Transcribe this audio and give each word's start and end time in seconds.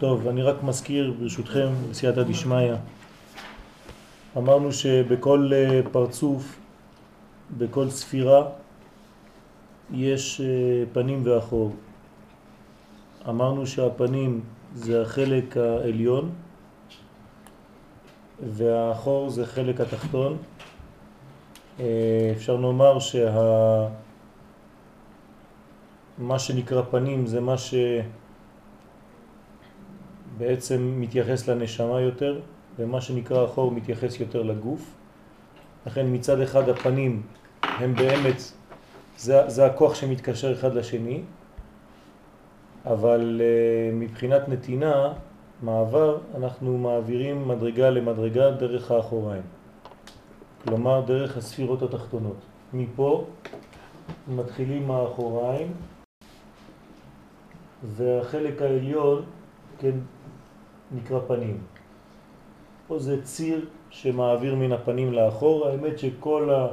טוב, 0.00 0.28
אני 0.28 0.42
רק 0.42 0.62
מזכיר 0.62 1.14
ברשותכם, 1.18 1.68
בסייעתא 1.90 2.22
דשמיא, 2.22 2.72
אמרנו 4.36 4.72
שבכל 4.72 5.50
אה, 5.52 5.80
פרצוף, 5.92 6.58
בכל 7.58 7.90
ספירה, 7.90 8.48
יש 9.92 10.40
אה, 10.40 10.84
פנים 10.92 11.22
ואחור. 11.24 11.72
אמרנו 13.28 13.66
שהפנים 13.66 14.40
זה 14.74 15.02
החלק 15.02 15.56
העליון 15.56 16.30
והאחור 18.52 19.30
זה 19.30 19.46
חלק 19.46 19.80
התחתון. 19.80 20.36
אה, 21.80 22.32
אפשר 22.36 22.56
לומר 22.56 22.98
שה... 22.98 23.86
שנקרא 26.38 26.82
פנים 26.90 27.26
זה 27.26 27.40
מה 27.40 27.54
שבעצם 30.36 30.94
מתייחס 31.00 31.48
לנשמה 31.48 32.00
יותר 32.00 32.40
ומה 32.78 33.00
שנקרא 33.00 33.44
אחור 33.44 33.70
מתייחס 33.70 34.20
יותר 34.20 34.42
לגוף. 34.42 34.94
לכן 35.86 36.06
מצד 36.14 36.40
אחד 36.40 36.68
הפנים 36.68 37.22
הם 37.62 37.94
באמת, 37.94 38.42
זה, 39.16 39.48
זה 39.48 39.66
הכוח 39.66 39.94
שמתקשר 39.94 40.52
אחד 40.52 40.74
לשני, 40.74 41.22
אבל 42.86 43.40
uh, 43.40 43.94
מבחינת 43.94 44.48
נתינה, 44.48 45.12
מעבר, 45.62 46.18
אנחנו 46.36 46.78
מעבירים 46.78 47.48
מדרגה 47.48 47.90
למדרגה 47.90 48.50
דרך 48.50 48.90
האחוריים. 48.90 49.42
כלומר 50.64 51.00
דרך 51.06 51.36
הספירות 51.36 51.82
התחתונות. 51.82 52.36
מפה 52.72 53.26
מתחילים 54.28 54.90
האחוריים 54.90 55.72
והחלק 57.82 58.62
העליון, 58.62 59.22
כן, 59.78 59.98
נקרא 60.92 61.18
פנים. 61.26 61.58
פה 62.86 62.98
זה 62.98 63.22
ציר 63.22 63.66
שמעביר 63.90 64.54
מן 64.54 64.72
הפנים 64.72 65.12
לאחור. 65.12 65.66
האמת 65.68 65.98
שכל 65.98 66.50
ה... 66.50 66.68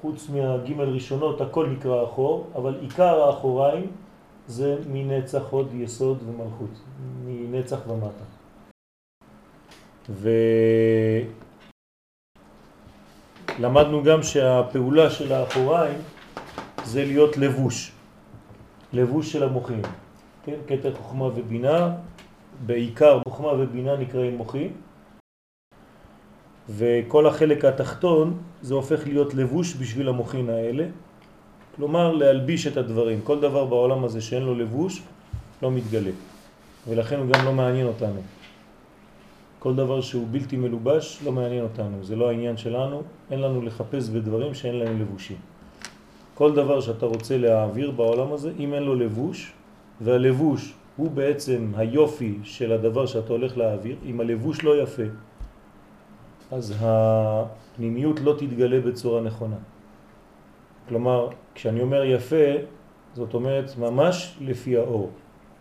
חוץ 0.00 0.28
מהגימל 0.28 0.84
ראשונות 0.84 1.40
הכל 1.40 1.66
נקרא 1.66 2.04
אחור, 2.04 2.50
אבל 2.54 2.78
עיקר 2.80 3.20
האחוריים 3.22 3.86
זה 4.46 4.78
מנצח 4.92 5.42
הוד 5.50 5.74
יסוד 5.74 6.18
ומלכות, 6.26 6.70
מנצח 7.24 7.78
ומטה. 7.88 8.24
ולמדנו 13.58 14.02
גם 14.02 14.22
שהפעולה 14.22 15.10
של 15.10 15.32
האחוריים 15.32 15.98
זה 16.84 17.04
להיות 17.04 17.36
לבוש, 17.36 17.92
לבוש 18.92 19.32
של 19.32 19.42
המוחים, 19.42 19.82
כן? 20.44 20.56
קטע 20.66 20.88
חוכמה 20.96 21.24
ובינה, 21.24 21.96
בעיקר 22.66 23.20
חוכמה 23.28 23.48
ובינה 23.48 23.96
נקראים 23.96 24.36
מוחים, 24.36 24.72
וכל 26.68 27.26
החלק 27.26 27.64
התחתון 27.64 28.38
זה 28.62 28.74
הופך 28.74 29.06
להיות 29.06 29.34
לבוש 29.34 29.76
בשביל 29.76 30.08
המוחין 30.08 30.50
האלה, 30.50 30.86
כלומר 31.76 32.12
להלביש 32.12 32.66
את 32.66 32.76
הדברים. 32.76 33.20
כל 33.24 33.40
דבר 33.40 33.64
בעולם 33.64 34.04
הזה 34.04 34.20
שאין 34.20 34.42
לו 34.42 34.54
לבוש 34.54 35.02
לא 35.62 35.70
מתגלה, 35.70 36.10
ולכן 36.88 37.18
הוא 37.18 37.26
גם 37.26 37.44
לא 37.44 37.52
מעניין 37.52 37.86
אותנו. 37.86 38.20
כל 39.58 39.74
דבר 39.74 40.00
שהוא 40.00 40.26
בלתי 40.30 40.56
מלובש 40.56 41.20
לא 41.24 41.32
מעניין 41.32 41.64
אותנו, 41.64 42.04
זה 42.04 42.16
לא 42.16 42.28
העניין 42.28 42.56
שלנו, 42.56 43.02
אין 43.30 43.40
לנו 43.40 43.62
לחפש 43.62 44.08
בדברים 44.08 44.54
שאין 44.54 44.74
להם 44.74 45.00
לבושים. 45.00 45.36
כל 46.34 46.54
דבר 46.54 46.80
שאתה 46.80 47.06
רוצה 47.06 47.38
להעביר 47.38 47.90
בעולם 47.90 48.32
הזה, 48.32 48.52
אם 48.58 48.74
אין 48.74 48.82
לו 48.82 48.94
לבוש, 48.94 49.52
והלבוש 50.00 50.74
הוא 51.00 51.10
בעצם 51.10 51.72
היופי 51.76 52.38
של 52.42 52.72
הדבר 52.72 53.06
שאתה 53.06 53.32
הולך 53.32 53.58
להעביר, 53.58 53.96
אם 54.06 54.20
הלבוש 54.20 54.64
לא 54.64 54.82
יפה, 54.82 55.02
אז 56.52 56.74
הפנימיות 56.80 58.20
לא 58.20 58.34
תתגלה 58.38 58.80
בצורה 58.80 59.20
נכונה. 59.20 59.56
כלומר, 60.88 61.28
כשאני 61.54 61.80
אומר 61.80 62.04
יפה, 62.04 62.46
זאת 63.14 63.34
אומרת 63.34 63.78
ממש 63.78 64.36
לפי 64.40 64.76
האור, 64.76 65.10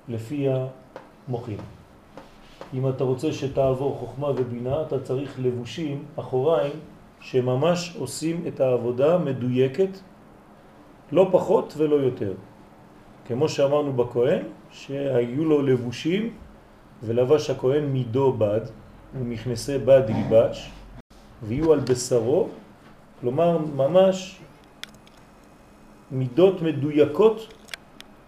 לפי 0.07 0.47
המוחים. 0.49 1.57
אם 2.73 2.89
אתה 2.89 3.03
רוצה 3.03 3.31
שתעבור 3.33 3.95
חוכמה 3.95 4.29
ובינה, 4.35 4.81
אתה 4.81 4.99
צריך 4.99 5.39
לבושים 5.39 6.03
אחוריים 6.15 6.75
שממש 7.21 7.95
עושים 7.99 8.43
את 8.47 8.59
העבודה 8.59 9.17
מדויקת, 9.17 9.89
לא 11.11 11.29
פחות 11.31 11.73
ולא 11.77 11.95
יותר. 11.95 12.33
כמו 13.29 13.49
שאמרנו 13.49 13.93
בכהן, 13.93 14.43
שהיו 14.71 15.45
לו 15.45 15.61
לבושים 15.61 16.33
ולבש 17.03 17.49
הכהן 17.49 17.85
מידו 17.85 18.33
בד, 18.33 18.61
ומכנסי 19.19 19.77
בד 19.77 20.01
ילבש, 20.09 20.71
ויהיו 21.43 21.73
על 21.73 21.79
בשרו, 21.79 22.49
כלומר 23.21 23.57
ממש 23.57 24.39
מידות 26.11 26.61
מדויקות 26.61 27.53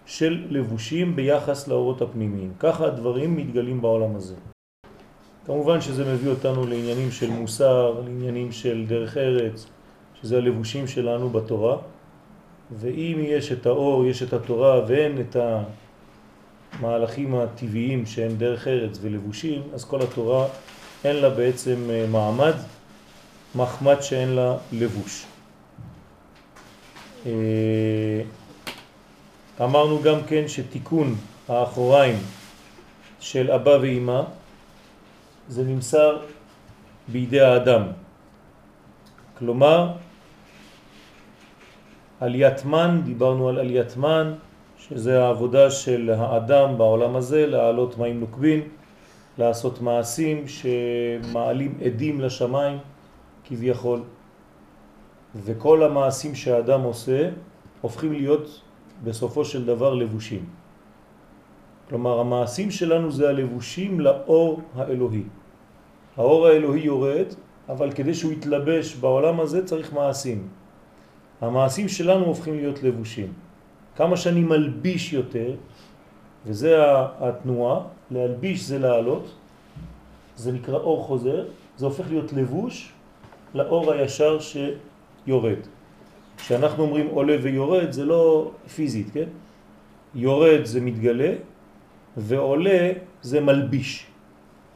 של 0.05 0.47
לבושים 0.49 1.15
ביחס 1.15 1.67
לאורות 1.67 2.01
הפנימיים. 2.01 2.53
ככה 2.59 2.85
הדברים 2.85 3.35
מתגלים 3.35 3.81
בעולם 3.81 4.15
הזה. 4.15 4.35
כמובן 5.45 5.81
שזה 5.81 6.13
מביא 6.13 6.29
אותנו 6.29 6.65
לעניינים 6.65 7.11
של 7.11 7.29
מוסר, 7.29 8.01
לעניינים 8.05 8.51
של 8.51 8.85
דרך 8.87 9.17
ארץ, 9.17 9.67
שזה 10.21 10.37
הלבושים 10.37 10.87
שלנו 10.87 11.29
בתורה, 11.29 11.77
ואם 12.79 13.17
יש 13.19 13.51
את 13.51 13.65
האור, 13.65 14.05
יש 14.05 14.23
את 14.23 14.33
התורה 14.33 14.81
ואין 14.87 15.21
את 15.21 15.35
המהלכים 16.79 17.35
הטבעיים 17.35 18.05
שהם 18.05 18.35
דרך 18.37 18.67
ארץ 18.67 18.99
ולבושים, 19.01 19.61
אז 19.73 19.85
כל 19.85 20.01
התורה 20.01 20.47
אין 21.03 21.15
לה 21.15 21.29
בעצם 21.29 21.87
אה, 21.89 22.05
מעמד 22.11 22.53
מחמד 23.55 24.01
שאין 24.01 24.29
לה 24.29 24.57
לבוש. 24.71 25.25
אה, 27.25 28.21
אמרנו 29.61 30.01
גם 30.01 30.23
כן 30.27 30.47
שתיקון 30.47 31.15
האחוריים 31.49 32.15
של 33.19 33.51
אבא 33.51 33.77
ואימא 33.81 34.21
זה 35.47 35.63
נמסר 35.63 36.19
בידי 37.07 37.41
האדם. 37.41 37.83
כלומר, 39.37 39.91
עליית 42.21 42.65
מן, 42.65 43.01
דיברנו 43.03 43.49
על 43.49 43.59
עליית 43.59 43.97
מן, 43.97 44.33
שזה 44.77 45.23
העבודה 45.23 45.71
של 45.71 46.09
האדם 46.17 46.77
בעולם 46.77 47.15
הזה, 47.15 47.47
להעלות 47.47 47.97
מים 47.97 48.19
נוקבין, 48.19 48.61
לעשות 49.37 49.81
מעשים 49.81 50.45
שמעלים 50.47 51.77
עדים 51.85 52.21
לשמיים, 52.21 52.77
כביכול, 53.43 54.01
וכל 55.35 55.83
המעשים 55.83 56.35
שהאדם 56.35 56.81
עושה 56.81 57.29
הופכים 57.81 58.13
להיות 58.13 58.61
בסופו 59.03 59.45
של 59.45 59.65
דבר 59.65 59.93
לבושים. 59.93 60.45
כלומר 61.89 62.19
המעשים 62.19 62.71
שלנו 62.71 63.11
זה 63.11 63.29
הלבושים 63.29 63.99
לאור 63.99 64.61
האלוהי. 64.75 65.23
האור 66.17 66.47
האלוהי 66.47 66.81
יורד, 66.81 67.27
אבל 67.69 67.91
כדי 67.91 68.13
שהוא 68.13 68.31
יתלבש 68.31 68.95
בעולם 68.95 69.39
הזה 69.39 69.65
צריך 69.65 69.93
מעשים. 69.93 70.60
המעשים 71.41 71.87
שלנו 71.87 72.25
הופכים 72.25 72.55
להיות 72.55 72.83
לבושים. 72.83 73.33
כמה 73.95 74.17
שאני 74.17 74.43
מלביש 74.43 75.13
יותר, 75.13 75.53
וזה 76.45 76.75
התנועה, 77.19 77.79
להלביש 78.11 78.61
זה 78.61 78.79
לעלות, 78.79 79.31
זה 80.35 80.51
נקרא 80.51 80.77
אור 80.77 81.03
חוזר, 81.03 81.45
זה 81.77 81.85
הופך 81.85 82.05
להיות 82.09 82.33
לבוש 82.33 82.91
לאור 83.53 83.91
הישר 83.91 84.39
שיורד. 84.39 85.61
כשאנחנו 86.37 86.83
אומרים 86.83 87.07
עולה 87.07 87.37
ויורד 87.41 87.91
זה 87.91 88.05
לא 88.05 88.51
פיזית, 88.75 89.07
כן? 89.13 89.29
יורד 90.15 90.65
זה 90.65 90.81
מתגלה 90.81 91.33
ועולה 92.17 92.91
זה 93.21 93.41
מלביש. 93.41 94.05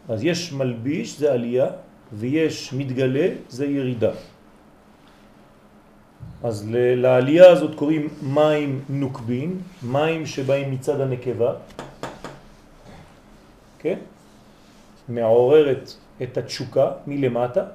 אז 0.10 0.24
יש 0.24 0.54
מלביש 0.54 1.20
זה 1.20 1.34
עלייה 1.34 1.68
ויש 2.14 2.74
מתגלה 2.74 3.28
זה 3.50 3.66
ירידה. 3.66 4.12
אז 6.46 6.68
לעלייה 6.72 7.52
הזאת 7.52 7.76
קוראים 7.76 8.08
מים 8.22 8.82
נוקבים, 8.90 9.62
מים 9.84 10.26
שבאים 10.26 10.72
מצד 10.72 11.02
הנקבה, 11.02 11.54
כן? 13.80 14.00
מעוררת 15.10 15.94
את 16.24 16.38
התשוקה 16.38 16.92
מלמטה, 17.08 17.66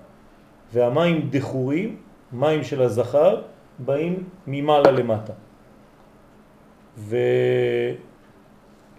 והמים 0.72 1.28
דחורים, 1.30 1.96
מים 2.32 2.64
של 2.64 2.82
הזכר, 2.82 3.42
באים 3.78 4.24
ממעלה 4.46 4.90
למטה. 4.90 5.32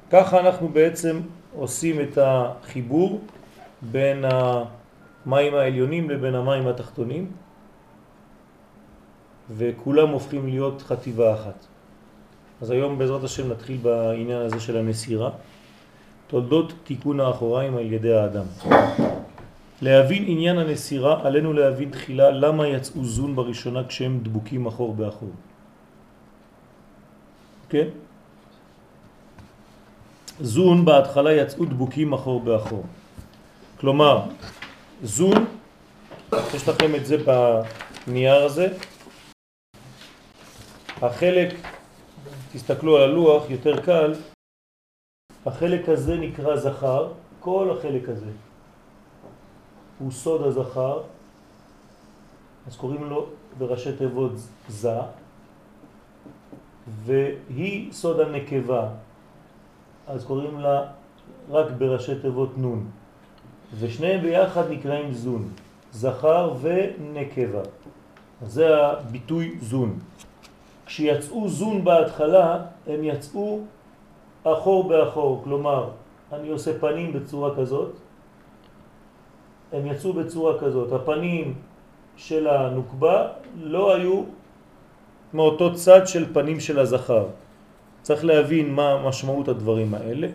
וככה 0.09 0.39
אנחנו 0.39 0.67
בעצם 0.67 1.19
עושים 1.55 2.01
את 2.01 2.17
החיבור 2.21 3.21
בין 3.81 4.25
המים 4.27 5.55
העליונים 5.55 6.09
לבין 6.09 6.35
המים 6.35 6.67
התחתונים, 6.67 7.31
וכולם 9.57 10.09
הופכים 10.09 10.47
להיות 10.47 10.81
חטיבה 10.81 11.33
אחת. 11.33 11.65
אז 12.61 12.71
היום 12.71 12.97
בעזרת 12.97 13.23
השם 13.23 13.51
נתחיל 13.51 13.77
בעניין 13.81 14.41
הזה 14.41 14.59
של 14.59 14.77
הנסירה. 14.77 15.29
תולדות 16.27 16.73
תיקון 16.83 17.19
האחוריים 17.19 17.77
על 17.77 17.93
ידי 17.93 18.13
האדם. 18.13 18.45
להבין 19.81 20.23
עניין 20.27 20.57
הנסירה, 20.57 21.27
עלינו 21.27 21.53
להבין 21.53 21.89
תחילה 21.89 22.31
למה 22.31 22.67
יצאו 22.67 23.05
זון 23.05 23.35
בראשונה 23.35 23.83
כשהם 23.87 24.19
דבוקים 24.23 24.65
אחור 24.65 24.93
באחור. 24.95 25.31
כן? 27.69 27.87
זון 30.39 30.85
בהתחלה 30.85 31.33
יצאו 31.33 31.65
דבוקים 31.65 32.13
אחור 32.13 32.39
באחור. 32.39 32.83
כלומר, 33.79 34.21
זון, 35.03 35.45
יש 36.55 36.69
לכם 36.69 36.95
את 36.95 37.05
זה 37.05 37.17
בנייר 38.07 38.43
הזה, 38.43 38.67
החלק, 41.01 41.53
תסתכלו 42.53 42.97
על 42.97 43.03
הלוח, 43.03 43.49
יותר 43.49 43.81
קל, 43.81 44.13
החלק 45.45 45.89
הזה 45.89 46.17
נקרא 46.17 46.55
זכר, 46.55 47.11
כל 47.39 47.77
החלק 47.77 48.09
הזה 48.09 48.31
הוא 49.99 50.11
סוד 50.11 50.41
הזכר, 50.41 51.01
אז 52.67 52.75
קוראים 52.75 53.03
לו 53.03 53.25
בראשי 53.57 53.97
תיבות 53.97 54.31
זה, 54.67 54.99
והיא 57.03 57.93
סוד 57.93 58.19
הנקבה, 58.19 58.89
אז 60.07 60.25
קוראים 60.25 60.59
לה 60.59 60.91
רק 61.49 61.71
בראשי 61.77 62.19
תיבות 62.21 62.57
נון, 62.57 62.91
ושניהם 63.79 64.21
ביחד 64.21 64.71
נקראים 64.71 65.13
זון, 65.13 65.49
זכר 65.91 66.53
ונקבה. 66.61 67.61
זה 68.45 68.87
הביטוי 68.87 69.57
זון. 69.61 69.99
כשיצאו 70.91 71.49
זון 71.49 71.83
בהתחלה, 71.83 72.59
הם 72.87 73.03
יצאו 73.03 73.59
אחור 74.43 74.89
באחור, 74.89 75.41
כלומר, 75.43 75.89
אני 76.33 76.49
עושה 76.49 76.79
פנים 76.79 77.13
בצורה 77.13 77.55
כזאת, 77.55 77.91
הם 79.71 79.87
יצאו 79.87 80.13
בצורה 80.13 80.59
כזאת. 80.59 80.91
הפנים 80.91 81.53
של 82.17 82.47
הנוקבה 82.47 83.27
לא 83.63 83.95
היו 83.95 84.23
מאותו 85.33 85.75
צד 85.75 86.07
של 86.07 86.33
פנים 86.33 86.59
של 86.59 86.79
הזכר. 86.79 87.25
צריך 88.01 88.25
להבין 88.25 88.75
מה 88.75 89.07
משמעות 89.07 89.47
הדברים 89.47 89.93
האלה. 89.93 90.27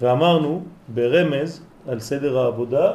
ואמרנו 0.00 0.62
ברמז 0.88 1.60
על 1.88 2.00
סדר 2.00 2.38
העבודה 2.38 2.92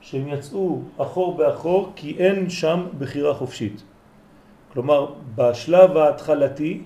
שהם 0.00 0.28
יצאו 0.28 0.82
אחור 0.98 1.36
באחור 1.36 1.92
כי 1.96 2.16
אין 2.18 2.50
שם 2.50 2.86
בחירה 2.98 3.34
חופשית. 3.34 3.91
כלומר, 4.72 5.06
בשלב 5.34 5.96
ההתחלתי, 5.96 6.82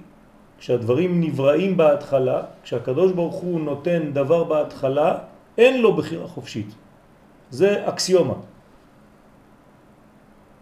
כשהדברים 0.59 1.21
נבראים 1.21 1.77
בהתחלה, 1.77 2.43
כשהקדוש 2.63 3.13
ברוך 3.13 3.35
הוא 3.35 3.61
נותן 3.61 4.13
דבר 4.13 4.45
בהתחלה, 4.45 5.19
אין 5.59 5.83
לו 5.83 5.97
בחירה 5.97 6.27
חופשית. 6.27 6.75
זה 7.51 7.89
אקסיומה. 7.89 8.35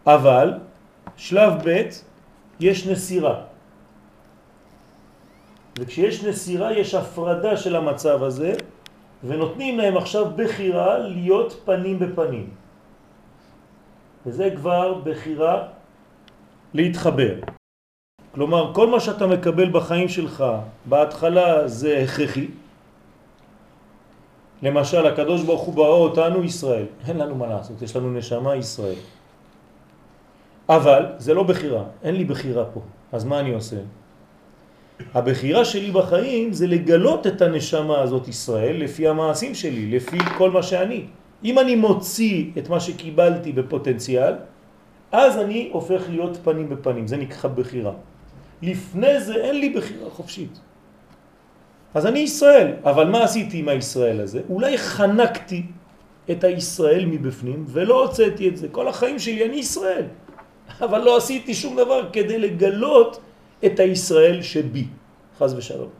אבל 0.06 0.58
שלב 1.16 1.52
ב' 1.64 1.88
יש 2.60 2.86
נסירה. 2.86 3.36
וכשיש 5.78 6.24
נסירה 6.24 6.72
יש 6.72 6.94
הפרדה 6.94 7.56
של 7.56 7.76
המצב 7.76 8.22
הזה, 8.22 8.52
ונותנים 9.24 9.78
להם 9.78 9.96
עכשיו 9.96 10.24
בחירה 10.36 10.98
להיות 10.98 11.60
פנים 11.64 11.98
בפנים. 11.98 12.50
וזה 14.26 14.50
כבר 14.56 15.00
בחירה 15.04 15.73
להתחבר. 16.74 17.34
כלומר, 18.34 18.74
כל 18.74 18.86
מה 18.90 19.00
שאתה 19.00 19.26
מקבל 19.26 19.70
בחיים 19.70 20.08
שלך, 20.08 20.44
בהתחלה 20.84 21.68
זה 21.68 21.98
הכרחי. 21.98 22.46
למשל, 24.62 25.06
הקדוש 25.06 25.42
ברוך 25.42 25.62
הוא 25.62 25.74
ברא 25.74 25.98
אותנו 25.98 26.44
ישראל. 26.44 26.86
אין 27.08 27.16
לנו 27.18 27.34
מה 27.34 27.46
לעשות, 27.46 27.82
יש 27.82 27.96
לנו 27.96 28.12
נשמה 28.12 28.56
ישראל. 28.56 28.98
אבל 30.68 31.02
זה 31.18 31.34
לא 31.34 31.42
בחירה, 31.42 31.84
אין 32.02 32.14
לי 32.14 32.24
בחירה 32.24 32.64
פה. 32.64 32.80
אז 33.12 33.24
מה 33.24 33.40
אני 33.40 33.54
עושה? 33.54 33.76
הבחירה 35.14 35.64
שלי 35.64 35.90
בחיים 35.90 36.52
זה 36.52 36.66
לגלות 36.66 37.26
את 37.26 37.42
הנשמה 37.42 38.00
הזאת 38.00 38.28
ישראל 38.28 38.76
לפי 38.76 39.08
המעשים 39.08 39.54
שלי, 39.54 39.90
לפי 39.90 40.18
כל 40.38 40.50
מה 40.50 40.62
שאני. 40.62 41.06
אם 41.44 41.58
אני 41.58 41.74
מוציא 41.76 42.50
את 42.58 42.68
מה 42.68 42.80
שקיבלתי 42.80 43.52
בפוטנציאל, 43.52 44.34
אז 45.14 45.38
אני 45.38 45.68
הופך 45.72 46.02
להיות 46.10 46.36
פנים 46.44 46.68
בפנים, 46.68 47.06
זה 47.06 47.16
נקרא 47.16 47.50
בחירה. 47.50 47.92
לפני 48.62 49.20
זה 49.20 49.34
אין 49.34 49.60
לי 49.60 49.68
בחירה 49.70 50.10
חופשית. 50.10 50.58
אז 51.94 52.06
אני 52.06 52.18
ישראל, 52.18 52.82
אבל 52.82 53.06
מה 53.06 53.24
עשיתי 53.24 53.58
עם 53.58 53.68
הישראל 53.68 54.20
הזה? 54.20 54.40
אולי 54.50 54.78
חנקתי 54.78 55.62
את 56.30 56.44
הישראל 56.44 57.06
מבפנים 57.06 57.64
ולא 57.68 58.02
הוצאתי 58.02 58.48
את 58.48 58.56
זה. 58.56 58.66
כל 58.68 58.88
החיים 58.88 59.18
שלי 59.18 59.44
אני 59.46 59.56
ישראל, 59.56 60.06
אבל 60.80 61.00
לא 61.00 61.16
עשיתי 61.16 61.54
שום 61.54 61.76
דבר 61.76 62.10
כדי 62.10 62.38
לגלות 62.38 63.20
את 63.64 63.80
הישראל 63.80 64.42
שבי, 64.42 64.86
חז 65.38 65.54
ושלום. 65.54 65.90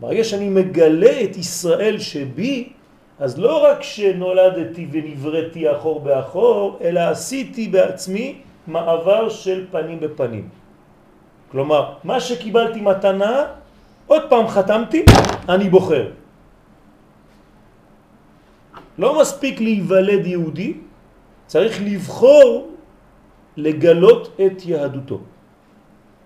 ברגע 0.00 0.24
שאני 0.24 0.48
מגלה 0.48 1.24
את 1.24 1.36
ישראל 1.36 1.98
שבי, 1.98 2.68
אז 3.20 3.38
לא 3.38 3.64
רק 3.64 3.82
שנולדתי 3.82 4.86
ונבראתי 4.92 5.72
אחור 5.72 6.00
באחור, 6.00 6.78
אלא 6.80 7.00
עשיתי 7.00 7.68
בעצמי 7.68 8.26
מעבר 8.66 9.28
של 9.28 9.66
פנים 9.70 10.00
בפנים. 10.00 10.48
כלומר, 11.48 12.04
מה 12.04 12.20
שקיבלתי 12.20 12.80
מתנה, 12.80 13.46
עוד 14.06 14.22
פעם 14.28 14.48
חתמתי, 14.48 15.04
אני 15.48 15.68
בוחר. 15.70 16.12
לא 18.98 19.20
מספיק 19.20 19.60
להיוולד 19.60 20.26
יהודי, 20.26 20.72
צריך 21.46 21.80
לבחור 21.84 22.72
לגלות 23.56 24.40
את 24.46 24.66
יהדותו. 24.66 25.18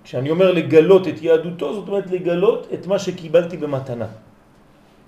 כשאני 0.04 0.30
אומר 0.30 0.52
לגלות 0.52 1.08
את 1.08 1.22
יהדותו, 1.22 1.74
זאת 1.74 1.88
אומרת 1.88 2.10
לגלות 2.10 2.66
את 2.74 2.86
מה 2.86 2.98
שקיבלתי 2.98 3.56
במתנה. 3.56 4.06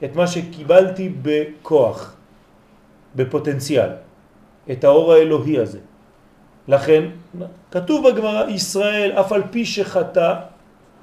את 0.04 0.16
מה 0.16 0.26
שקיבלתי 0.26 1.12
בכוח, 1.22 2.14
בפוטנציאל, 3.16 3.90
את 4.70 4.84
האור 4.84 5.12
האלוהי 5.12 5.58
הזה. 5.58 5.78
לכן 6.68 7.02
כתוב 7.70 8.10
בגמרא 8.10 8.48
ישראל 8.48 9.12
אף 9.12 9.32
על 9.32 9.42
פי 9.50 9.66
שחטא 9.66 10.34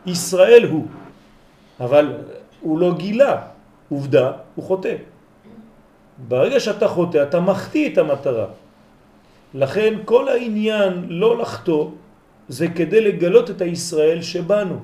ישראל 0.06 0.66
הוא 0.70 0.88
אבל 1.80 2.14
הוא 2.62 2.80
לא 2.80 2.94
גילה. 2.98 3.42
עובדה 3.90 4.32
הוא 4.56 4.66
חוטא. 4.66 4.96
ברגע 6.28 6.60
שאתה 6.60 6.88
חוטא 6.88 7.24
אתה 7.24 7.40
מחטיא 7.40 7.94
את 7.94 7.98
המטרה. 7.98 8.46
לכן 9.54 9.94
כל 10.06 10.28
העניין 10.28 11.06
לא 11.10 11.38
לחטוא 11.38 11.92
זה 12.48 12.68
כדי 12.68 13.02
לגלות 13.02 13.50
את 13.50 13.62
הישראל 13.62 14.22
שבנו 14.22 14.80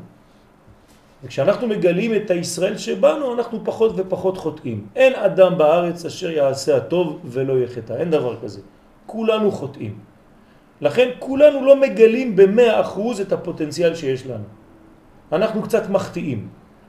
וכשאנחנו 1.24 1.68
מגלים 1.68 2.16
את 2.16 2.32
הישראל 2.32 2.78
שבנו 2.78 3.34
אנחנו 3.34 3.60
פחות 3.64 3.92
ופחות 3.96 4.38
חוטאים. 4.38 4.88
אין 4.96 5.16
אדם 5.16 5.58
בארץ 5.58 6.06
אשר 6.06 6.30
יעשה 6.30 6.78
הטוב 6.78 7.20
ולא 7.26 7.54
יחטא. 7.60 7.94
אין 7.94 8.12
דבר 8.12 8.36
כזה. 8.42 8.62
כולנו 9.06 9.52
חוטאים. 9.52 10.00
לכן 10.82 11.10
כולנו 11.20 11.66
לא 11.66 11.82
מגלים 11.82 12.36
במאה 12.36 12.82
אחוז 12.82 13.20
את 13.20 13.32
הפוטנציאל 13.32 13.96
שיש 13.96 14.26
לנו. 14.28 14.44
אנחנו 15.32 15.62
קצת 15.62 15.90
מחטיאים, 15.90 16.48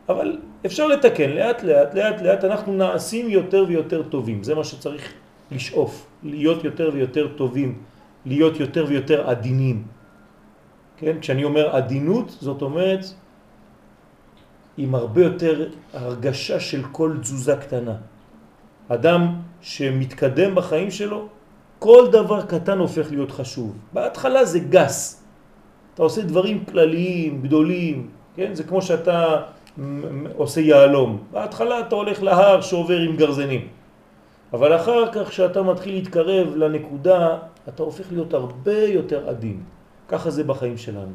אבל 0.08 0.38
אפשר 0.66 0.86
לתקן. 0.86 1.30
לאט 1.30 1.62
לאט, 1.62 1.94
לאט 1.94 2.22
לאט 2.22 2.44
אנחנו 2.44 2.72
נעשים 2.72 3.28
יותר 3.28 3.64
ויותר 3.68 4.02
טובים, 4.02 4.42
זה 4.42 4.54
מה 4.54 4.64
שצריך 4.64 5.12
לשאוף, 5.50 6.06
להיות 6.22 6.64
יותר 6.64 6.90
ויותר 6.94 7.28
טובים, 7.36 7.78
להיות 8.26 8.60
יותר 8.60 8.84
ויותר 8.88 9.28
עדינים. 9.28 9.82
כן? 10.96 11.16
כשאני 11.20 11.44
אומר 11.44 11.76
עדינות, 11.76 12.36
זאת 12.40 12.62
אומרת 12.62 13.04
עם 14.76 14.94
הרבה 14.94 15.22
יותר 15.22 15.68
הרגשה 15.92 16.60
של 16.60 16.82
כל 16.92 17.16
תזוזה 17.20 17.56
קטנה. 17.56 17.94
אדם 18.88 19.34
שמתקדם 19.60 20.54
בחיים 20.54 20.90
שלו 20.90 21.28
כל 21.78 22.08
דבר 22.12 22.42
קטן 22.42 22.78
הופך 22.78 23.06
להיות 23.10 23.30
חשוב. 23.30 23.76
בהתחלה 23.92 24.44
זה 24.44 24.58
גס. 24.58 25.22
אתה 25.94 26.02
עושה 26.02 26.22
דברים 26.22 26.64
כלליים, 26.64 27.42
גדולים, 27.42 28.10
כן? 28.34 28.54
זה 28.54 28.64
כמו 28.64 28.82
שאתה 28.82 29.42
עושה 30.36 30.60
יעלום. 30.60 31.18
בהתחלה 31.32 31.80
אתה 31.80 31.94
הולך 31.94 32.22
להר 32.22 32.60
שעובר 32.60 33.00
עם 33.00 33.16
גרזנים. 33.16 33.68
אבל 34.52 34.76
אחר 34.76 35.12
כך 35.12 35.28
כשאתה 35.28 35.62
מתחיל 35.62 35.94
להתקרב 35.94 36.56
לנקודה, 36.56 37.38
אתה 37.68 37.82
הופך 37.82 38.12
להיות 38.12 38.34
הרבה 38.34 38.78
יותר 38.78 39.28
עדין. 39.28 39.60
ככה 40.08 40.30
זה 40.30 40.44
בחיים 40.44 40.76
שלנו. 40.78 41.12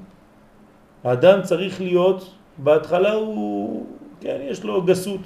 האדם 1.04 1.42
צריך 1.42 1.82
להיות, 1.82 2.34
בהתחלה 2.58 3.14
הוא, 3.14 3.86
כן, 4.22 4.38
יש 4.42 4.64
לו 4.64 4.82
גסות, 4.82 5.22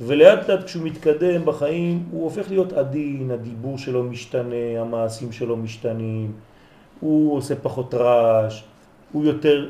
ולאט 0.00 0.48
לאט 0.50 0.64
כשהוא 0.64 0.82
מתקדם 0.82 1.44
בחיים 1.44 2.04
הוא 2.10 2.24
הופך 2.24 2.50
להיות 2.50 2.72
עדין, 2.72 3.30
הדיבור 3.30 3.78
שלו 3.78 4.02
משתנה, 4.04 4.80
המעשים 4.80 5.32
שלו 5.32 5.56
משתנים, 5.56 6.32
הוא 7.00 7.36
עושה 7.36 7.54
פחות 7.56 7.94
רעש, 7.94 8.62
הוא 9.12 9.24
יותר 9.24 9.68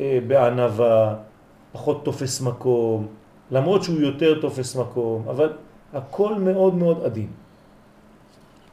אה, 0.00 0.18
בענבה, 0.26 1.14
פחות 1.72 2.04
תופס 2.04 2.40
מקום, 2.40 3.06
למרות 3.50 3.82
שהוא 3.82 4.00
יותר 4.00 4.40
תופס 4.40 4.76
מקום, 4.76 5.24
אבל 5.28 5.52
הכל 5.92 6.34
מאוד 6.34 6.74
מאוד 6.74 7.04
עדין. 7.04 7.28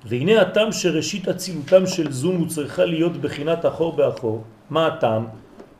והנה 0.06 0.42
הטעם 0.42 0.72
שראשית 0.72 1.28
הצילותם 1.28 1.88
של 1.88 2.12
זון 2.12 2.36
הוא 2.36 2.48
צריכה 2.48 2.86
להיות 2.86 3.18
בחינת 3.18 3.66
אחור 3.66 3.96
באחור. 3.96 4.44
מה 4.70 4.88
הטעם? 4.88 5.26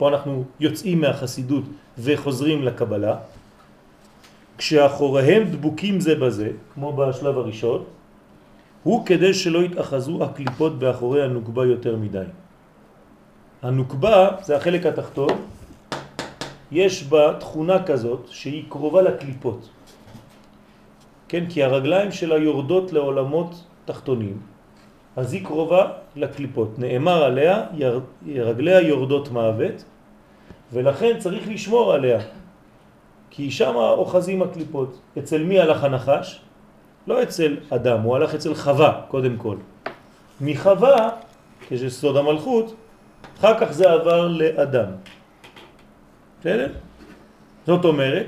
פה 0.00 0.08
אנחנו 0.08 0.44
יוצאים 0.60 1.00
מהחסידות 1.00 1.64
וחוזרים 1.98 2.62
לקבלה. 2.62 3.16
כשאחוריהם 4.58 5.42
דבוקים 5.52 6.00
זה 6.00 6.14
בזה, 6.14 6.50
כמו 6.74 6.92
בשלב 6.96 7.38
הראשון, 7.38 7.84
הוא 8.82 9.06
כדי 9.06 9.34
שלא 9.34 9.58
יתאחזו 9.58 10.24
הקליפות 10.24 10.78
באחורי 10.78 11.20
הנוקבה 11.24 11.66
יותר 11.66 11.96
מדי. 11.96 12.32
הנוקבה 13.62 14.40
זה 14.40 14.56
החלק 14.56 14.86
התחתון, 14.86 15.36
יש 16.72 17.04
בה 17.04 17.36
תכונה 17.40 17.84
כזאת 17.84 18.32
שהיא 18.32 18.64
קרובה 18.72 19.02
לקליפות. 19.02 19.68
כן, 21.28 21.44
כי 21.48 21.60
הרגליים 21.62 22.12
שלה 22.12 22.36
יורדות 22.40 22.92
לעולמות 22.92 23.64
תחתונים, 23.84 24.40
אז 25.16 25.32
היא 25.32 25.44
קרובה 25.44 26.16
לקליפות. 26.16 26.78
נאמר 26.78 27.22
עליה, 27.22 27.56
רגליה 28.24 28.80
יורדות 28.80 29.28
מוות, 29.28 29.89
ולכן 30.72 31.18
צריך 31.18 31.48
לשמור 31.48 31.92
עליה, 31.92 32.18
כי 33.30 33.50
שם 33.50 33.74
אוחזים 33.76 34.42
הקליפות. 34.42 34.98
אצל 35.18 35.42
מי 35.42 35.60
הלך 35.60 35.84
הנחש? 35.84 36.40
לא 37.06 37.22
אצל 37.22 37.56
אדם, 37.70 38.00
הוא 38.00 38.16
הלך 38.16 38.34
אצל 38.34 38.54
חווה 38.54 39.00
קודם 39.08 39.36
כל. 39.36 39.56
מחווה, 40.40 41.10
כשסוד 41.68 42.16
המלכות, 42.16 42.74
אחר 43.38 43.60
כך 43.60 43.72
זה 43.72 43.90
עבר 43.90 44.28
לאדם. 44.28 44.90
בסדר? 46.40 46.72
זאת 47.66 47.84
אומרת 47.84 48.26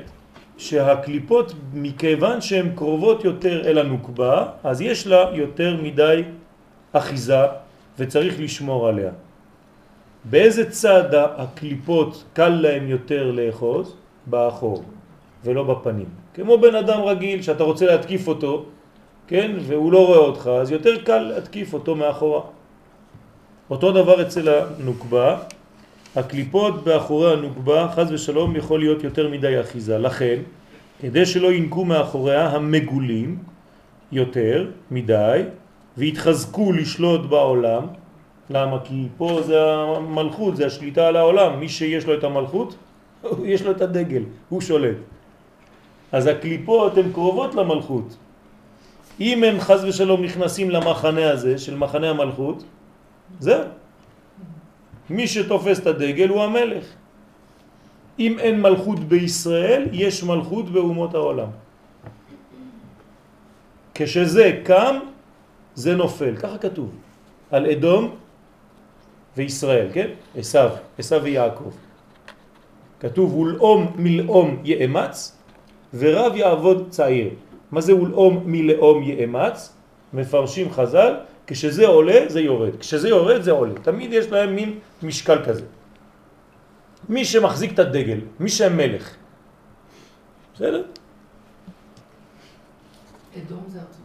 שהקליפות, 0.58 1.52
מכיוון 1.72 2.40
שהן 2.40 2.76
קרובות 2.76 3.24
יותר 3.24 3.68
אל 3.68 3.78
הנוקבה, 3.78 4.46
אז 4.64 4.80
יש 4.80 5.06
לה 5.06 5.30
יותר 5.32 5.76
מדי 5.82 6.22
אחיזה 6.92 7.44
וצריך 7.98 8.40
לשמור 8.40 8.88
עליה. 8.88 9.10
באיזה 10.24 10.70
צד 10.70 11.14
הקליפות 11.14 12.24
קל 12.32 12.48
להם 12.48 12.88
יותר 12.88 13.30
לאחוז? 13.30 13.96
באחור 14.26 14.82
ולא 15.44 15.62
בפנים. 15.62 16.06
כמו 16.34 16.58
בן 16.58 16.74
אדם 16.74 17.00
רגיל 17.00 17.42
שאתה 17.42 17.64
רוצה 17.64 17.86
להתקיף 17.86 18.28
אותו, 18.28 18.64
כן, 19.26 19.50
והוא 19.66 19.92
לא 19.92 20.06
רואה 20.06 20.18
אותך, 20.18 20.50
אז 20.60 20.70
יותר 20.70 21.02
קל 21.04 21.18
להתקיף 21.18 21.74
אותו 21.74 21.94
מאחורה. 21.94 22.40
אותו 23.70 23.92
דבר 23.92 24.22
אצל 24.22 24.48
הנוקבה, 24.48 25.38
הקליפות 26.16 26.84
באחורי 26.84 27.32
הנוקבה, 27.32 27.88
חז 27.94 28.12
ושלום, 28.12 28.56
יכול 28.56 28.80
להיות 28.80 29.04
יותר 29.04 29.28
מדי 29.28 29.60
אחיזה. 29.60 29.98
לכן, 29.98 30.42
כדי 31.00 31.26
שלא 31.26 31.52
ינקו 31.52 31.84
מאחוריה 31.84 32.48
המגולים 32.48 33.38
יותר 34.12 34.70
מדי, 34.90 35.42
והתחזקו 35.96 36.72
לשלוט 36.72 37.20
בעולם, 37.20 37.86
למה? 38.50 38.78
כי 38.84 39.08
פה 39.16 39.40
זה 39.42 39.72
המלכות, 39.72 40.56
זה 40.56 40.66
השליטה 40.66 41.08
על 41.08 41.16
העולם. 41.16 41.60
מי 41.60 41.68
שיש 41.68 42.06
לו 42.06 42.14
את 42.14 42.24
המלכות, 42.24 42.74
יש 43.52 43.62
לו 43.62 43.70
את 43.70 43.80
הדגל, 43.80 44.22
הוא 44.48 44.60
שולט. 44.60 44.96
אז 46.12 46.26
הקליפות 46.26 46.98
הן 46.98 47.12
קרובות 47.12 47.54
למלכות. 47.54 48.16
אם 49.20 49.44
הם 49.44 49.60
חז 49.60 49.84
ושלום 49.84 50.22
נכנסים 50.24 50.70
למחנה 50.70 51.30
הזה 51.30 51.58
של 51.58 51.76
מחנה 51.76 52.10
המלכות, 52.10 52.64
זהו. 53.40 53.64
מי 55.10 55.26
שתופס 55.28 55.80
את 55.80 55.86
הדגל 55.86 56.28
הוא 56.28 56.42
המלך. 56.42 56.84
אם 58.18 58.38
אין 58.38 58.60
מלכות 58.60 59.00
בישראל, 59.00 59.88
יש 59.92 60.22
מלכות 60.22 60.68
באומות 60.68 61.14
העולם. 61.14 61.48
כשזה 63.94 64.60
קם, 64.64 64.96
זה 65.74 65.96
נופל, 65.96 66.36
ככה 66.36 66.58
כתוב, 66.58 66.90
על 67.50 67.66
אדום 67.66 68.16
וישראל, 69.36 69.88
כן? 69.92 70.08
עשיו, 70.36 70.70
עשיו 70.98 71.22
ויעקב. 71.22 71.70
כתוב 73.00 73.36
ולאום 73.36 73.92
מלאום 73.96 74.60
יאמץ 74.64 75.36
ורב 75.94 76.36
יעבוד 76.36 76.86
צעיר. 76.90 77.30
מה 77.70 77.80
זה 77.80 77.94
ולאום 77.94 78.42
מלאום 78.46 79.02
יאמץ? 79.02 79.72
מפרשים 80.12 80.70
חז"ל, 80.70 81.14
כשזה 81.46 81.86
עולה 81.86 82.20
זה 82.28 82.40
יורד, 82.40 82.76
כשזה 82.76 83.08
יורד 83.08 83.42
זה 83.42 83.50
עולה. 83.50 83.74
תמיד 83.82 84.12
יש 84.12 84.26
להם 84.26 84.54
מין 84.54 84.78
משקל 85.02 85.44
כזה. 85.44 85.64
מי 87.08 87.24
שמחזיק 87.24 87.74
את 87.74 87.78
הדגל, 87.78 88.20
מי 88.40 88.48
שמלך. 88.48 89.14
בסדר? 90.54 90.82
אדום 93.36 93.64
זה 93.68 93.78
ארצות? 93.78 94.01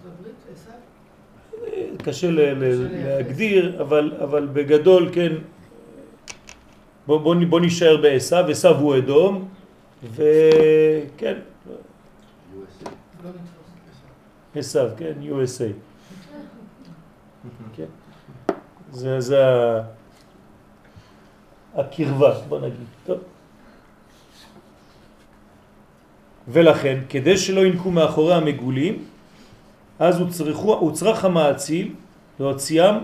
קשה 2.04 2.32
להגדיר, 2.32 3.82
אבל, 3.82 4.12
אבל 4.24 4.48
בגדול, 4.54 5.10
כן, 5.14 5.34
בוא, 7.08 7.20
בוא, 7.20 7.36
בוא 7.50 7.60
נשאר 7.60 7.98
בעשיו, 7.98 8.46
עשיו 8.50 8.76
הוא 8.76 8.98
אדום, 8.98 9.48
וכן. 10.14 11.36
עשיו, 14.56 14.90
כן, 14.98 15.14
USA. 15.22 15.72
כן. 17.76 17.86
זה, 18.92 19.20
זה 19.20 19.44
הקרבה, 21.76 22.40
בוא 22.50 22.60
נגיד. 22.60 22.88
טוב. 23.06 23.18
ולכן, 26.48 27.00
כדי 27.10 27.38
שלא 27.38 27.66
ינקו 27.66 27.92
מאחורי 27.92 28.34
המגולים, 28.34 29.04
אז 30.00 30.22
צריך 30.94 31.26
המעציל 31.26 31.94
להוציאם 32.40 32.96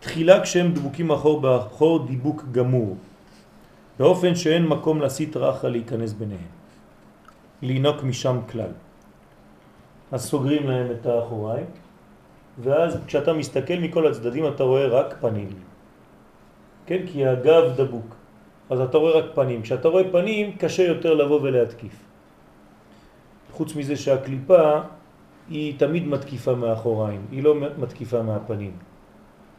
תחילה 0.00 0.40
כשהם 0.40 0.72
דבוקים 0.72 1.10
אחור 1.10 1.40
באחור 1.40 2.06
דיבוק 2.06 2.44
גמור, 2.52 2.96
באופן 3.98 4.34
שאין 4.34 4.66
מקום 4.66 5.00
לסית 5.00 5.36
רחה 5.36 5.68
להיכנס 5.68 6.12
ביניהם, 6.12 6.50
לינוק 7.62 8.02
משם 8.02 8.38
כלל. 8.50 8.72
אז 10.12 10.24
סוגרים 10.24 10.68
להם 10.68 10.86
את 10.90 11.06
האחוריים, 11.06 11.66
ואז 12.58 12.98
כשאתה 13.06 13.32
מסתכל 13.32 13.74
מכל 13.74 14.06
הצדדים 14.06 14.46
אתה 14.48 14.62
רואה 14.62 14.86
רק 14.86 15.14
פנים. 15.20 15.48
כן? 16.86 17.06
כי 17.06 17.26
הגב 17.26 17.64
דבוק. 17.76 18.14
אז 18.70 18.80
אתה 18.80 18.98
רואה 18.98 19.12
רק 19.18 19.24
פנים. 19.34 19.62
כשאתה 19.62 19.88
רואה 19.88 20.04
פנים 20.12 20.56
קשה 20.56 20.82
יותר 20.82 21.14
לבוא 21.14 21.40
ולהתקיף. 21.42 21.96
חוץ 23.52 23.76
מזה 23.76 23.96
שהקליפה 23.96 24.80
היא 25.50 25.78
תמיד 25.78 26.06
מתקיפה 26.08 26.54
מאחוריים, 26.54 27.26
היא 27.30 27.42
לא 27.42 27.54
מתקיפה 27.78 28.22
מהפנים. 28.22 28.72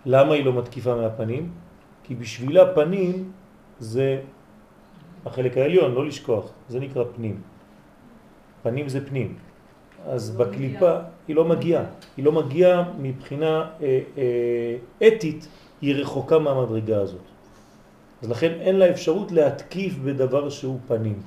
למה 0.05 0.34
היא 0.34 0.46
לא 0.46 0.53
מתקיפה 0.53 0.96
מהפנים? 0.96 1.51
כי 2.03 2.15
בשבילה 2.15 2.74
פנים 2.75 3.31
זה 3.79 4.22
החלק 5.25 5.58
העליון, 5.58 5.93
לא 5.93 6.05
לשכוח, 6.05 6.51
זה 6.69 6.79
נקרא 6.79 7.03
פנים. 7.15 7.41
פנים 8.63 8.89
זה 8.89 9.08
פנים. 9.08 9.36
אז 10.05 10.39
לא 10.39 10.46
בקליפה 10.46 10.93
מגיע. 10.93 11.05
היא 11.27 11.36
לא 11.36 11.46
מגיעה, 11.46 11.84
היא 12.17 12.25
לא 12.25 12.31
מגיעה 12.31 12.91
מבחינה 13.00 13.69
אה, 13.81 14.00
אה, 14.17 15.08
אתית, 15.08 15.48
היא 15.81 15.96
רחוקה 15.96 16.39
מהמדרגה 16.39 17.01
הזאת. 17.01 17.22
אז 18.22 18.29
לכן 18.29 18.51
אין 18.60 18.75
לה 18.75 18.89
אפשרות 18.89 19.31
להתקיף 19.31 19.98
בדבר 19.98 20.50
שהוא 20.50 20.79
פנים. 20.88 21.22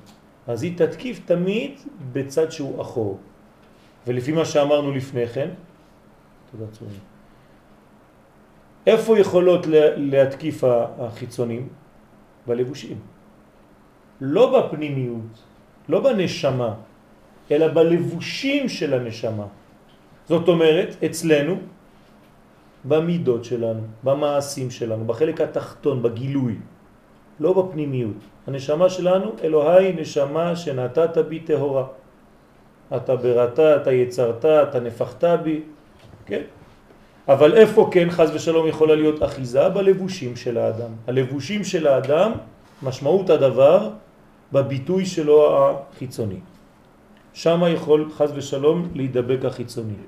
אז 0.46 0.62
היא 0.62 0.78
תתקיף 0.78 1.20
תמיד 1.24 1.70
בצד 2.12 2.50
שהוא 2.50 2.82
אחור. 2.82 3.18
ולפי 4.06 4.32
מה 4.32 4.44
שאמרנו 4.44 4.92
לפני 4.92 5.26
כן, 5.26 5.48
תודה 6.50 6.70
צורי. 6.72 6.98
איפה 8.86 9.18
יכולות 9.18 9.66
להתקיף 9.96 10.64
החיצונים? 10.98 11.68
בלבושים. 12.46 12.98
לא 14.20 14.44
בפנימיות, 14.58 15.34
לא 15.88 16.00
בנשמה, 16.00 16.74
אלא 17.50 17.68
בלבושים 17.68 18.68
של 18.68 18.94
הנשמה. 18.94 19.46
זאת 20.28 20.48
אומרת, 20.48 21.04
אצלנו, 21.04 21.54
במידות 22.84 23.44
שלנו, 23.44 23.82
במעשים 24.02 24.70
שלנו, 24.70 25.04
בחלק 25.04 25.40
התחתון, 25.40 26.02
בגילוי, 26.02 26.56
לא 27.40 27.50
בפנימיות. 27.52 28.18
הנשמה 28.46 28.90
שלנו, 28.90 29.32
אלוהי 29.42 29.92
נשמה 29.92 30.56
שנתת 30.56 31.18
בי 31.18 31.40
טהורה. 31.40 32.01
אתה 32.96 33.16
בראת, 33.16 33.60
אתה 33.60 33.92
יצרת, 33.92 34.44
אתה 34.44 34.80
נפחת 34.80 35.24
בי, 35.24 35.60
כן? 36.26 36.42
אבל 37.28 37.54
איפה 37.54 37.88
כן 37.92 38.10
חז 38.10 38.30
ושלום 38.34 38.66
יכולה 38.68 38.94
להיות 38.94 39.22
אחיזה? 39.22 39.68
בלבושים 39.68 40.36
של 40.36 40.58
האדם. 40.58 40.90
הלבושים 41.06 41.64
של 41.64 41.86
האדם, 41.86 42.32
משמעות 42.82 43.30
הדבר 43.30 43.90
בביטוי 44.52 45.06
שלו 45.06 45.38
החיצוני. 45.58 46.40
שם 47.32 47.62
יכול 47.68 48.10
חז 48.10 48.32
ושלום 48.34 48.88
להידבק 48.94 49.44
החיצוני. 49.44 50.02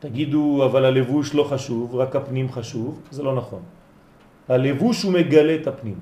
תגידו, 0.00 0.62
אבל 0.64 0.84
הלבוש 0.84 1.34
לא 1.34 1.44
חשוב, 1.44 1.94
רק 1.94 2.16
הפנים 2.16 2.52
חשוב, 2.52 3.00
זה 3.10 3.22
לא 3.22 3.34
נכון. 3.34 3.62
הלבוש 4.48 5.02
הוא 5.02 5.12
מגלה 5.12 5.54
את 5.54 5.66
הפנים. 5.66 5.98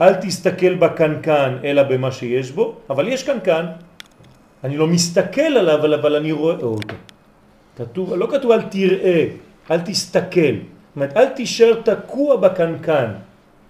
אל 0.00 0.14
תסתכל 0.14 0.74
בקנקן 0.74 1.56
אלא 1.64 1.82
במה 1.82 2.12
שיש 2.12 2.50
בו, 2.50 2.74
אבל 2.90 3.08
יש 3.08 3.22
קנקן, 3.22 3.64
אני 4.66 4.76
לא 4.76 4.86
מסתכל 4.86 5.54
עליו, 5.62 5.78
אבל, 5.94 6.16
אני 6.16 6.32
רואה 6.32 6.54
אותו. 6.54 6.76
כתוב, 7.76 8.14
לא 8.14 8.26
כתוב 8.26 8.50
אל 8.50 8.62
תראה, 8.62 9.26
אל 9.70 9.80
תסתכל. 9.80 10.54
זאת 10.58 10.96
אומרת, 10.96 11.16
אל 11.16 11.28
תישאר 11.38 11.80
תקוע 11.84 12.36
בקנקן, 12.36 13.10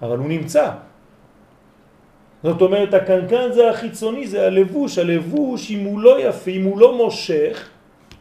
אבל 0.03 0.19
הוא 0.19 0.29
נמצא. 0.29 0.71
זאת 2.43 2.61
אומרת, 2.63 2.95
הקנקן 2.95 3.53
זה 3.53 3.71
החיצוני, 3.71 4.27
זה 4.27 4.47
הלבוש. 4.47 4.99
הלבוש, 4.99 5.71
אם 5.71 5.85
הוא 5.85 6.01
לא 6.01 6.13
יפה, 6.21 6.51
אם 6.51 6.65
הוא 6.65 6.79
לא 6.81 6.97
מושך, 6.97 7.57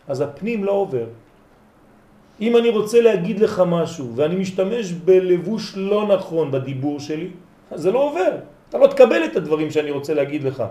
אז 0.07 0.21
הפנים 0.21 0.63
לא 0.63 0.71
עובר. 0.71 1.07
אם 2.41 2.57
אני 2.57 2.69
רוצה 2.69 3.01
להגיד 3.01 3.39
לך 3.39 3.63
משהו 3.67 4.15
ואני 4.15 4.35
משתמש 4.35 4.91
בלבוש 4.91 5.73
לא 5.77 6.07
נכון 6.07 6.51
בדיבור 6.51 6.99
שלי, 6.99 7.29
אז 7.71 7.81
זה 7.81 7.91
לא 7.91 7.99
עובר. 7.99 8.31
אתה 8.69 8.77
לא 8.77 8.87
תקבל 8.87 9.25
את 9.31 9.35
הדברים 9.35 9.71
שאני 9.71 9.91
רוצה 9.91 10.13
להגיד 10.13 10.43
לך. 10.43 10.63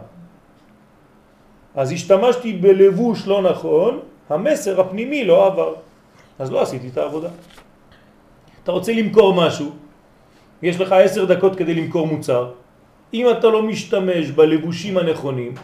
אז 1.75 1.93
השתמשתי 1.93 2.53
בלבוש 2.53 3.27
לא 3.27 3.43
נכון, 3.43 4.01
המסר 4.29 4.81
הפנימי 4.81 5.25
לא 5.25 5.47
עבר. 5.47 5.75
אז 6.39 6.53
לא 6.53 6.63
עשיתי 6.63 6.89
את 6.89 6.99
העבודה. 6.99 7.29
אתה 8.63 8.73
רוצה 8.73 8.93
למכור 8.93 9.35
משהו, 9.35 9.71
יש 10.63 10.81
לך 10.81 10.93
עשר 10.93 11.25
דקות 11.25 11.57
כדי 11.57 11.75
למכור 11.75 12.07
מוצר, 12.07 12.53
אם 13.15 13.31
אתה 13.31 13.47
לא 13.49 13.63
משתמש 13.63 14.31
בלבושים 14.31 14.99
הנכונים 14.99 15.55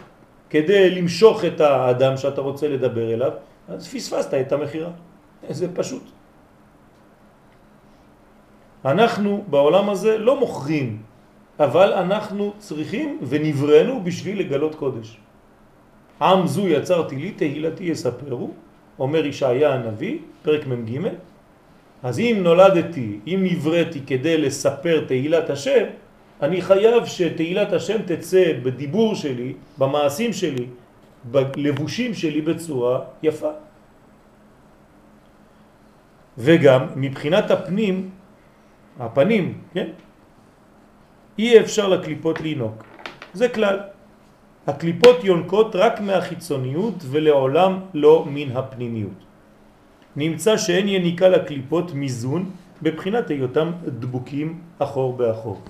כדי 0.49 0.89
למשוך 0.89 1.45
את 1.45 1.61
האדם 1.61 2.17
שאתה 2.17 2.41
רוצה 2.41 2.67
לדבר 2.67 3.13
אליו, 3.13 3.31
אז 3.67 3.87
פספסת 3.87 4.33
את 4.33 4.51
המחירה. 4.51 4.89
זה 5.49 5.67
פשוט. 5.75 6.03
אנחנו 8.85 9.43
בעולם 9.47 9.89
הזה 9.89 10.17
לא 10.17 10.39
מוכרים, 10.39 11.01
אבל 11.59 11.93
אנחנו 11.93 12.53
צריכים 12.57 13.19
ונברנו 13.21 14.03
בשביל 14.03 14.39
לגלות 14.39 14.75
קודש. 14.75 15.17
עם 16.21 16.47
זו 16.47 16.67
יצרתי 16.67 17.15
לי, 17.15 17.31
תהילתי 17.31 17.83
יספרו, 17.83 18.49
אומר 18.99 19.25
ישעיה 19.25 19.73
הנביא, 19.73 20.17
פרק 20.41 20.67
מ"ג, 20.67 21.07
אז 22.03 22.19
אם 22.19 22.37
נולדתי, 22.41 23.19
אם 23.27 23.39
נבראתי 23.43 23.99
כדי 24.07 24.37
לספר 24.37 25.05
תהילת 25.07 25.49
השם, 25.49 25.85
אני 26.41 26.61
חייב 26.61 27.05
שתהילת 27.05 27.73
השם 27.73 27.97
תצא 28.05 28.53
בדיבור 28.63 29.15
שלי, 29.15 29.53
במעשים 29.77 30.33
שלי, 30.33 30.65
בלבושים 31.23 32.13
שלי 32.13 32.41
בצורה 32.41 32.99
יפה. 33.23 33.51
וגם 36.37 36.81
מבחינת 36.95 37.51
הפנים, 37.51 38.09
הפנים, 38.99 39.45
כן? 39.73 39.87
אי 41.39 41.59
אפשר 41.59 41.87
לקליפות 41.87 42.41
לינוק. 42.41 42.83
זה 43.33 43.49
כלל. 43.49 43.90
הקליפות 44.71 45.23
יונקות 45.23 45.75
רק 45.75 45.99
מהחיצוניות 45.99 46.95
ולעולם 47.11 47.79
לא 47.93 48.25
מן 48.27 48.55
הפנימיות. 48.55 49.19
נמצא 50.15 50.57
שאין 50.57 50.87
יניקה 50.87 51.27
לקליפות 51.29 51.93
מיזון 51.93 52.51
בבחינת 52.81 53.29
היותם 53.29 53.71
דבוקים 53.85 54.61
אחור 54.79 55.13
באחור. 55.13 55.61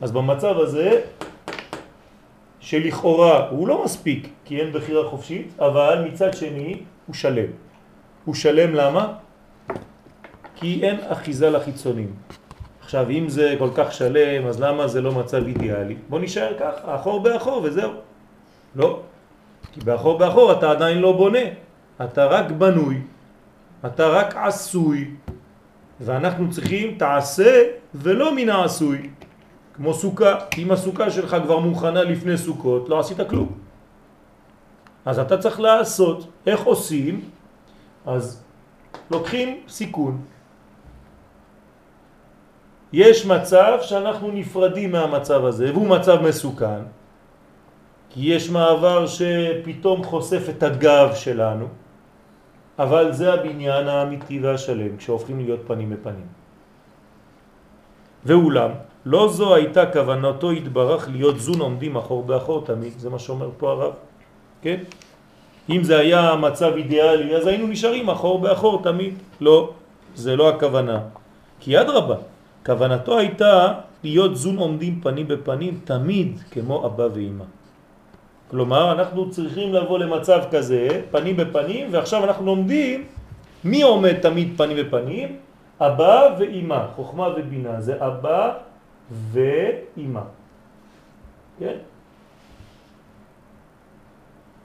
אז 0.00 0.12
במצב 0.12 0.54
הזה, 0.58 1.00
שלכאורה 2.60 3.48
הוא 3.50 3.68
לא 3.68 3.84
מספיק 3.84 4.28
כי 4.44 4.60
אין 4.60 4.72
בחירה 4.72 5.10
חופשית, 5.10 5.58
אבל 5.58 6.06
מצד 6.06 6.34
שני 6.34 6.86
הוא 7.06 7.14
שלם. 7.14 7.50
הוא 8.24 8.34
שלם 8.34 8.74
למה? 8.74 9.04
כי 10.54 10.80
אין 10.82 10.96
אחיזה 11.10 11.50
לחיצונים. 11.50 12.10
עכשיו, 12.86 13.10
אם 13.10 13.28
זה 13.28 13.54
כל 13.58 13.70
כך 13.74 13.92
שלם, 13.92 14.46
אז 14.46 14.60
למה 14.62 14.86
זה 14.88 15.00
לא 15.00 15.12
מצב 15.12 15.42
אידיאלי? 15.46 15.96
בוא 16.08 16.20
נשאר 16.22 16.54
ככה, 16.58 16.94
אחור 16.94 17.22
באחור 17.22 17.60
וזהו. 17.64 18.13
לא, 18.76 19.00
כי 19.72 19.80
באחור 19.80 20.18
באחור 20.18 20.52
אתה 20.52 20.70
עדיין 20.70 20.98
לא 20.98 21.12
בונה, 21.12 21.46
אתה 22.04 22.24
רק 22.24 22.50
בנוי, 22.50 23.00
אתה 23.86 24.08
רק 24.08 24.36
עשוי, 24.36 25.10
ואנחנו 26.00 26.50
צריכים 26.50 26.98
תעשה 26.98 27.62
ולא 27.94 28.34
מן 28.34 28.48
העשוי. 28.48 29.10
כמו 29.74 29.94
סוכה, 29.94 30.38
אם 30.58 30.70
הסוכה 30.70 31.10
שלך 31.10 31.36
כבר 31.44 31.58
מוכנה 31.58 32.02
לפני 32.02 32.38
סוכות, 32.38 32.88
לא 32.88 33.00
עשית 33.00 33.20
כלום. 33.30 33.52
אז 35.04 35.18
אתה 35.18 35.38
צריך 35.38 35.60
לעשות, 35.60 36.26
איך 36.46 36.64
עושים? 36.64 37.20
אז 38.06 38.42
לוקחים 39.10 39.60
סיכון. 39.68 40.22
יש 42.92 43.26
מצב 43.26 43.78
שאנחנו 43.82 44.30
נפרדים 44.30 44.92
מהמצב 44.92 45.44
הזה, 45.44 45.72
והוא 45.72 45.88
מצב 45.88 46.22
מסוכן, 46.22 46.80
כי 48.14 48.30
יש 48.30 48.50
מעבר 48.50 49.06
שפתאום 49.06 50.04
חושף 50.04 50.46
את 50.48 50.62
הגב 50.62 51.10
שלנו, 51.14 51.66
אבל 52.78 53.12
זה 53.12 53.34
הבניין 53.34 53.88
האמיתי 53.88 54.38
והשלם, 54.38 54.96
כשהופכים 54.96 55.38
להיות 55.42 55.60
פנים 55.66 55.90
בפנים. 55.90 56.26
ואולם, 58.24 58.70
לא 59.06 59.28
זו 59.28 59.54
הייתה 59.54 59.90
כוונתו 59.90 60.50
התברך 60.50 61.08
להיות 61.10 61.38
זון 61.40 61.60
עומדים 61.60 61.96
אחור 61.96 62.22
באחור 62.22 62.64
תמיד, 62.64 62.92
זה 62.98 63.10
מה 63.10 63.18
שאומר 63.18 63.50
פה 63.58 63.70
הרב, 63.70 63.92
כן? 64.62 64.86
אם 65.70 65.80
זה 65.82 65.98
היה 65.98 66.38
מצב 66.38 66.72
אידיאלי, 66.76 67.36
אז 67.36 67.46
היינו 67.46 67.66
נשארים 67.66 68.06
אחור 68.10 68.38
באחור 68.38 68.82
תמיד. 68.82 69.14
לא, 69.40 69.70
זה 70.14 70.36
לא 70.36 70.48
הכוונה. 70.54 71.00
כי 71.60 71.76
עד 71.76 71.90
רבה, 71.90 72.16
כוונתו 72.66 73.18
הייתה 73.18 73.74
להיות 74.04 74.36
זון 74.36 74.56
עומדים 74.56 75.00
פנים 75.02 75.28
בפנים 75.28 75.80
תמיד 75.84 76.38
כמו 76.50 76.86
אבא 76.86 77.08
ואמא. 77.14 77.63
כלומר, 78.54 78.92
אנחנו 78.92 79.30
צריכים 79.30 79.74
לבוא 79.74 79.98
למצב 79.98 80.42
כזה, 80.50 81.02
פנים 81.10 81.36
בפנים, 81.36 81.90
ועכשיו 81.90 82.24
אנחנו 82.24 82.46
לומדים 82.46 83.06
מי 83.64 83.82
עומד 83.82 84.22
תמיד 84.22 84.54
פנים 84.56 84.76
בפנים? 84.86 85.38
אבא 85.80 86.38
ואמא, 86.38 86.86
חוכמה 86.94 87.28
ובינה, 87.36 87.80
זה 87.80 87.98
אבא 87.98 88.58
ואמא. 89.10 90.20
כן? 91.58 91.76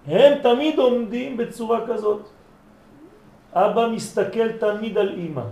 הם 0.05 0.31
תמיד 0.45 0.79
עומדים 0.79 1.37
בצורה 1.37 1.87
כזאת. 1.89 2.29
אבא 3.53 3.87
מסתכל 3.87 4.51
תמיד 4.61 4.97
על 4.97 5.09
אמא. 5.17 5.45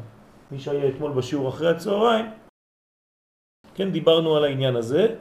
מי 0.52 0.60
שהיה 0.62 0.94
אתמול 0.94 1.12
בשיעור 1.12 1.50
אחרי 1.50 1.70
הצהריים, 1.70 2.26
כן, 3.76 3.90
דיברנו 3.90 4.38
על 4.38 4.44
העניין 4.44 4.76
הזה, 4.76 5.16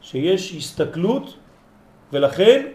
שיש 0.00 0.54
הסתכלות, 0.54 1.41
ולכן, 2.12 2.66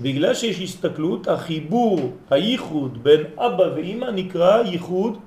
בגלל 0.00 0.34
שיש 0.34 0.60
הסתכלות, 0.60 1.28
החיבור, 1.28 2.16
הייחוד 2.30 3.04
בין 3.04 3.20
אבא 3.36 3.66
ואמא 3.76 4.10
נקרא 4.10 4.62
ייחוד 4.62 5.18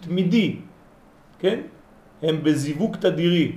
תמידי. 0.00 0.56
כן? 1.38 1.60
הם 2.22 2.34
בזיווג 2.42 2.96
תדירי. 2.96 3.52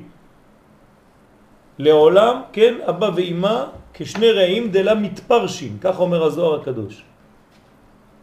לעולם, 1.80 2.36
כן, 2.52 2.74
אבא 2.90 3.10
ואמא 3.16 3.66
כשני 3.94 4.32
רעים 4.32 4.72
דלה 4.72 4.96
מתפרשים, 4.96 5.78
כך 5.82 6.00
אומר 6.00 6.24
הזוהר 6.24 6.62
הקדוש. 6.62 7.04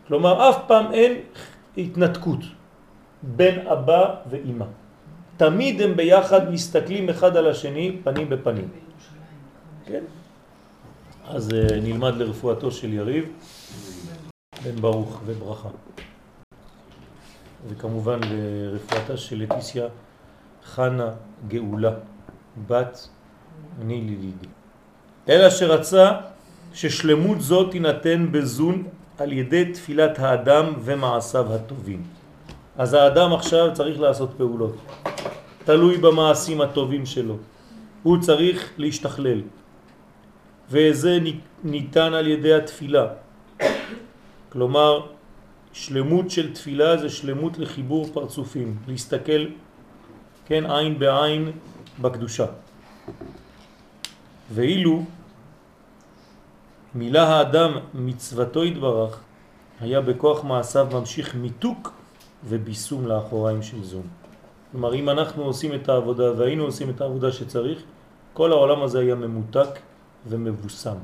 כלומר, 0.09 0.51
אף 0.51 0.59
פעם 0.67 0.93
אין 0.93 1.13
התנתקות 1.79 2.41
בין 3.23 3.67
אבא 3.67 4.27
ואמא. 4.31 4.65
תמיד 5.37 5.83
הם 5.83 5.97
ביחד 5.97 6.51
מסתכלים 6.53 7.09
אחד 7.09 7.37
על 7.37 7.47
השני 7.47 7.97
פנים 8.05 8.29
בפנים. 8.29 8.69
כן? 9.87 10.03
אז 11.33 11.49
uh, 11.49 11.75
נלמד 11.83 12.17
לרפואתו 12.17 12.71
של 12.71 12.93
יריב 12.93 13.25
בן 14.65 14.81
ברוך 14.81 15.21
וברכה. 15.27 15.69
וכמובן 17.69 18.21
לרפואתה 18.31 19.17
של 19.17 19.43
לטיסיה 19.43 19.87
חנה 20.65 21.11
גאולה, 21.49 21.93
בת 22.67 23.09
נילי 23.85 24.17
לידי. 24.17 24.47
אלא 25.29 25.51
שרצה 25.51 26.13
ששלמות 26.75 27.41
זאת 27.41 27.71
תינתן 27.71 28.33
בזון 28.33 28.85
על 29.19 29.33
ידי 29.33 29.73
תפילת 29.73 30.19
האדם 30.19 30.73
ומעשיו 30.85 31.55
הטובים. 31.55 32.03
אז 32.79 32.95
האדם 32.95 33.33
עכשיו 33.33 33.71
צריך 33.73 34.01
לעשות 34.01 34.31
פעולות, 34.37 34.77
תלוי 35.65 35.97
במעשים 35.97 36.61
הטובים 36.61 37.07
שלו. 37.07 37.37
הוא 38.03 38.19
צריך 38.21 38.71
להשתכלל, 38.79 39.43
וזה 40.71 41.19
ניתן 41.65 42.13
על 42.15 42.27
ידי 42.27 42.55
התפילה. 42.55 43.07
כלומר, 44.49 45.07
שלמות 45.73 46.31
של 46.31 46.55
תפילה 46.55 46.97
זה 46.97 47.09
שלמות 47.09 47.59
לחיבור 47.59 48.07
פרצופים, 48.13 48.77
להסתכל, 48.89 49.47
כן, 50.47 50.71
עין 50.71 50.99
בעין 50.99 51.53
בקדושה. 52.01 52.47
ואילו 54.51 55.05
מילה 56.95 57.29
האדם 57.29 57.73
מצוותו 57.95 58.63
התברך 58.63 59.21
היה 59.81 60.01
בכוח 60.01 60.45
מעשיו 60.45 60.89
ממשיך 60.93 61.35
מיתוק 61.35 61.93
וביסום 62.45 63.07
לאחוריים 63.07 63.63
של 63.63 63.85
זום. 63.85 64.07
כלומר, 64.73 64.95
אם 64.95 65.09
אנחנו 65.09 65.43
עושים 65.43 65.75
את 65.75 65.89
העבודה 65.89 66.39
והיינו 66.39 66.65
עושים 66.65 66.91
את 66.91 67.01
העבודה 67.01 67.33
שצריך, 67.33 67.83
כל 68.33 68.53
העולם 68.53 68.83
הזה 68.83 68.99
היה 68.99 69.15
ממותק 69.15 69.69
ומבוסם. 70.27 70.97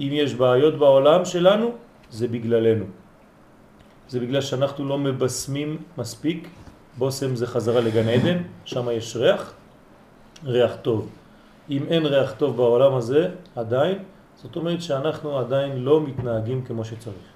אם 0.00 0.10
יש 0.12 0.34
בעיות 0.34 0.74
בעולם 0.78 1.24
שלנו, 1.24 1.72
זה 2.10 2.28
בגללנו. 2.28 2.84
זה 4.08 4.20
בגלל 4.20 4.40
שאנחנו 4.40 4.88
לא 4.88 4.98
מבשמים 4.98 5.78
מספיק. 5.98 6.48
בוסם 6.98 7.36
זה 7.36 7.46
חזרה 7.46 7.80
לגן 7.80 8.08
עדן, 8.08 8.42
שם 8.64 8.86
יש 8.92 9.16
ריח, 9.16 9.52
ריח 10.44 10.76
טוב. 10.82 11.08
אם 11.70 11.82
אין 11.88 12.06
ריח 12.06 12.32
טוב 12.32 12.56
בעולם 12.56 12.94
הזה, 12.94 13.28
עדיין, 13.56 13.98
זאת 14.42 14.56
אומרת 14.56 14.82
שאנחנו 14.82 15.38
עדיין 15.38 15.84
לא 15.84 16.00
מתנהגים 16.00 16.64
כמו 16.64 16.84
שצריך. 16.84 17.30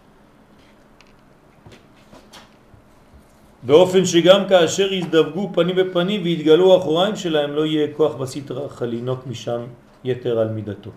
באופן 3.62 4.04
שגם 4.04 4.48
כאשר 4.48 4.92
יזדווגו 4.92 5.50
פנים 5.54 5.76
בפנים 5.76 6.22
ויתגלו 6.22 6.76
אחוריים 6.76 7.16
שלהם 7.16 7.52
לא 7.52 7.66
יהיה 7.66 7.94
כוח 7.96 8.14
בסטרא 8.14 8.66
לינוק 8.86 9.26
משם 9.26 9.60
יתר 10.04 10.38
על 10.38 10.48
מידתו. 10.48 10.90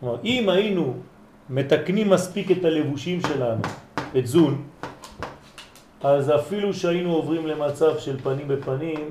כלומר, 0.00 0.16
אם 0.24 0.48
היינו 0.48 0.94
מתקנים 1.50 2.10
מספיק 2.10 2.50
את 2.50 2.64
הלבושים 2.64 3.20
שלנו, 3.20 3.62
את 4.18 4.26
זון, 4.26 4.62
אז 6.02 6.30
אפילו 6.30 6.74
שהיינו 6.74 7.12
עוברים 7.12 7.46
למצב 7.46 7.98
של 7.98 8.18
פנים 8.18 8.48
בפנים, 8.48 9.10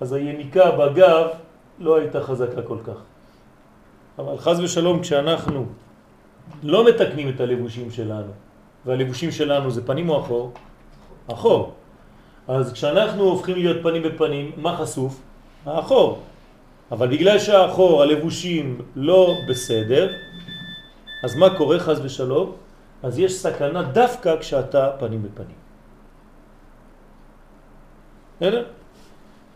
אז 0.00 0.12
היניקה 0.12 0.70
בגב 0.70 1.26
לא 1.78 1.96
הייתה 1.96 2.22
חזקה 2.22 2.62
כל 2.62 2.78
כך. 2.86 2.98
אבל 4.18 4.38
חז 4.38 4.60
ושלום 4.60 5.00
כשאנחנו 5.00 5.66
לא 6.62 6.88
מתקנים 6.88 7.28
את 7.28 7.40
הלבושים 7.40 7.90
שלנו, 7.90 8.32
והלבושים 8.86 9.30
שלנו 9.30 9.70
זה 9.70 9.86
פנים 9.86 10.08
או 10.08 10.20
אחור? 10.20 10.52
אחור. 11.26 11.72
אז 12.48 12.72
כשאנחנו 12.72 13.22
הופכים 13.22 13.54
להיות 13.54 13.82
פנים 13.82 14.02
בפנים, 14.02 14.52
מה 14.56 14.76
חשוף? 14.76 15.20
האחור. 15.66 16.22
אבל 16.92 17.08
בגלל 17.08 17.38
שהאחור, 17.38 18.02
הלבושים 18.02 18.80
לא 18.96 19.34
בסדר, 19.48 20.12
אז 21.24 21.36
מה 21.36 21.56
קורה 21.58 21.78
חז 21.78 22.00
ושלום? 22.04 22.52
אז 23.02 23.18
יש 23.18 23.32
סכנה 23.32 23.82
דווקא 23.82 24.40
כשאתה 24.40 24.90
פנים 24.98 25.22
בפנים. 25.22 25.56
בסדר? 28.36 28.64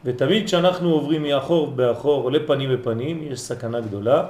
ותמיד 0.05 0.47
כשאנחנו 0.47 0.89
עוברים 0.91 1.23
מאחור 1.23 1.67
באחור 1.71 2.33
לפנים 2.33 2.71
בפנים, 2.75 3.23
יש 3.23 3.41
סכנה 3.41 3.81
גדולה, 3.81 4.27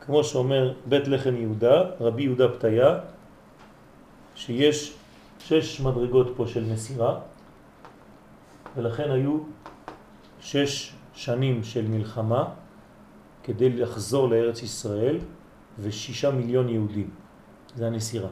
כמו 0.00 0.24
שאומר 0.24 0.72
בית 0.86 1.08
לחם 1.08 1.36
יהודה, 1.36 1.82
רבי 2.00 2.22
יהודה 2.22 2.48
פתיה, 2.48 2.98
שיש 4.34 4.92
שש 5.40 5.80
מדרגות 5.80 6.32
פה 6.36 6.46
של 6.46 6.64
מסירה, 6.64 7.18
ולכן 8.76 9.10
היו 9.10 9.38
שש 10.40 10.92
שנים 11.16 11.64
של 11.64 11.88
מלחמה 11.88 12.44
כדי 13.42 13.68
לחזור 13.68 14.28
לארץ 14.28 14.62
ישראל 14.62 15.18
ושישה 15.80 16.30
מיליון 16.30 16.68
יהודים. 16.68 17.10
זה 17.76 17.86
הנסירה. 17.86 18.28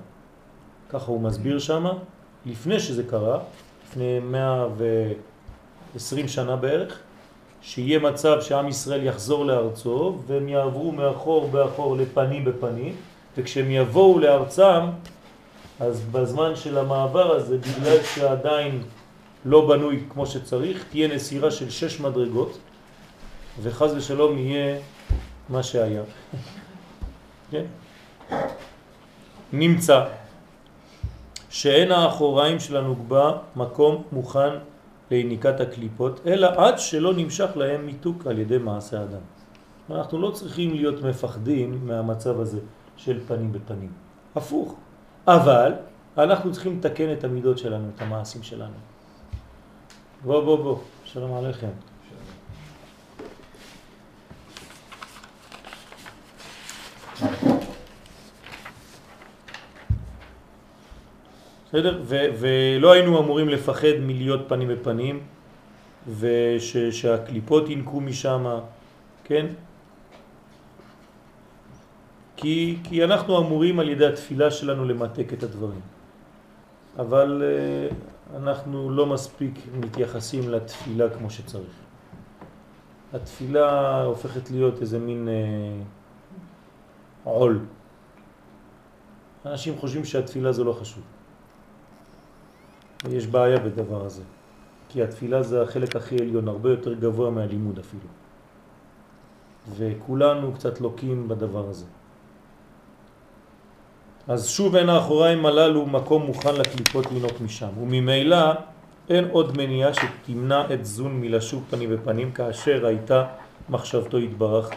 ככה 0.89 1.11
הוא 1.11 1.21
מסביר 1.21 1.59
שם, 1.59 1.87
לפני 2.47 2.81
שזה 2.81 3.03
קרה, 3.03 3.39
לפני 3.85 4.21
120 4.21 6.29
שנה 6.29 6.57
בערך, 6.57 6.99
שיהיה 7.63 7.99
מצב 7.99 8.41
שעם 8.41 8.69
ישראל 8.69 9.07
יחזור 9.07 9.47
לארצו 9.47 10.19
והם 10.27 10.49
יעברו 10.49 10.93
מאחור 10.93 11.49
באחור 11.49 11.97
לפנים 11.97 12.45
בפנים, 12.45 12.95
וכשהם 13.37 13.71
יבואו 13.71 14.19
לארצם, 14.19 14.81
אז 15.81 16.03
בזמן 16.13 16.57
של 16.57 16.79
המעבר 16.79 17.37
הזה, 17.37 17.59
בגלל 17.59 18.03
שעדיין 18.03 18.83
לא 19.45 19.69
בנוי 19.69 20.05
כמו 20.09 20.27
שצריך, 20.27 20.85
תהיה 20.91 21.09
נסירה 21.09 21.51
של 21.51 21.71
שש 21.71 22.01
מדרגות, 22.01 22.59
וחז 23.63 23.95
ושלום 23.95 24.39
יהיה 24.39 24.79
מה 25.49 25.63
שהיה. 25.63 26.03
כן? 27.51 27.65
נמצא 29.53 30.05
שאין 31.51 31.93
האחוריים 31.93 32.61
של 32.61 32.77
הנוגבה 32.77 33.33
מקום 33.57 34.03
מוכן 34.13 34.51
ליניקת 35.11 35.61
הקליפות, 35.61 36.21
אלא 36.27 36.49
עד 36.57 36.79
שלא 36.79 37.15
נמשך 37.15 37.51
להם 37.57 37.87
מיתוק 37.87 38.27
על 38.27 38.39
ידי 38.39 38.59
מעשה 38.59 39.03
אדם. 39.03 39.25
אנחנו 39.91 40.21
לא 40.21 40.31
צריכים 40.31 40.75
להיות 40.75 41.03
מפחדים 41.03 41.87
מהמצב 41.87 42.41
הזה 42.41 42.59
של 42.97 43.21
פנים 43.27 43.53
בפנים. 43.53 43.93
הפוך. 44.37 44.75
אבל 45.27 45.73
אנחנו 46.19 46.53
צריכים 46.53 46.79
לתקן 46.79 47.13
את 47.13 47.25
המידות 47.25 47.59
שלנו, 47.59 47.89
את 47.97 48.03
המעשים 48.03 48.43
שלנו. 48.43 48.75
בוא, 50.25 50.45
בוא, 50.45 50.57
בוא, 50.57 50.79
שלום 51.05 51.35
עליכם. 51.35 51.94
בסדר? 61.69 62.03
ולא 62.39 62.93
היינו 62.93 63.19
אמורים 63.19 63.49
לפחד 63.49 63.97
מלהיות 64.01 64.41
פנים 64.49 64.69
בפנים, 64.69 65.21
ושהקליפות 66.19 67.69
ינקו 67.69 68.01
משם, 68.01 68.59
כן? 69.25 69.47
כי, 72.37 72.79
כי 72.85 73.05
אנחנו 73.05 73.39
אמורים 73.39 73.81
על 73.81 73.89
ידי 73.89 74.07
התפילה 74.07 74.51
שלנו 74.51 74.85
למתק 74.85 75.33
את 75.33 75.43
הדברים. 75.43 75.81
אבל 76.99 77.43
uh, 77.43 78.37
אנחנו 78.37 78.91
לא 78.91 79.07
מספיק 79.07 79.55
מתייחסים 79.81 80.49
לתפילה 80.49 81.11
כמו 81.11 81.31
שצריך. 81.31 81.73
התפילה 83.13 84.03
הופכת 84.03 84.51
להיות 84.51 84.81
איזה 84.81 84.99
מין 84.99 85.29
uh, 85.29 85.85
עול. 87.25 87.61
אנשים 89.47 89.79
חושבים 89.79 90.05
שהתפילה 90.05 90.53
זה 90.53 90.65
לא 90.65 90.73
חשוב. 90.73 91.03
ויש 93.05 93.27
בעיה 93.27 93.59
בדבר 93.59 94.05
הזה. 94.05 94.23
כי 94.89 95.03
התפילה 95.03 95.43
זה 95.43 95.63
החלק 95.63 95.97
הכי 95.97 96.17
עליון, 96.17 96.49
הרבה 96.49 96.71
יותר 96.71 96.95
גבוה 96.95 97.31
מהלימוד 97.31 97.79
אפילו. 97.79 98.09
וכולנו 99.77 100.53
קצת 100.53 100.81
לוקים 100.81 101.29
בדבר 101.29 101.69
הזה. 101.69 101.85
אז 104.29 104.49
שוב 104.49 104.77
אין 104.77 104.89
האחוריים 104.89 105.47
הללו 105.47 105.87
מקום 105.87 106.23
מוכן 106.23 106.55
לקליפות 106.55 107.07
לנוק 107.13 107.41
משם, 107.41 107.79
וממילא 107.81 108.53
אין 109.09 109.25
עוד 109.31 109.57
מניעה 109.57 109.91
שתמנע 109.95 110.75
את 110.75 110.85
זון 110.85 111.21
מלשוב 111.21 111.65
פנים 111.71 111.91
בפנים 111.91 112.33
כאשר 112.33 112.87
הייתה 112.87 113.27
מחשבתו 113.69 114.17
התברך 114.17 114.71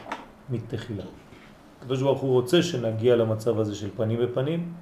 מתחילה. 0.49 1.03
הקדוש 1.81 2.01
ברוך 2.01 2.21
הוא 2.21 2.31
רוצה 2.31 2.63
שנגיע 2.63 3.15
למצב 3.15 3.59
הזה 3.59 3.75
של 3.75 3.89
פנים 3.95 4.19
בפנים, 4.19 4.73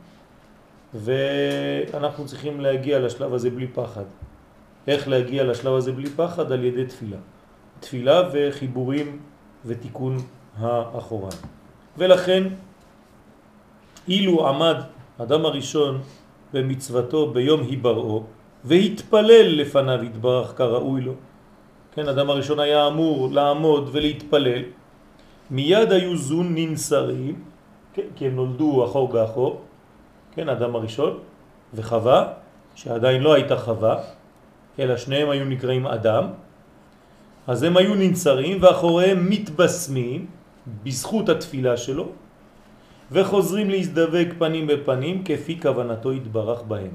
ואנחנו 0.93 2.25
צריכים 2.25 2.59
להגיע 2.61 2.99
לשלב 2.99 3.33
הזה 3.33 3.49
בלי 3.49 3.67
פחד. 3.67 4.03
איך 4.87 5.07
להגיע 5.07 5.43
לשלב 5.43 5.73
הזה 5.73 5.91
בלי 5.91 6.09
פחד? 6.09 6.51
על 6.51 6.63
ידי 6.63 6.85
תפילה. 6.85 7.17
תפילה 7.79 8.21
וחיבורים 8.33 9.19
ותיקון 9.65 10.17
האחוריים. 10.57 11.39
ולכן 11.97 12.43
אילו 14.07 14.47
עמד 14.47 14.75
אדם 15.17 15.45
הראשון 15.45 16.01
במצוותו 16.53 17.31
ביום 17.33 17.61
היבראו 17.61 18.23
והתפלל 18.63 19.61
לפניו 19.61 20.01
התברך 20.01 20.57
כראוי 20.57 21.01
לו. 21.01 21.13
כן, 21.93 22.07
אדם 22.07 22.29
הראשון 22.29 22.59
היה 22.59 22.87
אמור 22.87 23.29
לעמוד 23.31 23.89
ולהתפלל. 23.91 24.61
מיד 25.51 25.91
היו 25.91 26.17
זון 26.17 26.55
ננסרים, 26.55 27.35
כן, 27.93 28.07
כי 28.15 28.27
הם 28.27 28.35
נולדו 28.35 28.85
אחור 28.85 29.07
באחור, 29.07 29.61
כן, 30.31 30.49
אדם 30.49 30.75
הראשון, 30.75 31.19
וחווה, 31.73 32.33
שעדיין 32.75 33.21
לא 33.21 33.33
הייתה 33.33 33.57
חווה, 33.57 33.97
אלא 34.79 34.97
שניהם 34.97 35.29
היו 35.29 35.45
נקראים 35.45 35.87
אדם, 35.87 36.23
אז 37.47 37.63
הם 37.63 37.77
היו 37.77 37.95
ננסרים 37.95 38.57
ואחוריהם 38.61 39.29
מתבשמים 39.29 40.25
בזכות 40.83 41.29
התפילה 41.29 41.77
שלו, 41.77 42.07
וחוזרים 43.11 43.69
להזדבק 43.69 44.27
פנים 44.37 44.67
בפנים 44.67 45.23
כפי 45.23 45.61
כוונתו 45.61 46.13
יתברך 46.13 46.61
בהם. 46.61 46.91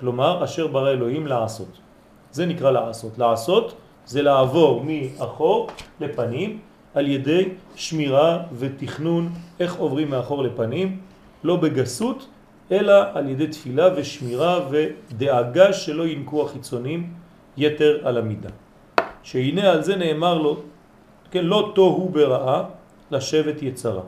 כלומר, 0.00 0.44
אשר 0.44 0.66
ברא 0.66 0.90
אלוהים 0.90 1.26
לעשות. 1.26 1.78
זה 2.30 2.46
נקרא 2.46 2.70
לעשות. 2.70 3.18
לעשות 3.18 3.74
זה 4.06 4.22
לעבור 4.22 4.84
מאחור 4.84 5.68
לפנים 6.00 6.58
על 6.94 7.08
ידי 7.08 7.48
שמירה 7.74 8.42
ותכנון 8.58 9.32
איך 9.60 9.76
עוברים 9.76 10.10
מאחור 10.10 10.42
לפנים, 10.42 11.00
לא 11.44 11.56
בגסות, 11.56 12.28
אלא 12.72 12.94
על 13.14 13.28
ידי 13.28 13.46
תפילה 13.46 13.88
ושמירה 13.96 14.60
ודאגה 14.70 15.72
שלא 15.72 16.06
ינקו 16.06 16.42
החיצונים 16.42 17.12
יתר 17.56 18.00
על 18.04 18.18
המידה. 18.18 18.50
שהנה 19.22 19.70
על 19.70 19.82
זה 19.82 19.96
נאמר 19.96 20.38
לו, 20.38 20.62
כן, 21.30 21.44
לא 21.44 21.72
תוהו 21.74 22.08
ברעה 22.08 22.64
לשבת 23.10 23.62
יצרה. 23.62 24.02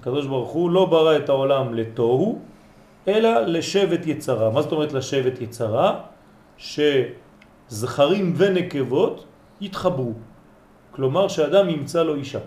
הקדוש 0.00 0.26
ברוך 0.26 0.50
הוא 0.50 0.70
לא 0.70 0.84
ברא 0.84 1.16
את 1.16 1.28
העולם 1.28 1.74
לתוהו, 1.74 2.38
אלא 3.08 3.40
לשבט 3.40 4.06
יצרה. 4.06 4.50
מה 4.50 4.62
זאת 4.62 4.72
אומרת 4.72 4.92
לשבט 4.92 5.40
יצרה? 5.40 6.00
שזכרים 6.56 8.32
ונקבות 8.36 9.24
יתחברו. 9.60 10.12
כלומר 10.94 11.28
שאדם 11.28 11.70
ימצא 11.70 12.02
לו 12.02 12.14
אישה. 12.14 12.38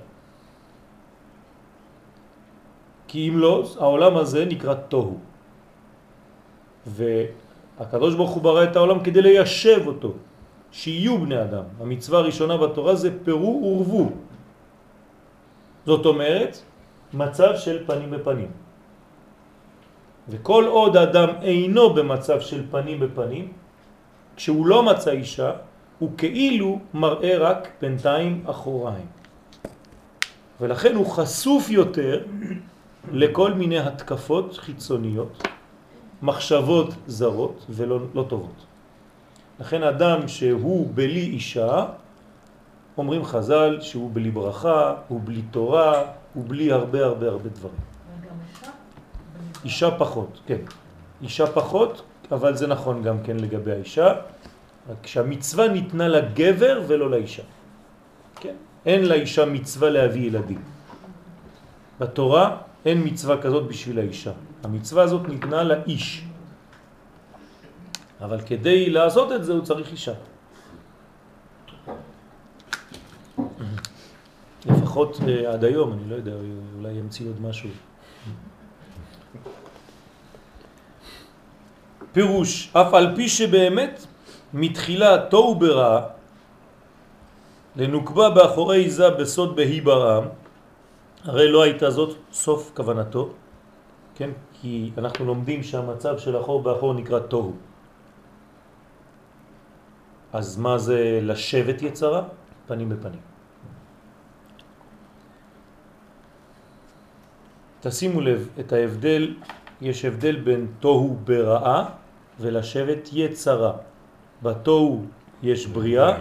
כי 3.07 3.29
אם 3.29 3.37
לא, 3.37 3.63
העולם 3.79 4.17
הזה 4.17 4.45
נקרא 4.45 4.73
תוהו. 4.87 5.17
והקדוש 6.87 8.15
ברוך 8.15 8.31
הוא 8.31 8.43
ברא 8.43 8.63
את 8.63 8.75
העולם 8.75 8.99
כדי 9.03 9.21
ליישב 9.21 9.87
אותו, 9.87 10.13
שיהיו 10.71 11.17
בני 11.17 11.41
אדם. 11.41 11.63
המצווה 11.79 12.19
הראשונה 12.19 12.57
בתורה 12.57 12.95
זה 12.95 13.09
פירו 13.23 13.51
ורבו. 13.63 14.09
זאת 15.85 16.05
אומרת, 16.05 16.53
מצב 17.13 17.51
של 17.55 17.83
פנים 17.87 18.11
בפנים. 18.11 18.51
וכל 20.29 20.63
עוד 20.67 20.97
אדם 20.97 21.29
אינו 21.41 21.93
במצב 21.93 22.39
של 22.41 22.67
פנים 22.71 22.99
בפנים, 22.99 23.45
כשהוא 24.35 24.67
לא 24.67 24.83
מצא 24.83 25.11
אישה, 25.11 25.51
הוא 25.99 26.09
כאילו 26.17 26.79
מראה 26.93 27.37
רק 27.37 27.67
בינתיים 27.81 28.43
אחוריים. 28.45 29.05
ולכן 30.61 30.95
הוא 30.95 31.05
חשוף 31.05 31.69
יותר 31.69 32.23
לכל 33.11 33.53
מיני 33.53 33.79
התקפות 33.79 34.57
חיצוניות, 34.57 35.47
מחשבות 36.21 36.93
זרות 37.07 37.65
ולא 37.69 37.99
לא 38.13 38.25
טובות. 38.29 38.65
לכן 39.59 39.83
אדם 39.83 40.27
שהוא 40.27 40.87
בלי 40.93 41.21
אישה, 41.21 41.85
אומרים 42.97 43.25
חז"ל 43.25 43.77
שהוא 43.81 44.09
בלי 44.13 44.31
ברכה, 44.31 44.95
הוא 45.07 45.21
בלי 45.23 45.41
תורה, 45.51 46.03
הוא 46.33 46.43
בלי 46.47 46.71
הרבה 46.71 47.05
הרבה 47.05 47.27
הרבה 47.27 47.49
דברים. 47.49 47.81
אישה 49.63 49.91
פחות, 49.91 50.39
כן. 50.47 50.61
אישה 51.21 51.47
פחות, 51.47 52.01
אבל 52.31 52.55
זה 52.55 52.67
נכון 52.67 53.03
גם 53.03 53.23
כן 53.23 53.37
לגבי 53.37 53.71
האישה, 53.71 54.13
רק 54.89 55.07
שהמצווה 55.07 55.67
ניתנה 55.67 56.07
לגבר 56.07 56.81
ולא 56.87 57.11
לאישה. 57.11 57.43
כן? 58.39 58.55
אין 58.85 59.05
לאישה 59.05 59.45
מצווה 59.45 59.89
להביא 59.89 60.27
ילדים. 60.27 60.61
בתורה 61.99 62.57
אין 62.85 63.01
מצווה 63.03 63.41
כזאת 63.41 63.67
בשביל 63.67 63.99
האישה. 63.99 64.31
המצווה 64.63 65.03
הזאת 65.03 65.27
ניתנה 65.27 65.63
לאיש. 65.63 66.23
אבל 68.21 68.39
כדי 68.41 68.89
לעשות 68.89 69.31
את 69.31 69.43
זה 69.45 69.53
הוא 69.53 69.61
צריך 69.61 69.91
אישה. 69.91 70.13
לפחות 74.65 75.19
אה, 75.27 75.53
עד 75.53 75.63
היום, 75.63 75.93
אני 75.93 76.09
לא 76.09 76.15
יודע, 76.15 76.31
אולי 76.77 76.91
ימציא 76.91 77.27
עוד 77.27 77.41
משהו. 77.41 77.69
פירוש, 82.11 82.69
אף 82.73 82.93
על 82.93 83.15
פי 83.15 83.29
שבאמת 83.29 84.05
מתחילה 84.57 85.29
תוהו 85.29 85.55
ברע, 85.55 86.17
לנוקבה 87.75 88.29
באחורי 88.29 88.89
זה 88.89 89.09
בסוד 89.09 89.55
בהי 89.55 89.81
ברעם, 89.81 90.23
הרי 91.23 91.51
לא 91.51 91.63
הייתה 91.63 91.91
זאת 91.91 92.17
סוף 92.33 92.71
כוונתו, 92.73 93.29
כן? 94.15 94.29
כי 94.53 94.91
אנחנו 94.97 95.25
לומדים 95.25 95.63
שהמצב 95.63 96.17
של 96.17 96.33
אחור 96.41 96.61
באחור 96.61 96.93
נקרא 96.93 97.19
תוהו. 97.19 97.53
אז 100.33 100.57
מה 100.57 100.77
זה 100.77 101.19
לשבת 101.21 101.81
יצרה? 101.81 102.21
פנים 102.67 102.89
בפנים. 102.89 103.21
תשימו 107.81 108.21
לב 108.21 108.49
את 108.59 108.73
ההבדל, 108.73 109.33
יש 109.81 110.05
הבדל 110.05 110.35
בין 110.35 110.67
תוהו 110.79 111.17
ברעה 111.23 111.89
ולשבת 112.39 113.09
יצרה. 113.13 113.73
בתוהו 114.43 115.05
יש 115.43 115.67
בריאה 115.67 116.17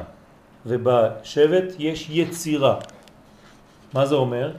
ובשבט 0.67 1.65
יש 1.79 2.11
יצירה. 2.11 2.77
מה 3.95 4.07
זה 4.07 4.15
אומר? 4.15 4.53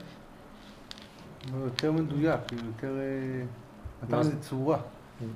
יותר 1.64 1.92
מדויק, 1.92 2.40
יותר... 2.52 2.94
נתן 4.04 4.14
אה, 4.14 4.20
לזה 4.20 4.40
צורה. 4.40 4.78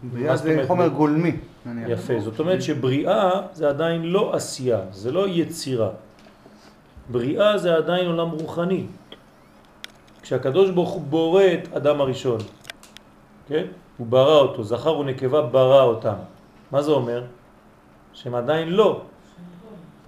בריאה 0.04 0.38
זה 0.38 0.64
חומר 0.68 0.88
גולמי. 0.88 1.36
יפה, 1.88 2.20
זאת 2.20 2.40
אומרת 2.40 2.62
שבריאה 2.62 3.42
זה 3.54 3.70
עדיין 3.70 4.04
לא 4.04 4.36
עשייה, 4.36 4.80
זה 4.92 5.12
לא 5.12 5.28
יצירה. 5.28 5.90
בריאה 7.12 7.58
זה 7.58 7.76
עדיין 7.76 8.06
עולם 8.06 8.30
רוחני. 8.30 8.86
כשהקדוש 10.22 10.70
ברוך 10.70 10.90
הוא 10.90 11.02
בורא 11.02 11.44
את 11.44 11.74
אדם 11.74 12.02
הראשון, 12.02 12.40
כן? 13.48 13.66
הוא 13.98 14.08
ברא 14.08 14.40
אותו, 14.40 14.64
זכר 14.64 14.98
ונקבה 14.98 15.42
ברא 15.42 15.84
אותם. 15.84 16.16
מה 16.72 16.82
זה 16.82 16.92
אומר? 16.92 17.24
שהם 18.14 18.36
עדיין 18.36 18.70
לא 18.70 19.02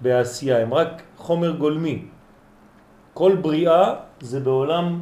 בעשייה, 0.00 0.58
הם 0.58 0.74
רק 0.74 1.02
חומר 1.16 1.50
גולמי. 1.50 2.02
כל 3.14 3.36
בריאה 3.40 3.94
זה 4.20 4.40
בעולם 4.40 5.00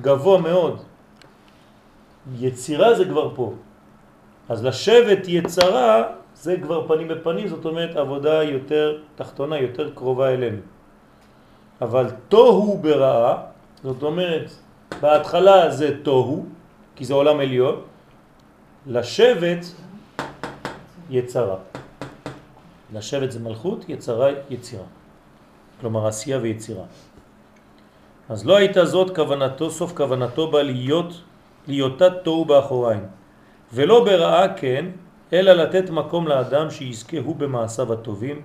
גבוה 0.00 0.40
מאוד. 0.40 0.82
יצירה 2.38 2.94
זה 2.94 3.04
כבר 3.04 3.34
פה. 3.34 3.52
אז 4.48 4.64
לשבת 4.64 5.28
יצרה 5.28 6.02
זה 6.34 6.56
כבר 6.62 6.88
פנים 6.88 7.08
בפנים, 7.08 7.48
זאת 7.48 7.64
אומרת 7.64 7.96
עבודה 7.96 8.42
יותר 8.42 8.98
תחתונה, 9.16 9.58
יותר 9.58 9.90
קרובה 9.94 10.28
אלינו. 10.28 10.60
אבל 11.80 12.06
תוהו 12.28 12.78
ברעה, 12.78 13.34
זאת 13.82 14.02
אומרת 14.02 14.50
בהתחלה 15.00 15.70
זה 15.70 16.02
תוהו, 16.02 16.46
כי 16.96 17.04
זה 17.04 17.14
עולם 17.14 17.40
עליון, 17.40 17.80
לשבת 18.86 19.64
יצרה. 21.10 21.56
לשבת 22.92 23.32
זה 23.32 23.40
מלכות, 23.40 23.88
יצרה 23.88 24.30
יצירה. 24.50 24.84
כלומר 25.80 26.06
עשייה 26.06 26.38
ויצירה. 26.38 26.84
אז 28.28 28.46
לא 28.46 28.56
הייתה 28.56 28.84
זאת 28.84 29.16
כוונתו, 29.16 29.70
סוף 29.70 29.92
כוונתו 29.96 30.50
בה 30.50 30.62
להיות, 30.62 31.12
ליותה 31.66 32.10
תוהו 32.10 32.44
באחוריים. 32.44 33.04
ולא 33.72 34.04
ברעה 34.04 34.54
כן, 34.54 34.84
אלא 35.32 35.52
לתת 35.52 35.90
מקום 35.90 36.28
לאדם 36.28 36.70
שיזכה 36.70 37.18
הוא 37.18 37.36
במעשיו 37.36 37.92
הטובים, 37.92 38.42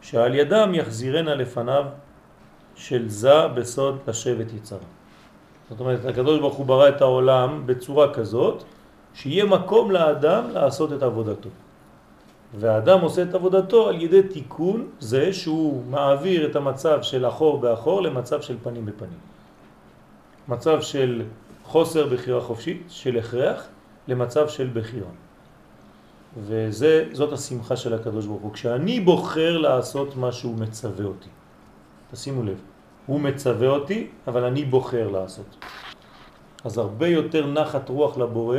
שעל 0.00 0.34
ידם 0.34 0.70
יחזירנה 0.74 1.34
לפניו 1.34 1.84
של 2.74 3.08
זה 3.08 3.48
בסוד 3.48 3.98
לשבת 4.08 4.52
יצרה. 4.52 4.78
זאת 5.70 5.80
אומרת, 5.80 6.04
הקדוש 6.04 6.40
ברוך 6.40 6.54
הוא 6.54 6.66
ברא 6.66 6.88
את 6.88 7.00
העולם 7.00 7.62
בצורה 7.66 8.14
כזאת, 8.14 8.64
שיהיה 9.14 9.44
מקום 9.44 9.90
לאדם 9.90 10.50
לעשות 10.50 10.92
את 10.92 11.02
עבודתו. 11.02 11.48
והאדם 12.58 13.00
עושה 13.00 13.22
את 13.22 13.34
עבודתו 13.34 13.88
על 13.88 14.02
ידי 14.02 14.22
תיקון 14.22 14.88
זה 15.00 15.32
שהוא 15.32 15.82
מעביר 15.90 16.50
את 16.50 16.56
המצב 16.56 17.02
של 17.02 17.26
אחור 17.26 17.58
באחור 17.58 18.02
למצב 18.02 18.40
של 18.40 18.56
פנים 18.62 18.86
בפנים. 18.86 19.18
מצב 20.48 20.80
של 20.80 21.22
חוסר 21.64 22.06
בחירה 22.06 22.40
חופשית, 22.40 22.82
של 22.88 23.18
הכרח, 23.18 23.66
למצב 24.08 24.48
של 24.48 24.70
בחירה. 24.74 25.10
וזאת 26.36 27.32
השמחה 27.32 27.76
של 27.76 27.94
הקדוש 27.94 28.26
ברוך 28.26 28.42
הוא. 28.42 28.52
כשאני 28.52 29.00
בוחר 29.00 29.58
לעשות 29.58 30.16
מה 30.16 30.32
שהוא 30.32 30.54
מצווה 30.58 31.04
אותי. 31.04 31.28
תשימו 32.12 32.42
לב, 32.42 32.60
הוא 33.06 33.20
מצווה 33.20 33.68
אותי, 33.68 34.06
אבל 34.26 34.44
אני 34.44 34.64
בוחר 34.64 35.08
לעשות. 35.08 35.64
אז 36.64 36.78
הרבה 36.78 37.08
יותר 37.08 37.46
נחת 37.46 37.88
רוח 37.88 38.18
לבורא, 38.18 38.58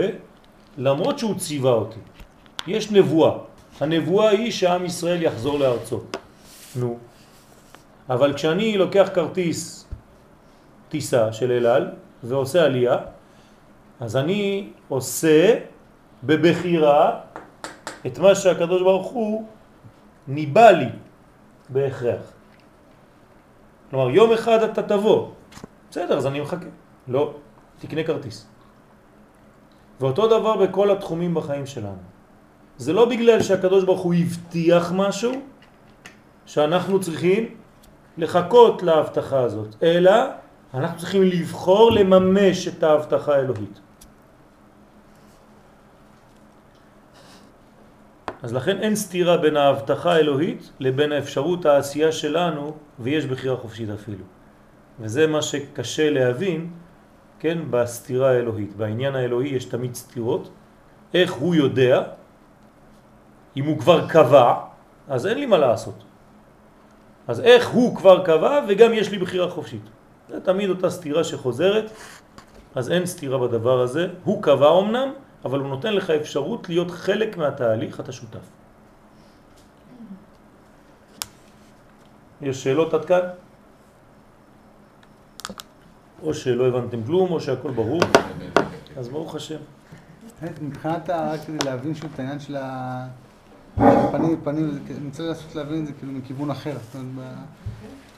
למרות 0.78 1.20
שהוא 1.20 1.36
ציווה 1.36 1.72
אותי. 1.72 2.00
יש 2.68 2.92
נבואה. 2.92 3.55
הנבואה 3.80 4.30
היא 4.30 4.52
שעם 4.52 4.86
ישראל 4.86 5.22
יחזור 5.22 5.60
לארצו. 5.60 6.02
נו. 6.76 6.98
אבל 8.10 8.34
כשאני 8.34 8.78
לוקח 8.78 9.10
כרטיס 9.14 9.88
טיסה 10.90 11.34
של 11.34 11.52
אלעל 11.52 11.92
ועושה 12.24 12.64
עלייה, 12.64 12.98
אז 14.00 14.16
אני 14.16 14.70
עושה 14.88 15.60
בבחירה 16.24 17.20
את 18.06 18.20
מה 18.20 18.36
שהקדוש 18.36 18.82
ברוך 18.82 19.08
הוא 19.08 19.48
ניבא 20.28 20.72
לי 20.72 20.90
בהכרח. 21.70 22.22
כלומר, 23.90 24.10
יום 24.10 24.34
אחד 24.34 24.64
אתה 24.64 24.84
תבוא, 24.84 25.30
בסדר, 25.92 26.18
אז 26.18 26.26
אני 26.28 26.42
מחכה. 26.42 26.66
לא, 27.08 27.34
תקנה 27.80 28.04
כרטיס. 28.04 28.48
ואותו 30.00 30.28
דבר 30.28 30.58
בכל 30.58 30.92
התחומים 30.92 31.34
בחיים 31.34 31.66
שלנו. 31.66 32.15
זה 32.78 32.94
לא 32.94 33.06
בגלל 33.06 33.42
שהקדוש 33.42 33.84
ברוך 33.84 34.02
הוא 34.02 34.14
הבטיח 34.14 34.92
משהו 34.96 35.32
שאנחנו 36.46 37.00
צריכים 37.00 37.56
לחכות 38.18 38.84
להבטחה 38.84 39.40
הזאת, 39.40 39.76
אלא 39.84 40.12
אנחנו 40.74 40.98
צריכים 41.00 41.24
לבחור 41.24 41.92
לממש 41.92 42.68
את 42.68 42.84
ההבטחה 42.84 43.36
האלוהית. 43.36 43.80
אז 48.44 48.54
לכן 48.54 48.78
אין 48.78 48.96
סתירה 48.96 49.38
בין 49.38 49.58
ההבטחה 49.58 50.14
האלוהית 50.14 50.72
לבין 50.80 51.12
האפשרות 51.12 51.66
העשייה 51.66 52.12
שלנו, 52.12 52.78
ויש 53.00 53.26
בחירה 53.26 53.58
חופשית 53.58 53.90
אפילו. 53.90 54.24
וזה 55.00 55.28
מה 55.28 55.42
שקשה 55.42 56.10
להבין, 56.10 56.70
כן, 57.40 57.58
בסתירה 57.70 58.32
האלוהית. 58.32 58.76
בעניין 58.76 59.16
האלוהי 59.16 59.50
יש 59.50 59.66
תמיד 59.66 59.96
סתירות. 59.96 60.50
איך 61.14 61.34
הוא 61.34 61.56
יודע, 61.56 62.02
אם 63.58 63.66
הוא 63.66 63.80
כבר 63.80 64.08
קבע, 64.10 64.54
אז 65.08 65.28
אין 65.28 65.38
לי 65.38 65.46
מה 65.46 65.58
לעשות. 65.58 66.04
אז 67.28 67.40
איך 67.40 67.70
הוא 67.70 67.96
כבר 67.96 68.26
קבע 68.26 68.60
וגם 68.68 68.94
יש 68.94 69.12
לי 69.12 69.18
בחירה 69.18 69.50
חופשית. 69.50 69.82
זה 70.30 70.40
תמיד 70.42 70.70
אותה 70.70 70.90
סתירה 70.90 71.24
שחוזרת, 71.24 71.92
אז 72.76 72.92
אין 72.92 73.06
סתירה 73.06 73.38
בדבר 73.48 73.82
הזה. 73.82 74.08
הוא 74.24 74.44
קבע 74.44 74.80
אמנם, 74.80 75.10
אבל 75.46 75.60
הוא 75.60 75.68
נותן 75.68 75.94
לך 75.94 76.10
אפשרות 76.10 76.70
להיות 76.70 76.92
חלק 76.92 77.38
מהתהליך, 77.38 78.00
אתה 78.00 78.12
שותף. 78.12 78.40
יש 82.42 82.64
שאלות 82.64 82.94
עד 82.94 83.06
כאן? 83.06 83.20
או 86.24 86.34
שלא 86.34 86.68
הבנתם 86.68 87.04
כלום, 87.04 87.32
או 87.32 87.40
שהכל 87.42 87.72
ברור. 87.72 88.00
אז 88.98 89.10
ברוך 89.10 89.36
השם. 89.36 89.60
מבחינת, 90.62 91.10
ה- 91.10 91.32
רק 91.34 91.40
כדי 91.48 91.58
להבין 91.66 91.96
שוב 91.96 92.10
את 92.14 92.20
העניין 92.20 92.40
של 92.40 92.56
הפנים 92.60 93.25
בפנים, 93.78 94.72
זה- 94.72 94.80
אני 94.98 95.08
רוצה 95.08 95.24
לנסות 95.24 95.56
להבין 95.56 95.82
את 95.82 95.88
זה 95.88 95.94
כאילו 95.94 96.12
מכיוון 96.14 96.52
אחר. 96.52 96.78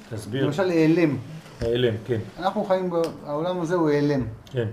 תסביר. 0.10 0.46
למשל 0.46 0.70
העלם. 0.70 1.18
העלם, 1.62 1.94
כן, 2.06 2.20
אנחנו 2.40 2.64
חיים, 2.66 2.90
העולם 3.26 3.62
הזה 3.62 3.76
הוא 3.76 3.90
העלם. 3.90 4.26
כן. 4.52 4.68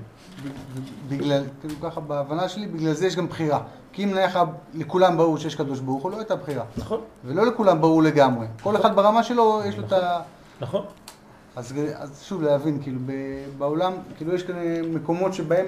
בגלל, 1.09 1.43
כאילו 1.61 1.75
ככה 1.83 2.01
בהבנה 2.01 2.49
שלי, 2.49 2.67
בגלל 2.67 2.93
זה 2.93 3.07
יש 3.07 3.17
גם 3.17 3.29
בחירה. 3.29 3.61
כי 3.93 4.05
אם 4.05 4.11
נניח 4.11 4.37
לכולם 4.75 5.17
ברור 5.17 5.39
שיש 5.39 5.55
קדוש 5.55 5.81
ברוך 5.81 6.03
הוא, 6.03 6.11
לא 6.13 6.17
הייתה 6.19 6.37
בחירה. 6.37 6.65
נכון, 6.77 7.01
ולא 7.25 7.47
לכולם 7.47 7.81
ברור 7.81 8.03
לגמרי. 8.03 8.47
כל 8.63 8.77
אחד 8.77 8.97
ברמה 8.97 9.23
שלו, 9.23 9.63
יש 9.67 9.77
לו 9.79 9.87
את 9.87 9.93
ה... 9.93 10.21
נכון. 10.61 10.85
אז, 11.57 11.75
אז 11.97 12.23
שוב 12.23 12.43
להבין, 12.43 12.83
כאילו 12.83 13.01
בעולם, 13.59 13.93
כאילו 14.17 14.35
יש 14.35 14.43
כאן 14.43 14.55
מקומות 14.95 15.35
שבהם, 15.35 15.67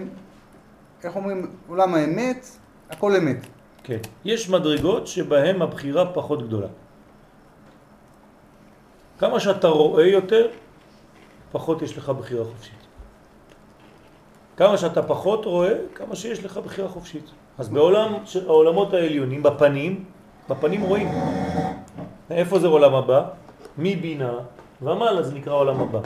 איך 1.05 1.17
אומרים, 1.17 1.47
עולם 1.69 1.95
האמת, 1.95 2.47
הכל 2.91 3.17
אמת. 3.17 3.47
כן. 3.87 3.99
יש 4.25 4.51
מדרגות 4.51 5.07
שבהן 5.07 5.63
הבחירה 5.63 6.13
פחות 6.13 6.43
גדולה. 6.47 6.67
כמה 9.19 9.41
שאתה 9.41 9.69
רואה 9.69 10.07
יותר, 10.07 10.49
פחות 11.53 11.83
יש 11.83 11.99
לך 11.99 12.09
בחירה 12.11 12.45
חופשית. 12.45 12.83
כמה 14.57 14.77
שאתה 14.77 15.03
פחות 15.03 15.45
רואה, 15.45 15.75
כמה 15.95 16.17
שיש 16.17 16.45
לך 16.45 16.57
בחירה 16.59 16.89
חופשית. 16.89 17.31
אז 17.59 17.69
בעולם, 17.69 18.15
העולמות 18.47 18.95
העליונים, 18.95 19.43
בפנים, 19.43 20.05
בפנים 20.51 20.83
רואים. 20.83 21.09
איפה 22.31 22.59
זה 22.59 22.67
עולם 22.67 22.95
הבא? 22.95 23.21
מבינה 23.79 24.33
ומעלה 24.83 25.23
זה 25.23 25.35
נקרא 25.35 25.55
עולם 25.55 25.81
הבא. 25.81 26.01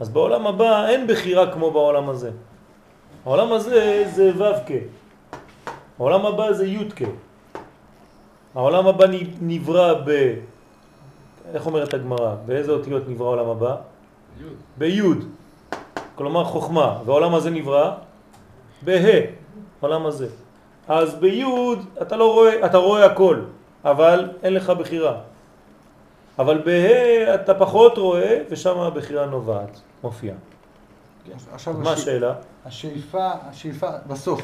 אז 0.00 0.08
בעולם 0.08 0.46
הבא 0.46 0.88
אין 0.88 1.06
בחירה 1.06 1.52
כמו 1.52 1.70
בעולם 1.70 2.08
הזה. 2.08 2.30
העולם 3.26 3.52
הזה 3.52 4.04
זה 4.14 4.32
ו"ק. 4.38 4.99
העולם 6.00 6.26
הבא 6.26 6.52
זה 6.52 6.66
י"ק. 6.66 7.00
העולם 8.54 8.86
הבא 8.86 9.04
נברא 9.40 9.94
ב... 10.06 10.34
איך 11.54 11.66
אומרת 11.66 11.94
הגמרא? 11.94 12.34
באיזה 12.46 12.72
אותיות 12.72 13.08
נברא 13.08 13.26
העולם 13.26 13.48
הבא? 13.48 13.76
ביוד. 14.78 15.24
כלומר 16.14 16.44
חוכמה. 16.44 16.98
והעולם 17.04 17.34
הזה 17.34 17.50
נברא 17.50 17.92
בה', 18.82 19.20
העולם 19.82 20.06
הזה. 20.06 20.28
אז 20.88 21.14
ביוד 21.14 21.78
אתה 22.02 22.16
לא 22.16 22.32
רואה, 22.32 22.66
אתה 22.66 22.78
רואה 22.78 23.04
הכל, 23.04 23.36
אבל 23.84 24.30
אין 24.42 24.54
לך 24.54 24.70
בחירה. 24.70 25.16
אבל 26.38 26.62
בה' 26.64 27.34
אתה 27.34 27.54
פחות 27.54 27.98
רואה, 27.98 28.42
ושם 28.50 28.78
הבחירה 28.78 29.26
נובעת, 29.26 29.80
מופיעה. 30.02 30.36
עכשיו 31.52 31.74
מה 31.74 31.92
השאלה? 31.92 32.34
השאיפה, 32.66 33.30
השאיפה, 33.50 33.90
בסוף. 34.06 34.40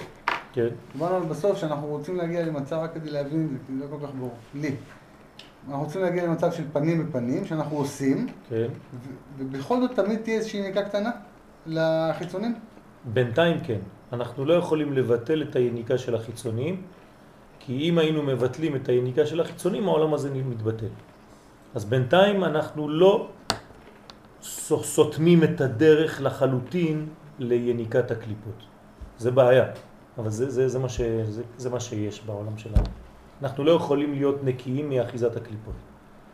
כן, 0.57 0.69
דיברנו 0.93 1.17
על 1.17 1.23
בסוף 1.23 1.59
שאנחנו 1.59 1.87
רוצים 1.87 2.17
להגיע 2.17 2.47
למצב, 2.47 2.77
רק 2.77 2.95
כדי 2.95 3.11
להבין 3.11 3.45
את 3.45 3.51
זה, 3.51 3.57
כי 3.67 3.73
זה 3.73 3.85
לא 3.85 3.91
כל 3.91 4.07
כך 4.07 4.15
ברור. 4.15 4.35
לי. 4.55 4.75
אנחנו 5.69 5.85
רוצים 5.85 6.03
להגיע 6.03 6.25
למצב 6.25 6.53
של 6.53 6.63
פנים 6.73 7.07
בפנים, 7.07 7.45
שאנחנו 7.45 7.77
עושים, 7.77 8.27
כן. 8.49 8.67
ובכל 9.39 9.81
זאת 9.81 9.91
תמיד 9.95 10.21
תהיה 10.21 10.37
איזושהי 10.37 10.61
יניקה 10.61 10.83
קטנה 10.83 11.11
לחיצונים. 11.67 12.55
בינתיים 13.05 13.61
כן. 13.61 13.79
אנחנו 14.13 14.45
לא 14.45 14.55
יכולים 14.55 14.93
לבטל 14.93 15.43
את 15.43 15.57
היניקה 15.57 15.99
של 15.99 16.15
החיצוניים, 16.15 16.83
כי 17.61 17.89
אם 17.89 17.99
היינו 17.99 18.23
מבטלים 18.23 18.77
את 18.77 18.89
היניקה 18.89 19.27
של 19.27 19.41
החיצוניים, 19.41 19.89
העולם 19.89 20.15
הזה 20.15 20.35
מתבטל. 20.35 20.93
אז 21.75 21.85
בינתיים 21.85 22.45
אנחנו 22.45 22.89
לא 22.89 23.29
סותמים 24.41 25.45
את 25.45 25.61
הדרך 25.61 26.21
לחלוטין 26.23 27.07
ליניקת 27.39 28.11
הקליפות. 28.11 28.63
זה 29.19 29.31
בעיה, 29.31 29.65
אבל 30.19 30.31
זה, 30.31 30.51
זה, 30.51 30.69
זה, 30.69 30.79
מה 30.79 30.89
ש, 30.89 31.01
זה, 31.29 31.43
זה 31.57 31.71
מה 31.71 31.81
שיש 31.81 32.23
בעולם 32.27 32.59
שלנו. 32.59 32.85
אנחנו 33.43 33.65
לא 33.65 33.71
יכולים 33.71 34.13
להיות 34.13 34.45
נקיים 34.45 34.91
מאחיזת 34.91 35.37
הקליפות. 35.37 35.75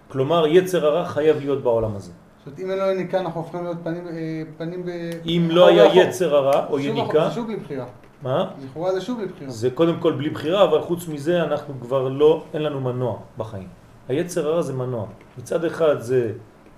כלומר, 0.09 0.47
יצר 0.47 0.87
הרע 0.87 1.05
חייב 1.05 1.37
להיות 1.37 1.63
בעולם 1.63 1.97
הזה. 1.97 2.13
זאת 2.39 2.47
אומרת, 2.47 2.61
אם 2.61 2.71
אין 2.71 2.79
לו 2.79 2.91
יניקה, 2.91 3.21
אנחנו 3.21 3.41
הופכים 3.41 3.65
להיות 3.65 3.79
פנים, 3.83 4.09
אה, 4.09 4.43
פנים 4.57 4.83
ב... 4.87 4.91
אם 5.27 5.49
לא 5.51 5.69
היה 5.69 5.87
אחורה. 5.87 6.03
יצר 6.03 6.37
הרע 6.37 6.67
או 6.67 6.79
יניקה, 6.79 7.29
זה 7.29 7.35
שוב 7.35 7.47
בלי 7.47 7.57
בחירה. 7.57 7.87
מה? 8.23 8.51
לכאורה 8.65 8.95
זה 8.95 9.01
שוב 9.01 9.19
בלי 9.19 9.29
בחירה. 9.29 9.51
זה 9.51 9.71
קודם 9.71 10.01
כל 10.01 10.13
בלי 10.13 10.31
בחירה, 10.31 10.65
אבל 10.65 10.81
חוץ 10.81 11.09
מזה 11.09 11.43
אנחנו 11.43 11.75
כבר 11.81 12.09
לא, 12.09 12.45
אין 12.55 12.63
לנו 12.63 12.81
מנוע 12.81 13.19
בחיים. 13.39 13.69
היצר 14.09 14.49
הרע 14.49 14.63
זה 14.63 14.73
מנוע. 14.73 15.07
מצד 15.39 15.65
אחד 15.65 16.01
זה 16.01 16.33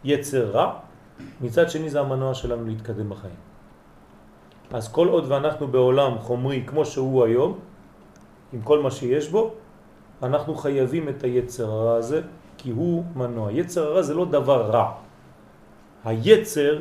יצר 0.04 0.50
רע, 0.50 0.72
מצד 1.40 1.70
שני 1.70 1.90
זה 1.90 2.00
המנוע 2.00 2.34
שלנו 2.34 2.66
להתקדם 2.66 3.10
בחיים. 3.10 3.43
אז 4.72 4.88
כל 4.92 5.08
עוד 5.08 5.24
ואנחנו 5.28 5.68
בעולם 5.68 6.18
חומרי 6.18 6.62
כמו 6.66 6.84
שהוא 6.84 7.24
היום, 7.24 7.58
עם 8.52 8.62
כל 8.62 8.78
מה 8.82 8.90
שיש 8.90 9.28
בו, 9.28 9.50
אנחנו 10.22 10.54
חייבים 10.54 11.08
את 11.08 11.24
היצר 11.24 11.70
הרע 11.70 11.94
הזה, 11.96 12.20
כי 12.58 12.70
הוא 12.70 13.04
מנוע. 13.16 13.52
יצר 13.52 13.82
הרע 13.86 14.02
זה 14.02 14.14
לא 14.14 14.24
דבר 14.24 14.70
רע. 14.70 14.92
היצר, 16.04 16.80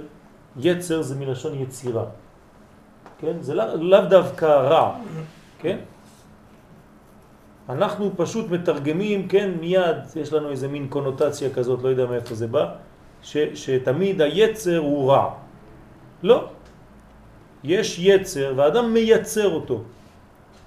יצר 0.58 1.02
זה 1.02 1.16
מלשון 1.16 1.54
יצירה. 1.56 2.06
כן? 3.20 3.42
זה 3.42 3.54
לא- 3.54 3.76
לאו 3.76 4.06
דווקא 4.10 4.46
רע, 4.46 4.96
כן? 5.60 5.78
אנחנו 7.70 8.12
פשוט 8.18 8.52
מתרגמים, 8.52 9.28
כן, 9.28 9.52
מיד 9.60 9.98
יש 10.16 10.34
לנו 10.34 10.50
איזה 10.50 10.68
מין 10.68 10.88
קונוטציה 10.88 11.50
כזאת, 11.54 11.84
לא 11.84 11.90
יודע 11.90 12.06
מאיפה 12.06 12.36
זה 12.36 12.48
בא, 12.48 12.76
ש, 13.22 13.38
שתמיד 13.56 14.22
היצר 14.22 14.78
הוא 14.78 15.12
רע. 15.12 15.30
לא. 16.24 16.48
יש 17.64 18.00
יצר 18.00 18.54
והאדם 18.58 18.94
מייצר 18.94 19.50
אותו. 19.54 19.82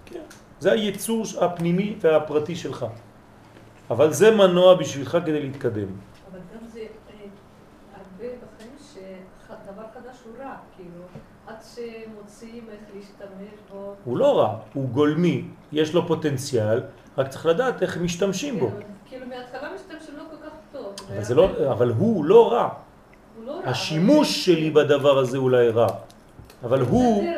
כן. 0.04 0.20
זה 0.60 0.72
הייצור 0.72 1.24
הפנימי 1.40 1.96
והפרטי 2.00 2.56
שלך. 2.56 2.86
אבל 3.90 4.12
זה 4.12 4.30
מנוע 4.30 4.74
בשבילך 4.74 5.18
כדי 5.26 5.40
להתקדם. 5.42 5.86
אבל 6.30 6.38
גם 6.54 6.66
זה 6.68 6.80
אה, 6.80 6.84
הרבה 7.92 8.24
בחיים 8.34 8.72
שדבר 8.94 9.82
חדש 9.94 10.16
הוא 10.24 10.44
רע, 10.44 10.54
כאילו, 10.76 11.00
עד 11.46 11.54
שמוצאים 11.74 12.64
איך 12.70 12.80
להשתמש 12.94 13.58
בו. 13.72 13.94
הוא 14.04 14.16
לא 14.18 14.38
רע, 14.38 14.58
הוא 14.74 14.88
גולמי, 14.88 15.44
יש 15.72 15.94
לו 15.94 16.06
פוטנציאל, 16.06 16.80
רק 17.18 17.28
צריך 17.28 17.46
לדעת 17.46 17.82
איך 17.82 17.98
משתמשים 17.98 18.58
בו. 18.60 18.70
כן, 18.70 18.76
כאילו 19.08 19.26
מההתחלה 19.26 19.68
משתמשים 19.74 20.14
לא 20.16 20.22
כל 20.30 20.46
כך 20.46 20.52
טוב. 20.72 20.94
אבל, 21.14 21.22
זה 21.24 21.34
לא, 21.34 21.48
אבל 21.72 21.90
הוא 21.90 22.24
לא 22.24 22.52
רע. 22.52 22.68
הוא 23.36 23.44
לא 23.46 23.52
רע. 23.52 23.58
אבל 23.62 23.68
השימוש 23.70 24.28
זה- 24.28 24.34
שלי 24.42 24.70
בדבר 24.70 25.18
הזה 25.18 25.38
אולי 25.38 25.68
רע, 25.68 25.86
אבל 26.66 26.80
הוא... 26.80 27.24
אה. 27.24 27.32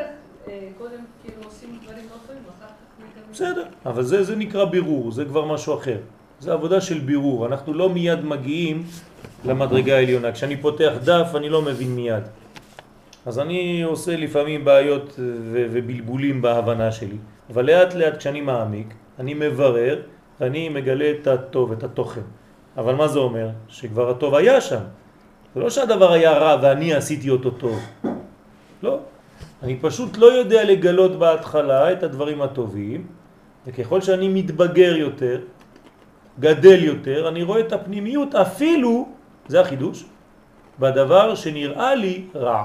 בסדר, 3.33 3.65
אבל 3.87 4.03
זה, 4.03 4.23
זה 4.23 4.37
נקרא 4.37 4.65
בירור, 4.65 5.13
זה 5.13 5.25
כבר 5.25 5.45
משהו 5.45 5.75
אחר. 5.75 5.97
זה 6.41 6.53
עבודה 6.53 6.81
של 6.81 6.99
בירור, 6.99 7.47
אנחנו 7.47 7.75
לא 7.75 7.89
מיד 7.89 8.25
מגיעים 8.25 8.85
למדרגה 9.45 9.97
העליונה. 9.97 10.33
כשאני 10.33 10.57
פותח 10.57 10.93
דף 11.05 11.33
אני 11.37 11.49
לא 11.49 11.63
מבין 11.63 11.95
מיד. 11.95 12.23
אז 13.27 13.39
אני 13.39 13.83
עושה 13.83 14.17
לפעמים 14.17 14.65
בעיות 14.65 15.15
ו- 15.19 15.67
ובלבולים 15.73 16.43
בהבנה 16.43 16.93
שלי, 16.93 17.17
אבל 17.53 17.67
לאט 17.67 17.95
לאט 17.95 18.17
כשאני 18.17 18.41
מעמיק, 18.41 18.95
אני 19.19 19.35
מברר 19.35 20.03
ואני 20.41 20.69
מגלה 20.69 21.11
את 21.11 21.27
הטוב, 21.27 21.73
את 21.73 21.83
התוכן. 21.83 22.27
אבל 22.77 22.95
מה 22.95 23.09
זה 23.09 23.19
אומר? 23.19 23.49
שכבר 23.69 24.11
הטוב 24.11 24.35
היה 24.35 24.61
שם. 24.61 24.81
זה 25.55 25.61
לא 25.61 25.71
שהדבר 25.71 26.13
היה 26.13 26.33
רע 26.33 26.57
ואני 26.63 26.95
עשיתי 26.95 27.31
אותו 27.31 27.51
טוב. 27.51 27.79
לא. 28.83 28.99
אני 29.63 29.77
פשוט 29.81 30.19
לא 30.19 30.27
יודע 30.27 30.65
לגלות 30.65 31.19
בהתחלה 31.19 31.93
את 31.93 32.03
הדברים 32.03 32.43
הטובים, 32.43 33.07
וככל 33.67 34.01
שאני 34.01 34.29
מתבגר 34.29 34.97
יותר, 34.97 35.41
גדל 36.41 36.85
יותר, 36.85 37.29
אני 37.29 37.43
רואה 37.43 37.61
את 37.61 37.73
הפנימיות 37.73 38.35
אפילו, 38.35 39.09
זה 39.49 39.61
החידוש, 39.61 40.05
בדבר 40.79 41.35
שנראה 41.35 41.95
לי 41.95 42.25
רע. 42.35 42.65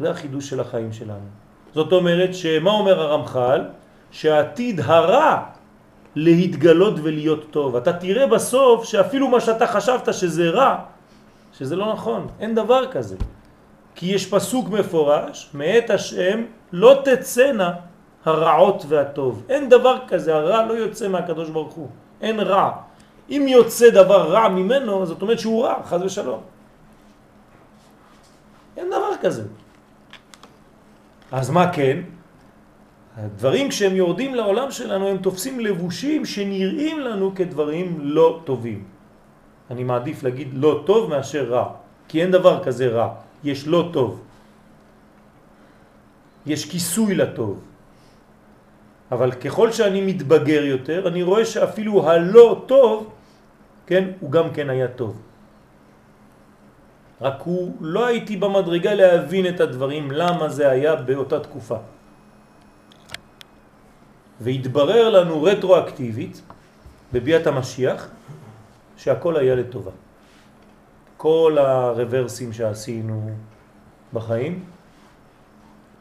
זה 0.00 0.10
החידוש 0.10 0.50
של 0.50 0.60
החיים 0.60 0.92
שלנו. 0.92 1.28
זאת 1.74 1.92
אומרת 1.92 2.34
שמה 2.34 2.70
אומר 2.70 3.00
הרמח"ל? 3.00 3.60
שהעתיד 4.10 4.80
הרע 4.80 5.42
להתגלות 6.14 6.94
ולהיות 7.02 7.46
טוב. 7.50 7.76
אתה 7.76 7.92
תראה 7.92 8.26
בסוף 8.26 8.84
שאפילו 8.84 9.28
מה 9.28 9.40
שאתה 9.40 9.66
חשבת 9.66 10.14
שזה 10.14 10.50
רע, 10.50 10.76
שזה 11.52 11.76
לא 11.76 11.92
נכון, 11.92 12.26
אין 12.40 12.54
דבר 12.54 12.92
כזה. 12.92 13.16
כי 13.94 14.06
יש 14.06 14.26
פסוק 14.26 14.68
מפורש, 14.68 15.50
מאת 15.54 15.90
השם 15.90 16.44
לא 16.72 17.02
תצאנה 17.04 17.70
הרעות 18.24 18.84
והטוב. 18.88 19.42
אין 19.48 19.68
דבר 19.68 19.96
כזה, 20.08 20.34
הרע 20.34 20.66
לא 20.66 20.72
יוצא 20.72 21.08
מהקדוש 21.08 21.50
ברוך 21.50 21.74
הוא, 21.74 21.88
אין 22.20 22.40
רע. 22.40 22.70
אם 23.30 23.46
יוצא 23.48 23.90
דבר 23.90 24.32
רע 24.32 24.48
ממנו, 24.48 25.06
זאת 25.06 25.22
אומרת 25.22 25.38
שהוא 25.38 25.64
רע, 25.64 25.74
חז 25.84 26.02
ושלום. 26.02 26.40
אין 28.76 28.86
דבר 28.86 29.12
כזה. 29.20 29.42
אז 31.32 31.50
מה 31.50 31.72
כן? 31.72 31.98
הדברים 33.16 33.68
כשהם 33.68 33.96
יורדים 33.96 34.34
לעולם 34.34 34.70
שלנו 34.70 35.08
הם 35.08 35.18
תופסים 35.18 35.60
לבושים 35.60 36.24
שנראים 36.24 37.00
לנו 37.00 37.32
כדברים 37.34 37.98
לא 38.00 38.40
טובים. 38.44 38.84
אני 39.70 39.84
מעדיף 39.84 40.22
להגיד 40.22 40.48
לא 40.52 40.82
טוב 40.86 41.10
מאשר 41.10 41.44
רע, 41.44 41.64
כי 42.08 42.22
אין 42.22 42.30
דבר 42.30 42.64
כזה 42.64 42.88
רע, 42.88 43.08
יש 43.44 43.66
לא 43.66 43.90
טוב. 43.92 44.20
יש 46.46 46.70
כיסוי 46.70 47.14
לטוב. 47.14 47.60
אבל 49.12 49.32
ככל 49.32 49.72
שאני 49.72 50.00
מתבגר 50.00 50.64
יותר, 50.64 51.08
אני 51.08 51.22
רואה 51.22 51.44
שאפילו 51.44 52.10
הלא 52.10 52.64
טוב, 52.66 53.12
כן, 53.86 54.04
הוא 54.20 54.30
גם 54.30 54.50
כן 54.56 54.70
היה 54.70 54.88
טוב. 54.88 55.20
רק 57.20 57.42
הוא 57.44 57.76
לא 57.80 58.06
הייתי 58.06 58.36
במדרגה 58.36 58.94
להבין 58.94 59.46
את 59.46 59.60
הדברים, 59.60 60.10
למה 60.10 60.48
זה 60.48 60.70
היה 60.70 60.96
באותה 60.96 61.40
תקופה. 61.40 61.76
והתברר 64.40 65.10
לנו 65.10 65.42
רטרואקטיבית, 65.42 66.42
בביאת 67.12 67.46
המשיח, 67.46 68.08
שהכל 68.96 69.36
היה 69.36 69.54
לטובה. 69.54 69.90
כל 71.22 71.56
הרוורסים 71.58 72.52
שעשינו 72.52 73.30
בחיים, 74.12 74.64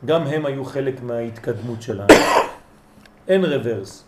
גם 0.06 0.22
הם 0.22 0.46
היו 0.46 0.66
חלק 0.66 1.04
מההתקדמות 1.04 1.82
שלנו. 1.82 2.08
אין 3.28 3.46
רוורס. 3.46 4.06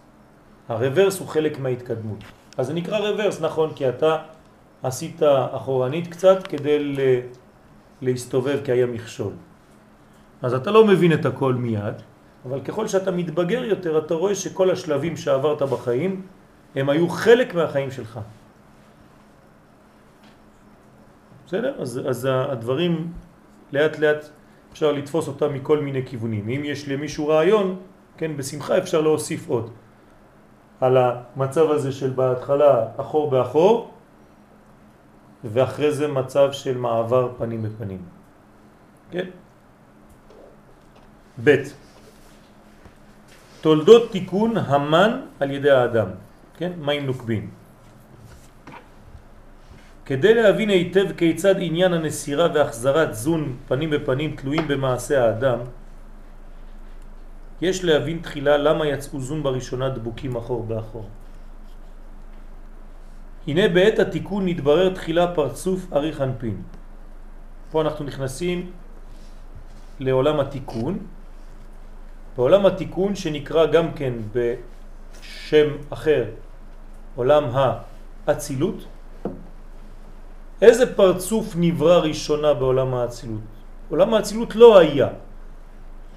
הרוורס 0.70 1.20
הוא 1.20 1.28
חלק 1.28 1.59
מההתקדמות. 1.59 2.18
אז 2.57 2.68
זה 2.68 2.74
נקרא 2.74 2.97
רוורס, 2.97 3.41
נכון, 3.41 3.70
כי 3.76 3.89
אתה 3.89 4.18
עשית 4.84 5.22
אחורנית 5.51 6.07
קצת 6.07 6.47
כדי 6.47 6.95
להסתובב 8.01 8.59
כי 8.64 8.72
היה 8.72 8.86
מכשול. 8.86 9.34
אז 10.41 10.53
אתה 10.53 10.72
לא 10.72 10.88
מבין 10.88 11.14
את 11.14 11.26
הכל 11.26 11.53
מיד, 11.53 11.95
אבל 12.45 12.61
ככל 12.61 12.88
שאתה 12.88 13.11
מתבגר 13.11 13.64
יותר 13.64 13.97
אתה 13.97 14.14
רואה 14.14 14.36
שכל 14.36 14.72
השלבים 14.72 15.18
שעברת 15.18 15.61
בחיים 15.61 16.22
הם 16.76 16.89
היו 16.89 17.09
חלק 17.09 17.55
מהחיים 17.55 17.91
שלך. 17.91 18.20
בסדר? 21.48 21.74
אז, 21.80 22.02
אז 22.08 22.28
הדברים 22.32 23.12
לאט 23.72 24.00
לאט 24.00 24.26
אפשר 24.72 24.91
לתפוס 24.91 25.28
אותם 25.28 25.54
מכל 25.54 25.80
מיני 25.80 26.06
כיוונים. 26.06 26.50
אם 26.50 26.62
יש 26.64 26.89
למישהו 26.89 27.28
רעיון, 27.28 27.80
כן, 28.18 28.38
בשמחה 28.38 28.78
אפשר 28.78 29.02
להוסיף 29.02 29.50
עוד 29.50 29.70
על 30.82 30.98
המצב 30.98 31.72
הזה 31.72 31.91
של 31.91 32.10
בהתחלה 32.10 32.88
אחור 32.98 33.30
באחור 33.30 33.91
ואחרי 35.44 35.91
זה 35.91 36.08
מצב 36.08 36.52
של 36.52 36.78
מעבר 36.78 37.32
פנים 37.38 37.64
בפנים. 37.64 38.02
כן? 39.12 39.28
ב' 41.44 41.56
תולדות 43.62 44.12
תיקון 44.12 44.58
המן 44.58 45.22
על 45.39 45.52
ידי 45.52 45.72
האדם, 45.72 46.08
כן? 46.58 46.72
מים 46.78 47.06
נוקבים. 47.06 47.62
כדי 50.06 50.34
להבין 50.34 50.70
היטב 50.70 51.12
כיצד 51.18 51.56
עניין 51.60 51.93
הנסירה 51.93 52.47
והחזרת 52.54 53.16
זון 53.16 53.58
פנים 53.68 53.89
בפנים 53.89 54.36
תלויים 54.36 54.68
במעשה 54.68 55.26
האדם, 55.26 55.60
יש 57.62 57.84
להבין 57.84 58.20
תחילה 58.22 58.58
למה 58.58 58.88
יצאו 58.88 59.20
זון 59.20 59.43
בראשונה 59.43 59.89
דבוקים 59.89 60.36
אחור 60.36 60.64
באחור. 60.64 61.08
הנה 63.47 63.68
בעת 63.68 63.99
התיקון 63.99 64.47
נתברר 64.47 64.93
תחילה 64.93 65.36
פרצוף 65.36 65.93
ארי 65.93 66.14
חנפין. 66.14 66.62
פה 67.72 67.82
אנחנו 67.82 68.06
נכנסים 68.06 68.72
לעולם 69.99 70.39
התיקון. 70.39 70.99
בעולם 72.36 72.66
התיקון 72.66 73.16
שנקרא 73.16 73.66
גם 73.66 73.93
כן 73.93 74.14
בשם 74.34 75.68
אחר 75.89 76.26
עולם 77.16 77.43
האצילות. 78.28 78.86
איזה 80.64 80.95
פרצוף 80.95 81.59
נברא 81.59 81.97
ראשונה 82.07 82.53
בעולם 82.53 82.93
האצילות? 82.93 83.41
עולם 83.89 84.14
האצילות 84.14 84.55
לא 84.55 84.70
היה, 84.80 85.07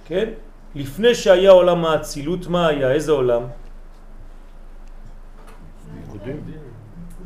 כן? 0.06 0.28
לפני 0.74 1.14
שהיה 1.14 1.50
עולם 1.50 1.84
האצילות, 1.84 2.46
מה 2.46 2.66
היה? 2.66 2.92
איזה 2.94 3.12
עולם? 3.12 3.42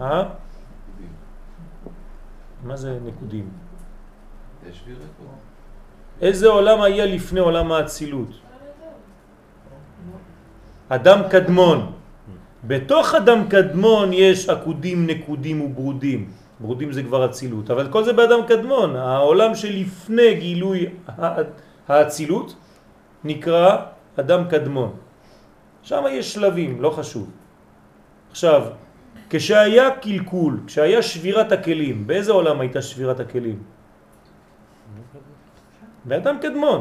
אה? 0.00 0.22
מה 2.64 2.76
זה 2.76 2.98
נקודים? 3.04 3.48
איזה 6.20 6.46
עולם 6.48 6.78
היה 6.82 7.06
לפני 7.06 7.40
עולם 7.40 7.72
האצילות? 7.72 8.30
אדם 10.88 11.20
קדמון. 11.30 11.92
בתוך 12.64 13.14
אדם 13.14 13.48
קדמון 13.48 14.12
יש 14.12 14.48
עקודים, 14.48 15.06
נקודים 15.06 15.60
וברודים. 15.60 16.39
ברודים 16.60 16.92
זה 16.92 17.02
כבר 17.02 17.24
אצילות, 17.24 17.70
אבל 17.70 17.88
כל 17.88 18.04
זה 18.04 18.12
באדם 18.12 18.46
קדמון. 18.48 18.96
העולם 18.96 19.54
שלפני 19.54 20.34
גילוי 20.34 20.86
האצילות 21.88 22.56
נקרא 23.24 23.76
אדם 24.20 24.44
קדמון. 24.48 24.92
שם 25.82 26.04
יש 26.10 26.34
שלבים, 26.34 26.82
לא 26.82 26.90
חשוב. 26.90 27.30
עכשיו, 28.30 28.62
כשהיה 29.30 29.90
קלקול, 29.90 30.60
כשהיה 30.66 31.02
שבירת 31.02 31.52
הכלים, 31.52 32.06
באיזה 32.06 32.32
עולם 32.32 32.60
הייתה 32.60 32.82
שבירת 32.82 33.20
הכלים? 33.20 33.62
באדם 36.04 36.36
קדמון. 36.40 36.80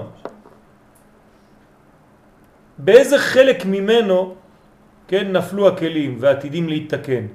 באיזה 2.77 3.17
חלק 3.17 3.65
ממנו, 3.65 4.35
כן, 5.07 5.31
נפלו 5.31 5.67
הכלים 5.67 6.17
ועתידים 6.19 6.69
להתתקן? 6.69 7.25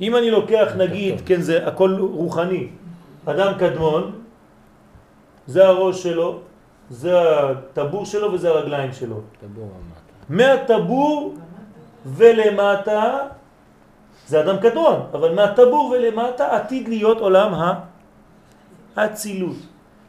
אם 0.00 0.16
אני 0.16 0.30
לוקח, 0.30 0.72
נגיד, 0.76 1.20
כן, 1.26 1.40
זה 1.40 1.66
הכל 1.66 1.96
רוחני, 2.00 2.68
אדם 3.26 3.52
קדמון, 3.58 4.12
זה 5.46 5.66
הראש 5.66 6.02
שלו, 6.02 6.38
זה 6.90 7.12
הטבור 7.20 8.04
שלו 8.04 8.32
וזה 8.32 8.48
הרגליים 8.48 8.92
שלו. 8.92 9.20
מהטבור 10.28 11.34
ולמטה 12.06 13.18
זה 14.26 14.40
אדם 14.40 14.56
קדמון, 14.58 15.00
אבל 15.12 15.34
מהטבור 15.34 15.94
ולמטה 15.94 16.56
עתיד 16.56 16.88
להיות 16.88 17.18
עולם 17.20 17.52
האצילות. 18.96 19.56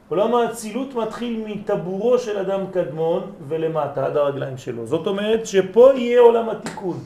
עולם 0.09 0.35
האצילות 0.35 0.95
מתחיל 0.95 1.43
מטבורו 1.47 2.19
של 2.19 2.37
אדם 2.37 2.61
קדמון 2.71 3.31
ולמטה 3.47 4.05
עד 4.05 4.17
הרגליים 4.17 4.57
שלו. 4.57 4.85
זאת 4.85 5.07
אומרת 5.07 5.45
שפה 5.47 5.91
יהיה 5.95 6.21
עולם 6.21 6.49
התיקון. 6.49 6.99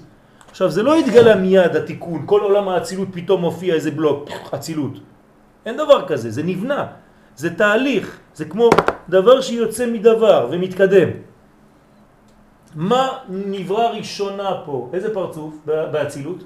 עכשיו 0.51 0.69
זה 0.69 0.83
לא 0.83 0.95
התגלה 0.95 1.35
מיד 1.35 1.75
התיקון, 1.75 2.23
כל 2.25 2.41
עולם 2.41 2.69
האצילות 2.69 3.07
פתאום 3.11 3.41
מופיע 3.41 3.75
איזה 3.75 3.91
בלוק, 3.91 4.29
אצילות. 4.55 4.93
אין 5.65 5.77
דבר 5.77 6.07
כזה, 6.07 6.31
זה 6.31 6.43
נבנה, 6.43 6.87
זה 7.35 7.55
תהליך, 7.55 8.19
זה 8.35 8.45
כמו 8.45 8.69
דבר 9.09 9.41
שיוצא 9.41 9.85
מדבר 9.87 10.47
ומתקדם. 10.51 11.09
מה 12.75 13.07
נברא 13.29 13.87
ראשונה 13.87 14.49
פה? 14.65 14.89
איזה 14.93 15.13
פרצוף 15.13 15.55
באצילות? 15.65 16.43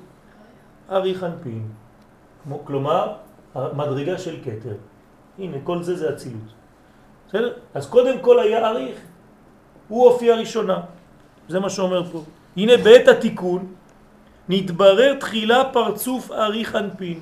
ארי 0.92 1.16
חנפין. 1.16 1.66
כלומר, 2.64 3.14
מדרגה 3.56 4.18
של 4.18 4.42
קטר. 4.42 4.78
הנה, 5.40 5.58
כל 5.64 5.84
זה 5.84 5.96
זה 5.96 6.10
אצילות. 6.14 6.50
בסדר? 7.28 7.54
אז 7.74 7.84
קודם 7.90 8.20
כל 8.22 8.40
היה 8.40 8.68
אריך, 8.70 8.98
הוא 9.88 10.10
הופיע 10.10 10.36
ראשונה. 10.36 10.78
זה 11.50 11.60
מה 11.60 11.70
שאומר 11.70 12.02
פה. 12.12 12.22
הנה 12.58 12.78
בעת 12.78 13.08
התיקון 13.08 13.62
נתברר 14.50 15.14
תחילה 15.20 15.64
פרצוף 15.74 16.32
ארי 16.32 16.66
חנפין, 16.66 17.20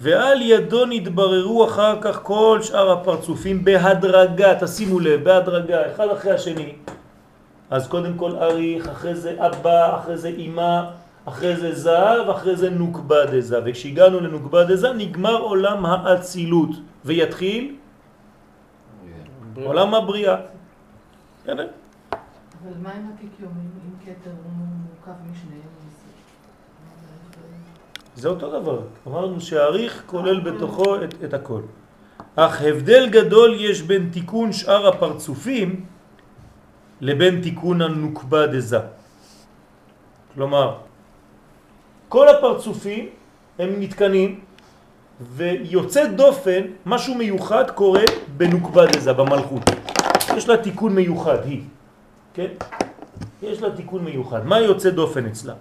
ועל 0.00 0.42
ידו 0.42 0.86
נתבררו 0.86 1.64
אחר 1.64 2.00
כך 2.00 2.20
כל 2.22 2.58
שאר 2.62 2.90
הפרצופים 2.90 3.64
בהדרגה, 3.64 4.60
תשימו 4.60 5.00
לב, 5.00 5.24
בהדרגה, 5.24 5.92
אחד 5.94 6.08
אחרי 6.08 6.32
השני. 6.32 6.72
אז 7.70 7.88
קודם 7.88 8.16
כל 8.16 8.36
אריך, 8.36 8.88
אחרי 8.88 9.14
זה 9.14 9.36
אבא, 9.46 9.98
אחרי 9.98 10.16
זה 10.16 10.28
אמא, 10.28 10.80
אחרי 11.24 11.56
זה 11.56 11.74
זהב, 11.74 12.30
אחרי 12.30 12.56
זה 12.56 12.70
נוקבה 12.70 13.24
דזה. 13.26 13.60
וכשהגענו 13.64 14.20
לנוקבה 14.20 14.64
דזה 14.64 14.92
נגמר 14.92 15.36
עולם 15.36 15.86
האצילות 15.86 16.70
ויתחיל 17.04 17.76
עולם 19.64 19.94
הבריאה. 19.94 20.36
אבל 21.46 21.64
מה 22.82 22.90
עם 22.92 23.10
הקיקיומים, 23.14 23.70
אם 23.84 23.94
כתר 24.04 24.30
הוא 24.30 24.52
מורכב 24.52 25.20
משניהם? 25.30 25.71
זה 28.16 28.28
אותו 28.28 28.60
דבר. 28.60 28.80
אמרנו 29.06 29.40
שהאריך 29.40 30.02
כולל 30.06 30.40
בתוכו 30.40 30.96
את, 31.04 31.14
את 31.24 31.34
הכל. 31.34 31.62
אך 32.36 32.62
הבדל 32.62 33.08
גדול 33.10 33.54
יש 33.60 33.82
בין 33.82 34.08
תיקון 34.12 34.52
שאר 34.52 34.88
הפרצופים 34.88 35.84
לבין 37.00 37.40
תיקון 37.40 37.82
הנוקבה 37.82 38.46
דזה. 38.46 38.78
כלומר, 40.34 40.76
כל 42.08 42.28
הפרצופים 42.28 43.08
הם 43.58 43.70
נתקנים, 43.78 44.40
ויוצא 45.20 46.06
דופן, 46.06 46.62
משהו 46.86 47.14
מיוחד 47.14 47.70
קורה 47.70 48.04
בנוקבה 48.36 48.86
דזה, 48.86 49.12
במלכות. 49.12 49.62
יש 50.36 50.48
לה 50.48 50.56
תיקון 50.56 50.94
מיוחד, 50.94 51.38
היא. 51.44 51.62
כן? 52.34 52.48
יש 53.42 53.62
לה 53.62 53.70
תיקון 53.76 54.04
מיוחד. 54.04 54.46
מה 54.46 54.60
יוצא 54.60 54.90
דופן 54.90 55.26
אצלה? 55.26 55.54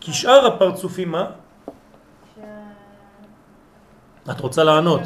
כי 0.00 0.12
שאר 0.12 0.46
הפרצופים, 0.46 1.12
מה? 1.12 1.45
את 4.30 4.40
רוצה 4.40 4.64
לענות. 4.64 5.00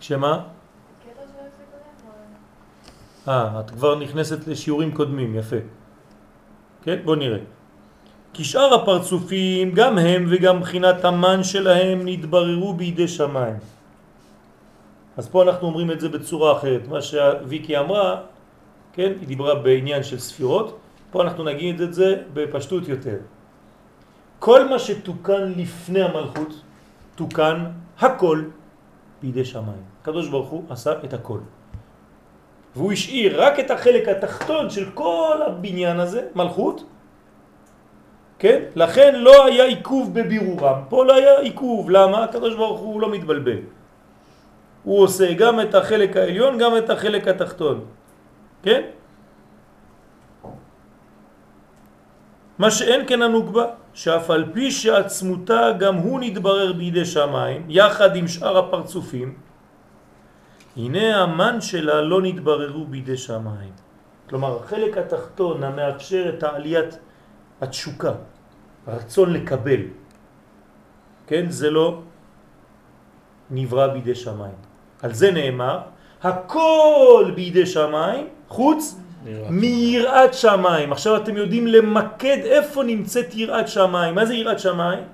שמה? 0.00 0.40
אה, 3.28 3.60
את 3.60 3.70
כבר 3.70 3.98
נכנסת 3.98 4.46
לשיעורים 4.46 4.92
קודמים, 4.92 5.34
יפה. 5.34 5.56
כן? 6.82 6.98
בוא 7.04 7.16
נראה. 7.16 7.38
כי 8.32 8.44
שאר 8.44 8.74
הפרצופים, 8.74 9.72
גם 9.72 9.98
הם 9.98 10.26
וגם 10.28 10.60
בחינת 10.60 11.04
המן 11.04 11.42
שלהם 11.44 12.00
נתבררו 12.04 12.74
בידי 12.74 13.08
שמיים. 13.08 13.56
אז 15.16 15.28
פה 15.28 15.42
אנחנו 15.42 15.66
אומרים 15.66 15.90
את 15.90 16.00
זה 16.00 16.08
בצורה 16.08 16.58
אחרת. 16.58 16.88
מה 16.88 17.02
שוויקי 17.02 17.78
אמרה, 17.78 18.20
כן, 18.92 19.12
היא 19.20 19.28
דיברה 19.28 19.54
בעניין 19.54 20.02
של 20.02 20.18
ספירות, 20.18 20.78
פה 21.10 21.22
אנחנו 21.22 21.44
נגיד 21.44 21.80
את 21.80 21.94
זה 21.94 22.22
בפשטות 22.32 22.88
יותר. 22.88 23.16
כל 24.38 24.68
מה 24.68 24.78
שתוקן 24.78 25.52
לפני 25.56 26.02
המלכות, 26.02 26.60
תוקן 27.14 27.64
הכל 28.00 28.42
בידי 29.22 29.44
שמיים. 29.44 29.84
הקדוש 30.02 30.28
ברוך 30.28 30.48
הוא 30.48 30.62
עשה 30.70 30.92
את 31.04 31.12
הכל. 31.12 31.38
והוא 32.76 32.92
השאיר 32.92 33.42
רק 33.42 33.60
את 33.60 33.70
החלק 33.70 34.08
התחתון 34.08 34.70
של 34.70 34.90
כל 34.94 35.40
הבניין 35.46 36.00
הזה, 36.00 36.28
מלכות, 36.34 36.84
כן? 38.38 38.62
לכן 38.76 39.14
לא 39.14 39.46
היה 39.46 39.64
עיכוב 39.64 40.14
בבירורם. 40.14 40.78
פה 40.88 41.04
לא 41.04 41.14
היה 41.14 41.38
עיכוב. 41.40 41.90
למה? 41.90 42.24
הקדוש 42.24 42.54
ברוך 42.54 42.80
הוא 42.80 43.00
לא 43.00 43.08
מתבלבל. 43.10 43.58
הוא 44.84 45.00
עושה 45.00 45.32
גם 45.32 45.60
את 45.60 45.74
החלק 45.74 46.16
העליון, 46.16 46.58
גם 46.58 46.76
את 46.76 46.90
החלק 46.90 47.28
התחתון. 47.28 47.84
כן? 48.62 48.82
מה 52.58 52.70
שאין 52.70 53.06
כן 53.06 53.22
הנוגבה, 53.22 53.66
שאף 53.94 54.30
על 54.30 54.44
פי 54.52 54.70
שעצמותה 54.70 55.72
גם 55.78 55.94
הוא 55.94 56.20
נתברר 56.20 56.72
בידי 56.72 57.04
שמיים, 57.04 57.66
יחד 57.68 58.16
עם 58.16 58.28
שאר 58.28 58.58
הפרצופים, 58.58 59.34
הנה 60.76 61.22
המן 61.22 61.60
שלה 61.60 62.00
לא 62.00 62.22
נתבררו 62.22 62.84
בידי 62.84 63.16
שמיים. 63.16 63.72
כלומר, 64.28 64.58
החלק 64.64 64.98
התחתון 64.98 65.62
המאפשר 65.62 66.34
את 66.34 66.42
העליית 66.42 66.98
התשוקה, 67.60 68.12
הרצון 68.86 69.32
לקבל, 69.32 69.80
כן? 71.26 71.50
זה 71.50 71.70
לא 71.70 72.02
נברא 73.50 73.86
בידי 73.86 74.14
שמיים. 74.14 74.58
על 75.02 75.12
זה 75.14 75.30
נאמר, 75.30 75.80
הכל 76.22 77.32
בידי 77.34 77.66
שמיים, 77.66 78.28
חוץ 78.48 79.00
מיראת 79.50 80.34
שמיים. 80.34 80.92
עכשיו 80.92 81.16
אתם 81.16 81.36
יודעים 81.36 81.66
למקד 81.66 82.38
איפה 82.44 82.82
נמצאת 82.82 83.34
יראת 83.34 83.68
שמיים. 83.68 84.14
מה 84.14 84.26
זה 84.26 84.34
יראת 84.34 84.60
שמיים? 84.60 85.04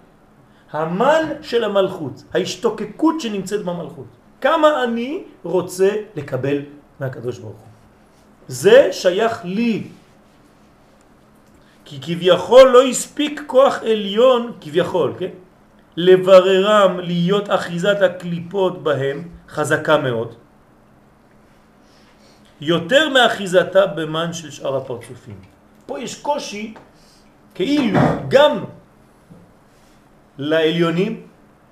המן 0.72 1.22
של 1.42 1.64
המלכות, 1.64 2.24
ההשתוקקות 2.34 3.20
שנמצאת 3.20 3.64
במלכות. 3.64 4.06
כמה 4.40 4.84
אני 4.84 5.22
רוצה 5.42 5.90
לקבל 6.16 6.62
מהקדוש 7.00 7.38
ברוך 7.38 7.56
הוא. 7.56 7.66
זה 8.48 8.88
שייך 8.92 9.40
לי. 9.44 9.82
כי 11.84 11.98
כביכול 12.02 12.68
לא 12.68 12.82
הספיק 12.82 13.42
כוח 13.46 13.82
עליון, 13.82 14.52
כביכול, 14.60 15.12
כן? 15.18 15.28
לבררם 15.96 17.00
להיות 17.00 17.50
אחיזת 17.50 18.02
הקליפות 18.02 18.82
בהם 18.82 19.28
חזקה 19.48 19.98
מאוד. 19.98 20.34
יותר 22.60 23.08
מאחיזתה 23.08 23.86
במן 23.86 24.32
של 24.32 24.50
שאר 24.50 24.76
הפרצופים. 24.76 25.38
פה 25.86 26.00
יש 26.00 26.22
קושי 26.22 26.74
כאילו 27.54 28.00
גם 28.28 28.64
לעליונים 30.38 31.26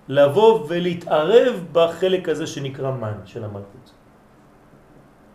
לבוא 0.08 0.66
ולהתערב 0.68 1.64
בחלק 1.72 2.28
הזה 2.28 2.46
שנקרא 2.46 2.90
מן 2.90 3.12
של 3.24 3.44
המלכות. 3.44 3.92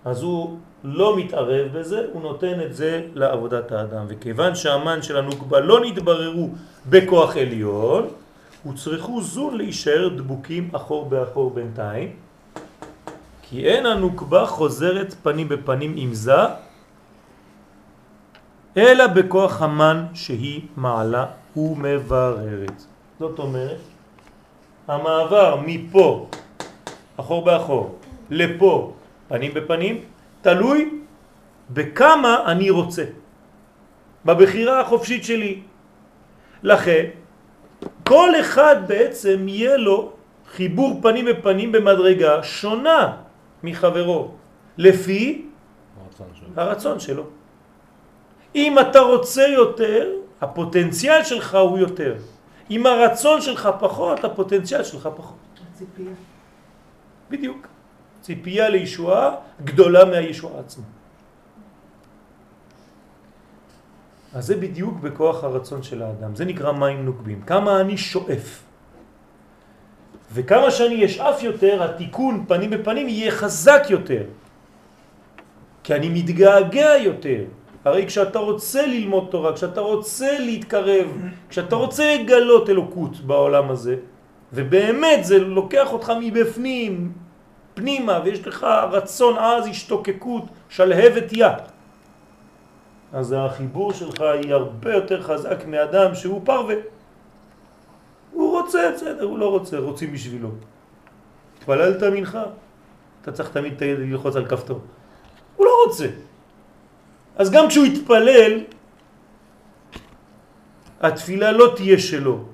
אז 0.05 0.21
הוא 0.21 0.57
לא 0.83 1.17
מתערב 1.17 1.77
בזה, 1.77 2.07
הוא 2.13 2.21
נותן 2.21 2.61
את 2.61 2.75
זה 2.75 3.07
לעבודת 3.13 3.71
האדם. 3.71 4.05
וכיוון 4.07 4.55
שהמן 4.55 5.01
של 5.01 5.17
הנוקבה 5.17 5.59
לא 5.59 5.85
נתבררו 5.85 6.49
בכוח 6.89 7.37
עליון, 7.37 8.07
הוצרכו 8.63 9.21
זון 9.21 9.57
להישאר 9.57 10.09
דבוקים 10.09 10.69
אחור 10.75 11.09
באחור 11.09 11.51
בינתיים, 11.51 12.15
כי 13.53 13.69
אין 13.69 13.85
הנוקבה 13.85 14.45
חוזרת 14.45 15.15
פנים 15.23 15.49
בפנים 15.49 15.93
עם 15.97 16.13
זה, 16.13 16.41
אלא 18.77 19.07
בכוח 19.07 19.61
המן 19.61 20.05
שהיא 20.13 20.61
מעלה 20.77 21.25
ומבררת. 21.57 22.77
זאת 23.19 23.39
אומרת, 23.39 23.77
המעבר 24.87 25.61
מפה, 25.65 26.27
אחור 27.17 27.45
באחור, 27.45 27.95
לפה, 28.29 28.93
פנים 29.27 29.53
בפנים, 29.53 30.01
תלוי 30.41 30.89
בכמה 31.69 32.37
אני 32.45 32.69
רוצה, 32.69 33.05
בבחירה 34.25 34.81
החופשית 34.81 35.23
שלי. 35.23 35.61
לכן, 36.63 37.05
כל 38.03 38.29
אחד 38.41 38.75
בעצם 38.87 39.45
יהיה 39.47 39.77
לו 39.77 40.11
חיבור 40.57 40.99
פנים 41.01 41.25
בפנים 41.25 41.71
במדרגה 41.71 42.43
שונה 42.43 43.22
מחברו, 43.63 44.31
לפי 44.77 45.45
הרצון 46.03 46.27
שלו. 46.33 46.47
הרצון 46.55 46.99
שלו. 46.99 47.23
אם 48.55 48.79
אתה 48.79 48.99
רוצה 48.99 49.47
יותר, 49.47 50.09
הפוטנציאל 50.41 51.23
שלך 51.23 51.55
הוא 51.55 51.77
יותר. 51.77 52.15
אם 52.71 52.85
הרצון 52.85 53.41
שלך 53.41 53.69
פחות, 53.79 54.23
הפוטנציאל 54.23 54.83
שלך 54.83 55.09
פחות. 55.15 55.37
ציפייה. 55.73 56.13
בדיוק. 57.29 57.67
ציפייה 58.21 58.69
לישועה 58.69 59.35
גדולה 59.63 60.05
מהישועה 60.05 60.59
עצמה. 60.59 60.83
אז 64.33 64.45
זה 64.45 64.55
בדיוק 64.55 64.99
בכוח 64.99 65.43
הרצון 65.43 65.83
של 65.83 66.01
האדם. 66.01 66.35
זה 66.35 66.45
נקרא 66.45 66.71
מים 66.71 67.05
נוקבים. 67.05 67.41
כמה 67.41 67.81
אני 67.81 67.97
שואף. 67.97 68.63
וכמה 70.33 70.71
שאני 70.71 71.05
אשאף 71.05 71.43
יותר, 71.43 71.83
התיקון 71.83 72.45
פנים 72.47 72.69
בפנים 72.69 73.07
יהיה 73.07 73.31
חזק 73.31 73.83
יותר. 73.89 74.23
כי 75.83 75.95
אני 75.95 76.09
מתגעגע 76.09 76.91
יותר. 76.99 77.43
הרי 77.85 78.05
כשאתה 78.07 78.39
רוצה 78.39 78.85
ללמוד 78.85 79.27
תורה, 79.31 79.53
כשאתה 79.53 79.81
רוצה 79.81 80.39
להתקרב, 80.39 81.07
כשאתה 81.49 81.75
רוצה 81.75 82.15
לגלות 82.15 82.69
אלוקות 82.69 83.19
בעולם 83.19 83.69
הזה, 83.69 83.95
ובאמת 84.53 85.25
זה 85.25 85.39
לוקח 85.39 85.93
אותך 85.93 86.13
מבפנים, 86.21 87.11
פנימה, 87.73 88.19
ויש 88.23 88.47
לך 88.47 88.67
רצון 88.91 89.37
עז, 89.37 89.67
השתוקקות, 89.67 90.43
שלהבת 90.69 91.33
יד. 91.33 91.61
אז 93.13 93.35
החיבור 93.37 93.93
שלך 93.93 94.21
היא 94.21 94.53
הרבה 94.53 94.93
יותר 94.93 95.21
חזק 95.21 95.65
מאדם 95.67 96.15
שהוא 96.15 96.41
פרווה. 96.43 96.75
רוצה, 98.63 98.91
בסדר, 98.95 99.23
הוא 99.23 99.39
לא 99.39 99.49
רוצה, 99.49 99.79
רוצים 99.79 100.13
בשבילו. 100.13 100.49
התפללת 101.57 102.03
מנחה, 102.03 102.43
אתה 103.21 103.31
צריך 103.31 103.49
תמיד 103.49 103.83
ללחוץ 103.83 104.35
על 104.35 104.45
כפתור. 104.45 104.79
הוא 105.55 105.65
לא 105.65 105.71
רוצה. 105.85 106.07
אז 107.35 107.51
גם 107.51 107.67
כשהוא 107.67 107.85
יתפלל, 107.85 108.63
התפילה 111.01 111.51
לא 111.51 111.73
תהיה 111.75 111.99
שלו. 111.99 112.45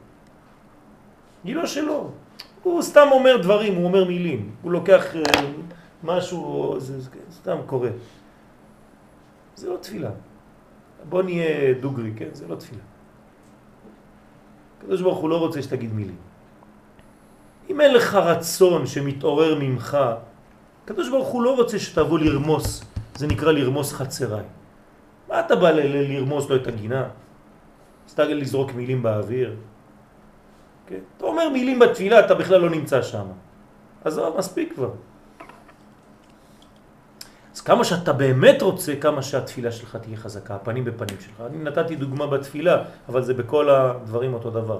היא 1.43 1.55
לא 1.55 1.65
שלו. 1.65 2.11
הוא 2.63 2.81
סתם 2.81 3.07
אומר 3.11 3.37
דברים, 3.37 3.75
הוא 3.75 3.85
אומר 3.85 4.05
מילים. 4.05 4.51
הוא 4.61 4.71
לוקח 4.71 5.15
אה, 5.15 5.21
משהו, 6.03 6.75
זה, 6.79 6.99
זה 6.99 7.09
סתם 7.31 7.57
קורה. 7.65 7.89
זה 9.55 9.69
לא 9.69 9.77
תפילה. 9.77 10.11
בוא 11.09 11.23
נהיה 11.23 11.73
דוגרי, 11.73 12.11
כן? 12.15 12.29
זה 12.33 12.47
לא 12.47 12.55
תפילה. 12.55 12.88
הקדוש 14.79 15.01
ברוך 15.01 15.17
הוא 15.17 15.29
לא 15.29 15.37
רוצה 15.39 15.61
שתגיד 15.61 15.93
מילים. 15.93 16.15
אם 17.69 17.81
אין 17.81 17.93
לך 17.93 18.15
רצון 18.15 18.87
שמתעורר 18.87 19.57
ממך, 19.59 19.97
הקדוש 20.85 21.09
ברוך 21.09 21.27
הוא 21.27 21.43
לא 21.43 21.55
רוצה 21.55 21.79
שתבוא 21.79 22.19
לרמוס, 22.19 22.83
זה 23.15 23.27
נקרא 23.27 23.51
לרמוס 23.51 23.93
חצריי. 23.93 24.43
מה 25.29 25.39
אתה 25.39 25.55
בא 25.55 25.71
לרמוס 25.71 26.49
לו 26.49 26.55
את 26.55 26.67
הגינה? 26.67 27.03
סתם 28.09 28.23
לזרוק 28.23 28.73
מילים 28.73 29.03
באוויר? 29.03 29.55
כן? 30.87 30.99
אתה 31.17 31.25
אומר 31.25 31.49
מילים 31.49 31.79
בתפילה, 31.79 32.19
אתה 32.19 32.35
בכלל 32.35 32.61
לא 32.61 32.69
נמצא 32.69 33.01
שם. 33.01 33.25
זהו, 34.05 34.37
מספיק 34.37 34.73
כבר. 34.73 34.91
אז 37.55 37.61
כמה 37.61 37.83
שאתה 37.83 38.13
באמת 38.13 38.61
רוצה, 38.61 38.95
כמה 38.95 39.21
שהתפילה 39.21 39.71
שלך 39.71 39.95
תהיה 39.95 40.17
חזקה, 40.17 40.55
הפנים 40.55 40.85
בפנים 40.85 41.19
שלך. 41.19 41.41
אני 41.45 41.63
נתתי 41.63 41.95
דוגמה 41.95 42.27
בתפילה, 42.27 42.83
אבל 43.09 43.21
זה 43.23 43.33
בכל 43.33 43.69
הדברים 43.69 44.33
אותו 44.33 44.49
דבר. 44.49 44.79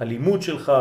הלימוד 0.00 0.42
שלך, 0.42 0.72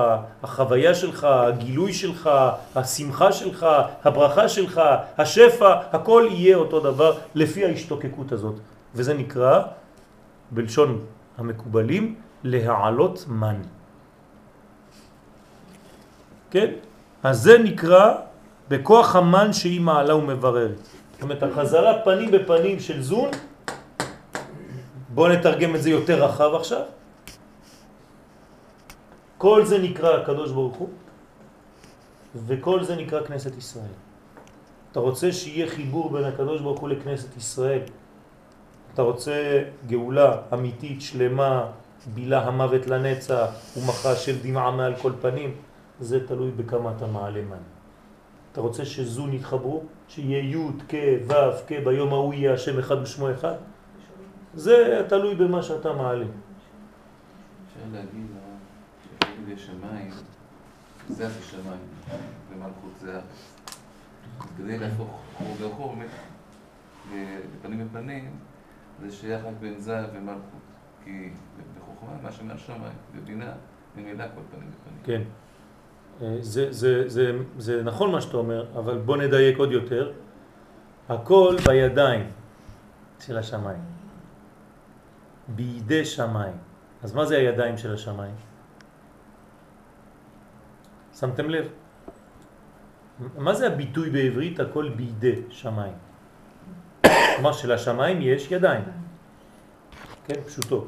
החוויה 0.43 0.95
שלך, 0.95 1.23
הגילוי 1.23 1.93
שלך, 1.93 2.29
השמחה 2.75 3.31
שלך, 3.31 3.65
הברכה 4.03 4.49
שלך, 4.49 4.81
השפע, 5.17 5.75
הכל 5.91 6.27
יהיה 6.31 6.57
אותו 6.57 6.79
דבר 6.79 7.17
לפי 7.35 7.65
ההשתוקקות 7.65 8.31
הזאת. 8.31 8.55
וזה 8.95 9.13
נקרא, 9.13 9.61
בלשון 10.51 11.05
המקובלים, 11.37 12.15
להעלות 12.43 13.25
מן. 13.27 13.61
כן? 16.51 16.71
אז 17.23 17.41
זה 17.41 17.57
נקרא 17.57 18.28
בכוח 18.69 19.15
המן 19.15 19.53
שהיא 19.53 19.81
מעלה 19.81 20.15
ומבררת. 20.15 20.77
זאת 21.11 21.21
אומרת, 21.21 21.43
החזרה 21.43 21.93
פנים 22.03 22.31
בפנים 22.31 22.79
של 22.79 23.01
זון, 23.01 23.29
בואו 25.09 25.33
נתרגם 25.33 25.75
את 25.75 25.81
זה 25.81 25.89
יותר 25.89 26.23
רחב 26.23 26.55
עכשיו. 26.55 26.81
כל 29.37 29.65
זה 29.65 29.77
נקרא 29.77 30.21
הקדוש 30.21 30.51
ברוך 30.51 30.77
הוא, 30.77 30.89
וכל 32.45 32.83
זה 32.83 32.95
נקרא 32.95 33.23
כנסת 33.23 33.57
ישראל. 33.57 33.93
אתה 34.91 34.99
רוצה 34.99 35.31
שיהיה 35.31 35.67
חיבור 35.67 36.09
בין 36.09 36.23
הקדוש 36.23 36.61
ברוך 36.61 36.79
הוא 36.79 36.89
לכנסת 36.89 37.37
ישראל, 37.37 37.81
אתה 38.93 39.01
רוצה 39.01 39.63
גאולה 39.87 40.37
אמיתית, 40.53 41.01
שלמה, 41.01 41.65
בילה 42.13 42.47
המוות 42.47 42.87
לנצח 42.87 43.47
ומחה 43.77 44.15
של 44.15 44.35
דמעה 44.43 44.71
מעל 44.71 44.95
כל 44.95 45.11
פנים, 45.21 45.55
זה 45.99 46.27
תלוי 46.27 46.51
בכמה 46.51 46.91
אתה 46.97 47.07
מעלה 47.07 47.41
מן. 47.41 47.78
אתה 48.59 48.67
רוצה 48.67 48.85
שזון 48.85 49.33
יתחברו, 49.33 49.83
שיהיה 50.07 50.39
י' 50.39 50.71
כ' 50.87 50.93
ו' 51.27 51.33
כ' 51.67 51.71
ביום 51.83 52.13
ההוא 52.13 52.33
יהיה 52.33 52.53
השם 52.53 52.79
אחד 52.79 53.01
בשמו 53.01 53.31
אחד? 53.31 53.55
זה 54.53 55.05
תלוי 55.09 55.35
במה 55.35 55.63
שאתה 55.63 55.93
מעלה. 55.93 56.25
אפשר 56.25 57.79
להגיד 57.93 58.27
שכתוב 59.03 59.49
יש 59.49 59.65
שמיים, 59.65 60.11
זה 61.09 61.27
השמיים, 61.27 61.79
ומלכות 62.51 62.91
זה 63.01 63.13
הארץ. 63.13 63.55
כדי 64.57 64.79
להפוך 64.79 65.21
חור 65.37 65.55
באחור, 65.61 65.95
באמת, 65.95 67.29
בפנים 67.59 67.87
בפנים, 67.87 68.31
זה 69.01 69.11
שייך 69.11 69.45
רק 69.45 69.53
בין 69.59 69.79
זה 69.79 69.99
ומלכות. 70.13 70.61
כי 71.03 71.29
בחוכמה, 71.77 72.11
מה 72.23 72.31
שמעל 72.31 72.57
שמיים, 72.57 72.97
בבינה, 73.15 73.51
ממילא 73.95 74.25
כל 74.35 74.41
פנים 74.51 74.71
בפנים. 74.71 74.99
כן. 75.03 75.21
זה, 76.19 76.71
זה, 76.71 77.09
זה, 77.09 77.31
זה 77.57 77.83
נכון 77.83 78.11
מה 78.11 78.21
שאתה 78.21 78.37
אומר, 78.37 78.65
אבל 78.75 78.97
בוא 78.97 79.17
נדייק 79.17 79.57
עוד 79.57 79.71
יותר. 79.71 80.11
הכל 81.09 81.55
בידיים 81.65 82.31
של 83.19 83.37
השמיים. 83.37 83.83
בידי 85.47 86.05
שמיים. 86.05 86.57
אז 87.03 87.13
מה 87.13 87.25
זה 87.25 87.37
הידיים 87.37 87.77
של 87.77 87.93
השמיים? 87.93 88.35
שמתם 91.19 91.49
לב? 91.49 91.67
מה 93.37 93.53
זה 93.53 93.67
הביטוי 93.67 94.09
בעברית 94.09 94.59
הכל 94.59 94.89
בידי 94.89 95.41
שמיים? 95.49 95.93
כלומר 97.35 97.51
שלשמיים 97.51 98.17
יש 98.21 98.51
ידיים. 98.51 98.83
כן, 100.25 100.41
פשוטו. 100.45 100.85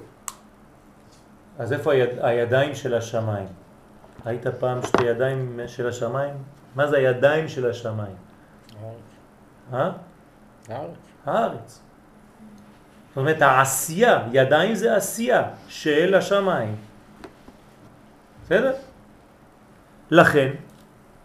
אז 1.60 1.74
איפה 1.74 1.92
היד, 1.94 2.10
הידיים 2.22 2.76
של 2.76 2.94
השמיים? 2.94 3.48
היית 4.26 4.48
פעם 4.48 4.82
שתי 4.82 5.04
ידיים 5.04 5.60
של 5.68 5.88
השמיים? 5.88 6.34
מה 6.76 6.88
זה 6.88 6.98
הידיים 6.98 7.48
של 7.48 7.70
השמיים? 7.70 8.16
הארץ. 8.82 8.96
אה? 9.74 9.92
הארץ. 10.70 10.98
הארץ. 11.26 11.82
זאת 13.10 13.18
אומרת, 13.18 13.42
העשייה, 13.42 14.28
ידיים 14.32 14.76
זה 14.76 14.96
עשייה 14.96 15.44
של 15.68 16.16
השמיים. 16.16 16.76
בסדר? 18.44 18.74
לכן, 20.12 20.52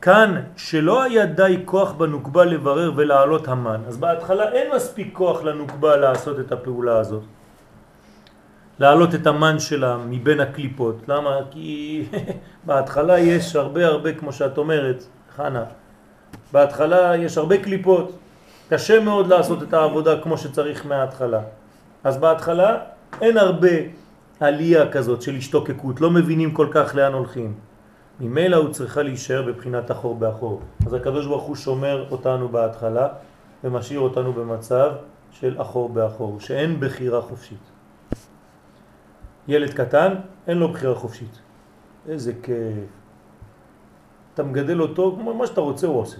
כאן 0.02 0.42
שלא 0.56 1.02
היה 1.02 1.26
די 1.26 1.62
כוח 1.64 1.92
בנוקבה 1.92 2.44
לברר 2.44 2.92
ולעלות 2.96 3.48
המן, 3.48 3.80
אז 3.88 3.96
בהתחלה 3.96 4.52
אין 4.52 4.74
מספיק 4.76 5.08
כוח 5.12 5.42
לנוקבה 5.42 5.96
לעשות 5.96 6.40
את 6.40 6.52
הפעולה 6.52 6.98
הזאת. 6.98 7.22
להעלות 8.78 9.14
את 9.14 9.26
המן 9.26 9.58
שלה 9.58 9.96
מבין 10.08 10.40
הקליפות. 10.40 10.96
למה? 11.08 11.36
כי 11.50 12.04
בהתחלה 12.66 13.18
יש 13.18 13.56
הרבה 13.56 13.86
הרבה, 13.86 14.12
כמו 14.12 14.32
שאת 14.32 14.58
אומרת, 14.58 15.04
חנה, 15.36 15.64
בהתחלה 16.52 17.16
יש 17.16 17.38
הרבה 17.38 17.62
קליפות. 17.62 18.18
קשה 18.68 19.00
מאוד 19.00 19.26
לעשות 19.26 19.62
את 19.62 19.74
העבודה 19.74 20.20
כמו 20.20 20.38
שצריך 20.38 20.86
מההתחלה. 20.86 21.40
אז 22.04 22.18
בהתחלה 22.18 22.78
אין 23.20 23.38
הרבה 23.38 23.76
עלייה 24.40 24.90
כזאת 24.90 25.22
של 25.22 25.34
השתוקקות, 25.34 26.00
לא 26.00 26.10
מבינים 26.10 26.50
כל 26.52 26.68
כך 26.70 26.94
לאן 26.94 27.12
הולכים. 27.12 27.54
ממילא 28.20 28.56
הוא 28.56 28.68
צריכה 28.68 29.02
להישאר 29.02 29.42
בבחינת 29.42 29.90
אחור 29.90 30.14
באחור. 30.14 30.60
אז 30.86 30.94
הקדוש 30.94 31.26
ברוך 31.26 31.42
הוא 31.42 31.56
שומר 31.56 32.06
אותנו 32.10 32.48
בהתחלה 32.48 33.08
ומשאיר 33.64 34.00
אותנו 34.00 34.32
במצב 34.32 34.92
של 35.32 35.60
אחור 35.60 35.88
באחור, 35.88 36.40
שאין 36.40 36.80
בחירה 36.80 37.20
חופשית. 37.20 37.75
ילד 39.48 39.74
קטן, 39.74 40.14
אין 40.48 40.58
לו 40.58 40.72
בחירה 40.72 40.94
חופשית. 40.94 41.38
איזה 42.08 42.32
כיף. 42.42 42.56
אתה 44.34 44.42
מגדל 44.42 44.80
אותו, 44.80 45.16
מה 45.16 45.46
שאתה 45.46 45.60
רוצה 45.60 45.86
הוא 45.86 46.00
עושה. 46.00 46.18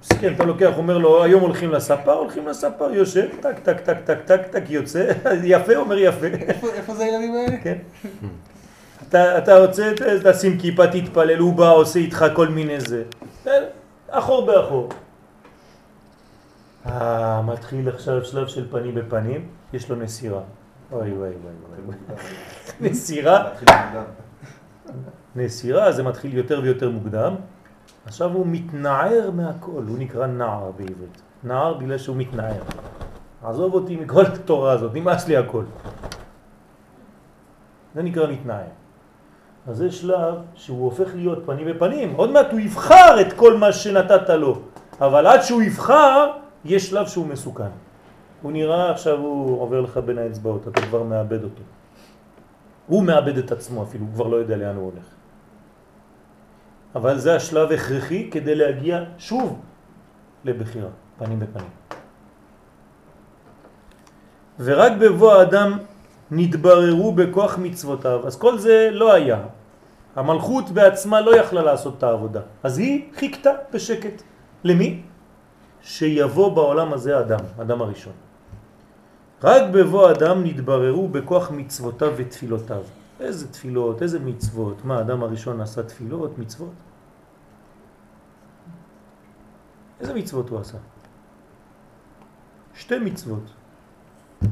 מסכן, 0.00 0.34
אתה 0.34 0.44
לוקח, 0.44 0.72
אומר 0.76 0.98
לו, 0.98 1.22
היום 1.24 1.42
הולכים 1.42 1.70
לספר, 1.70 2.12
הולכים 2.12 2.48
לספר, 2.48 2.92
יושב, 2.92 3.28
טק, 3.40 3.58
טק, 3.58 3.80
טק, 3.80 3.96
טק, 4.04 4.18
טק, 4.24 4.46
טק, 4.50 4.62
יוצא, 4.68 5.12
יפה, 5.44 5.76
אומר 5.76 5.98
יפה. 5.98 6.26
איפה 6.74 6.94
זה 6.94 7.04
הילדים 7.04 7.34
האלה? 7.34 7.56
כן. 7.62 7.78
אתה, 9.08 9.38
אתה 9.38 9.58
רוצה, 9.58 9.92
תשים 10.30 10.58
כיפה, 10.58 10.86
תתפלל, 10.86 11.38
הוא 11.38 11.54
בא, 11.54 11.72
עושה 11.72 11.98
איתך 11.98 12.24
כל 12.34 12.48
מיני 12.48 12.80
זה. 12.80 13.02
אחור 14.10 14.46
באחור. 14.46 14.88
אה, 16.86 17.42
מתחיל 17.42 17.88
עכשיו 17.88 18.24
שלב 18.24 18.46
של 18.48 18.70
פנים 18.70 18.94
בפנים, 18.94 19.48
יש 19.72 19.90
לו 19.90 19.96
נסירה. 19.96 20.40
אוי 20.92 21.12
וואי 21.12 21.30
וואי 21.30 21.54
וואי. 21.86 21.96
נסירה, 22.80 23.48
נסירה 25.36 25.92
זה 25.92 26.02
מתחיל 26.02 26.36
יותר 26.36 26.60
ויותר 26.62 26.90
מוקדם. 26.90 27.34
עכשיו 28.06 28.32
הוא 28.32 28.46
מתנער 28.46 29.30
מהכל, 29.34 29.82
הוא 29.88 29.98
נקרא 29.98 30.26
נער 30.26 30.70
בעברית. 30.76 31.22
נער 31.44 31.74
בגלל 31.74 31.98
שהוא 31.98 32.16
מתנער. 32.16 32.62
עזוב 33.44 33.74
אותי 33.74 33.96
מכל 33.96 34.26
התורה 34.26 34.72
הזאת, 34.72 34.94
נמאס 34.94 35.28
לי 35.28 35.36
הכל. 35.36 35.64
זה 37.94 38.02
נקרא 38.02 38.32
מתנער. 38.32 38.64
אז 39.66 39.76
זה 39.76 39.92
שלב 39.92 40.34
שהוא 40.54 40.84
הופך 40.84 41.08
להיות 41.14 41.42
פנים 41.46 41.66
בפנים. 41.66 42.14
עוד 42.14 42.30
מעט 42.30 42.46
הוא 42.50 42.60
יבחר 42.60 43.20
את 43.20 43.32
כל 43.32 43.56
מה 43.56 43.72
שנתת 43.72 44.28
לו. 44.28 44.62
אבל 45.00 45.26
עד 45.26 45.42
שהוא 45.42 45.62
יבחר, 45.62 46.30
יש 46.64 46.90
שלב 46.90 47.06
שהוא 47.06 47.26
מסוכן. 47.26 47.70
הוא 48.42 48.52
נראה 48.52 48.90
עכשיו 48.90 49.18
הוא 49.18 49.60
עובר 49.60 49.80
לך 49.80 49.96
בין 49.96 50.18
האצבעות, 50.18 50.68
אתה 50.68 50.80
כבר 50.80 51.02
מאבד 51.02 51.44
אותו. 51.44 51.62
הוא 52.86 53.04
מאבד 53.04 53.38
את 53.38 53.52
עצמו 53.52 53.82
אפילו, 53.82 54.04
הוא 54.04 54.14
כבר 54.14 54.26
לא 54.26 54.36
יודע 54.36 54.56
לאן 54.56 54.76
הוא 54.76 54.84
הולך. 54.84 55.06
אבל 56.94 57.18
זה 57.18 57.36
השלב 57.36 57.72
הכרחי 57.72 58.30
כדי 58.30 58.54
להגיע 58.54 59.04
שוב 59.18 59.60
לבחירה, 60.44 60.88
פנים 61.18 61.40
בפנים. 61.40 61.70
ורק 64.60 64.92
בבוא 65.00 65.32
האדם 65.32 65.78
נתבררו 66.30 67.12
בכוח 67.12 67.58
מצוותיו, 67.58 68.26
אז 68.26 68.36
כל 68.36 68.58
זה 68.58 68.88
לא 68.92 69.12
היה. 69.12 69.38
המלכות 70.16 70.70
בעצמה 70.70 71.20
לא 71.20 71.36
יכלה 71.36 71.62
לעשות 71.62 71.98
את 71.98 72.02
העבודה, 72.02 72.40
אז 72.62 72.78
היא 72.78 73.12
חיכתה 73.14 73.50
בשקט. 73.72 74.22
למי? 74.64 75.02
שיבוא 75.82 76.52
בעולם 76.52 76.92
הזה 76.92 77.20
אדם, 77.20 77.40
אדם 77.60 77.82
הראשון. 77.82 78.12
רק 79.44 79.62
בבוא 79.72 80.10
אדם 80.10 80.44
נתבררו 80.44 81.08
בכוח 81.08 81.50
מצוותיו 81.50 82.12
ותפילותיו. 82.16 82.82
איזה 83.20 83.52
תפילות, 83.52 84.02
איזה 84.02 84.18
מצוות? 84.18 84.84
מה, 84.84 84.98
האדם 84.98 85.22
הראשון 85.22 85.60
עשה 85.60 85.82
תפילות, 85.82 86.38
מצוות? 86.38 86.72
איזה 90.00 90.14
מצוות 90.14 90.48
הוא 90.48 90.60
עשה? 90.60 90.78
שתי 92.74 92.98
מצוות. 92.98 93.42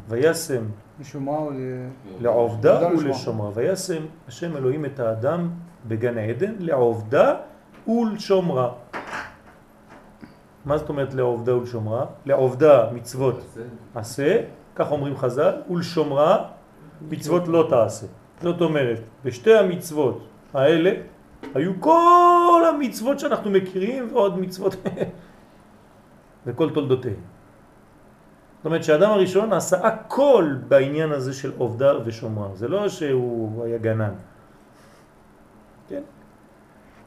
וישם 0.09 0.65
לעובדה 2.21 2.89
ולשומרה. 2.89 3.51
וישם 3.55 4.03
השם 4.29 4.57
אלוהים 4.57 4.85
את 4.85 5.01
האדם 5.01 5.51
בגן 5.89 6.19
העדן 6.19 6.55
לעובדה 6.59 7.35
ולשומרה. 7.89 8.73
מה 10.65 10.79
זאת 10.79 10.89
אומרת 10.89 11.15
לעובדה 11.15 11.57
ולשומרה? 11.57 12.07
לעובדה 12.27 12.93
מצוות 12.93 13.57
עשה, 13.95 14.43
כך 14.79 14.91
אומרים 14.91 15.17
חז"ל, 15.17 15.55
ולשומרה 15.71 16.45
מצוות 17.11 17.49
לא 17.49 17.67
תעשה. 17.71 18.07
זאת 18.43 18.61
אומרת, 18.61 19.01
בשתי 19.25 19.55
המצוות 19.55 20.27
האלה 20.55 20.93
היו 21.55 21.73
כל 21.81 22.63
המצוות 22.69 23.19
שאנחנו 23.19 23.51
מכירים 23.51 24.09
ועוד 24.13 24.39
מצוות 24.39 24.77
וכל 26.47 26.71
תולדותיהם. 26.71 27.23
זאת 28.59 28.67
אומרת 28.67 28.85
שהאדם 28.85 29.11
הראשון 29.11 29.53
עשה 29.53 29.87
הכל 29.87 30.55
בעניין 30.69 31.13
הזה 31.13 31.33
של 31.33 31.53
עובדה 31.59 31.93
ושומרה. 32.05 32.49
זה 32.55 32.69
לא 32.69 32.89
שהוא 32.89 33.65
היה 33.65 33.79
גנן. 33.79 34.13
כן? 35.89 36.03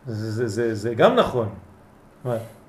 זה, 0.05 0.31
זה, 0.31 0.47
זה, 0.47 0.75
זה 0.75 0.95
גם 0.95 1.15
נכון. 1.15 1.49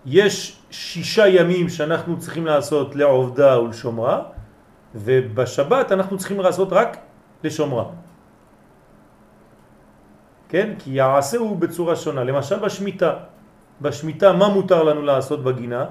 יש 0.06 0.58
שישה 0.70 1.28
ימים 1.28 1.68
שאנחנו 1.68 2.18
צריכים 2.18 2.46
לעשות 2.46 2.96
לעובדה 2.96 3.60
ולשומרה, 3.60 4.22
ובשבת 4.94 5.92
אנחנו 5.92 6.18
צריכים 6.18 6.40
לעשות 6.40 6.68
רק 6.72 6.96
לשומרה. 7.44 7.84
כן? 10.48 10.74
כי 10.78 10.90
יעשה 10.90 11.38
הוא 11.38 11.56
בצורה 11.56 11.96
שונה. 11.96 12.24
למשל 12.24 12.58
בשמיטה. 12.58 13.12
בשמיטה 13.80 14.32
מה 14.32 14.48
מותר 14.48 14.82
לנו 14.82 15.02
לעשות 15.02 15.44
בגינה? 15.44 15.86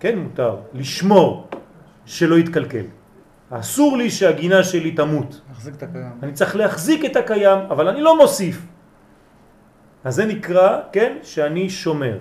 כן 0.00 0.18
מותר, 0.18 0.56
לשמור 0.74 1.48
שלא 2.06 2.38
יתקלקל. 2.38 2.84
אסור 3.50 3.96
לי 3.96 4.10
שהגינה 4.10 4.64
שלי 4.64 4.92
תמות. 4.92 5.40
להחזיק 5.48 5.74
את 5.74 5.82
הקיים. 5.82 6.12
אני 6.22 6.32
צריך 6.32 6.56
להחזיק 6.56 7.04
את 7.04 7.16
הקיים, 7.16 7.58
אבל 7.70 7.88
אני 7.88 8.00
לא 8.00 8.18
מוסיף. 8.18 8.66
אז 10.04 10.14
זה 10.14 10.24
נקרא, 10.24 10.80
כן, 10.92 11.18
שאני 11.22 11.70
שומר. 11.70 12.18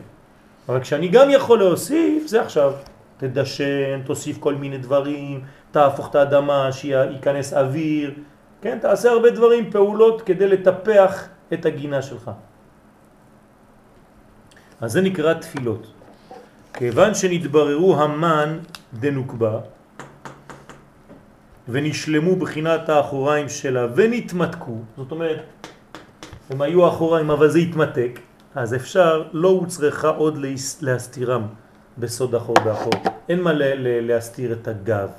אבל 0.69 0.79
כשאני 0.79 1.07
גם 1.07 1.29
יכול 1.29 1.59
להוסיף, 1.59 2.27
זה 2.27 2.41
עכשיו. 2.41 2.73
תדשן, 3.17 4.01
תוסיף 4.05 4.37
כל 4.39 4.55
מיני 4.55 4.77
דברים, 4.77 5.41
תהפוך 5.71 6.09
את 6.09 6.15
האדמה, 6.15 6.71
שייכנס 6.71 7.53
אוויר, 7.53 8.13
כן, 8.61 8.77
תעשה 8.81 9.09
הרבה 9.11 9.29
דברים, 9.29 9.71
פעולות, 9.71 10.21
כדי 10.21 10.47
לטפח 10.47 11.27
את 11.53 11.65
הגינה 11.65 12.01
שלך. 12.01 12.31
אז 14.81 14.91
זה 14.91 15.01
נקרא 15.01 15.33
תפילות. 15.33 15.87
כיוון 16.73 17.13
שנתבררו 17.13 17.95
המן 18.01 18.57
דנוקבה 18.93 19.59
ונשלמו 21.69 22.35
בחינת 22.35 22.89
האחוריים 22.89 23.49
שלה 23.49 23.87
ונתמתקו, 23.95 24.77
זאת 24.97 25.11
אומרת, 25.11 25.41
הם 26.49 26.61
היו 26.61 26.87
אחוריים 26.87 27.31
אבל 27.31 27.49
זה 27.49 27.59
התמתק, 27.59 28.19
אז 28.55 28.73
אפשר, 28.75 29.23
לא 29.33 29.49
הוצרכה 29.49 30.07
עוד 30.09 30.37
להס- 30.37 30.81
להסתירם 30.81 31.47
בסוד 31.99 32.35
אחור 32.35 32.55
באחור. 32.65 32.93
אין 33.29 33.41
מה 33.41 33.51
להסתיר 33.81 34.53
את 34.53 34.67
הגב. 34.67 35.09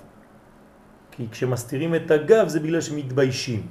כי 1.10 1.26
כשמסתירים 1.30 1.94
את 1.94 2.10
הגב 2.10 2.48
זה 2.48 2.60
בגלל 2.60 2.80
שמתביישים. 2.80 3.66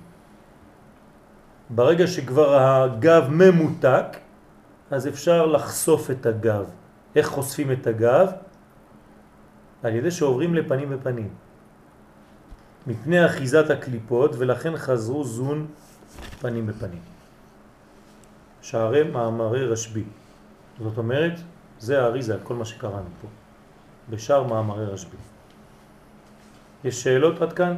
ברגע 1.70 2.08
שכבר 2.08 2.56
הגב 2.56 3.28
ממותק, 3.30 4.18
אז 4.92 5.08
אפשר 5.08 5.46
לחשוף 5.46 6.12
את 6.12 6.26
הגב. 6.26 6.66
איך 7.16 7.28
חושפים 7.28 7.72
את 7.72 7.88
הגב? 7.88 8.32
על 9.84 9.96
ידי 9.96 10.12
שעוברים 10.12 10.56
לפנים 10.56 10.90
בפנים. 10.90 11.30
מפני 12.88 13.26
אחיזת 13.26 13.70
הקליפות 13.70 14.36
ולכן 14.38 14.78
חזרו 14.78 15.24
זון 15.24 15.68
פנים 16.40 16.68
בפנים. 16.68 17.02
שערי 18.62 19.04
מאמרי 19.04 19.66
רשב"י. 19.66 20.04
זאת 20.80 20.98
אומרת, 20.98 21.40
זה 21.80 22.04
האריזה 22.04 22.34
על 22.34 22.40
כל 22.44 22.56
מה 22.56 22.66
שקראנו 22.66 23.10
פה. 23.22 23.28
בשער 24.10 24.44
מאמרי 24.44 24.86
רשב"י. 24.86 25.18
יש 26.84 27.04
שאלות 27.04 27.42
עד 27.42 27.54
כאן? 27.54 27.76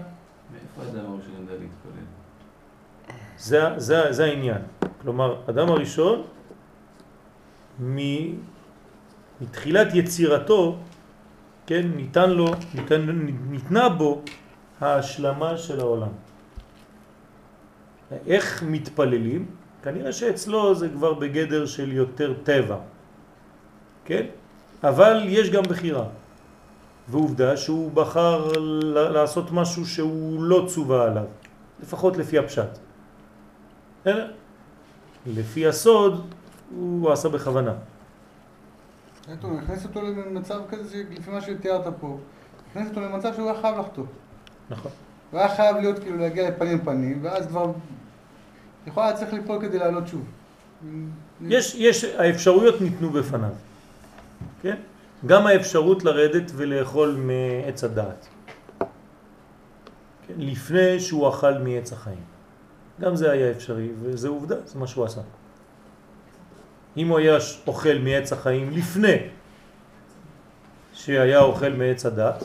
מאיפה 0.51 0.81
האדם 0.81 1.11
הראשון 1.11 1.33
ידע 1.43 1.53
להתפלל? 1.53 2.03
זה, 3.37 3.79
זה, 3.79 4.13
זה 4.13 4.25
העניין. 4.25 4.61
כלומר, 5.01 5.41
אדם 5.49 5.69
הראשון, 5.69 6.23
מ- 7.83 8.35
מתחילת 9.41 9.87
יצירתו, 9.93 10.77
כן, 11.65 11.87
ניתן 11.95 12.29
לו, 12.29 12.51
ניתן, 12.75 13.01
ניתנה 13.49 13.89
בו 13.89 14.21
ההשלמה 14.81 15.57
של 15.57 15.79
העולם. 15.79 16.11
איך 18.27 18.63
מתפללים? 18.63 19.45
כנראה 19.83 20.11
שאצלו 20.11 20.75
זה 20.75 20.89
כבר 20.89 21.13
בגדר 21.13 21.65
של 21.65 21.91
יותר 21.91 22.33
טבע, 22.43 22.77
כן? 24.09 24.25
אבל 24.83 25.23
יש 25.27 25.49
גם 25.49 25.63
בחירה. 25.63 26.05
ועובדה 27.09 27.57
שהוא 27.57 27.91
בחר 27.91 28.51
לעשות 28.91 29.51
משהו 29.51 29.85
שהוא 29.85 30.43
לא 30.43 30.65
צובה 30.69 31.05
עליו, 31.05 31.25
לפחות 31.83 32.17
לפי 32.17 32.37
הפשט. 32.37 32.69
לפי 35.25 35.67
הסוד 35.67 36.33
הוא 36.75 37.11
עשה 37.11 37.29
בכוונה. 37.29 37.73
אומרת, 39.43 39.63
הכניס 39.63 39.85
אותו 39.85 40.01
למצב 40.01 40.59
כזה, 40.69 40.89
שלפי 40.89 41.31
מה 41.31 41.41
שתיארת 41.41 41.93
פה, 41.99 42.17
הכניס 42.71 42.89
אותו 42.89 43.01
למצב 43.01 43.33
שהוא 43.35 43.49
היה 43.51 43.61
חייב 43.61 43.79
לחטוא. 43.79 44.05
נכון. 44.69 44.91
הוא 45.31 45.39
היה 45.39 45.55
חייב 45.55 45.77
להיות, 45.77 45.99
כאילו, 45.99 46.17
להגיע 46.17 46.49
לפנים 46.49 46.81
פנים, 46.81 47.19
ואז 47.21 47.47
כבר... 47.47 47.71
יכול 48.87 49.03
היה 49.03 49.13
צריך 49.13 49.33
ליפול 49.33 49.61
כדי 49.61 49.79
לעלות 49.79 50.07
שוב. 50.07 50.23
יש, 51.41 51.75
יש, 51.75 52.03
האפשרויות 52.03 52.81
ניתנו 52.81 53.09
בפניו, 53.09 53.49
כן? 54.61 54.75
גם 55.25 55.47
האפשרות 55.47 56.03
לרדת 56.03 56.51
ולאכול 56.55 57.15
מעץ 57.19 57.83
הדעת. 57.83 58.27
כן? 60.27 60.33
לפני 60.37 60.99
שהוא 60.99 61.29
אכל 61.29 61.53
מעץ 61.53 61.93
החיים. 61.93 62.23
גם 63.01 63.15
זה 63.15 63.31
היה 63.31 63.51
אפשרי, 63.51 63.89
וזה 64.01 64.27
עובדה, 64.27 64.55
זה 64.65 64.79
מה 64.79 64.87
שהוא 64.87 65.05
עשה. 65.05 65.21
אם 66.97 67.07
הוא 67.07 67.19
היה 67.19 67.37
אוכל 67.67 67.97
מעץ 68.03 68.33
החיים 68.33 68.71
לפני 68.71 69.17
שהיה 70.93 71.41
אוכל 71.41 71.69
מעץ 71.69 72.05
הדת, 72.05 72.43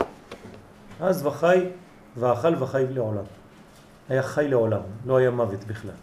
אז 1.01 1.27
וחי, 1.27 1.61
ואכל 2.17 2.55
וחי 2.59 2.85
לעולם. 2.91 3.25
היה 4.09 4.23
חי 4.23 4.49
לעולם, 4.49 4.81
לא 5.07 5.17
היה 5.17 5.31
מוות 5.31 5.65
בכלל. 5.65 5.99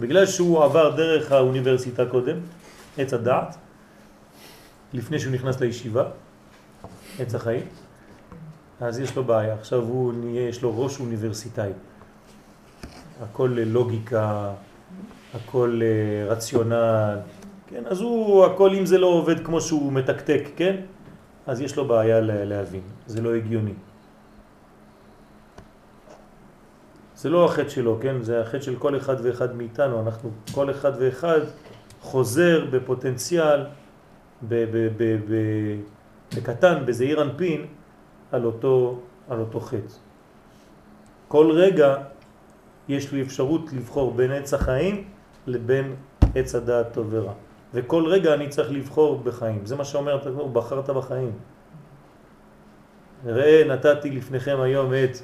בגלל 0.00 0.26
שהוא 0.26 0.64
עבר 0.64 0.96
דרך 0.96 1.32
האוניברסיטה 1.32 2.06
קודם, 2.06 2.36
עץ 2.98 3.14
הדעת, 3.14 3.56
לפני 4.92 5.18
שהוא 5.18 5.32
נכנס 5.32 5.60
לישיבה, 5.60 6.04
עץ 7.18 7.34
החיים, 7.34 7.66
אז 8.80 8.98
יש 8.98 9.16
לו 9.16 9.24
בעיה. 9.24 9.54
עכשיו 9.54 9.78
הוא 9.80 10.12
נהיה, 10.12 10.48
יש 10.48 10.62
לו 10.62 10.82
ראש 10.82 11.00
אוניברסיטאי. 11.00 11.70
הכל 13.22 13.50
לוגיקה, 13.66 14.52
הכל 15.34 15.80
אה, 15.82 16.32
רציונל, 16.32 17.18
כן? 17.66 17.82
אז 17.86 18.00
הוא, 18.00 18.44
הכל 18.46 18.74
אם 18.74 18.86
זה 18.86 18.98
לא 18.98 19.06
עובד 19.06 19.44
כמו 19.46 19.60
שהוא 19.60 19.92
מתקתק, 19.92 20.44
כן? 20.56 20.76
אז 21.46 21.60
יש 21.60 21.76
לו 21.76 21.88
בעיה 21.88 22.20
לה- 22.20 22.44
להבין, 22.44 22.80
זה 23.06 23.20
לא 23.20 23.34
הגיוני. 23.34 23.74
זה 27.16 27.30
לא 27.30 27.44
החטא 27.44 27.68
שלו, 27.68 27.98
כן? 28.02 28.22
זה 28.22 28.40
החטא 28.40 28.60
של 28.60 28.76
כל 28.76 28.96
אחד 28.96 29.16
ואחד 29.22 29.54
מאיתנו. 29.56 30.00
אנחנו, 30.00 30.30
כל 30.54 30.70
אחד 30.70 30.92
ואחד 30.98 31.40
חוזר 32.00 32.64
בפוטנציאל, 32.70 33.64
בקטן, 36.34 36.86
בזעיר 36.86 37.22
אנפין, 37.22 37.66
על 38.32 38.44
אותו, 38.44 38.98
על 39.28 39.40
אותו 39.40 39.60
חטא. 39.60 39.94
כל 41.28 41.50
רגע 41.50 41.96
יש 42.88 43.12
לי 43.12 43.22
אפשרות 43.22 43.72
לבחור 43.72 44.14
בין 44.14 44.30
עץ 44.32 44.54
החיים 44.54 45.04
לבין 45.46 45.94
עץ 46.34 46.54
הדעת 46.54 46.92
טוב 46.92 47.06
ורע. 47.10 47.32
וכל 47.74 48.06
רגע 48.06 48.34
אני 48.34 48.48
צריך 48.48 48.70
לבחור 48.70 49.18
בחיים. 49.24 49.66
זה 49.66 49.76
מה 49.76 49.84
שאומר, 49.84 50.28
הוא 50.34 50.50
בחרת 50.50 50.90
בחיים. 50.90 51.32
ראה 53.26 53.64
נתתי 53.68 54.10
לפניכם 54.10 54.60
היום 54.60 54.92
את 54.94 55.16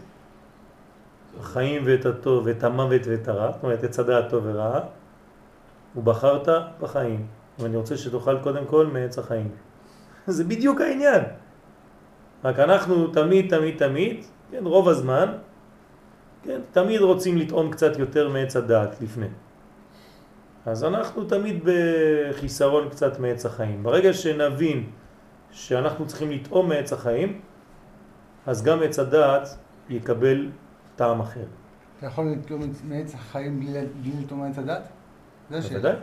החיים 1.41 1.83
ואת 1.87 2.07
הטוב 2.07 2.47
ואת 2.47 2.65
המוות 2.65 3.03
ואת 3.07 3.29
הרע, 3.29 3.53
זאת 3.53 3.63
אומרת 3.63 3.85
עץ 3.85 3.99
הדעת 3.99 4.31
טוב 4.31 4.45
ורע, 4.47 4.81
ובחרת 5.97 6.49
בחיים. 6.81 7.27
ואני 7.59 7.77
רוצה 7.77 7.97
שתאכל 7.97 8.39
קודם 8.39 8.65
כל 8.67 8.87
מעץ 8.87 9.19
החיים. 9.19 9.51
זה 10.27 10.45
בדיוק 10.45 10.81
העניין. 10.81 11.23
רק 12.45 12.59
אנחנו 12.59 13.07
תמיד 13.07 13.57
תמיד 13.57 13.79
תמיד, 13.79 14.25
כן, 14.51 14.65
רוב 14.67 14.89
הזמן, 14.89 15.33
כן, 16.43 16.61
תמיד 16.73 17.01
רוצים 17.01 17.37
לטעום 17.39 17.71
קצת 17.71 17.99
יותר 17.99 18.29
מעץ 18.29 18.57
הדעת 18.57 19.01
לפני. 19.01 19.27
אז 20.67 20.85
אנחנו 20.85 21.25
תמיד 21.25 21.65
בחיסרון 21.65 22.89
קצת 22.89 23.19
מעץ 23.19 23.47
החיים. 23.47 23.83
ברגע 23.83 24.13
שנבין 24.13 24.91
שאנחנו 25.51 26.07
צריכים 26.07 26.31
לטעום 26.31 26.69
מעץ 26.69 26.93
החיים, 26.93 27.41
אז 28.47 28.63
גם 28.63 28.83
עץ 28.83 28.99
הדעת 28.99 29.49
יקבל 29.89 30.51
טעם 30.97 31.21
אחר. 31.21 31.45
אתה 31.99 32.07
יכול 32.07 32.25
לטעום 32.25 32.61
מעץ 32.85 33.15
החיים 33.15 33.61
בלי 33.61 34.13
לטעום 34.23 34.41
מעץ 34.41 34.59
השאלה. 34.59 34.81
בוודאי, 35.51 35.95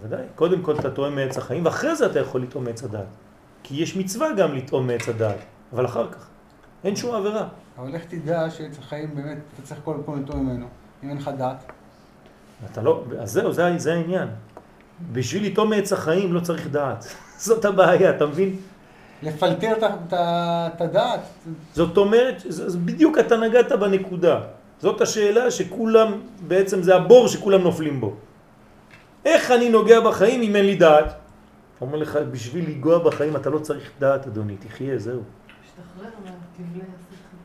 בוודאי. 0.00 0.26
קודם 0.34 0.62
כל 0.62 0.76
אתה 0.78 0.90
טועם 0.90 1.14
מעץ 1.14 1.38
החיים, 1.38 1.64
ואחרי 1.64 1.96
זה 1.96 2.06
אתה 2.06 2.20
יכול 2.20 2.42
לטעום 2.42 2.64
מעץ 2.64 2.82
הדעת. 2.82 3.06
כי 3.62 3.82
יש 3.82 3.96
מצווה 3.96 4.32
גם 4.32 4.54
לטעום 4.54 4.86
מעץ 4.86 5.08
הדעת, 5.08 5.38
אבל 5.72 5.86
אחר 5.86 6.10
כך. 6.10 6.26
אין 6.84 6.96
שום 6.96 7.14
עבירה. 7.14 7.48
אבל 7.78 7.94
איך 7.94 8.04
תדע 8.04 8.50
שעץ 8.50 8.78
החיים 8.78 9.14
באמת, 9.14 9.38
אתה 9.54 9.62
צריך 9.62 9.80
כל 9.84 9.96
לטעום 10.22 10.46
ממנו, 10.46 10.66
אם 11.04 11.08
אין 11.08 11.16
לך 11.16 11.30
דת? 11.38 11.64
אתה 12.72 12.82
לא, 12.82 13.04
אז 13.20 13.32
זהו, 13.32 13.52
זה, 13.52 13.74
זה 13.76 13.94
העניין. 13.94 14.28
בשביל 15.12 15.46
לטעום 15.46 15.70
מעץ 15.70 15.92
החיים 15.92 16.34
לא 16.34 16.40
צריך 16.40 16.68
דעת. 16.68 17.04
זאת 17.46 17.64
הבעיה, 17.64 18.10
אתה 18.10 18.26
מבין? 18.26 18.56
לפלטר 19.22 19.72
את 20.12 20.80
הדעת. 20.80 21.20
זאת 21.74 21.96
אומרת, 21.96 22.42
בדיוק 22.84 23.18
אתה 23.18 23.36
נגעת 23.36 23.72
בנקודה. 23.72 24.40
זאת 24.80 25.00
השאלה 25.00 25.50
שכולם, 25.50 26.12
בעצם 26.46 26.82
זה 26.82 26.96
הבור 26.96 27.28
שכולם 27.28 27.60
נופלים 27.62 28.00
בו. 28.00 28.14
איך 29.26 29.50
אני 29.50 29.68
נוגע 29.68 30.00
בחיים 30.00 30.42
אם 30.42 30.56
אין 30.56 30.66
לי 30.66 30.74
דעת? 30.74 31.14
אומר 31.80 31.98
לך, 31.98 32.18
בשביל 32.30 32.64
לנגוע 32.68 32.98
בחיים 32.98 33.36
אתה 33.36 33.50
לא 33.50 33.58
צריך 33.58 33.90
דעת, 33.98 34.26
אדוני, 34.26 34.56
תחיה, 34.56 34.98
זהו. 34.98 35.20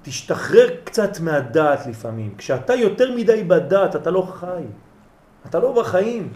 תשתחרר 0.01 0.67
קצת 0.83 1.19
מהדעת 1.19 1.87
לפעמים. 1.87 2.33
כשאתה 2.37 2.73
יותר 2.73 3.15
מדי 3.15 3.43
בדעת, 3.43 3.95
אתה 3.95 4.11
לא 4.11 4.21
חי. 4.21 4.63
אתה 5.45 5.59
לא 5.59 5.71
בחיים. 5.71 6.33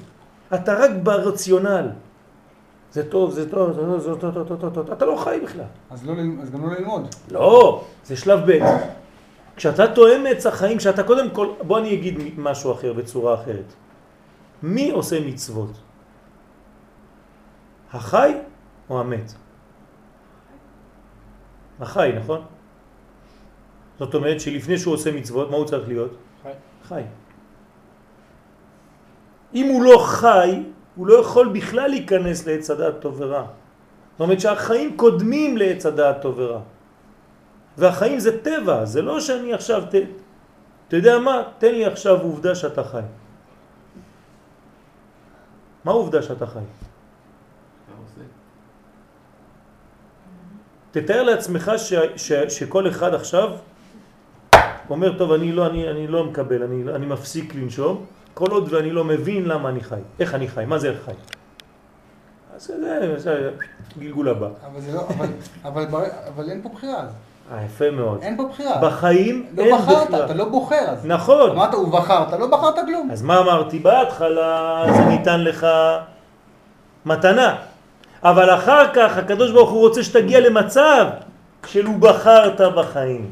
אתה 0.53 0.73
רק 0.73 0.91
ברציונל. 1.03 1.89
זה 2.91 3.09
טוב, 3.09 3.31
זה 3.31 3.49
טוב, 3.49 3.73
זה 3.73 3.81
טוב, 3.81 3.99
זה 3.99 4.09
טוב, 4.19 4.33
זה 4.33 4.43
טוב, 4.45 4.59
זה 4.61 4.75
טוב, 4.75 4.91
אתה 4.91 5.05
לא 5.05 5.15
חי 5.15 5.39
בכלל. 5.43 5.65
אז, 5.91 6.05
לא, 6.05 6.13
אז 6.41 6.51
גם 6.51 6.69
לא 6.69 6.75
ללמוד. 6.75 7.15
לא, 7.31 7.85
זה 8.05 8.17
שלב 8.17 8.39
ב'. 8.51 8.59
כשאתה 9.55 9.87
תואם 9.87 10.23
מעץ 10.23 10.45
החיים, 10.45 10.77
כשאתה 10.77 11.03
קודם 11.03 11.29
כל, 11.29 11.47
בוא 11.61 11.79
אני 11.79 11.93
אגיד 11.93 12.19
משהו 12.37 12.71
אחר 12.71 12.93
בצורה 12.93 13.33
אחרת. 13.33 13.73
מי 14.63 14.91
עושה 14.91 15.27
מצוות? 15.27 15.71
החי 17.93 18.33
או 18.89 18.99
המת? 18.99 19.33
החי, 21.79 22.11
נכון? 22.19 22.45
זאת 23.99 24.13
אומרת 24.13 24.39
שלפני 24.41 24.77
שהוא 24.77 24.93
עושה 24.93 25.11
מצוות, 25.11 25.51
מה 25.51 25.57
הוא 25.57 25.65
צריך 25.65 25.87
להיות? 25.87 26.11
חי. 26.43 26.51
חי. 26.87 27.01
אם 29.53 29.67
הוא 29.69 29.83
לא 29.83 29.97
חי, 29.97 30.63
הוא 30.95 31.07
לא 31.07 31.13
יכול 31.19 31.47
בכלל 31.47 31.87
להיכנס 31.87 32.47
לעץ 32.47 32.69
הדעת 32.69 32.99
טוב 32.99 33.15
ורע. 33.17 33.45
זאת 34.11 34.19
אומרת 34.19 34.39
שהחיים 34.39 34.97
קודמים 34.97 35.57
לעץ 35.57 35.85
הדעת 35.85 36.21
טוב 36.21 36.39
ורע. 36.39 36.61
והחיים 37.77 38.19
זה 38.19 38.43
טבע, 38.43 38.85
זה 38.85 39.01
לא 39.01 39.19
שאני 39.19 39.53
עכשיו, 39.53 39.83
ת, 39.91 39.95
אתה 40.87 40.95
יודע 40.95 41.19
מה? 41.19 41.43
תן 41.57 41.71
לי 41.71 41.85
עכשיו 41.85 42.21
עובדה 42.21 42.55
שאתה 42.55 42.83
חי. 42.83 43.07
מה 45.85 45.91
העובדה 45.91 46.21
שאתה 46.21 46.47
חי? 46.47 46.59
תתאר 50.91 51.23
לעצמך 51.23 51.71
ש, 51.77 51.93
ש, 52.15 52.31
שכל 52.33 52.89
אחד 52.89 53.13
עכשיו 53.13 53.49
אומר, 54.89 55.17
טוב, 55.17 55.31
אני 55.31 55.51
לא, 55.51 55.67
אני, 55.67 55.89
אני 55.91 56.07
לא 56.07 56.23
מקבל, 56.23 56.63
אני, 56.63 56.95
אני 56.95 57.05
מפסיק 57.05 57.55
לנשום, 57.55 58.05
כל 58.33 58.51
עוד 58.51 58.73
ואני 58.73 58.91
לא 58.91 59.03
מבין 59.03 59.45
למה 59.45 59.69
אני 59.69 59.83
חי. 59.83 59.99
איך 60.19 60.33
אני 60.35 60.47
חי? 60.47 60.65
מה 60.65 60.77
זה 60.77 60.89
איך 60.89 60.99
חי? 61.05 61.11
אז 62.55 62.65
זה, 62.65 63.13
זה 63.17 63.51
גלגול 63.97 64.29
הבא. 64.29 64.49
אבל 64.65 64.81
זה 64.81 64.91
לא, 64.93 65.07
אבל, 65.09 65.27
אבל, 65.63 65.85
בר- 65.85 66.27
אבל 66.27 66.49
אין 66.49 66.61
פה 66.61 66.69
בחירה 66.69 67.07
יפה 67.65 67.91
מאוד. 67.91 68.21
אין 68.21 68.37
פה 68.37 68.43
בחירה. 68.51 68.77
בחיים 68.77 69.45
לא 69.57 69.63
אין 69.63 69.75
בחרת, 69.75 70.07
בחירה. 70.07 70.25
אתה 70.25 70.33
לא 70.33 70.45
בוחר 70.45 70.75
אז. 70.75 71.05
נכון. 71.05 71.49
אמרת, 71.49 71.75
ובחרת, 71.75 72.33
לא 72.33 72.47
בחרת 72.47 72.75
כלום. 72.85 73.11
אז 73.11 73.21
מה 73.21 73.39
אמרתי? 73.39 73.79
בהתחלה 73.79 74.85
זה 74.95 75.05
ניתן 75.05 75.41
לך 75.41 75.67
מתנה, 77.05 77.55
אבל 78.23 78.55
אחר 78.55 78.93
כך 78.93 79.17
הקדוש 79.17 79.51
ברוך 79.51 79.69
הוא 79.69 79.79
רוצה 79.79 80.03
שתגיע 80.03 80.39
למצב 80.39 81.05
של 81.67 81.85
הוא 81.85 81.99
בחרת 81.99 82.61
בחיים. 82.75 83.31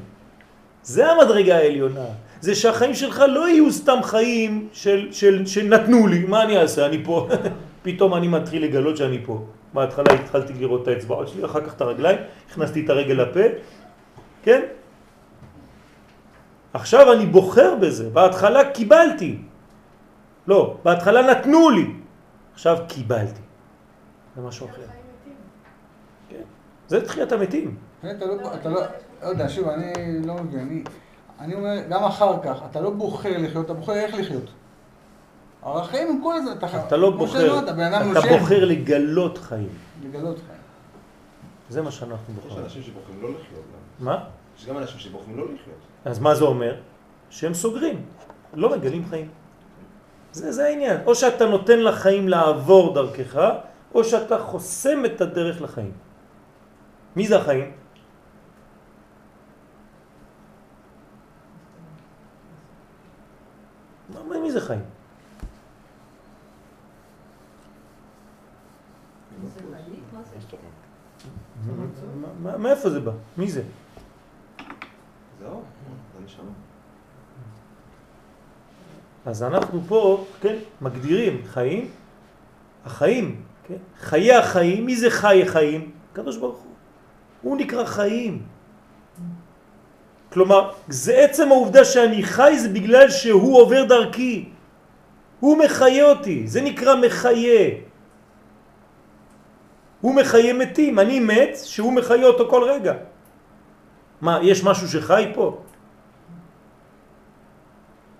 זה 0.83 1.11
המדרגה 1.11 1.57
העליונה. 1.57 2.05
זה 2.41 2.55
שהחיים 2.55 2.93
שלך 2.93 3.23
לא 3.27 3.49
יהיו 3.49 3.71
סתם 3.71 3.99
חיים 4.03 4.67
של, 4.73 5.07
של, 5.11 5.45
שנתנו 5.45 6.07
לי, 6.07 6.19
מה 6.19 6.43
אני 6.43 6.57
אעשה? 6.57 6.85
אני 6.85 7.03
פה. 7.03 7.27
פתאום 7.83 8.13
אני 8.13 8.27
מתחיל 8.27 8.63
לגלות 8.63 8.97
שאני 8.97 9.19
פה. 9.25 9.45
בהתחלה 9.73 10.13
התחלתי 10.13 10.53
לראות 10.59 10.83
את 10.83 10.87
האצבעות 10.87 11.27
שלי, 11.27 11.45
אחר 11.45 11.61
כך 11.61 11.73
את 11.73 11.81
הרגליים, 11.81 12.17
הכנסתי 12.51 12.85
את 12.85 12.89
הרגל 12.89 13.13
לפה, 13.13 13.39
כן? 14.43 14.61
עכשיו 16.73 17.13
אני 17.13 17.25
בוחר 17.25 17.75
בזה, 17.81 18.09
בהתחלה 18.09 18.71
קיבלתי. 18.71 19.41
לא, 20.47 20.77
בהתחלה 20.83 21.21
נתנו 21.31 21.69
לי, 21.69 21.93
עכשיו 22.53 22.77
קיבלתי. 22.87 23.41
זה 24.35 24.41
משהו 24.41 24.67
אחר. 24.67 24.81
כן. 26.29 26.41
זה 26.87 27.05
תחיית 27.05 27.31
המתים. 27.31 27.77
אתה 27.99 28.25
לא, 28.25 28.53
אתה 28.53 28.69
לא, 28.69 28.81
לא 29.23 29.27
יודע, 29.27 29.49
שוב, 29.49 29.67
אני 29.67 29.93
לא 30.27 30.33
מבין, 30.33 30.59
אני, 30.59 30.83
אני 31.39 31.53
אומר, 31.53 31.79
גם 31.89 32.03
אחר 32.03 32.43
כך, 32.43 32.59
אתה 32.71 32.81
לא 32.81 32.89
בוחר 32.89 33.37
לחיות, 33.37 33.65
אתה 33.65 33.73
בוחר 33.73 33.93
איך 33.93 34.15
לחיות. 34.15 34.49
הערכים 35.63 36.07
הם 36.07 36.19
כל 36.23 36.35
זה, 36.45 36.51
אתה, 36.53 36.87
אתה 36.87 36.97
לא 36.97 37.11
בוחר, 37.11 37.59
אתה 37.59 37.99
נושם, 38.03 38.39
בוחר 38.39 38.65
לגלות 38.65 39.37
חיים. 39.37 39.69
לגלות 40.03 40.37
חיים. 40.37 40.59
זה 41.69 41.81
מה 41.81 41.91
שאנחנו 41.91 42.33
יש 42.33 42.43
בוחרים. 42.43 42.63
אנשים 42.63 42.83
שבוחרים 42.83 43.21
לא 43.21 43.29
לחיות. 43.29 43.82
מה? 43.99 44.23
יש 44.57 44.65
גם 44.65 44.77
אנשים 44.77 44.99
שבוחרים 44.99 45.37
לא 45.37 45.43
לחיות. 45.45 45.77
אז 46.05 46.19
מה 46.19 46.35
זה 46.35 46.43
אומר? 46.43 46.75
שהם 47.29 47.53
סוגרים, 47.53 48.05
לא 48.53 48.69
מגלים 48.77 49.05
חיים. 49.09 49.29
זה, 50.31 50.51
זה 50.51 50.65
העניין. 50.65 50.97
או 51.05 51.15
שאתה 51.15 51.45
נותן 51.45 51.79
לחיים 51.79 52.29
לעבור 52.29 52.93
דרכך, 52.93 53.35
או 53.95 54.03
שאתה 54.03 54.37
חוסם 54.39 55.05
את 55.05 55.21
הדרך 55.21 55.61
לחיים. 55.61 55.91
מי 57.15 57.27
זה 57.27 57.37
החיים? 57.37 57.71
מה- 64.29 64.39
מי 64.39 64.51
זה 64.51 64.61
חיים? 64.61 64.83
מאיפה 72.59 72.89
זה 72.89 72.99
בא? 72.99 73.11
מי 73.37 73.51
זה? 73.51 73.63
זהו, 75.39 75.63
זה 76.17 76.25
נשמה. 76.25 76.51
אז 79.25 79.43
אנחנו 79.43 79.81
פה, 79.87 80.25
כן, 80.41 80.55
מגדירים 80.81 81.41
חיים, 81.45 81.87
החיים, 82.85 83.41
כן, 83.67 83.81
חיי 83.99 84.33
החיים, 84.33 84.85
מי 84.85 84.95
זה 84.95 85.09
חי 85.09 85.43
חיים? 85.45 85.91
הקדוש 86.11 86.37
ברוך 86.37 86.57
הוא. 86.57 86.71
הוא 87.41 87.57
נקרא 87.57 87.85
חיים. 87.85 88.41
כלומר, 90.33 90.71
זה 90.87 91.13
עצם 91.15 91.51
העובדה 91.51 91.85
שאני 91.85 92.23
חי 92.23 92.59
זה 92.59 92.69
בגלל 92.69 93.09
שהוא 93.09 93.61
עובר 93.61 93.83
דרכי. 93.85 94.49
הוא 95.39 95.57
מחיה 95.57 96.09
אותי, 96.09 96.47
זה 96.47 96.61
נקרא 96.61 96.95
מחיה. 96.95 97.69
הוא 100.01 100.15
מחיה 100.15 100.53
מתים, 100.53 100.99
אני 100.99 101.19
מת 101.19 101.57
שהוא 101.63 101.93
מחיה 101.93 102.25
אותו 102.27 102.49
כל 102.49 102.63
רגע. 102.63 102.93
מה, 104.21 104.39
יש 104.43 104.63
משהו 104.63 104.87
שחי 104.87 105.31
פה? 105.33 105.57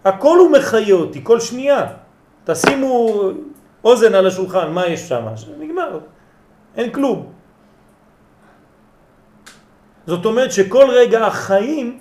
הכל 0.06 0.38
הוא 0.40 0.52
מחיה 0.52 0.96
אותי, 0.96 1.20
כל 1.24 1.40
שנייה. 1.40 1.88
תשימו 2.44 3.22
אוזן 3.84 4.16
על 4.16 4.28
השולחן, 4.28 4.72
מה 4.72 4.88
יש 4.88 5.10
שם? 5.10 5.26
נגמר, 5.60 6.00
אין 6.76 6.92
כלום. 6.92 7.32
זאת 10.08 10.26
אומרת 10.26 10.52
שכל 10.52 10.88
רגע 10.90 11.28
החיים, 11.28 12.00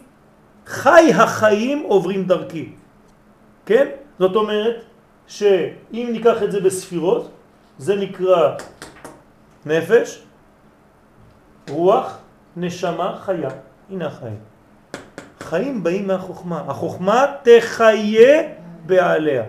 חי 0.67 1.13
החיים 1.15 1.83
עוברים 1.83 2.25
דרכי. 2.25 2.73
כן? 3.67 3.87
זאת 4.19 4.37
אומרת 4.37 4.77
שאם 5.27 6.09
ניקח 6.13 6.43
את 6.43 6.53
זה 6.53 6.61
בספירות, 6.61 7.31
זה 7.79 7.97
נקרא 7.97 8.57
נפש, 9.67 10.23
רוח, 11.71 12.19
נשמה, 12.57 13.19
חיה. 13.23 13.51
הנה 13.91 14.07
החיים. 14.07 14.52
חיים 15.53 15.85
באים 15.85 16.07
מהחוכמה. 16.07 16.65
החוכמה 16.67 17.27
תחיה 17.43 18.43
בעליה. 18.87 19.45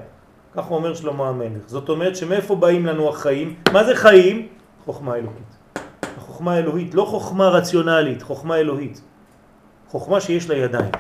כך 0.54 0.72
אומר 0.72 0.94
שלמה 0.94 1.30
המלך. 1.30 1.64
זאת 1.66 1.90
אומרת 1.90 2.16
שמאיפה 2.16 2.56
באים 2.56 2.86
לנו 2.86 3.10
החיים? 3.10 3.56
מה 3.72 3.84
זה 3.84 3.96
חיים? 3.96 4.48
חוכמה 4.86 5.16
אלוקית. 5.16 5.52
החוכמה 6.18 6.54
האלוהית, 6.54 6.94
לא 6.94 7.06
חוכמה 7.06 7.48
רציונלית, 7.48 8.22
חוכמה 8.22 8.56
אלוהית. 8.58 9.02
חוכמה 9.88 10.22
שיש 10.22 10.50
לה 10.50 10.56
ידיים. 10.56 10.92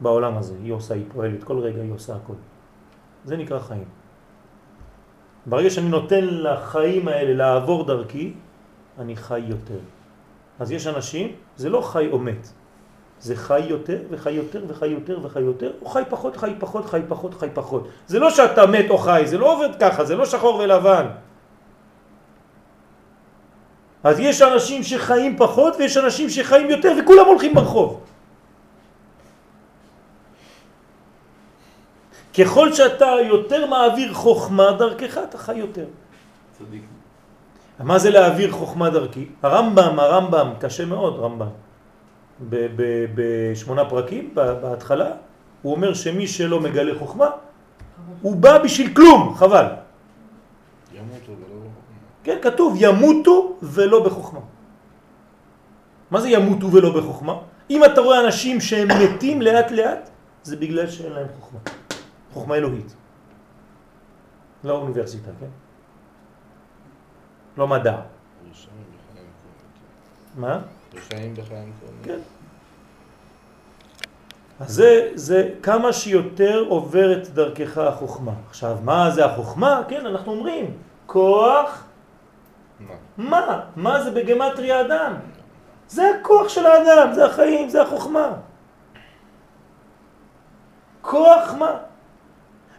בעולם 0.00 0.36
הזה, 0.36 0.54
היא 0.62 0.72
עושה, 0.72 0.94
היא 0.94 1.04
פועלת, 1.12 1.44
כל 1.44 1.58
רגע 1.58 1.82
היא 1.82 1.92
עושה 1.92 2.16
הכל. 2.16 2.36
זה 3.24 3.36
נקרא 3.36 3.58
חיים. 3.58 3.88
ברגע 5.46 5.70
שאני 5.70 5.88
נותן 5.88 6.24
לחיים 6.24 7.08
האלה 7.08 7.32
לעבור 7.34 7.84
דרכי, 7.84 8.32
אני 8.98 9.16
חי 9.16 9.38
יותר. 9.38 9.80
אז 10.60 10.72
יש 10.72 10.86
אנשים, 10.86 11.32
זה 11.56 11.68
לא 11.68 11.80
חי 11.80 12.08
או 12.12 12.18
מת, 12.18 12.63
זה 13.24 13.36
חי 13.36 13.60
יותר 13.60 13.98
וחי 14.10 14.32
יותר 14.32 14.62
וחי 14.68 14.86
יותר 14.86 15.18
וחי 15.22 15.40
יותר, 15.40 15.72
או 15.82 15.88
חי 15.88 16.02
פחות, 16.08 16.36
חי 16.36 16.52
פחות, 16.58 16.84
חי 16.84 17.00
פחות, 17.08 17.34
חי 17.34 17.48
פחות. 17.54 17.88
זה 18.06 18.18
לא 18.18 18.30
שאתה 18.30 18.66
מת 18.66 18.90
או 18.90 18.98
חי, 18.98 19.22
זה 19.24 19.38
לא 19.38 19.52
עובד 19.52 19.68
ככה, 19.80 20.04
זה 20.04 20.16
לא 20.16 20.24
שחור 20.26 20.56
ולבן. 20.56 21.06
אז 24.04 24.18
יש 24.20 24.42
אנשים 24.42 24.82
שחיים 24.82 25.36
פחות 25.36 25.76
ויש 25.78 25.96
אנשים 25.96 26.30
שחיים 26.30 26.70
יותר 26.70 26.92
וכולם 27.00 27.26
הולכים 27.26 27.54
ברחוב. 27.54 28.00
ככל 32.38 32.72
שאתה 32.72 33.10
יותר 33.24 33.66
מעביר 33.66 34.14
חוכמה 34.14 34.72
דרכך, 34.72 35.18
אתה 35.18 35.38
חי 35.38 35.56
יותר. 35.56 35.86
צדיק. 36.58 36.82
מה 37.80 37.98
זה 37.98 38.10
להעביר 38.10 38.52
חוכמה 38.52 38.90
דרכי? 38.90 39.26
הרמב"ם, 39.42 39.98
הרמב"ם, 39.98 40.48
קשה 40.60 40.84
מאוד 40.84 41.16
רמב"ם. 41.18 41.63
בשמונה 43.14 43.84
פרקים, 43.84 44.34
בהתחלה, 44.34 45.10
הוא 45.62 45.74
אומר 45.74 45.94
שמי 45.94 46.26
שלא 46.26 46.60
מגלה 46.60 46.98
חוכמה, 46.98 47.28
הוא 48.22 48.36
בא 48.36 48.58
בשביל 48.58 48.94
כלום, 48.94 49.34
חבל. 49.34 49.66
ימותו 50.94 51.32
ולא 51.32 51.56
בחוכמה. 51.56 51.98
כן, 52.24 52.38
כתוב 52.42 52.74
ימותו 52.76 53.56
ולא 53.62 54.04
בחוכמה. 54.04 54.40
מה 56.10 56.20
זה 56.20 56.28
ימותו 56.28 56.72
ולא 56.72 56.90
בחוכמה? 57.00 57.34
אם 57.70 57.84
אתה 57.84 58.00
רואה 58.00 58.20
אנשים 58.26 58.60
שהם 58.60 58.88
מתים 58.88 59.42
לאט 59.42 59.70
לאט, 59.70 60.10
זה 60.42 60.56
בגלל 60.56 60.90
שאין 60.90 61.12
להם 61.12 61.26
חוכמה. 61.40 61.60
חוכמה 62.32 62.54
אלוהית. 62.54 62.94
לא 64.64 64.72
אוניברסיטה, 64.72 65.30
כן? 65.40 65.52
לא 67.56 67.68
מדע. 67.68 67.96
מה? 70.36 70.60
רשעים 70.96 71.34
בחיים 71.34 71.72
קוראים. 71.80 71.98
כן. 72.04 72.18
אז 74.60 74.74
זה, 74.74 75.10
זה 75.14 75.50
כמה 75.62 75.92
שיותר 75.92 76.64
עוברת 76.68 77.28
דרכך 77.28 77.78
החוכמה. 77.78 78.32
עכשיו, 78.48 78.76
מה 78.82 79.10
זה 79.10 79.24
החוכמה? 79.24 79.82
כן, 79.88 80.06
אנחנו 80.06 80.32
אומרים, 80.32 80.76
כוח 81.06 81.84
מה? 82.80 82.94
מה? 83.16 83.60
מה 83.76 84.02
זה 84.02 84.10
בגמטריה 84.10 84.80
אדם? 84.80 85.14
זה 85.88 86.10
הכוח 86.10 86.48
של 86.48 86.66
האדם, 86.66 87.12
זה 87.12 87.26
החיים, 87.26 87.68
זה 87.68 87.82
החוכמה. 87.82 88.32
כוח 91.00 91.54
מה? 91.58 91.78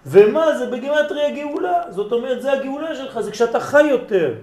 ומה 0.06 0.58
זה 0.58 0.66
בגמטריה 0.72 1.30
גאולה? 1.36 1.92
זאת 1.92 2.12
אומרת, 2.12 2.42
זה 2.42 2.52
הגאולה 2.52 2.96
שלך, 2.96 3.20
זה 3.20 3.32
כשאתה 3.32 3.60
חי 3.60 3.84
יותר, 3.84 4.36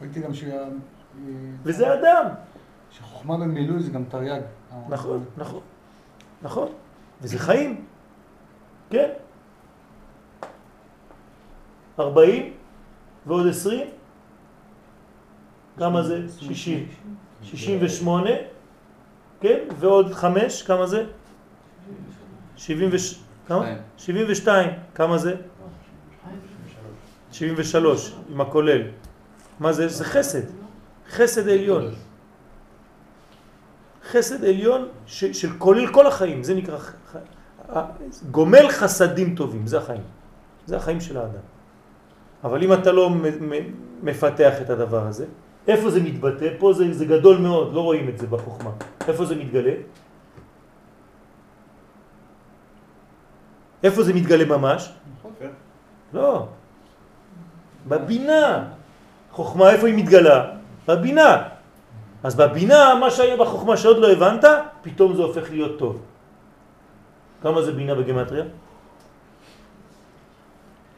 ראיתי 0.00 0.20
גם 0.20 0.34
שה... 0.34 0.64
וזה 1.62 1.94
אדם. 1.94 2.26
שחוכמה 2.90 3.36
במילוי 3.36 3.82
זה 3.82 3.90
גם 3.90 4.04
תרי"ג. 4.04 4.40
נכון, 4.88 5.24
נכון, 5.36 5.60
נכון. 6.42 6.68
וזה 7.20 7.38
חיים. 7.38 7.84
כן. 8.90 9.08
40 11.98 12.52
ועוד 13.26 13.46
20, 13.46 13.88
כמה 15.78 16.02
זה? 16.02 16.22
60. 16.40 16.88
68, 17.42 18.30
כן? 19.40 19.58
ועוד 19.78 20.14
5, 20.14 20.62
כמה 20.62 20.86
זה? 20.86 21.06
70 22.56 22.88
וש... 22.92 23.20
כמה? 23.48 23.64
שתיים. 23.64 23.78
72, 23.96 24.70
כמה 24.94 25.18
זה? 25.18 25.34
73, 27.32 28.14
עם 28.30 28.40
הכולל. 28.40 28.82
מה 29.60 29.72
זה? 29.72 29.88
זה 29.88 30.04
חסד. 30.04 30.63
חסד 31.14 31.48
עליון. 31.48 31.94
חסד 34.10 34.44
עליון 34.44 34.88
ש, 35.06 35.24
של 35.24 35.50
כולל 35.58 35.86
כל 35.92 36.06
החיים, 36.06 36.42
זה 36.42 36.54
נקרא 36.54 36.78
ח, 36.78 36.92
גומל 38.30 38.68
חסדים 38.68 39.34
טובים, 39.34 39.66
זה 39.66 39.78
החיים. 39.78 40.02
זה 40.66 40.76
החיים 40.76 41.00
של 41.00 41.16
האדם. 41.16 41.44
אבל 42.44 42.62
אם 42.62 42.72
אתה 42.72 42.92
לא 42.92 43.10
מפתח 44.02 44.54
את 44.60 44.70
הדבר 44.70 45.06
הזה, 45.06 45.26
איפה 45.68 45.90
זה 45.90 46.00
מתבטא? 46.02 46.48
פה 46.58 46.72
זה, 46.72 46.92
זה 46.92 47.04
גדול 47.04 47.38
מאוד, 47.38 47.74
לא 47.74 47.80
רואים 47.80 48.08
את 48.08 48.18
זה 48.18 48.26
בחוכמה. 48.26 48.70
איפה 49.08 49.24
זה 49.24 49.34
מתגלה? 49.34 49.74
איפה 53.82 54.02
זה 54.02 54.12
מתגלה 54.12 54.44
ממש? 54.44 54.92
לא. 56.12 56.48
בבינה. 57.88 58.68
חוכמה 59.30 59.70
איפה 59.70 59.86
היא 59.86 59.96
מתגלה? 59.96 60.63
בבינה. 60.88 61.42
אז 62.24 62.34
בבינה, 62.34 62.94
מה 63.00 63.10
שהיה 63.10 63.36
בחוכמה 63.36 63.76
שעוד 63.76 63.98
לא 63.98 64.12
הבנת, 64.12 64.44
פתאום 64.82 65.16
זה 65.16 65.22
הופך 65.22 65.50
להיות 65.50 65.78
טוב. 65.78 66.02
כמה 67.42 67.62
זה 67.62 67.72
בינה 67.72 67.94
בגמטריה? 67.94 68.44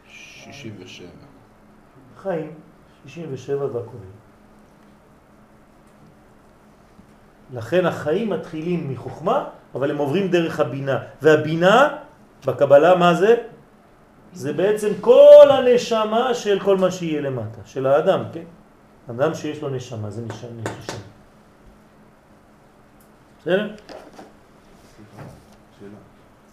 67. 0.08 1.06
חיים, 2.22 2.50
67 3.06 3.64
והכול. 3.64 4.00
לכן 7.54 7.86
החיים 7.86 8.30
מתחילים 8.30 8.90
מחוכמה, 8.90 9.44
אבל 9.74 9.90
הם 9.90 9.98
עוברים 9.98 10.28
דרך 10.28 10.60
הבינה. 10.60 10.98
והבינה, 11.22 11.88
בקבלה, 12.46 12.94
מה 12.94 13.14
זה? 13.14 13.34
זה 14.32 14.52
בעצם 14.52 14.88
כל 15.00 15.46
הנשמה 15.50 16.34
של 16.34 16.58
כל 16.60 16.76
מה 16.76 16.90
שיהיה 16.90 17.20
למטה, 17.20 17.60
של 17.64 17.86
האדם, 17.86 18.22
כן? 18.32 18.55
אדם 19.10 19.34
שיש 19.34 19.62
לו 19.62 19.68
נשמה, 19.68 20.10
זה 20.10 20.22
נשמה. 20.24 20.62
בסדר? 23.40 23.74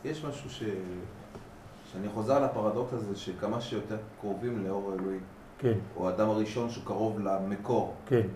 יש 0.05 0.25
משהו 0.25 0.49
ש... 0.49 0.63
שאני 1.91 2.09
חוזר 2.09 2.33
על 2.35 2.43
הפרדוקס 2.43 2.93
הזה 2.93 3.15
שכמה 3.15 3.61
שיותר 3.61 3.97
קרובים 4.21 4.65
לאור 4.65 4.91
האלוהי, 4.91 5.19
כן, 5.59 5.73
או 5.95 6.09
האדם 6.09 6.29
הראשון 6.29 6.69
שקרוב 6.69 7.19
למקור, 7.19 7.95
כן, 8.07 8.27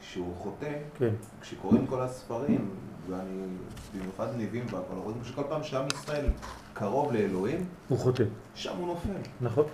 שהוא 0.00 0.34
חוטא, 0.36 0.72
כן. 0.98 1.14
כשקוראים 1.40 1.86
כל 1.86 2.00
הספרים, 2.00 2.70
ואני 3.10 3.42
במיוחד 3.94 4.26
נביאים 4.36 4.66
והכל, 4.66 4.94
רואים 4.94 5.24
שכל 5.24 5.42
פעם 5.48 5.62
שעם 5.62 5.86
ישראל 5.94 6.26
קרוב 6.72 7.12
לאלוהים, 7.12 7.66
הוא 7.88 7.98
חוטא, 7.98 8.24
שם 8.54 8.76
הוא 8.76 8.86
נופל. 8.86 9.08
נכון? 9.40 9.64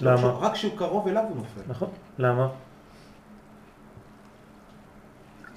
למה? 0.00 0.28
רק 0.28 0.52
כשהוא 0.52 0.78
קרוב 0.78 1.08
אליו 1.08 1.24
הוא 1.28 1.36
נופל. 1.36 1.60
נכון. 1.68 1.88
למה? 2.18 2.48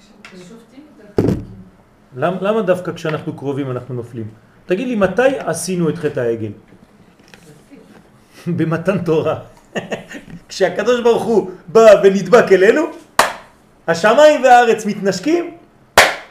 יותר 0.00 0.04
חזקים. 0.04 0.15
למה, 2.16 2.36
למה 2.40 2.62
דווקא 2.62 2.92
כשאנחנו 2.92 3.36
קרובים 3.36 3.70
אנחנו 3.70 3.94
נופלים? 3.94 4.28
תגיד 4.66 4.88
לי, 4.88 4.94
מתי 4.94 5.38
עשינו 5.38 5.88
את 5.88 5.98
חטא 5.98 6.20
העגל? 6.20 6.52
במתן 8.46 8.98
תורה. 8.98 9.38
כשהקדוש 10.48 11.00
ברוך 11.00 11.22
הוא 11.22 11.50
בא 11.66 11.86
ונדבק 12.04 12.52
אלינו, 12.52 12.82
השמיים 13.88 14.42
והארץ 14.42 14.86
מתנשקים, 14.86 15.56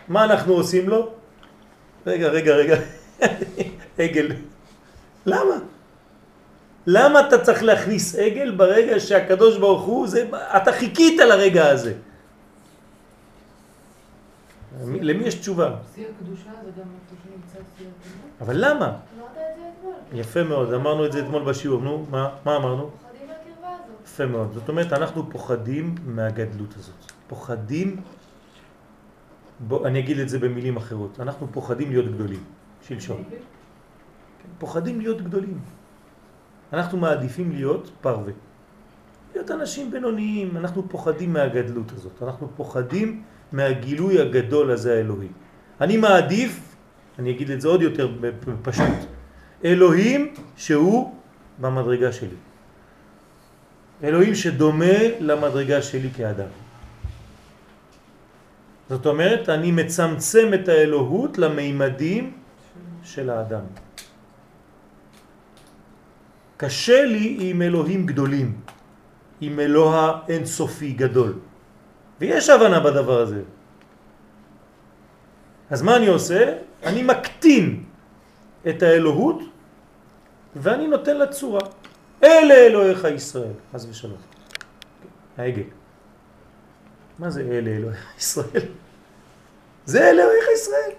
מה 0.08 0.24
אנחנו 0.24 0.54
עושים 0.54 0.90
לו? 0.90 1.10
רגע, 2.08 2.28
רגע, 2.28 2.54
רגע, 2.56 2.76
עגל. 4.00 4.32
למה? 5.26 5.56
למה 6.88 7.28
אתה 7.28 7.38
צריך 7.38 7.64
להכניס 7.64 8.16
עגל 8.16 8.52
ברגע 8.52 9.00
שהקדוש 9.00 9.58
ברוך 9.58 9.84
הוא, 9.84 10.08
זה, 10.08 10.26
אתה 10.58 10.72
חיכית 10.72 11.20
לרגע 11.20 11.70
הזה. 11.70 11.94
למי 14.84 15.24
יש 15.24 15.36
תשובה? 15.36 15.76
שיא 15.96 16.06
הקדושה 16.08 16.50
זה 16.66 16.72
גם 16.82 16.88
איפה 16.88 17.24
שנמצא 17.24 17.70
שיא 17.78 17.88
הקדושה. 17.88 18.16
אבל 18.42 18.56
למה? 18.58 18.98
יפה 20.14 20.44
מאוד, 20.44 20.74
אמרנו 20.74 21.06
את 21.06 21.12
זה 21.12 21.20
אתמול 21.20 21.44
בשיעור, 21.44 21.82
נו, 21.82 22.06
מה, 22.10 22.30
מה 22.46 22.56
אמרנו? 22.56 22.90
פוחדים 22.90 23.28
מהקרבה 23.28 23.76
הזאת. 23.76 24.06
יפה 24.06 24.26
מאוד, 24.26 24.52
זאת 24.54 24.70
אומרת 24.70 24.94
אנחנו 24.94 25.32
פוחדים 25.32 25.96
מהגדלות 26.06 26.76
הזאת, 26.76 27.12
פוחדים, 27.28 28.02
בוא, 29.68 29.88
אני 29.88 30.00
אגיד 30.00 30.20
את 30.20 30.30
זה 30.30 30.40
במילים 30.40 30.78
אחרות, 30.78 31.20
אנחנו 31.20 31.48
פוחדים 31.52 31.90
להיות 31.90 32.12
גדולים, 32.12 32.44
שלשום, 32.88 33.24
כן, 33.30 33.38
פוחדים 34.60 35.02
להיות 35.02 35.22
גדולים, 35.22 35.60
אנחנו 36.74 36.98
מעדיפים 36.98 37.52
להיות 37.52 37.92
פרווה, 38.02 38.34
להיות 39.34 39.52
אנשים 39.52 39.92
בינוניים, 39.92 40.58
אנחנו 40.58 40.90
פוחדים 40.90 41.34
מהגדלות 41.34 41.92
הזאת, 41.92 42.24
אנחנו 42.24 42.50
פוחדים 42.56 43.24
מהגילוי 43.52 44.22
הגדול 44.22 44.72
הזה 44.72 44.98
האלוהי. 44.98 45.28
אני 45.82 45.98
מעדיף, 45.98 46.60
אני 47.20 47.32
אגיד 47.32 47.52
את 47.52 47.62
זה 47.62 47.68
עוד 47.68 47.82
יותר 47.82 48.10
פשוט, 48.62 48.98
אלוהים 49.66 50.34
שהוא 50.58 51.16
במדרגה 51.60 52.12
שלי. 52.12 52.38
אלוהים 54.04 54.36
שדומה 54.36 55.20
למדרגה 55.20 55.82
שלי 55.82 56.10
כאדם. 56.18 56.52
זאת 58.90 59.06
אומרת, 59.06 59.50
אני 59.50 59.72
מצמצם 59.72 60.48
את 60.54 60.68
האלוהות 60.68 61.38
למימדים 61.38 62.34
של 63.04 63.30
האדם. 63.30 63.66
קשה 66.58 67.06
לי 67.06 67.38
עם 67.40 67.62
אלוהים 67.62 68.06
גדולים, 68.06 68.50
עם 69.42 69.60
אלוה 69.60 70.20
אינסופי 70.28 70.94
גדול. 70.94 71.34
ויש 72.20 72.50
הבנה 72.50 72.80
בדבר 72.80 73.20
הזה. 73.22 73.42
אז 75.70 75.82
מה 75.82 75.96
אני 75.96 76.08
עושה? 76.08 76.54
אני 76.84 77.04
מקטין 77.04 77.84
את 78.70 78.84
האלוהות 78.84 79.40
ואני 80.56 80.88
נותן 80.88 81.18
לה 81.18 81.28
צורה. 81.28 81.62
אלה 82.24 82.54
אלוהיך 82.54 83.08
ישראל, 83.16 83.54
חס 83.74 83.86
ושלום. 83.90 84.18
העגל. 85.38 85.64
מה 87.20 87.30
זה 87.30 87.42
אלה 87.42 87.72
אלוהיך 87.72 88.14
ישראל? 88.18 88.66
זה 89.86 90.10
אלוהיך 90.10 90.46
ישראל. 90.54 90.92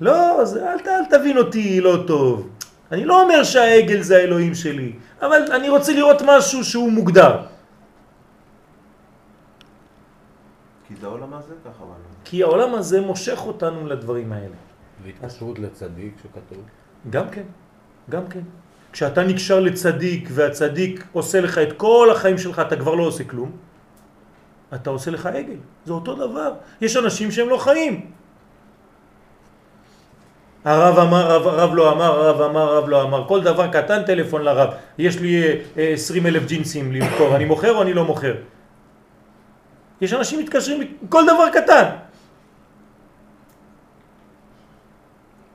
לא, 0.00 0.44
זה, 0.44 0.72
אל, 0.72 0.78
אל 0.86 1.04
תבין 1.10 1.38
אותי 1.38 1.80
לא 1.80 2.04
טוב. 2.06 2.48
אני 2.92 3.04
לא 3.04 3.22
אומר 3.22 3.44
שהעגל 3.44 4.02
זה 4.02 4.16
האלוהים 4.16 4.54
שלי, 4.54 4.92
אבל 5.22 5.52
אני 5.52 5.68
רוצה 5.68 5.92
לראות 5.92 6.22
משהו 6.26 6.64
שהוא 6.64 6.92
מוגדר. 6.92 7.36
כי 10.90 10.96
זה 11.00 11.06
העולם 11.06 11.34
הזה 11.34 11.54
ככה 11.64 11.84
בנו. 11.84 11.94
כי 12.24 12.42
העולם 12.42 12.74
הזה 12.74 13.00
מושך 13.00 13.40
אותנו 13.46 13.86
לדברים 13.86 14.32
האלה. 14.32 14.54
והתקשרות 15.04 15.58
לצדיק 15.58 16.14
שכתוב. 16.22 16.64
גם 17.10 17.30
כן, 17.30 17.42
גם 18.10 18.28
כן. 18.28 18.40
כשאתה 18.92 19.22
נקשר 19.22 19.60
לצדיק 19.60 20.28
והצדיק 20.32 21.04
עושה 21.12 21.40
לך 21.40 21.58
את 21.58 21.72
כל 21.76 22.08
החיים 22.12 22.38
שלך, 22.38 22.58
אתה 22.58 22.76
כבר 22.76 22.94
לא 22.94 23.02
עושה 23.02 23.24
כלום, 23.24 23.50
אתה 24.74 24.90
עושה 24.90 25.10
לך 25.10 25.26
עגל. 25.26 25.56
זה 25.84 25.92
אותו 25.92 26.14
דבר. 26.14 26.52
יש 26.80 26.96
אנשים 26.96 27.30
שהם 27.30 27.48
לא 27.48 27.56
חיים. 27.56 28.10
הרב 30.64 30.98
אמר, 30.98 31.30
הרב, 31.30 31.46
הרב 31.46 31.74
לא 31.74 31.92
אמר, 31.92 32.12
הרב 32.20 32.40
אמר, 32.40 32.60
הרב 32.60 32.88
לא 32.88 33.02
אמר. 33.02 33.28
כל 33.28 33.42
דבר 33.42 33.68
קטן, 33.68 34.02
טלפון 34.02 34.42
לרב. 34.42 34.70
יש 34.98 35.20
לי 35.20 35.42
אה, 35.78 35.92
20 35.92 36.26
אלף 36.26 36.46
ג'ינסים 36.46 36.92
למכור, 36.92 37.36
אני 37.36 37.44
מוכר 37.44 37.76
או 37.76 37.82
אני 37.82 37.94
לא 37.94 38.04
מוכר? 38.04 38.34
יש 40.00 40.12
אנשים 40.12 40.38
מתקשרים 40.40 40.80
כל 41.08 41.22
דבר 41.26 41.50
קטן. 41.52 41.84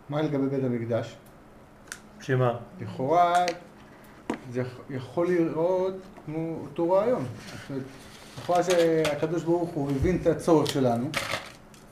מה 0.10 0.22
לגבי 0.22 0.48
בית 0.48 0.64
המקדש? 0.64 1.16
שמה? 2.22 2.54
לכאורה 2.82 3.46
זה 4.52 4.62
יכ- 4.62 4.80
יכול 4.90 5.28
לראות 5.28 5.94
כמו 6.26 6.60
אותו 6.62 6.92
רעיון. 6.92 7.26
לכאורה 8.42 8.64
שהקדוש 8.64 9.44
ברוך 9.44 9.70
הוא 9.70 9.92
הבין 9.92 10.18
את 10.22 10.28
הצורך 10.28 10.70
שלנו. 10.70 11.10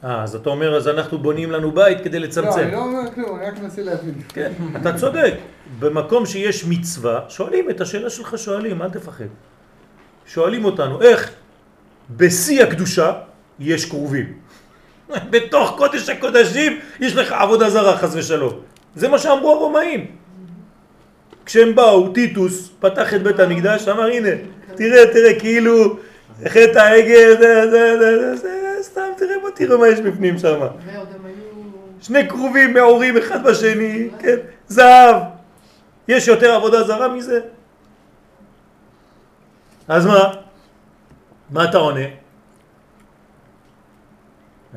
אה, 0.03 0.23
אז 0.23 0.35
אתה 0.35 0.49
אומר, 0.49 0.77
אז 0.77 0.87
אנחנו 0.87 1.17
בונים 1.17 1.51
לנו 1.51 1.71
בית 1.71 2.01
כדי 2.03 2.19
לא, 2.19 2.25
לצמצם. 2.27 2.59
אני 2.59 2.71
לא 2.71 2.77
אומר 2.77 3.11
כלום, 3.15 3.39
אני 3.39 3.45
רק 3.47 3.59
מנסה 3.59 3.81
להבין. 3.83 4.13
כן, 4.29 4.51
אתה 4.81 4.97
צודק. 4.97 5.33
במקום 5.79 6.25
שיש 6.25 6.65
מצווה, 6.65 7.19
שואלים 7.29 7.69
את 7.69 7.81
השאלה 7.81 8.09
שלך, 8.09 8.37
שואלים, 8.37 8.81
אל 8.81 8.89
תפחד. 8.89 9.25
שואלים 10.25 10.65
אותנו, 10.65 11.01
איך 11.01 11.31
בשיא 12.09 12.63
הקדושה 12.63 13.11
יש 13.59 13.85
קרובים? 13.85 14.33
בתוך 15.31 15.75
קודש 15.77 16.09
הקודשים 16.09 16.79
יש 16.99 17.15
לך 17.15 17.31
עבודה 17.31 17.69
זרה, 17.69 17.97
חס 17.97 18.15
ושלום. 18.15 18.53
זה 18.95 19.07
מה 19.07 19.19
שאמרו 19.19 19.51
הרומאים. 19.51 20.05
כשהם 21.45 21.75
באו, 21.75 22.09
טיטוס 22.09 22.69
פתח 22.79 23.13
את 23.13 23.23
בית 23.23 23.39
המקדש, 23.39 23.87
אמר, 23.87 24.03
הנה, 24.03 24.29
תראה, 24.75 25.13
תראה, 25.13 25.39
כאילו, 25.39 25.97
חטא 26.47 26.79
העגל, 26.79 27.35
זה, 27.39 27.71
זה, 27.71 27.97
זה, 27.99 28.35
זה, 28.35 28.35
זה, 28.35 28.83
סתם, 28.83 29.01
תראה, 29.17 29.35
בוא 29.41 29.49
תראה 29.49 29.77
מה 29.77 29.87
יש 29.87 29.99
בפנים 29.99 30.37
שם. 30.39 30.59
שני 32.01 32.29
כרובים 32.29 32.73
מעורים 32.73 33.17
אחד 33.17 33.43
בשני, 33.43 34.09
כן, 34.19 34.35
זהב. 34.67 35.15
יש 36.07 36.27
יותר 36.27 36.53
עבודה 36.53 36.83
זרה 36.83 37.07
מזה? 37.07 37.39
אז 39.87 40.05
מה? 40.05 40.33
מה 41.49 41.63
אתה 41.69 41.77
עונה? 41.77 42.05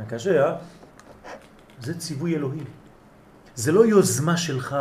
קשה, 0.09 0.47
אה? 0.47 0.55
זה 1.81 1.99
ציווי 1.99 2.37
אלוהי. 2.37 2.61
זה 3.55 3.73
לא 3.73 3.87
יוזמה 3.87 4.37
שלך. 4.37 4.77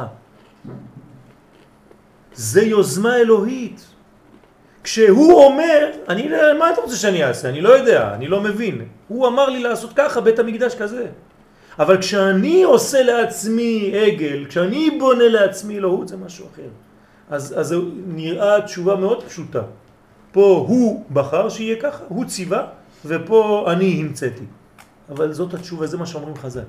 זה 2.33 2.61
יוזמה 2.61 3.15
אלוהית. 3.17 3.85
כשהוא 4.83 5.43
אומר, 5.43 5.91
אני, 6.09 6.29
לא- 6.29 6.59
מה 6.59 6.71
אתה 6.73 6.81
רוצה 6.81 6.95
שאני 6.95 7.23
אעשה? 7.23 7.49
אני 7.49 7.61
לא 7.61 7.69
יודע, 7.69 8.13
אני 8.13 8.27
לא 8.27 8.41
מבין. 8.41 8.87
הוא 9.07 9.27
אמר 9.27 9.49
לי 9.49 9.63
לעשות 9.63 9.91
ככה, 9.95 10.21
בית 10.21 10.39
המקדש 10.39 10.75
כזה. 10.75 11.05
אבל 11.79 11.97
כשאני 12.01 12.63
עושה 12.63 13.03
לעצמי 13.03 13.91
עגל, 13.95 14.45
כשאני 14.49 14.97
בונה 14.99 15.27
לעצמי 15.27 15.77
אלוהות, 15.77 16.07
זה 16.07 16.17
משהו 16.17 16.45
אחר. 16.53 16.69
אז, 17.29 17.53
אז 17.59 17.75
נראה 18.07 18.61
תשובה 18.61 18.95
מאוד 18.95 19.23
פשוטה. 19.23 19.61
פה 20.35 20.65
הוא 20.67 21.05
בחר 21.13 21.49
שיהיה 21.49 21.75
ככה, 21.81 22.03
הוא 22.07 22.25
ציווה, 22.25 22.67
ופה 23.05 23.65
אני 23.71 24.01
המצאתי. 24.01 24.43
אבל 25.09 25.33
זאת 25.33 25.53
התשובה, 25.53 25.87
זה 25.87 25.97
מה 25.97 26.05
שאומרים 26.05 26.35
חז"ל. 26.35 26.61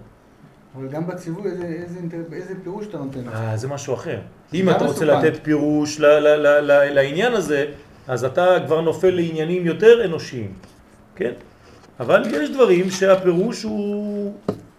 אבל 0.77 0.89
גם 0.89 1.07
בציווי, 1.07 1.51
איזה, 1.51 1.65
איזה, 1.65 2.01
איזה 2.33 2.55
פירוש 2.63 2.87
אתה 2.87 2.99
נותן? 2.99 3.29
אה, 3.29 3.57
זה 3.57 3.69
משהו 3.69 3.95
אחר. 3.95 4.19
אם 4.55 4.61
גם 4.69 4.77
אתה 4.77 4.85
רוצה 4.85 5.05
מסוכן. 5.05 5.27
לתת 5.27 5.39
פירוש 5.45 6.01
ל- 6.01 6.05
ל- 6.07 6.47
ל- 6.47 6.61
ל- 6.73 6.95
לעניין 6.95 7.33
הזה, 7.35 7.67
אז 8.09 8.25
אתה 8.25 8.47
כבר 8.67 8.81
נופל 8.81 9.11
לעניינים 9.11 9.67
יותר 9.67 10.05
אנושיים, 10.05 10.53
כן? 11.17 11.33
אבל 12.01 12.23
יש 12.35 12.51
דברים 12.51 12.91
שהפירוש 12.91 13.63
הוא... 13.63 14.35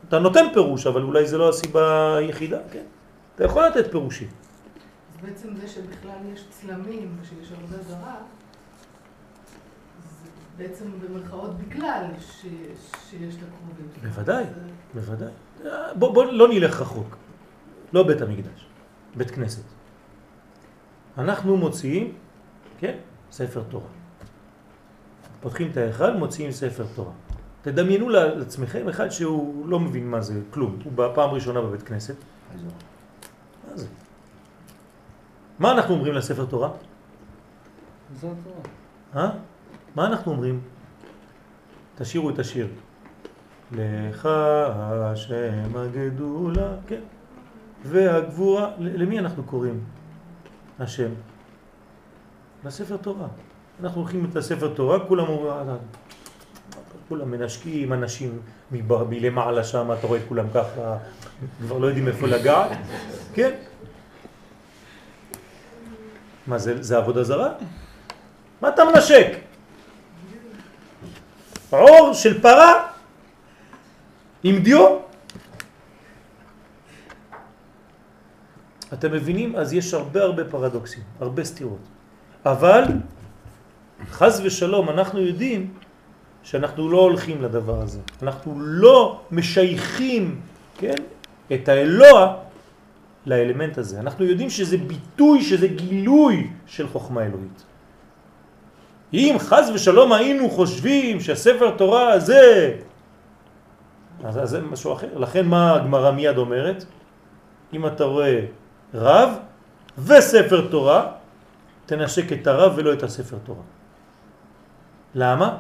אתה 0.07 0.19
נותן 0.19 0.45
פירוש, 0.53 0.88
אבל 0.88 1.01
אולי 1.01 1.25
זה 1.27 1.38
לא 1.38 1.49
הסיבה 1.49 2.15
היחידה, 2.17 2.59
כן? 2.71 2.83
אתה 3.35 3.43
יכול 3.43 3.65
לתת 3.65 3.91
פירושים. 3.91 4.27
אז 4.27 5.25
בעצם 5.29 5.47
זה 5.61 5.67
שבכלל 5.67 6.19
יש 6.33 6.43
צלמים 6.49 7.07
ושיש 7.21 7.51
עבודה 7.57 7.83
זרה, 7.83 8.15
זה 8.36 8.36
בעצם 10.58 10.86
במרכאות 11.01 11.58
בגלל 11.58 12.03
ש... 12.20 12.45
שיש 13.10 13.36
לה 13.36 13.41
קרובים. 13.58 13.88
בוודאי. 14.03 14.43
זה- 14.43 14.51
בוודאי. 14.93 15.32
אה, 15.66 15.93
בוא, 15.93 16.14
בוא 16.14 16.26
לא 16.26 16.47
נלך 16.47 16.82
רחוק. 16.82 17.18
לא 17.93 18.03
בית 18.08 18.22
המקדש, 18.22 18.66
בית 19.16 19.32
כנסת. 19.32 19.64
אנחנו 21.18 21.58
מוציאים, 21.58 22.14
כן, 22.80 22.97
ספר 23.32 23.64
תורה. 23.70 23.88
פותחים 25.41 25.72
את 25.72 25.78
ההיכל, 25.78 26.14
מוציאים 26.14 26.51
ספר 26.51 26.86
תורה. 26.95 27.12
תדמיינו 27.62 28.10
לעצמכם 28.10 28.89
אחד 28.89 29.10
שהוא 29.10 29.68
לא 29.70 29.80
מבין 29.80 30.10
מה 30.12 30.22
זה 30.22 30.41
כלום, 30.49 30.80
הוא 30.84 30.93
בפעם 30.95 31.30
ראשונה 31.30 31.62
בבית 31.62 31.82
כנסת. 31.84 32.16
מה 33.70 33.78
זה? 33.78 33.88
מה 35.60 35.72
אנחנו 35.72 35.93
אומרים 35.93 36.14
לספר 36.14 36.45
תורה? 36.45 36.70
זאת 38.22 38.32
התורה. 38.41 39.26
אה? 39.26 39.32
מה 39.97 40.05
אנחנו 40.05 40.31
אומרים? 40.31 40.59
תשאירו 41.97 42.29
את 42.29 42.39
השיר. 42.39 42.67
לך 43.71 44.25
השם 44.25 45.75
הגדולה, 45.75 46.69
כן. 46.87 46.99
והגבורה, 47.83 48.71
למי 48.79 49.19
אנחנו 49.19 49.43
קוראים? 49.43 49.83
השם. 50.79 51.09
לספר 52.65 52.97
תורה. 52.97 53.27
אנחנו 53.83 54.01
הולכים 54.01 54.27
את 54.31 54.35
הספר 54.35 54.73
תורה, 54.73 54.99
כולם 55.07 55.27
אומרים, 55.27 55.69
"אה, 55.69 55.75
כולם 57.09 57.31
מנשקים, 57.31 57.93
אנשים 57.93 58.39
מלמעלה 58.71 59.63
שם, 59.63 59.91
אתה 59.99 60.07
רואה 60.07 60.19
את 60.19 60.25
כולם 60.27 60.45
ככה, 60.53 60.97
כבר 61.61 61.77
לא 61.77 61.87
יודעים 61.87 62.07
איפה 62.07 62.27
לגעת, 62.27 62.71
כן? 63.33 63.51
מה 66.47 66.57
זה, 66.57 66.83
זה 66.83 66.97
עבודה 66.97 67.23
זרה? 67.23 67.53
מה 68.61 68.69
אתה 68.69 68.81
מנשק? 68.85 69.46
עור 71.70 72.13
של 72.13 72.41
פרה 72.41 72.87
עם 74.43 74.59
דיו? 74.59 74.97
אתם 78.93 79.12
מבינים? 79.12 79.55
אז 79.55 79.74
יש 79.74 79.93
הרבה 79.93 80.24
הרבה 80.24 80.43
פרדוקסים, 80.46 81.04
הרבה 81.20 81.43
סתירות. 81.43 81.79
אבל 82.46 82.83
חז 84.09 84.41
ושלום 84.46 84.89
אנחנו 84.89 85.20
יודעים 85.21 85.74
שאנחנו 86.43 86.89
לא 86.89 87.00
הולכים 87.00 87.41
לדבר 87.41 87.82
הזה. 87.82 88.00
אנחנו 88.21 88.59
לא 88.59 89.21
משייכים, 89.32 90.41
כן, 90.78 90.96
את 91.54 91.70
האלוה 91.70 92.36
לאלמנט 93.25 93.78
הזה. 93.78 94.00
אנחנו 94.00 94.25
יודעים 94.25 94.50
שזה 94.50 94.78
ביטוי, 94.78 95.43
שזה 95.43 95.67
גילוי 95.67 96.50
של 96.66 96.87
חוכמה 96.87 97.25
אלוהית. 97.25 97.63
אם 99.13 99.36
חז 99.39 99.71
ושלום 99.74 100.13
היינו 100.13 100.50
חושבים 100.50 101.20
שהספר 101.20 101.71
תורה 101.78 102.09
הזה, 102.09 102.74
אז, 104.24 104.39
זה 104.43 104.62
משהו 104.62 104.93
אחר. 104.93 105.08
לכן 105.17 105.46
מה 105.46 105.75
הגמרא 105.75 106.12
מיד 106.12 106.38
אומרת? 106.38 106.86
אם 107.74 107.88
אתה 107.88 108.04
רואה 108.04 108.39
רב 108.93 109.29
וספר 109.97 110.67
תורה, 110.71 111.12
תנשק 111.86 112.34
את 112.34 112.47
הרב 112.47 112.74
ולא 112.75 112.93
את 112.93 113.04
הספר 113.04 113.38
תורה. 113.43 113.63
למה? 115.16 115.58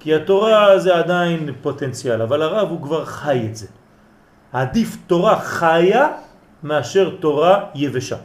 כי 0.00 0.14
התורה 0.14 0.78
זה 0.78 0.96
עדיין 0.96 1.54
פוטנציאל, 1.62 2.22
אבל 2.22 2.42
הרב 2.42 2.68
הוא 2.68 2.82
כבר 2.82 3.04
חי 3.04 3.46
את 3.50 3.56
זה. 3.56 3.66
עדיף 4.52 4.96
תורה 5.06 5.40
חיה 5.40 6.08
מאשר 6.62 7.16
תורה 7.20 7.64
יבשה 7.74 8.16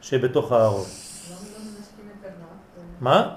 שבתוך 0.00 0.52
הארון. 0.52 0.84
לא 0.84 1.34
הרב? 2.24 2.34
מה? 3.00 3.12
למה 3.12 3.28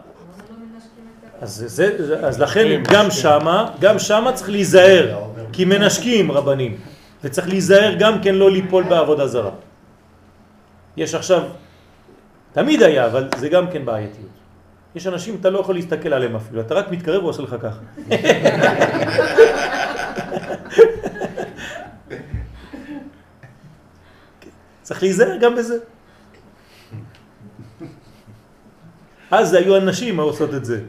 לא 0.49 0.55
מנשקים 0.73 1.07
את 1.19 1.23
הרב? 1.23 1.31
אז, 1.43 1.65
זה, 1.67 2.05
זה- 2.07 2.19
אז 2.27 2.39
לכן 2.41 2.83
גם 2.93 3.11
שמה, 3.11 3.69
גם 3.79 3.99
שמה 3.99 4.33
צריך 4.33 4.49
להיזהר, 4.49 5.23
כי 5.53 5.65
מנשקים 5.65 6.31
רבנים, 6.31 6.77
וצריך 7.23 7.47
להיזהר 7.47 7.95
גם 7.99 8.21
כן 8.23 8.35
לא 8.35 8.51
ליפול 8.51 8.83
בעבודה 8.83 9.27
זרה. 9.27 9.51
יש 10.97 11.15
עכשיו, 11.15 11.41
תמיד 12.53 12.83
היה, 12.83 13.05
אבל 13.05 13.29
זה 13.37 13.49
גם 13.49 13.65
כן 13.71 13.85
בעייתיות. 13.85 14.29
יש 14.95 15.07
אנשים, 15.07 15.37
אתה 15.41 15.49
לא 15.49 15.59
יכול 15.59 15.75
להסתכל 15.75 16.13
עליהם 16.13 16.35
אפילו, 16.35 16.61
אתה 16.61 16.73
רק 16.73 16.91
מתקרב 16.91 17.23
ועושה 17.23 17.41
לך 17.41 17.55
ככה. 17.61 17.79
צריך 24.81 25.03
להיזהר 25.03 25.37
גם 25.41 25.55
בזה. 25.55 25.77
אז 29.31 29.53
היו 29.53 29.75
הנשים 29.75 30.19
העושות 30.19 30.53
את 30.53 30.65
זה. 30.65 30.81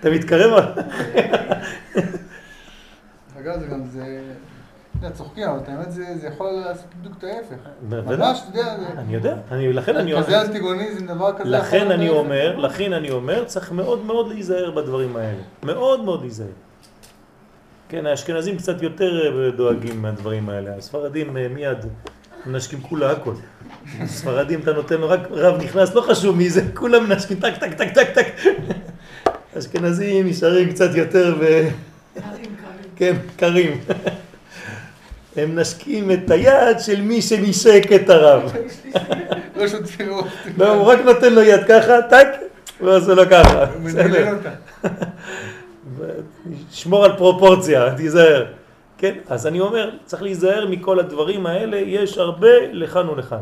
אתה 0.00 0.10
מתקרב? 0.10 0.64
אגב, 3.38 3.60
זה 3.60 3.66
גם, 3.66 3.84
זה... 3.86 4.20
אתה 4.98 5.06
יודע, 5.06 5.16
צוחקים, 5.16 5.48
אבל 5.48 5.58
את 5.58 5.68
האמת 5.68 5.92
זה 5.92 6.28
יכול 6.34 6.50
לעשות 6.50 6.86
בדיוק 7.00 7.14
את 7.18 7.24
ההפך. 7.24 7.56
בוודאי. 7.82 8.16
ממש, 8.16 8.42
אתה 8.50 8.58
יודע. 8.58 8.74
אני 8.98 9.14
יודע, 9.14 9.36
אני, 9.50 9.72
לכן 9.72 9.96
אני 9.96 10.16
כזה 10.16 10.36
אומר, 10.36 10.46
אנטיגוניזם, 10.46 11.06
דבר 11.06 11.38
כזה. 11.38 11.50
לכן 11.50 11.90
אני. 11.90 12.08
אומר, 12.08 12.56
לכן 12.56 12.92
אני 12.92 13.10
אומר, 13.10 13.44
צריך 13.44 13.72
מאוד 13.72 14.04
מאוד 14.04 14.28
להיזהר 14.28 14.70
בדברים 14.70 15.16
האלה. 15.16 15.42
מאוד 15.62 16.04
מאוד 16.04 16.20
להיזהר. 16.20 16.46
כן, 17.88 18.06
האשכנזים 18.06 18.56
קצת 18.56 18.82
יותר 18.82 19.44
אה, 19.44 19.50
דואגים 19.50 20.02
מהדברים 20.02 20.48
האלה. 20.48 20.76
הספרדים 20.76 21.36
אה, 21.36 21.48
מיד 21.48 21.78
מנשקים 22.46 22.80
כולה 22.80 23.10
הכל. 23.10 23.34
ספרדים 24.06 24.60
אתה 24.60 24.72
נותן 24.72 25.00
לו 25.00 25.08
רק 25.08 25.20
רב 25.30 25.62
נכנס, 25.62 25.94
לא 25.94 26.00
חשוב 26.00 26.36
מי 26.36 26.50
זה, 26.50 26.62
כולם 26.74 27.08
מנשקים 27.08 27.40
טק 27.40 27.56
טק 27.60 27.74
טק 27.74 27.94
טק 27.94 28.08
טק. 28.14 28.26
אשכנזים 29.58 30.26
נשארים 30.26 30.70
קצת 30.70 30.94
יותר 30.94 31.34
ו... 31.40 31.44
קרים, 32.14 32.24
קרים. 32.34 32.54
כן, 32.96 33.16
קרים. 33.36 33.80
הם 35.36 35.58
נשקים 35.58 36.10
את 36.10 36.30
היד 36.30 36.80
של 36.80 37.00
מי 37.00 37.22
שנשק 37.22 37.82
את 37.94 38.10
הרב. 38.10 38.52
לא 39.56 39.68
שוטפים 39.68 40.08
לו. 40.08 40.22
לא, 40.56 40.74
הוא 40.74 40.86
רק 40.86 40.98
נותן 41.04 41.34
לו 41.34 41.42
יד 41.42 41.60
ככה, 41.68 42.02
טק, 42.02 42.28
ככה. 43.30 43.64
הוא 43.64 43.80
מנהל 43.80 44.08
בסדר. 44.08 44.34
אותה. 44.34 44.50
שמור 46.70 47.04
על 47.04 47.16
פרופורציה, 47.16 47.94
תיזהר. 47.96 48.46
כן, 48.98 49.14
אז 49.28 49.46
אני 49.46 49.60
אומר, 49.60 49.90
צריך 50.04 50.22
להיזהר 50.22 50.66
מכל 50.70 51.00
הדברים 51.00 51.46
האלה, 51.46 51.76
יש 51.76 52.18
הרבה 52.18 52.48
לכאן 52.72 53.08
ולכאן. 53.08 53.38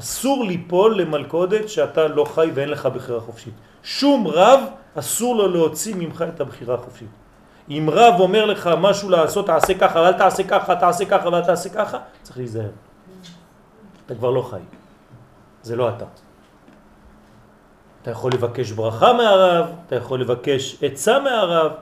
אסור 0.00 0.44
ליפול 0.44 1.00
למלכודת 1.00 1.68
שאתה 1.68 2.08
לא 2.08 2.24
חי 2.24 2.50
ואין 2.54 2.68
לך 2.68 2.86
בחירה 2.86 3.20
חופשית. 3.20 3.54
שום 3.82 4.26
רב 4.26 4.60
אסור 4.94 5.36
לו 5.36 5.48
להוציא 5.48 5.94
ממך 5.94 6.24
את 6.34 6.40
הבחירה 6.40 6.74
החופשית. 6.74 7.08
אם 7.70 7.88
רב 7.92 8.20
אומר 8.20 8.44
לך 8.44 8.70
משהו 8.80 9.10
לעשות, 9.10 9.46
תעשה 9.46 9.78
ככה, 9.78 9.98
ואל 10.00 10.12
תעשה 10.12 10.42
ככה, 10.44 10.76
תעשה 10.76 11.04
ככה 11.04 11.28
ואל 11.28 11.44
תעשה 11.44 11.68
ככה, 11.68 11.98
צריך 12.22 12.36
להיזהר. 12.38 12.70
אתה 14.06 14.14
כבר 14.14 14.30
לא 14.30 14.42
חי. 14.42 14.60
זה 15.62 15.76
לא 15.76 15.88
אתה. 15.88 16.04
אתה 18.02 18.10
יכול 18.10 18.32
לבקש 18.32 18.70
ברכה 18.70 19.12
מהרב, 19.12 19.66
אתה 19.86 19.96
יכול 19.96 20.20
לבקש 20.20 20.82
עצה 20.82 21.20
מהרב, 21.20 21.72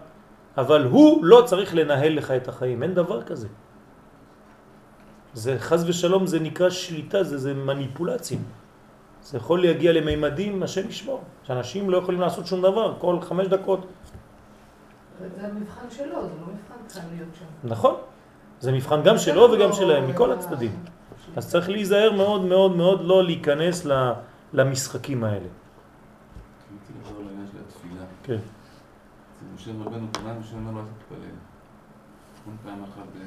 אבל 0.58 0.84
הוא 0.84 1.24
לא 1.24 1.42
צריך 1.46 1.74
לנהל 1.74 2.16
לך 2.16 2.30
את 2.30 2.48
החיים, 2.48 2.82
אין 2.82 2.94
דבר 2.94 3.22
כזה. 3.22 3.48
זה 5.34 5.58
חז 5.58 5.88
ושלום, 5.88 6.26
זה 6.26 6.40
נקרא 6.40 6.70
שליטה, 6.70 7.22
זה, 7.22 7.38
זה 7.38 7.54
מניפולציה. 7.54 8.38
זה 9.22 9.38
יכול 9.38 9.62
להגיע 9.62 9.92
למימדים, 9.92 10.62
השם 10.62 10.88
ישמור, 10.88 11.20
שאנשים 11.42 11.90
לא 11.90 11.96
יכולים 11.96 12.20
לעשות 12.20 12.46
שום 12.46 12.62
דבר, 12.62 12.94
כל 12.98 13.20
חמש 13.20 13.46
דקות. 13.46 13.86
זה 15.18 15.46
המבחן 15.46 15.90
שלו, 15.90 16.06
זה 16.06 16.32
לא 16.40 16.46
מבחן 16.46 17.00
קל 17.00 17.06
להיות 17.14 17.28
שם. 17.38 17.44
נכון, 17.68 17.94
זה 18.60 18.72
מבחן 18.72 19.02
גם 19.02 19.18
שלו 19.18 19.48
וגם 19.52 19.72
שלהם, 19.72 20.08
מכל 20.10 20.32
הצדדים. 20.32 20.84
אז 21.36 21.50
צריך 21.50 21.68
להיזהר 21.70 22.12
מאוד 22.12 22.44
מאוד 22.44 22.76
מאוד 22.76 23.00
לא 23.04 23.24
להיכנס 23.24 23.84
ל- 23.86 24.12
למשחקים 24.52 25.24
האלה. 25.24 25.38
רציתי 25.38 26.98
לחזור 27.02 27.22
לעניין 27.26 27.46
של 27.52 27.58
התפילה. 27.68 28.04
כן. 28.22 28.38
משה 29.54 29.70
רבנו 29.84 30.06
פנה 30.12 30.34
משה 30.40 30.54
אומר 30.54 30.70
לו 30.72 30.78
אל 30.80 30.84
תתפלל. 30.98 31.18
נכון 32.40 32.56
פעם 32.64 32.82
אחת 32.84 33.08
אה, 33.16 33.22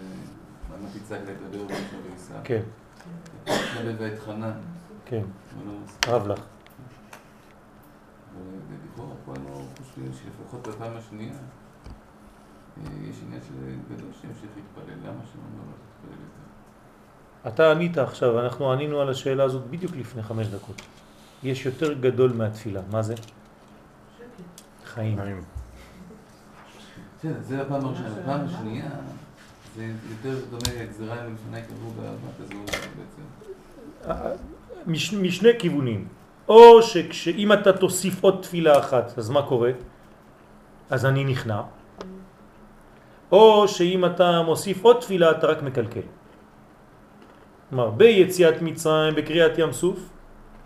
למה 0.78 0.88
תצעק 0.94 1.20
לדבר 1.20 1.64
במשה 1.64 1.96
ויסע. 2.12 2.34
כן, 2.44 2.62
ואת 3.98 4.20
חנן. 4.20 4.52
כן, 5.06 5.18
לא. 5.18 5.24
רב 6.08 6.28
לך. 6.28 6.40
ולכאורה 8.70 9.16
פה 9.26 9.32
אנחנו 9.32 9.66
חושבים 9.78 10.12
שלפחות 10.14 10.68
בפעם 10.68 10.98
השנייה 10.98 11.34
אה, 11.34 12.84
יש 13.10 13.16
עניין 13.26 13.42
של 13.42 13.96
גדול 13.96 14.10
שימשיך 14.22 14.50
להתפלל. 14.56 14.98
למה 15.04 15.20
שלא 15.34 15.42
לו 15.58 15.74
תתפלל 15.74 16.12
יותר? 16.12 17.54
אתה 17.54 17.72
ענית 17.72 17.98
עכשיו, 17.98 18.40
אנחנו 18.40 18.72
ענינו 18.72 19.02
על 19.02 19.10
השאלה 19.10 19.44
הזאת 19.44 19.68
בדיוק 19.68 19.96
לפני 19.96 20.24
חמש 20.24 20.48
דקות. 20.48 20.82
יש 21.44 21.66
יותר 21.66 21.94
גדול 21.94 22.34
מהתפילה, 22.34 22.82
מה 22.92 23.02
זה? 23.02 23.16
שקט. 23.16 24.62
חיים. 24.86 25.20
זה 27.40 27.62
הפעם 27.62 27.86
הראשונה. 27.86 28.10
הפעם 28.22 28.46
השנייה 28.46 28.90
זה 29.76 29.92
יותר 30.10 30.46
דומה 30.50 30.82
לגזירה 30.82 31.26
אם 31.26 31.34
לפני 31.34 31.62
קבעו 31.62 31.92
בארבעת 31.92 32.40
הזוהר 32.40 32.66
בעצם. 32.98 34.46
מש, 34.88 35.14
משני 35.14 35.50
כיוונים. 35.60 36.08
או 36.48 36.82
שאם 37.12 37.54
אתה 37.54 37.74
תוסיף 37.74 38.24
עוד 38.24 38.40
תפילה 38.42 38.80
אחת, 38.80 39.18
אז 39.18 39.30
מה 39.30 39.42
קורה? 39.42 39.72
אז 40.90 41.06
אני 41.06 41.24
נכנע. 41.24 41.62
או 43.32 43.68
שאם 43.68 44.06
אתה 44.06 44.42
מוסיף 44.42 44.84
עוד 44.84 44.98
תפילה, 45.02 45.32
אתה 45.32 45.48
רק 45.48 45.62
מקלקל. 45.64 46.06
כלומר, 47.70 47.90
ביציאת 47.90 48.62
מצרים, 48.62 49.16
בקריאת 49.16 49.58
ים 49.58 49.72
סוף, 49.72 50.00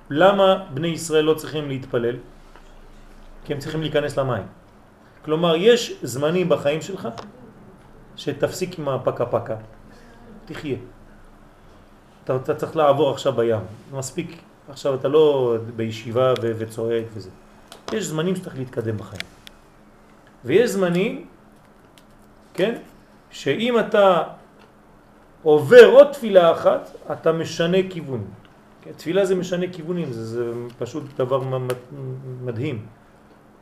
למה 0.10 0.66
בני 0.74 0.88
ישראל 0.88 1.26
לא 1.26 1.34
צריכים 1.34 1.70
להתפלל? 1.70 2.16
כי 3.46 3.54
הם 3.54 3.60
צריכים 3.60 3.82
להיכנס 3.82 4.18
למים. 4.18 4.44
כלומר, 5.26 5.56
יש 5.56 5.94
זמנים 6.04 6.50
בחיים 6.50 6.82
שלך 6.82 7.08
שתפסיק 8.16 8.80
עם 8.80 8.90
הפקה 8.90 9.26
פקה. 9.26 9.56
תחיה. 10.46 10.78
אתה, 12.24 12.36
אתה 12.36 12.56
צריך 12.56 12.76
לעבור 12.76 13.12
עכשיו 13.12 13.34
בים. 13.34 13.60
מספיק, 13.94 14.42
עכשיו 14.70 14.96
אתה 14.96 15.08
לא 15.08 15.56
בישיבה 15.76 16.34
ו- 16.42 16.52
וצועק 16.58 17.06
וזה. 17.14 17.30
יש 17.94 18.04
זמנים 18.04 18.36
שצריך 18.36 18.58
להתקדם 18.58 18.98
בחיים. 18.98 19.22
ויש 20.46 20.70
זמנים, 20.70 21.26
כן, 22.54 22.76
שאם 23.32 23.80
אתה 23.80 24.24
עובר 25.44 25.86
עוד 25.86 26.08
תפילה 26.12 26.52
אחת, 26.52 26.92
אתה 27.12 27.32
משנה 27.32 27.78
כיוון. 27.90 28.24
כן, 28.82 28.92
תפילה 28.98 29.26
זה 29.26 29.36
משנה 29.36 29.66
כיוונים, 29.72 30.14
זה, 30.14 30.26
זה 30.26 30.52
פשוט 30.78 31.04
דבר 31.18 31.42
מדהים. 32.42 32.86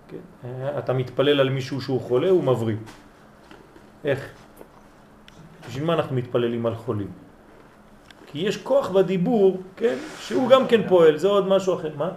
כן, 0.07 0.47
אתה 0.77 0.93
מתפלל 0.93 1.39
על 1.39 1.49
מישהו 1.49 1.81
שהוא 1.81 2.01
חולה, 2.01 2.29
הוא 2.29 2.43
מבריא. 2.43 2.75
איך? 4.05 4.29
בשביל 5.67 5.83
מה 5.83 5.93
אנחנו 5.93 6.15
מתפללים 6.15 6.65
על 6.65 6.75
חולים? 6.75 7.11
כי 8.31 8.39
יש 8.39 8.57
כוח 8.57 8.89
בדיבור, 8.89 9.61
כן, 9.75 9.97
שהוא 10.19 10.49
גם 10.49 10.67
כן 10.67 10.87
פועל, 10.87 11.17
זה 11.17 11.27
עוד 11.27 11.47
משהו 11.47 11.75
אחר. 11.75 11.91
מה? 11.97 12.09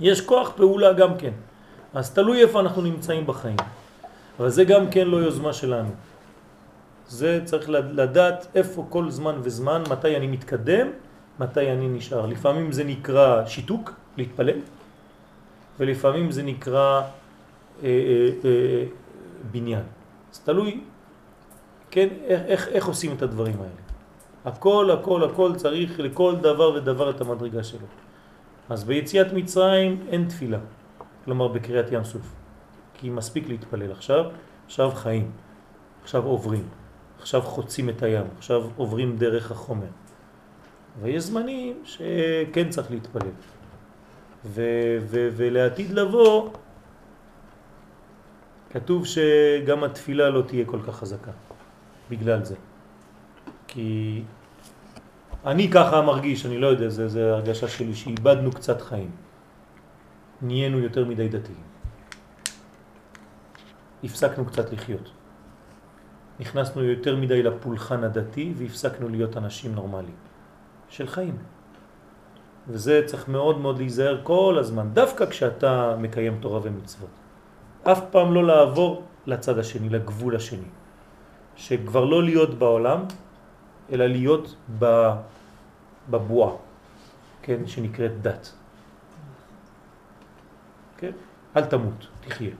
יש 0.00 0.20
כוח 0.20 0.52
פעולה 0.56 0.92
גם 0.92 1.18
כן. 1.18 1.32
אז 1.94 2.10
תלוי 2.10 2.42
איפה 2.42 2.60
אנחנו 2.60 2.82
נמצאים 2.82 3.26
בחיים. 3.26 3.56
אבל 4.40 4.48
זה 4.50 4.64
גם 4.64 4.90
כן 4.90 5.08
לא 5.08 5.16
יוזמה 5.16 5.52
שלנו. 5.52 5.90
זה 7.08 7.40
צריך 7.44 7.70
לדעת 7.70 8.46
איפה 8.54 8.86
כל 8.88 9.10
זמן 9.10 9.34
וזמן, 9.42 9.82
מתי 9.90 10.16
אני 10.16 10.26
מתקדם, 10.26 10.86
מתי 11.40 11.72
אני 11.72 11.88
נשאר. 11.88 12.26
לפעמים 12.26 12.72
זה 12.72 12.84
נקרא 12.84 13.46
שיתוק, 13.46 13.92
להתפלל, 14.16 14.58
ולפעמים 15.78 16.30
זה 16.30 16.42
נקרא 16.42 17.00
אה, 17.00 17.04
אה, 17.82 18.28
אה, 18.44 18.84
בניין. 19.50 19.82
אז 20.32 20.38
תלוי, 20.40 20.80
כן, 21.90 22.08
איך, 22.26 22.42
איך, 22.46 22.68
איך 22.68 22.86
עושים 22.86 23.12
את 23.16 23.22
הדברים 23.22 23.54
האלה. 23.56 23.85
הכל, 24.46 24.90
הכל, 24.90 25.24
הכל 25.24 25.52
צריך 25.56 26.00
לכל 26.00 26.34
דבר 26.40 26.70
ודבר 26.70 27.10
את 27.10 27.20
המדרגה 27.20 27.64
שלו. 27.64 27.86
אז 28.70 28.84
ביציאת 28.84 29.32
מצרים 29.32 30.06
אין 30.08 30.28
תפילה, 30.28 30.58
כלומר 31.24 31.48
בקריאת 31.48 31.92
ים 31.92 32.04
סוף. 32.04 32.32
כי 32.94 33.10
מספיק 33.10 33.48
להתפלל 33.48 33.92
עכשיו, 33.92 34.24
עכשיו 34.66 34.90
חיים, 34.94 35.30
עכשיו 36.02 36.24
עוברים, 36.24 36.68
עכשיו 37.18 37.42
חוצים 37.42 37.88
את 37.88 38.02
הים, 38.02 38.26
עכשיו 38.38 38.62
עוברים 38.76 39.16
דרך 39.16 39.50
החומר. 39.50 39.90
ויש 41.00 41.22
זמנים 41.22 41.82
שכן 41.84 42.68
צריך 42.68 42.90
להתפלל. 42.90 43.30
ו- 44.44 44.98
ו- 45.00 45.28
ולעתיד 45.36 45.90
לבוא, 45.90 46.50
כתוב 48.70 49.06
שגם 49.06 49.84
התפילה 49.84 50.30
לא 50.30 50.42
תהיה 50.42 50.64
כל 50.64 50.78
כך 50.86 50.96
חזקה, 50.96 51.30
בגלל 52.10 52.44
זה. 52.44 52.54
כי 53.76 54.22
אני 55.46 55.70
ככה 55.70 56.02
מרגיש, 56.02 56.46
אני 56.46 56.58
לא 56.58 56.66
יודע, 56.66 56.88
זה, 56.88 57.08
זה 57.08 57.32
הרגשה 57.32 57.68
שלי, 57.68 57.94
שאיבדנו 57.94 58.52
קצת 58.52 58.80
חיים. 58.80 59.10
נהיינו 60.42 60.78
יותר 60.78 61.04
מדי 61.04 61.28
דתיים. 61.28 61.64
הפסקנו 64.04 64.44
קצת 64.44 64.72
לחיות. 64.72 65.10
נכנסנו 66.40 66.84
יותר 66.84 67.16
מדי 67.16 67.42
לפולחן 67.42 68.04
הדתי 68.04 68.54
והפסקנו 68.56 69.08
להיות 69.08 69.36
אנשים 69.36 69.74
נורמליים 69.74 70.20
של 70.88 71.06
חיים. 71.06 71.36
וזה 72.68 73.02
צריך 73.06 73.28
מאוד 73.28 73.58
מאוד 73.58 73.78
להיזהר 73.78 74.20
כל 74.22 74.56
הזמן, 74.60 74.88
דווקא 74.92 75.26
כשאתה 75.26 75.96
מקיים 76.00 76.38
תורה 76.40 76.60
ומצוות. 76.62 77.12
אף 77.84 78.00
פעם 78.10 78.34
לא 78.34 78.46
לעבור 78.46 79.04
לצד 79.26 79.58
השני, 79.58 79.88
לגבול 79.88 80.36
השני. 80.36 80.70
שכבר 81.56 82.04
לא 82.04 82.22
להיות 82.22 82.58
בעולם, 82.58 83.00
אלא 83.92 84.06
להיות 84.06 84.54
בבועה, 86.10 86.54
כן, 87.42 87.66
שנקראת 87.66 88.22
דת. 88.22 88.52
כן? 90.96 91.12
אל 91.56 91.64
תמות, 91.64 92.06
תחיה. 92.20 92.50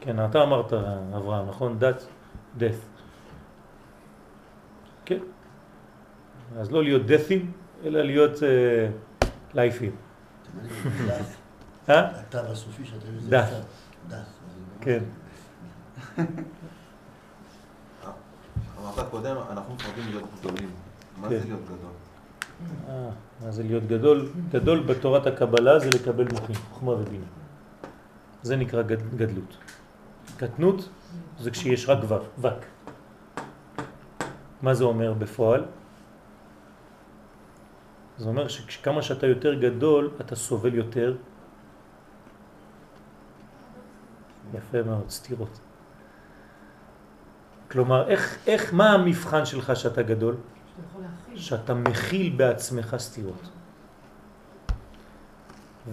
כן, 0.00 0.24
אתה 0.24 0.42
אמרת, 0.42 0.72
אברהם, 1.16 1.48
נכון? 1.48 1.78
דת, 1.78 2.06
death. 2.58 2.82
כן? 5.04 5.18
אז 6.56 6.72
לא 6.72 6.82
להיות 6.82 7.06
דת'ים, 7.06 7.52
אלא 7.84 8.02
להיות 8.02 8.38
לייפים. 9.54 9.96
התו 11.88 12.38
הסופי 12.38 12.84
שאתה 12.84 13.06
יודע. 13.06 13.46
דף. 14.08 14.24
כן. 14.80 15.02
אמרת 18.82 19.10
קודם, 19.10 19.36
אנחנו 19.50 19.74
מפחדים 19.74 20.04
להיות 20.10 20.24
גדולים. 20.40 20.70
מה 21.20 21.28
כן. 21.28 21.38
זה 21.38 21.44
להיות 21.44 21.60
גדול? 21.64 21.92
אה, 22.88 23.10
מה 23.44 23.50
זה 23.50 23.62
להיות 23.62 23.86
גדול? 23.86 24.28
גדול 24.50 24.80
בתורת 24.80 25.26
הקבלה 25.26 25.78
זה 25.78 25.90
לקבל 25.94 26.26
מוחים, 26.32 26.56
חוכמה 26.56 26.90
ובינה. 26.92 27.24
זה 28.42 28.56
נקרא 28.56 28.82
גד, 28.82 29.16
גדלות. 29.16 29.56
קטנות 30.36 30.88
זה 31.38 31.50
כשיש 31.50 31.88
רק 31.88 31.98
וק. 32.38 32.64
מה 34.62 34.74
זה 34.74 34.84
אומר 34.84 35.12
בפועל? 35.12 35.64
זה 38.18 38.28
אומר 38.28 38.48
שכמה 38.48 39.02
שאתה 39.02 39.26
יותר 39.26 39.54
גדול, 39.54 40.10
אתה 40.20 40.36
סובל 40.36 40.74
יותר. 40.74 41.16
יפה 44.54 44.82
מאוד, 44.82 45.10
סתירות. 45.10 45.58
כלומר, 47.72 48.08
איך, 48.08 48.38
איך, 48.46 48.74
מה 48.74 48.92
המבחן 48.92 49.46
שלך 49.46 49.76
שאתה 49.76 50.02
גדול? 50.02 50.36
שאתה 51.34 51.74
מכיל 51.74 52.32
בעצמך 52.36 52.96
סתירות. 52.98 53.48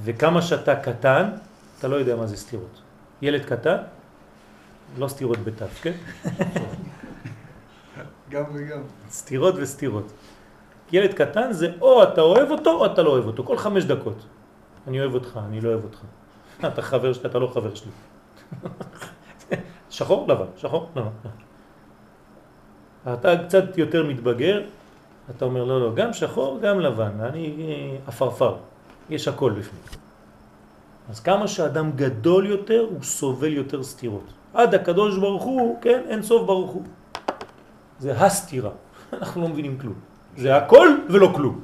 וכמה 0.03 0.41
שאתה 0.41 0.75
קטן, 0.75 1.29
אתה 1.79 1.87
לא 1.87 1.95
יודע 1.95 2.15
מה 2.15 2.27
זה 2.27 2.37
סתירות. 2.37 2.81
ילד 3.21 3.45
קטן, 3.45 3.77
לא 4.97 5.07
סתירות 5.07 5.37
בתף, 5.37 5.81
כן? 5.81 5.93
גם 8.31 8.43
וגם. 8.53 8.81
סתירות 9.09 9.55
וסתירות. 9.57 10.11
ילד 10.91 11.13
קטן 11.13 11.53
זה 11.53 11.71
או 11.81 12.03
אתה 12.03 12.21
אוהב 12.21 12.51
אותו 12.51 12.71
או 12.71 12.85
אתה 12.85 13.03
לא 13.03 13.09
אוהב 13.09 13.25
אותו, 13.25 13.43
כל 13.43 13.57
חמש 13.57 13.83
דקות. 13.83 14.25
אני 14.87 14.99
אוהב 14.99 15.13
אותך, 15.13 15.39
אני 15.47 15.61
לא 15.61 15.69
אוהב 15.69 15.83
אותך. 15.83 16.01
אתה 16.67 16.81
חבר 16.81 17.13
שלי, 17.13 17.29
אתה 17.29 17.39
לא 17.39 17.47
חבר 17.47 17.75
שלי. 17.75 17.91
שחור, 19.89 20.27
לבן, 20.27 20.45
שחור, 20.57 20.89
לבן. 20.95 21.09
אתה 23.07 23.37
קצת 23.45 23.77
יותר 23.77 24.03
מתבגר, 24.07 24.61
אתה 25.29 25.45
אומר 25.45 25.63
לא, 25.63 25.81
לא, 25.81 25.95
גם 25.95 26.13
שחור, 26.13 26.59
גם 26.61 26.79
לבן, 26.79 27.19
אני 27.19 27.55
אפרפר, 28.09 28.55
יש 29.09 29.27
הכל 29.27 29.51
בפנים. 29.51 29.81
אז 31.09 31.19
כמה 31.19 31.47
שאדם 31.47 31.91
גדול 31.95 32.45
יותר, 32.45 32.87
הוא 32.89 33.03
סובל 33.03 33.53
יותר 33.53 33.83
סתירות. 33.83 34.33
עד 34.53 34.75
הקדוש 34.75 35.17
ברוך 35.17 35.43
הוא, 35.43 35.81
כן, 35.81 36.01
אין 36.09 36.21
סוף 36.21 36.45
ברוך 36.45 36.71
הוא. 36.71 36.83
זה 37.99 38.11
הסתירה, 38.11 38.71
אנחנו 39.13 39.41
לא 39.41 39.47
מבינים 39.47 39.77
כלום. 39.77 39.93
זה 40.37 40.55
הכל 40.55 40.87
ולא 41.09 41.31
כלום. 41.35 41.61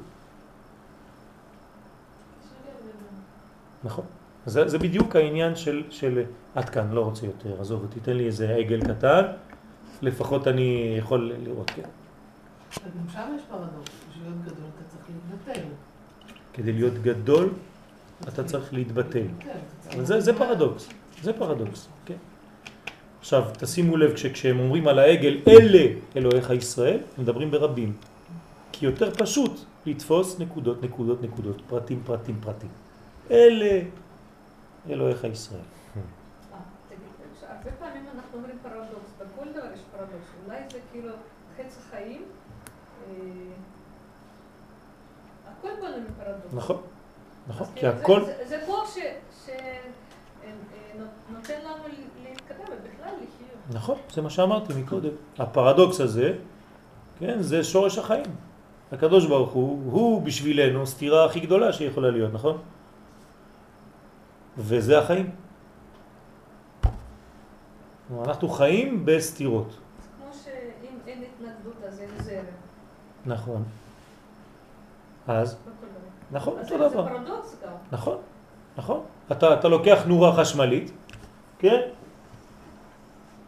נכון. 3.84 4.04
זה, 4.46 4.68
זה 4.68 4.78
בדיוק 4.78 5.16
העניין 5.16 5.56
של, 5.56 5.82
של 5.90 6.22
עד 6.54 6.68
כאן, 6.68 6.92
לא 6.92 7.00
רוצה 7.00 7.26
יותר, 7.26 7.60
עזוב, 7.60 7.86
תיתן 7.90 8.12
לי 8.12 8.26
איזה 8.26 8.48
עגל 8.54 8.80
קטן, 8.80 9.22
לפחות 10.02 10.48
אני 10.48 10.94
יכול 10.98 11.32
לראות, 11.44 11.70
כן. 11.70 11.82
גם 12.84 13.08
שם 13.12 13.36
יש 13.36 13.42
פרדוקס, 13.50 13.90
בשביל 14.10 14.28
להיות 14.28 14.44
גדול 14.44 14.66
אתה 14.74 14.84
צריך 14.88 15.04
להתבטל. 15.08 15.60
כדי 16.52 16.72
להיות 16.72 16.94
גדול, 16.94 17.50
אתה 18.28 18.44
צריך 18.44 18.74
להתבטל. 18.74 19.26
זה, 20.02 20.20
זה 20.20 20.38
פרדוקס, 20.38 20.88
זה 21.22 21.32
פרדוקס, 21.32 21.88
כן. 22.04 22.16
עכשיו, 23.20 23.44
תשימו 23.58 23.96
לב, 23.96 24.12
כשהם 24.14 24.58
אומרים 24.58 24.88
על 24.88 24.98
העגל, 24.98 25.38
אלה 25.48 25.84
אלוהיך 26.16 26.50
ישראל, 26.50 26.98
הם 27.16 27.22
מדברים 27.22 27.50
ברבים. 27.50 27.92
כי 28.72 28.86
יותר 28.86 29.10
פשוט 29.14 29.60
לתפוס 29.86 30.38
נקודות, 30.38 30.82
נקודות, 30.82 31.22
נקודות, 31.22 31.62
פרטים, 31.68 32.00
פרטים, 32.04 32.38
פרטים. 32.40 32.68
אלה 33.30 33.80
אלוהיך 34.90 35.24
ישראל. 35.24 35.60
אה, 37.66 37.72
הרבה 37.72 37.86
פעמים 37.86 38.04
אנחנו 38.14 38.38
אומרים 38.38 38.58
פרדוקס, 38.62 39.10
בכל 39.18 39.46
דבר 39.52 39.72
יש 39.74 39.80
פרדוקס, 39.92 40.28
אולי 40.46 40.58
זה 40.72 40.78
כאילו 40.92 41.12
חץ 41.58 41.78
החיים, 41.86 42.22
אה, 43.10 43.14
הכל 45.50 45.68
בנו 45.80 45.96
מפרדוקס. 46.10 46.54
נכון, 46.54 46.80
נכון, 47.48 47.66
כי 47.66 47.72
כאילו 47.80 47.92
הכל, 47.92 48.24
זה- 48.24 48.44
זה 48.48 48.62
כוח 48.66 48.96
שנותן 49.44 50.44
לנו 51.64 51.84
להתקדם 52.22 52.64
ובכלל 52.64 53.14
לחיות. 53.14 53.60
נכון, 53.72 53.98
זה 54.14 54.22
מה 54.22 54.30
שאמרתי 54.30 54.72
מקודם. 54.82 55.10
הפרדוקס 55.38 56.00
הזה, 56.00 56.32
כן, 57.18 57.42
זה 57.42 57.64
שורש 57.64 57.98
החיים. 57.98 58.26
הקדוש 58.92 59.26
ברוך 59.26 59.52
הוא, 59.52 59.92
הוא 59.92 60.22
בשבילנו 60.22 60.86
סתירה 60.86 61.24
הכי 61.24 61.40
גדולה 61.40 61.72
שיכולה 61.72 62.10
להיות, 62.10 62.32
נכון? 62.32 62.58
וזה 64.58 64.98
החיים. 64.98 65.30
אנחנו 68.10 68.48
חיים 68.48 69.06
בסתירות. 69.06 69.68
כמו 69.68 70.32
שאם 70.44 70.98
אין 71.06 71.22
התנגדות 71.22 71.74
אז 71.88 72.00
אין 72.00 72.08
זרם. 72.22 72.44
נכון. 73.26 73.64
אז, 75.28 75.56
דבר. 75.56 76.38
נכון, 76.38 76.58
אותו 76.58 76.68
זה 76.68 76.94
דבר. 76.94 77.08
פרדוקס 77.08 77.56
גם. 77.64 77.72
נכון, 77.92 78.18
נכון. 78.76 79.00
אתה, 79.32 79.54
אתה 79.54 79.68
לוקח 79.68 80.02
נורה 80.06 80.36
חשמלית, 80.36 80.90
כן? 81.58 81.80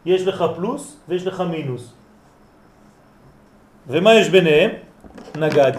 יש 0.05 0.27
לך 0.27 0.43
פלוס 0.55 0.97
ויש 1.07 1.27
לך 1.27 1.41
מינוס. 1.41 1.93
ומה 3.87 4.13
יש 4.13 4.29
ביניהם? 4.29 4.71
נגד. 5.35 5.71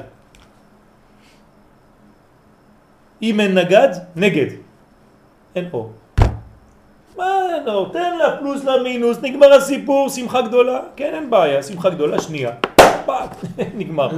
אם 3.22 3.40
אין 3.40 3.58
נגד, 3.58 3.88
נגד. 4.16 4.50
אין 5.54 5.68
אור. 5.72 5.92
מה 7.20 7.72
אור? 7.72 7.92
תן 7.92 8.18
לה 8.18 8.36
פלוס 8.36 8.64
למינוס, 8.64 9.18
נגמר 9.22 9.52
הסיפור, 9.52 10.08
שמחה 10.08 10.42
גדולה. 10.42 10.80
כן, 10.96 11.10
אין 11.14 11.30
בעיה, 11.30 11.62
שמחה 11.62 11.90
גדולה, 11.90 12.20
שנייה. 12.20 12.50
פאק, 13.06 13.30
נגמר. 13.80 14.08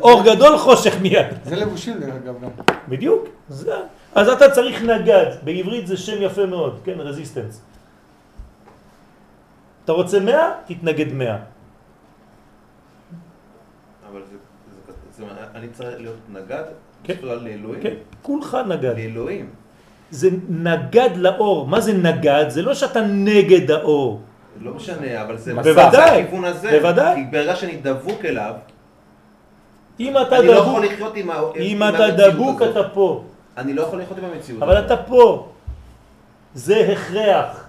אור 0.00 0.22
גדול, 0.24 0.58
חושך 0.58 0.94
מיד. 1.02 1.26
זה 1.44 1.56
לבושים 1.56 1.98
דרך 1.98 2.14
אגב 2.14 2.34
גם. 2.42 2.50
בדיוק, 2.88 3.28
זה. 3.48 3.74
אז 4.14 4.28
אתה 4.28 4.50
צריך 4.50 4.82
נגד, 4.82 5.26
בעברית 5.42 5.86
זה 5.86 5.96
שם 5.96 6.22
יפה 6.22 6.46
מאוד, 6.46 6.80
כן, 6.84 7.00
resistance. 7.00 7.60
אתה 9.84 9.92
רוצה 9.92 10.20
100? 10.20 10.52
תתנגד 10.66 11.12
100. 11.12 11.36
אבל 14.10 14.20
זה, 14.30 14.36
זה, 14.86 14.92
זה, 15.10 15.24
זה, 15.24 15.24
אני 15.54 15.68
צריך 15.68 16.00
להיות 16.00 16.16
נגד 16.32 16.64
כן. 17.04 17.14
בכלל 17.14 17.38
לאלוהים? 17.38 17.82
כן, 17.82 17.94
כולך 18.22 18.56
נגד. 18.66 18.96
לאלוהים. 18.98 19.50
זה 20.14 20.28
נגד 20.48 21.10
לאור. 21.16 21.66
מה 21.66 21.80
זה 21.80 21.92
נגד? 21.92 22.44
זה 22.48 22.62
לא 22.62 22.74
שאתה 22.74 23.00
נגד 23.00 23.70
האור. 23.70 24.20
לא 24.60 24.74
משנה, 24.74 25.22
אבל 25.22 25.36
זה 25.38 25.54
בוודאי, 25.54 25.90
זה 25.90 26.04
הכיוון 26.04 26.44
הזה. 26.44 26.70
בוודאי. 26.80 27.14
כי 27.14 27.30
ברגע 27.30 27.56
שאני 27.56 27.76
דבוק 27.76 28.24
אליו, 28.24 28.54
אם 30.00 30.14
אתה 30.22 30.38
אני 30.38 30.46
לא 30.46 30.54
דבוק, 30.54 30.66
יכול 30.68 30.84
לחיות 30.84 31.16
עם 31.16 31.30
ה- 31.30 31.40
אם 31.56 31.82
עם 31.82 31.94
אתה 31.94 32.04
המציאות 32.04 32.34
דבוק 32.34 32.62
הזאת. 32.62 32.76
אתה 32.76 32.88
פה. 32.94 33.24
אני 33.56 33.74
לא 33.74 33.82
יכול 33.82 34.00
לחיות 34.00 34.18
עם 34.18 34.24
המציאות. 34.24 34.62
אבל 34.62 34.76
הזאת. 34.76 34.86
אתה 34.92 35.02
פה. 35.02 35.48
זה 36.54 36.88
הכרח. 36.92 37.68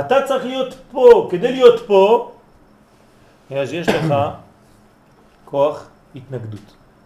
אתה 0.00 0.16
צריך 0.24 0.44
להיות 0.44 0.74
פה. 0.92 1.28
כדי 1.30 1.52
להיות 1.52 1.86
פה, 1.86 2.32
אז 3.56 3.72
יש 3.72 3.88
לך 3.88 4.14
כוח 5.44 5.86
התנגדות. 6.16 6.60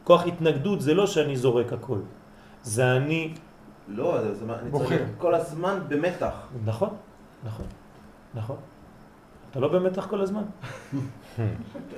כוח 0.06 0.26
התנגדות 0.26 0.80
זה 0.80 0.94
לא 0.94 1.06
שאני 1.06 1.36
זורק 1.36 1.72
הכל. 1.72 1.98
זה 2.62 2.92
אני... 2.92 3.34
לא, 3.88 4.22
זה, 4.22 4.34
זה, 4.34 4.44
מה- 4.46 4.54
אני. 4.62 4.70
צריך 4.78 5.02
כל 5.18 5.34
הזמן 5.34 5.78
במתח. 5.88 6.32
נכון, 6.64 6.88
נכון, 7.44 7.66
נכון. 8.34 8.56
אתה 9.50 9.60
לא 9.60 9.68
במתח 9.68 10.06
כל 10.10 10.20
הזמן? 10.20 10.42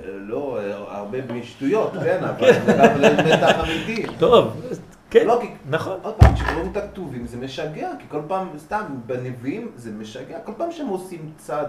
לא, 0.05 0.59
הרבה 0.87 1.17
משטויות, 1.33 1.91
כן, 2.03 2.23
אבל 2.23 2.53
זה 2.53 2.73
גם 2.77 3.25
מתח 3.25 3.55
אמיתי. 3.63 4.05
טוב, 4.19 4.61
כן, 5.09 5.27
לא, 5.27 5.37
כי- 5.41 5.53
נכון. 5.69 5.99
עוד 6.03 6.13
פעם, 6.15 6.33
כשקוראים 6.35 6.71
את 6.71 6.77
הכתובים 6.77 7.27
זה 7.27 7.37
משגע, 7.37 7.89
כי 7.99 8.05
כל 8.09 8.21
פעם, 8.27 8.47
סתם, 8.57 8.83
בנביאים 9.05 9.71
זה 9.75 9.91
משגע, 9.91 10.39
כל 10.45 10.51
פעם 10.57 10.71
שהם 10.71 10.87
עושים 10.87 11.31
צד. 11.37 11.65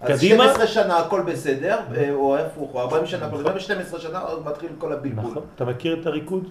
אז 0.00 0.18
קדימה. 0.18 0.44
12 0.44 0.66
שנה 0.66 0.96
הכל 0.96 1.22
בסדר, 1.22 1.80
אה, 1.96 2.10
או 2.12 2.36
הפוך, 2.36 2.74
או 2.74 2.80
40 2.80 3.06
שנה 3.06 3.26
הכל 3.26 3.42
בסדר, 3.42 3.78
ב-12 3.78 3.98
שנה 3.98 4.18
עוד 4.18 4.46
מתחיל 4.46 4.70
כל 4.78 4.92
הבלבול. 4.92 5.30
נכון. 5.30 5.42
אתה 5.54 5.64
מכיר 5.64 6.00
את 6.00 6.06
הריקוד? 6.06 6.48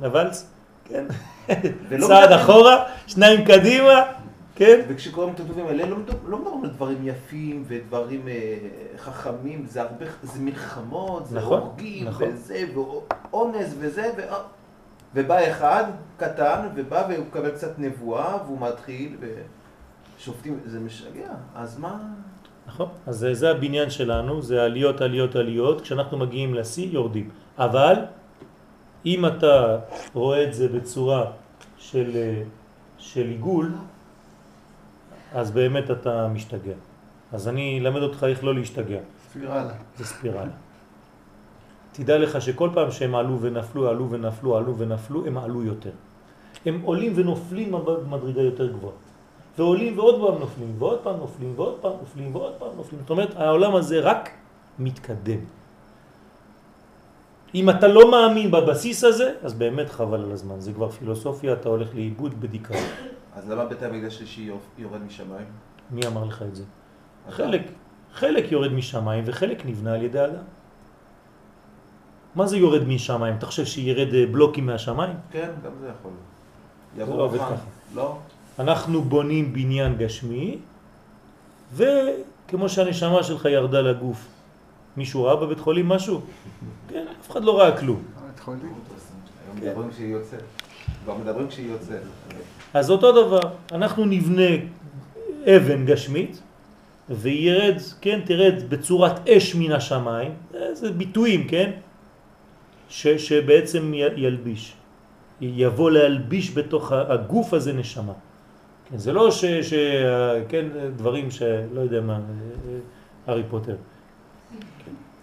הוואלס? 0.00 0.46
כן. 0.84 1.04
ולא 1.88 2.06
צעד 2.06 2.32
אחורה, 2.32 2.84
שניים 3.06 3.44
קדימה, 3.44 4.02
כן? 4.54 4.80
וכשקוראים 4.88 5.34
את 5.34 5.40
הטובים 5.40 5.66
האלה, 5.66 5.86
לא 5.86 5.96
לא 6.26 6.38
מדברים 6.38 6.64
על 6.64 6.70
דברים 6.70 6.98
יפים 7.02 7.64
ודברים 7.66 8.28
אה, 8.28 8.56
חכמים, 8.98 9.66
זה 9.68 9.82
הרבה, 9.82 10.04
זה 10.22 10.40
מלחמות, 10.40 11.26
זה 11.26 11.38
נכון, 11.38 11.60
הורגים, 11.60 12.08
נכון. 12.08 12.28
וזה, 12.28 12.64
ואונס 12.74 13.74
וזה, 13.78 14.10
ו... 14.16 14.20
ובא 15.14 15.50
אחד 15.50 15.84
קטן, 16.16 16.68
ובא 16.74 17.06
והוא 17.08 17.26
מקבל 17.26 17.50
קצת 17.50 17.78
נבואה, 17.78 18.36
והוא 18.44 18.60
מתחיל, 18.60 19.16
ושופטים, 20.18 20.60
זה 20.66 20.80
משגע, 20.80 21.30
אז 21.54 21.78
מה... 21.78 21.98
נכון? 22.68 22.88
אז 23.06 23.16
זה, 23.16 23.34
זה 23.34 23.50
הבניין 23.50 23.90
שלנו, 23.90 24.42
זה 24.42 24.62
עליות, 24.62 25.00
עליות, 25.00 25.36
עליות, 25.36 25.80
כשאנחנו 25.80 26.18
מגיעים 26.18 26.54
לשיא 26.54 26.88
יורדים. 26.90 27.28
אבל 27.58 27.94
אם 29.06 29.26
אתה 29.26 29.78
רואה 30.14 30.44
את 30.44 30.54
זה 30.54 30.68
בצורה 30.68 31.24
של, 31.78 32.10
אה, 32.14 32.42
של 32.98 33.26
עיגול, 33.28 33.72
אז 35.32 35.50
באמת 35.50 35.90
אתה 35.90 36.28
משתגע. 36.28 36.76
אז 37.32 37.48
אני 37.48 37.80
אלמד 37.80 38.02
אותך 38.02 38.24
איך 38.28 38.44
לא 38.44 38.54
להשתגע. 38.54 39.00
ספירלה. 39.28 39.74
זה 39.96 40.04
ספירלה. 40.04 40.56
תדע 41.92 42.18
לך 42.18 42.42
שכל 42.42 42.70
פעם 42.74 42.90
שהם 42.90 43.14
עלו 43.14 43.40
ונפלו, 43.40 43.88
עלו 43.88 44.10
ונפלו, 44.10 44.56
עלו 44.56 44.78
ונפלו, 44.78 45.26
הם 45.26 45.38
עלו 45.38 45.64
יותר. 45.64 45.90
הם 46.66 46.80
עולים 46.84 47.12
ונופלים 47.16 47.72
במדרגה 47.72 48.42
יותר 48.42 48.72
גבוהה. 48.72 49.07
ועולים 49.58 49.98
ועוד 49.98 50.20
פעם 50.20 50.40
נופלים, 50.40 50.74
ועוד 50.78 50.98
פעם 51.02 51.16
נופלים, 51.16 51.52
ועוד 51.56 51.78
פעם 51.80 51.92
נופלים, 52.00 52.36
ועוד 52.36 52.52
פעם 52.58 52.68
נופלים. 52.76 53.00
זאת 53.00 53.10
אומרת, 53.10 53.36
העולם 53.36 53.76
הזה 53.76 54.00
רק 54.00 54.30
מתקדם. 54.78 55.40
אם 57.54 57.70
אתה 57.70 57.88
לא 57.88 58.10
מאמין 58.10 58.50
בבסיס 58.50 59.04
הזה, 59.04 59.34
אז 59.42 59.54
באמת 59.54 59.88
חבל 59.90 60.22
על 60.24 60.32
הזמן. 60.32 60.60
זה 60.60 60.72
כבר 60.72 60.88
פילוסופיה, 60.90 61.52
אתה 61.52 61.68
הולך 61.68 61.94
לאיבוד 61.94 62.40
בדיכאון. 62.40 62.86
אז 63.36 63.50
למה 63.50 63.64
בית 63.64 63.82
המקדש 63.82 64.18
שלישי 64.18 64.50
יורד 64.78 65.02
משמיים? 65.06 65.46
מי 65.90 66.06
אמר 66.06 66.24
לך 66.24 66.42
את 66.42 66.54
זה? 66.56 66.64
חלק, 67.30 67.62
חלק 68.14 68.52
יורד 68.52 68.72
משמיים 68.72 69.24
וחלק 69.26 69.66
נבנה 69.66 69.94
על 69.94 70.02
ידי 70.02 70.24
אדם. 70.24 70.46
מה 72.34 72.46
זה 72.46 72.56
יורד 72.56 72.84
משמיים? 72.88 73.34
אתה 73.34 73.46
חושב 73.46 73.64
שירד 73.64 74.14
אה, 74.14 74.26
בלוקים 74.26 74.66
מהשמיים? 74.66 75.16
כן, 75.30 75.50
גם 75.64 75.72
זה 75.80 75.88
יכול. 75.98 76.10
לא 76.96 77.02
יבוא 77.02 77.22
עובד. 77.22 77.38
ככה. 77.38 77.54
לא? 77.94 78.18
אנחנו 78.58 79.02
בונים 79.02 79.52
בניין 79.52 79.96
גשמי, 79.96 80.58
וכמו 81.74 82.68
שהנשמה 82.68 83.22
שלך 83.22 83.44
ירדה 83.44 83.80
לגוף. 83.80 84.26
מישהו 84.96 85.24
ראה 85.24 85.36
בבית 85.36 85.60
חולים 85.60 85.88
משהו? 85.88 86.20
כן, 86.88 87.04
אף 87.20 87.30
אחד 87.30 87.44
לא 87.44 87.58
ראה 87.58 87.76
כלום. 87.78 88.02
בית 88.26 88.40
חולים. 88.40 88.60
היום 89.46 89.56
מדברים 89.68 89.90
כשהיא 89.90 90.12
יוצאת. 90.12 90.42
כבר 91.04 91.14
מדברים 91.14 91.48
כשהיא 91.48 91.70
יוצאת. 91.70 92.00
אז 92.74 92.90
אותו 92.90 93.26
דבר, 93.26 93.40
אנחנו 93.72 94.04
נבנה 94.04 94.50
אבן 95.56 95.84
גשמית, 95.86 96.42
וירד, 97.10 97.76
כן, 98.00 98.20
תרד 98.24 98.54
בצורת 98.68 99.28
אש 99.28 99.54
מן 99.54 99.72
השמיים, 99.72 100.32
זה 100.72 100.92
ביטויים, 100.92 101.48
כן, 101.48 101.70
ש, 102.88 103.06
שבעצם 103.08 103.94
י- 103.94 103.98
ילביש, 104.16 104.72
יבוא 105.40 105.90
להלביש 105.90 106.50
בתוך 106.54 106.92
הגוף 106.92 107.54
הזה 107.54 107.72
נשמה. 107.72 108.12
כן, 108.90 108.98
זה 108.98 109.12
לא 109.12 109.30
ש, 109.30 109.44
ש... 109.44 109.74
כן, 110.48 110.66
דברים 110.96 111.30
שלא 111.30 111.80
יודע 111.80 112.00
מה, 112.00 112.20
הארי 113.26 113.42
פוטר. 113.50 113.76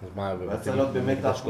אז 0.04 0.10
מה, 0.16 0.34
מקדש 0.36 0.68
במתח, 0.94 1.42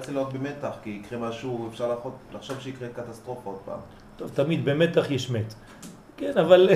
צריך 0.00 0.12
להיות 0.12 0.32
במתח, 0.32 0.72
כי 0.82 1.00
יקרה 1.04 1.18
משהו, 1.18 1.68
אפשר 1.68 1.92
לחשוב- 1.92 2.16
לחשוב 2.34 2.60
שיקרה 2.60 2.88
קטסטרופה 2.88 3.50
עוד 3.50 3.58
פעם. 3.64 3.78
טוב, 4.16 4.30
תמיד 4.34 4.64
במתח 4.64 5.10
יש 5.10 5.30
מת. 5.30 5.54
כן, 6.16 6.38
אבל... 6.38 6.68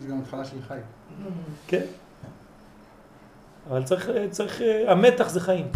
זה 0.00 0.08
גם 0.08 0.20
התחלה 0.20 0.44
של 0.44 0.56
חי. 0.68 0.78
כן. 1.66 1.82
אבל 3.70 3.82
צריך, 3.82 4.08
צריך, 4.30 4.60
המתח 4.86 5.28
זה 5.28 5.40
חיים. 5.40 5.66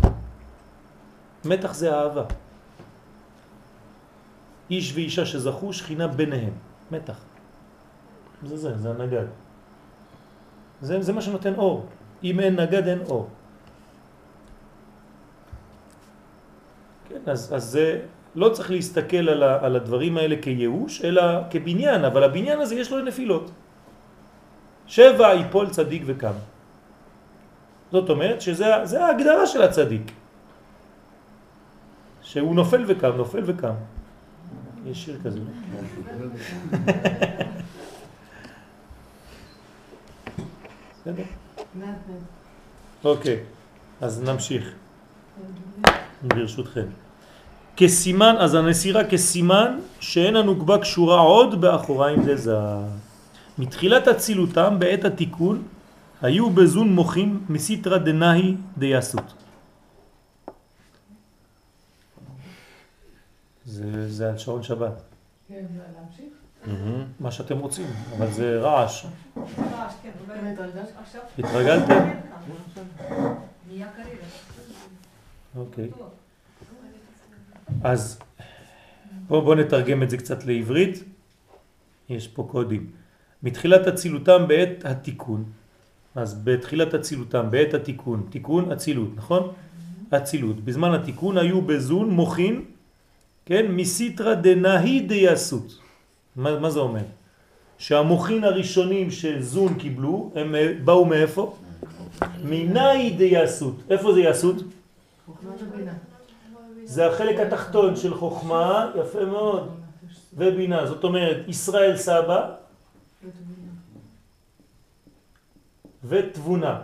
מתח 1.44 1.74
זה 1.74 1.94
אהבה. 1.94 2.24
איש 4.70 4.92
ואישה 4.94 5.26
שזכו, 5.26 5.72
שכינה 5.72 6.06
ביניהם. 6.08 6.52
מתח. 6.90 7.18
זה 8.42 8.56
זה, 8.56 8.78
זה 8.78 8.90
הנגד. 8.90 9.26
זה, 10.80 11.02
זה 11.02 11.12
מה 11.12 11.22
שנותן 11.22 11.54
אור. 11.54 11.86
אם 12.24 12.40
אין 12.40 12.60
נגד 12.60 12.86
אין 12.88 13.00
אור. 13.08 13.28
כן, 17.08 17.20
אז, 17.26 17.54
אז 17.54 17.64
זה, 17.64 18.00
לא 18.34 18.48
צריך 18.48 18.70
להסתכל 18.70 19.28
על, 19.28 19.42
ה, 19.42 19.64
על 19.66 19.76
הדברים 19.76 20.16
האלה 20.16 20.36
כייאוש, 20.42 21.04
אלא 21.04 21.22
כבניין, 21.50 22.04
אבל 22.04 22.24
הבניין 22.24 22.60
הזה 22.60 22.74
יש 22.74 22.92
לו 22.92 23.04
נפילות. 23.04 23.50
שבע 24.86 25.34
יפול 25.34 25.70
צדיק 25.70 26.02
וקם. 26.06 26.36
זאת 27.92 28.10
אומרת 28.10 28.40
שזה 28.40 28.66
זה 28.84 29.04
ההגדרה 29.04 29.46
של 29.46 29.62
הצדיק. 29.62 30.12
שהוא 32.22 32.54
נופל 32.54 32.84
וקם, 32.86 33.16
נופל 33.16 33.42
וקם. 33.44 33.74
יש 34.86 35.04
שיר 35.04 35.18
כזה. 35.24 35.40
בסדר? 41.00 41.22
אוקיי, 43.04 43.40
אז 44.00 44.22
נמשיך 44.22 44.72
ברשותכם. 46.22 46.86
כסימן, 47.76 48.34
אז 48.38 48.54
הנסירה 48.54 49.04
כסימן 49.04 49.78
שאין 50.00 50.36
הנוגבה 50.36 50.78
קשורה 50.78 51.20
עוד 51.20 51.60
באחוריים 51.60 52.22
דזה. 52.26 52.56
מתחילת 53.58 54.08
אצילותם 54.08 54.78
בעת 54.78 55.04
התיקון 55.04 55.62
היו 56.22 56.50
בזון 56.50 56.92
מוחים 56.92 57.44
מסיטרא 57.48 57.98
דנאי 57.98 58.54
דייסות. 58.78 59.37
זה, 63.78 64.10
זה 64.10 64.30
על 64.30 64.38
שעון 64.38 64.62
שבת, 64.62 65.02
כן, 65.48 65.64
להמשיך? 65.96 66.32
מה 67.20 67.30
שאתם 67.30 67.58
רוצים, 67.58 67.86
אבל 68.16 68.32
זה 68.32 68.60
רעש. 68.60 69.06
רעש, 69.36 69.92
כן. 70.02 70.10
התרגלתם? 71.38 72.08
נהיה 73.68 73.88
קריירה. 73.96 74.26
אוקיי. 75.56 75.90
אז 77.84 78.18
בואו 79.26 79.42
בוא 79.42 79.54
נתרגם 79.54 80.02
את 80.02 80.10
זה 80.10 80.16
קצת 80.16 80.44
לעברית. 80.44 81.04
יש 82.08 82.28
פה 82.28 82.48
קודים. 82.50 82.90
מתחילת 83.42 83.86
אצילותם 83.86 84.48
בעת 84.48 84.84
התיקון, 84.84 85.44
אז 86.14 86.44
בתחילת 86.44 86.94
אצילותם, 86.94 87.50
בעת 87.50 87.74
התיקון, 87.74 88.26
תיקון 88.30 88.72
אצילות, 88.72 89.10
נכון? 89.16 89.52
אצילות. 90.16 90.64
בזמן 90.64 90.92
התיקון 90.94 91.38
היו 91.38 91.62
בזון 91.62 92.10
מוחין, 92.10 92.64
כן? 93.48 93.66
מסיטרא 93.72 94.34
דנאי 94.34 95.00
דייסות. 95.00 95.78
מה, 96.36 96.58
מה 96.58 96.70
זה 96.70 96.80
אומר? 96.80 97.00
שהמוחין 97.78 98.44
הראשונים 98.44 99.10
שזון 99.10 99.74
קיבלו, 99.74 100.32
הם 100.34 100.54
אה, 100.54 100.72
באו 100.84 101.04
מאיפה? 101.04 101.56
מנאי 102.44 103.10
דייסות. 103.10 103.74
איפה 103.90 104.12
זה 104.12 104.20
יסות? 104.20 104.56
זה 106.84 107.06
החלק 107.06 107.40
התחתון 107.40 107.96
של 107.96 108.14
חוכמה, 108.14 108.92
יפה 109.00 109.24
מאוד, 109.24 109.68
ובינה. 110.36 110.86
זאת 110.86 111.04
אומרת, 111.04 111.48
ישראל 111.48 111.96
סבא 111.96 112.50
ותבונה. 116.04 116.80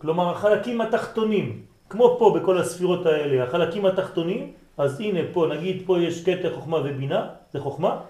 כלומר, 0.00 0.30
החלקים 0.30 0.80
התחתונים, 0.80 1.62
כמו 1.88 2.16
פה 2.18 2.36
בכל 2.40 2.58
הספירות 2.58 3.06
האלה, 3.06 3.44
החלקים 3.44 3.86
התחתונים, 3.86 4.52
אז 4.78 5.00
הנה 5.00 5.20
פה, 5.32 5.46
נגיד 5.46 5.82
פה 5.86 6.00
יש 6.00 6.24
קטע 6.24 6.48
חוכמה 6.54 6.76
ובינה, 6.76 7.28
זה 7.52 7.60
חוכמה, 7.60 8.00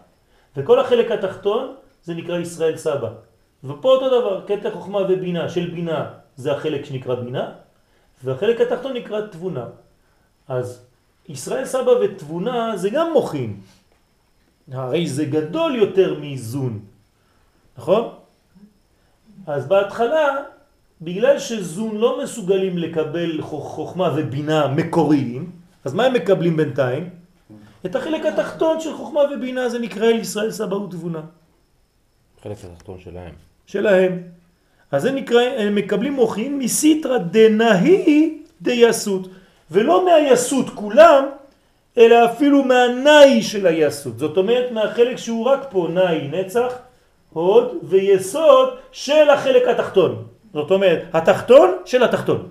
וכל 0.56 0.80
החלק 0.80 1.10
התחתון 1.10 1.74
זה 2.02 2.14
נקרא 2.14 2.38
ישראל 2.38 2.76
סבא. 2.76 3.10
ופה 3.64 3.88
אותו 3.88 4.08
דבר, 4.08 4.44
קטע 4.46 4.70
חוכמה 4.70 4.98
ובינה 4.98 5.48
של 5.48 5.70
בינה 5.70 6.10
זה 6.36 6.52
החלק 6.52 6.84
שנקרא 6.84 7.14
בינה, 7.14 7.52
והחלק 8.24 8.60
התחתון 8.60 8.92
נקרא 8.92 9.20
תבונה. 9.20 9.66
אז 10.48 10.86
ישראל 11.28 11.64
סבא 11.64 11.90
ותבונה 11.90 12.76
זה 12.76 12.90
גם 12.90 13.12
מוחין. 13.12 13.60
הרי 14.72 15.08
זה 15.08 15.24
גדול 15.24 15.76
יותר 15.76 16.16
מזון, 16.20 16.80
נכון? 17.78 18.08
אז 19.46 19.66
בהתחלה, 19.66 20.36
בגלל 21.00 21.38
שזון 21.38 21.96
לא 21.96 22.22
מסוגלים 22.22 22.78
לקבל 22.78 23.42
חוכמה 23.42 24.12
ובינה 24.16 24.68
מקוריים, 24.68 25.50
אז 25.84 25.94
מה 25.94 26.04
הם 26.04 26.12
מקבלים 26.12 26.56
בינתיים? 26.56 27.10
את 27.86 27.96
החלק 27.96 28.26
התחתון 28.26 28.80
של 28.80 28.94
חוכמה 28.94 29.20
ובינה 29.34 29.68
זה 29.68 29.78
נקרא 29.78 30.06
אל 30.06 30.18
ישראל 30.20 30.50
סבא 30.50 30.74
ותבונה. 30.74 31.20
חלק 32.42 32.56
התחתון 32.64 32.98
שלהם. 32.98 33.32
שלהם. 33.66 34.22
אז 34.90 35.02
זה 35.02 35.12
נקרא, 35.12 35.42
הם 35.42 35.74
מקבלים 35.74 36.12
מוחין 36.12 36.58
מסיטרא 36.58 37.18
דנאי 37.18 38.38
דייסות. 38.62 39.28
ולא 39.70 40.04
מהיסות 40.04 40.70
כולם, 40.70 41.24
אלא 41.98 42.24
אפילו 42.24 42.64
מהנאי 42.64 43.42
של 43.42 43.66
היסוד. 43.66 44.18
זאת 44.18 44.36
אומרת 44.36 44.72
מהחלק 44.72 45.16
שהוא 45.16 45.44
רק 45.44 45.66
פה, 45.70 45.88
נאי, 45.90 46.28
נצח, 46.28 46.72
הוד 47.30 47.78
ויסוד 47.82 48.68
של 48.92 49.30
החלק 49.30 49.68
התחתון. 49.68 50.26
זאת 50.52 50.70
אומרת, 50.70 51.02
התחתון 51.12 51.70
של 51.84 52.02
התחתון. 52.02 52.48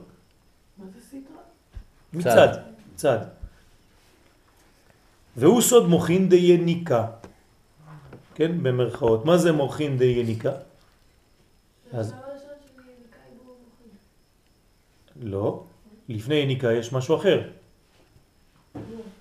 מה 0.77 0.85
זה 0.93 0.99
סדרה? 1.09 1.41
מצד, 2.13 2.57
צד. 3.03 3.35
והוא 5.35 5.61
סוד 5.61 5.87
מוכין 5.91 6.29
יניקה. 6.31 7.05
כן, 8.35 8.63
במרכאות. 8.63 9.25
מה 9.25 9.35
זה 9.37 9.51
מוכין 9.51 9.99
יניקה? 9.99 10.51
אז... 11.91 12.13
לא, 15.21 15.63
לפני 16.09 16.35
יניקה 16.35 16.71
יש 16.71 16.93
משהו 16.93 17.15
אחר. 17.15 17.51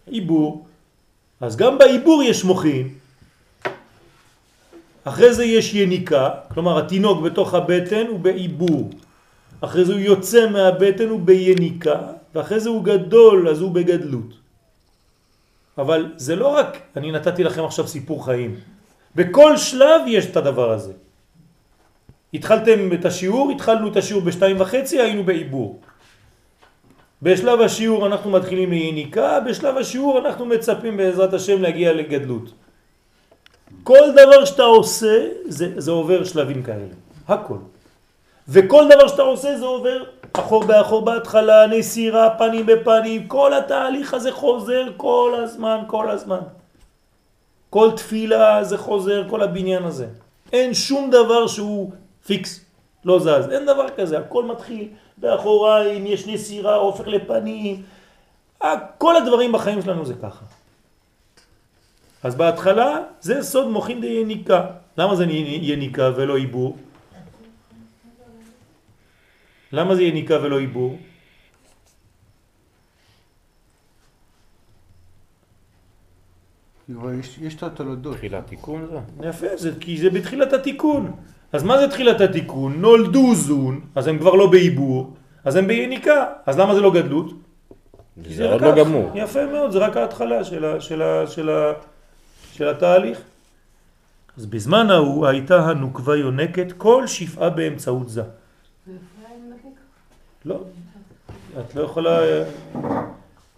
עיבור. 0.07 0.67
אז 1.41 1.57
גם 1.57 1.79
בעיבור 1.79 2.23
יש 2.23 2.45
מוכין. 2.45 2.87
אחרי 5.05 5.35
זה 5.35 5.45
יש 5.45 5.75
יניקה, 5.75 6.55
כלומר 6.55 6.87
התינוק 6.87 7.23
בתוך 7.27 7.55
הבטן 7.55 8.07
הוא 8.07 8.21
בעיבור. 8.21 8.91
אחרי 9.61 9.85
זה 9.85 9.93
הוא 9.93 10.01
יוצא 10.01 10.51
מהבטן 10.51 11.09
הוא 11.09 11.21
ביניקה, 11.21 12.22
ואחרי 12.35 12.61
זה 12.61 12.69
הוא 12.69 12.85
גדול 12.85 13.49
אז 13.49 13.61
הוא 13.61 13.73
בגדלות. 13.73 14.35
אבל 15.79 16.13
זה 16.17 16.37
לא 16.37 16.49
רק, 16.49 16.79
אני 16.97 17.13
נתתי 17.13 17.45
לכם 17.45 17.65
עכשיו 17.65 17.89
סיפור 17.89 18.25
חיים. 18.25 18.57
בכל 19.15 19.57
שלב 19.57 20.01
יש 20.07 20.27
את 20.27 20.37
הדבר 20.37 20.71
הזה. 20.71 20.93
התחלתם 22.35 22.93
את 22.93 23.05
השיעור, 23.05 23.51
התחלנו 23.51 23.89
את 23.89 23.97
השיעור 23.97 24.23
בשתיים 24.23 24.61
וחצי, 24.61 25.01
היינו 25.01 25.25
בעיבור. 25.25 25.81
בשלב 27.23 27.61
השיעור 27.61 28.07
אנחנו 28.07 28.31
מתחילים 28.31 28.71
מיניקה, 28.71 29.41
בשלב 29.41 29.77
השיעור 29.77 30.19
אנחנו 30.19 30.47
מצפים 30.47 30.97
בעזרת 30.97 31.33
השם 31.35 31.63
להגיע 31.63 31.93
לגדלות. 31.93 32.53
כל 33.83 34.13
דבר 34.13 34.45
שאתה 34.45 34.63
עושה 34.63 35.29
זה, 35.45 35.73
זה 35.77 35.91
עובר 35.91 36.25
שלבים 36.25 36.63
כאלה, 36.63 36.95
הכל. 37.29 37.59
וכל 38.49 38.85
דבר 38.95 39.09
שאתה 39.09 39.23
עושה 39.23 39.59
זה 39.59 39.65
עובר 39.65 40.05
אחור 40.33 40.65
באחור 40.65 41.05
בהתחלה, 41.05 41.67
נסירה, 41.67 42.31
פנים 42.39 42.67
בפנים, 42.67 43.29
כל 43.29 43.55
התהליך 43.55 44.15
הזה 44.15 44.33
חוזר 44.33 44.89
כל 44.97 45.35
הזמן, 45.45 45.79
כל 45.87 46.11
הזמן. 46.11 46.41
כל 47.71 47.91
תפילה 47.97 48.65
זה 48.65 48.79
חוזר, 48.79 49.29
כל 49.29 49.43
הבניין 49.43 49.85
הזה. 49.85 50.07
אין 50.53 50.75
שום 50.75 51.11
דבר 51.11 51.47
שהוא 51.47 51.91
פיקס, 52.27 52.61
לא 53.05 53.19
זז, 53.19 53.49
אין 53.51 53.67
דבר 53.67 53.87
כזה, 53.97 54.19
הכל 54.19 54.45
מתחיל 54.45 54.89
באחוריים, 55.17 56.07
יש 56.07 56.27
נסירה, 56.27 56.75
הופך 56.75 57.07
לפנים, 57.07 57.83
כל 58.99 59.17
הדברים 59.17 59.53
בחיים 59.53 59.83
שלנו 59.83 60.05
זה 60.05 60.15
ככה. 60.23 60.45
אז 62.23 62.35
בהתחלה 62.35 63.01
זה 63.21 63.43
סוד 63.43 63.69
מוכין 63.69 64.01
די 64.01 64.07
יניקה. 64.07 64.67
למה 64.99 65.17
זה 65.17 65.25
יניקה 65.25 66.11
ולא 66.17 66.37
עיבור? 66.37 66.77
למה 69.73 69.95
זה 69.95 70.03
יניקה 70.03 70.35
ולא 70.43 70.59
עיבור? 70.59 70.99
יש, 77.21 77.39
יש 77.43 77.55
את 77.55 77.63
התולדות. 77.63 78.17
תחילת 78.17 78.47
תיקון 78.47 78.87
זה? 78.91 79.29
יפה, 79.29 79.47
זה, 79.57 79.71
כי 79.81 79.99
זה 79.99 80.11
בתחילת 80.11 80.53
התיקון. 80.53 81.13
אז 81.53 81.63
מה 81.63 81.79
זה 81.79 81.89
תחילת 81.89 82.21
התיקון? 82.21 82.73
נולדו 82.81 83.35
זון, 83.35 83.81
אז 83.95 84.07
הם 84.07 84.19
כבר 84.19 84.35
לא 84.35 84.51
בעיבור, 84.51 85.15
אז 85.45 85.57
הם 85.57 85.67
ביניקה. 85.67 86.27
אז 86.47 86.59
למה 86.59 86.75
זה 86.75 86.81
לא 86.81 86.93
גדלות? 86.95 87.33
כי 88.25 88.35
זה 88.35 88.45
עוד 88.53 88.63
רק- 88.63 88.77
לא 88.77 88.85
גמור. 88.85 89.11
יפה 89.15 89.47
מאוד, 89.47 89.71
זה 89.71 89.79
רק 89.79 89.97
ההתחלה 89.97 90.45
של, 90.45 90.65
ה, 90.65 90.81
של, 90.81 91.03
ה, 91.03 91.27
של, 91.27 91.49
ה, 91.51 91.73
של 92.53 92.69
התהליך. 92.69 93.19
אז 94.37 94.47
בזמן 94.47 94.91
ההוא 94.91 95.27
הייתה 95.27 95.67
הנוקבה 95.69 96.17
יונקת 96.17 96.73
כל 96.77 97.07
שפעה 97.07 97.51
באמצעות 97.51 98.09
זה. 98.09 98.23
לא, 100.45 100.61
את 101.61 101.75
לא 101.75 101.83
יכולה, 101.83 102.21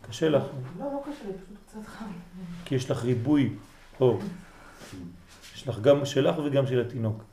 קשה 0.08 0.28
לך, 0.28 0.42
לא, 0.78 0.84
לא 0.84 1.02
קשה 1.02 1.24
לי, 1.26 1.32
פשוט 1.32 1.56
קצת 1.66 1.86
חם. 1.86 2.04
כי 2.64 2.74
יש 2.74 2.90
לך 2.90 3.04
ריבוי 3.04 3.52
אור. 4.00 4.20
יש 5.54 5.68
לך 5.68 5.80
גם 5.80 6.04
שלך 6.04 6.38
וגם 6.44 6.66
של 6.66 6.80
התינוק. 6.80 7.24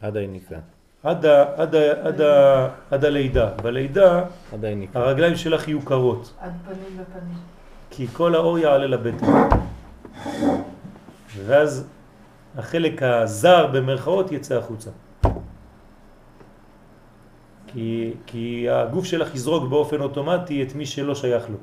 עד 0.00 0.16
היניקה. 0.16 0.58
עד, 1.02 1.26
ה, 1.26 1.62
עד, 1.62 1.74
ה, 1.74 2.06
עד, 2.06 2.20
ה, 2.20 2.68
עד 2.90 3.04
הלידה. 3.04 3.54
בלידה 3.54 4.24
עד 4.52 4.64
היניקה. 4.64 4.98
הרגליים 4.98 5.36
שלך 5.36 5.68
יהיו 5.68 5.82
קרות, 5.82 6.34
עד 6.40 6.52
פנים 6.64 6.98
בפנים. 6.98 7.38
כי 7.90 8.06
כל 8.06 8.34
האור 8.34 8.58
יעלה 8.58 8.86
לבטן. 8.86 9.26
ואז 11.36 11.86
החלק 12.56 13.02
הזר 13.02 13.66
במרכאות 13.66 14.32
יצא 14.32 14.58
החוצה. 14.58 14.90
כי, 17.72 18.12
כי 18.26 18.68
הגוף 18.70 19.04
שלך 19.04 19.34
יזרוק 19.34 19.70
באופן 19.70 20.00
אוטומטי 20.00 20.62
את 20.62 20.74
מי 20.74 20.86
שלא 20.86 21.14
שייך 21.14 21.50
לו. 21.50 21.56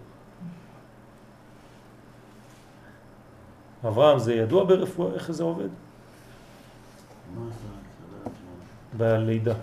אברהם, 3.88 4.20
זה 4.20 4.34
ידוע 4.34 4.64
ברפואה 4.64 5.14
איך 5.14 5.32
זה 5.32 5.44
עובד? 5.44 5.70
יודע, 7.36 9.18
בלידה. 9.18 9.54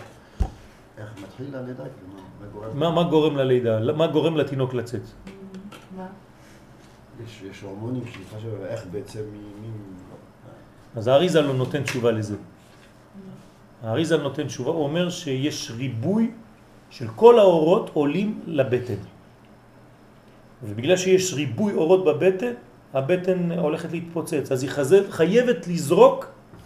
איך 0.97 1.09
מתחיל 1.23 1.55
הלידה? 1.55 1.83
כאילו, 1.83 2.23
מה? 2.73 2.89
מה, 2.89 3.03
מה 3.03 3.09
גורם 3.09 3.37
ללידה? 3.37 3.93
מה 3.93 4.07
גורם 4.07 4.37
לתינוק 4.37 4.73
לצאת? 4.73 5.01
מה? 5.97 6.07
יש 7.25 7.41
יש 7.41 7.61
הורמונים 7.61 8.03
חושב 8.33 8.61
איך 8.65 8.85
בעצם 8.91 9.19
מ... 9.19 9.67
מ- 9.67 10.05
אז 10.95 11.07
האריזל 11.07 11.41
לא 11.41 11.53
נותן 11.53 11.83
תשובה 11.83 12.11
לזה. 12.11 12.35
האריזל 13.85 14.21
נותן 14.21 14.47
תשובה, 14.47 14.71
הוא 14.71 14.83
אומר 14.83 15.09
שיש 15.09 15.71
ריבוי 15.71 16.31
של 16.89 17.07
כל 17.15 17.39
האורות 17.39 17.89
עולים 17.93 18.41
לבטן. 18.47 19.01
ובגלל 20.63 20.97
שיש 20.97 21.33
ריבוי 21.33 21.73
אורות 21.73 22.05
בבטן, 22.05 22.53
הבטן 22.93 23.51
הולכת 23.51 23.91
להתפוצץ, 23.91 24.51
אז 24.51 24.63
היא 24.63 24.71
חז- 24.71 25.09
חייבת 25.09 25.67
לזרוק 25.67 26.25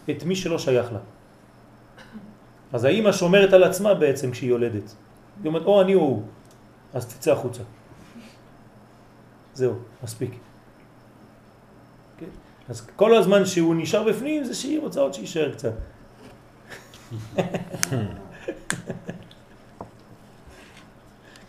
את 0.10 0.24
מי 0.24 0.36
שלא 0.36 0.58
שייך 0.60 0.92
לה. 0.94 1.00
אז 2.74 2.84
האמא 2.84 3.12
שומרת 3.12 3.54
על 3.54 3.64
עצמה 3.64 3.94
בעצם 3.94 4.32
כשהיא 4.32 4.50
יולדת. 4.50 4.96
היא 5.44 5.48
אומרת, 5.48 5.66
או 5.66 5.82
אני 5.82 5.96
או 5.96 6.00
הוא, 6.00 6.24
אז 6.94 7.06
תצא 7.06 7.32
החוצה. 7.32 7.64
זהו, 9.54 9.74
מספיק. 10.04 10.32
כן? 12.18 12.26
אז 12.70 12.88
כל 12.96 13.16
הזמן 13.16 13.46
שהוא 13.46 13.76
נשאר 13.76 14.04
בפנים 14.04 14.44
זה 14.44 14.54
שהיא 14.56 14.80
רוצה 14.80 15.00
עוד 15.02 15.14
שישאר 15.14 15.52
קצת. 15.52 15.74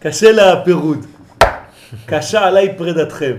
קשה 0.02 0.32
לה 0.32 0.52
הפירוד. 0.52 1.06
קשה 2.06 2.46
עליי 2.46 2.78
פרדתכם. 2.78 3.36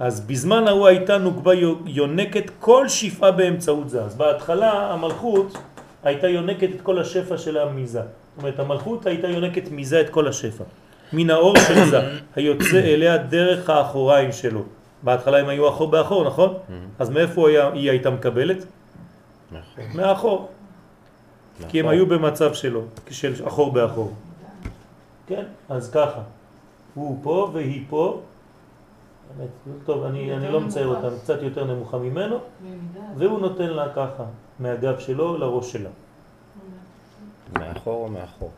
אז 0.00 0.20
בזמן 0.20 0.68
ההוא 0.68 0.86
הייתה 0.86 1.18
נוקבה 1.18 1.52
יונקת 1.86 2.50
כל 2.60 2.88
שפעה 2.88 3.30
באמצעות 3.30 3.90
זה. 3.90 4.02
אז 4.02 4.14
בהתחלה 4.14 4.92
המלכות 4.92 5.58
הייתה 6.04 6.28
יונקת 6.28 6.68
את 6.76 6.80
כל 6.80 6.98
השפע 6.98 7.38
של 7.38 7.58
המיזה. 7.58 8.00
זאת 8.00 8.08
אומרת, 8.38 8.58
המלכות 8.58 9.06
הייתה 9.06 9.28
יונקת 9.28 9.70
מיזה 9.70 10.00
את 10.00 10.10
כל 10.10 10.28
השפע. 10.28 10.64
מן 11.12 11.30
האור 11.30 11.58
של 11.58 11.84
זה, 11.84 12.00
היוצא 12.36 12.78
אליה 12.78 13.16
דרך 13.16 13.70
האחוריים 13.70 14.32
שלו. 14.32 14.62
בהתחלה 15.02 15.38
הם 15.38 15.48
היו 15.48 15.68
אחור 15.68 15.90
באחור, 15.90 16.24
נכון? 16.24 16.54
אז 16.98 17.10
מאיפה 17.10 17.48
היה, 17.48 17.72
היא 17.72 17.90
הייתה 17.90 18.10
מקבלת? 18.10 18.64
מאחור. 19.52 19.84
מאחור. 19.94 20.48
כי 21.68 21.80
הם 21.80 21.88
היו 21.88 22.06
במצב 22.06 22.54
שלו, 22.54 22.82
של 23.10 23.46
אחור 23.46 23.72
באחור. 23.72 24.12
כן, 25.26 25.44
אז 25.68 25.90
ככה. 25.90 26.20
הוא 26.94 27.18
פה 27.22 27.50
והיא 27.52 27.84
פה. 27.88 28.20
באמת, 29.36 29.48
טוב, 29.84 30.04
אני, 30.04 30.36
אני 30.36 30.52
לא 30.52 30.60
מצייר. 30.60 30.86
אותם, 30.86 31.18
קצת 31.22 31.42
יותר 31.42 31.64
נמוכה 31.64 31.98
ממנו. 31.98 32.38
והוא 33.16 33.40
נותן 33.40 33.70
לה 33.70 33.88
ככה, 33.92 34.24
מהגב 34.58 34.98
שלו 34.98 35.38
לראש 35.38 35.72
שלה. 35.72 35.90
מאחור 37.52 38.04
או 38.04 38.08
מאחור? 38.08 38.50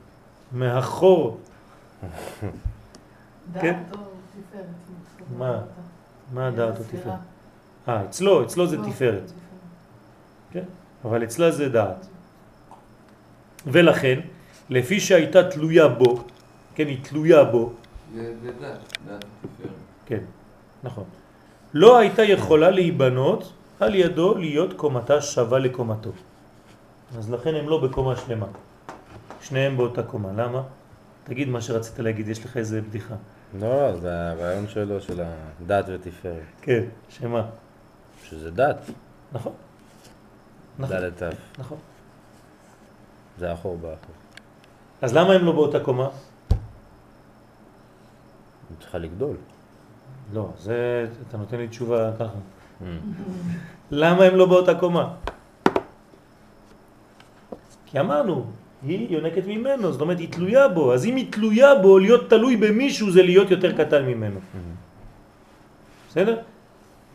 מאחור. 0.52 1.36
כן. 3.60 3.82
מה? 5.38 5.60
מה 6.32 6.48
הדעת 6.48 6.78
הספירה. 6.80 7.02
התפארת? 7.02 7.18
אה, 7.88 8.04
אצלו, 8.04 8.44
אצלו 8.44 8.66
זה 8.66 8.76
לא, 8.76 8.86
תפארת. 8.86 9.32
כן, 10.52 10.64
אבל 11.04 11.24
אצלה 11.24 11.50
זה 11.50 11.68
דעת. 11.68 12.06
ולכן, 13.66 14.20
לפי 14.70 15.00
שהייתה 15.00 15.50
תלויה 15.50 15.88
בו, 15.88 16.24
כן, 16.74 16.86
היא 16.86 16.98
תלויה 17.02 17.44
בו, 17.44 17.72
זה 18.14 18.34
זה 18.42 18.50
דת, 18.52 18.98
דת 19.06 19.24
התפארת. 19.44 19.74
כן, 20.06 20.20
נכון. 20.82 21.04
לא 21.74 21.98
הייתה 21.98 22.22
יכולה 22.22 22.70
להיבנות 22.70 23.52
על 23.80 23.94
ידו 23.94 24.34
להיות 24.34 24.72
קומתה 24.72 25.20
שווה 25.20 25.58
לקומתו. 25.58 26.10
אז 27.18 27.30
לכן 27.30 27.54
הם 27.54 27.68
לא 27.68 27.80
בקומה 27.80 28.16
שלמה. 28.16 28.46
שניהם 29.42 29.76
באותה 29.76 30.02
קומה. 30.02 30.28
למה? 30.36 30.62
תגיד 31.24 31.48
מה 31.48 31.60
שרצית 31.60 31.98
להגיד, 31.98 32.28
יש 32.28 32.44
לך 32.44 32.56
איזה 32.56 32.82
בדיחה. 32.82 33.14
לא, 33.58 33.96
זה 33.96 34.30
הרעיון 34.30 34.68
שלו, 34.68 35.00
של 35.00 35.22
הדת 35.22 35.84
ותפארת. 35.88 36.42
כן, 36.62 36.84
שמה? 37.08 37.46
שזה 38.24 38.50
דת, 38.50 38.76
נכון. 39.32 39.52
נכון, 40.78 40.96
דלת 40.96 41.22
ת', 41.22 41.58
נכון. 41.58 41.78
זה 43.38 43.52
אחור 43.52 43.76
באחור. 43.76 44.14
אז 45.02 45.14
למה 45.14 45.32
הם 45.32 45.44
לא 45.44 45.52
באותה 45.52 45.80
קומה? 45.80 46.08
היא 48.70 48.78
צריכה 48.80 48.98
לגדול. 48.98 49.36
לא, 50.32 50.48
זה, 50.58 51.06
אתה 51.28 51.36
נותן 51.36 51.56
לי 51.56 51.68
תשובה 51.68 52.12
ככה. 52.18 52.38
Mm. 52.80 52.84
למה 53.90 54.24
הם 54.24 54.36
לא 54.36 54.46
באותה 54.46 54.74
קומה? 54.74 55.14
כי 57.86 58.00
אמרנו, 58.00 58.46
היא 58.86 59.06
יונקת 59.10 59.46
ממנו, 59.46 59.92
זאת 59.92 60.00
אומרת 60.00 60.18
היא 60.18 60.28
תלויה 60.30 60.68
בו, 60.68 60.94
אז 60.94 61.06
אם 61.06 61.16
היא 61.16 61.26
תלויה 61.32 61.74
בו, 61.74 61.98
להיות 61.98 62.30
תלוי 62.30 62.56
במישהו 62.56 63.10
זה 63.10 63.22
להיות 63.22 63.50
יותר 63.50 63.72
קטן 63.76 64.04
ממנו. 64.04 64.40
בסדר? 66.08 66.36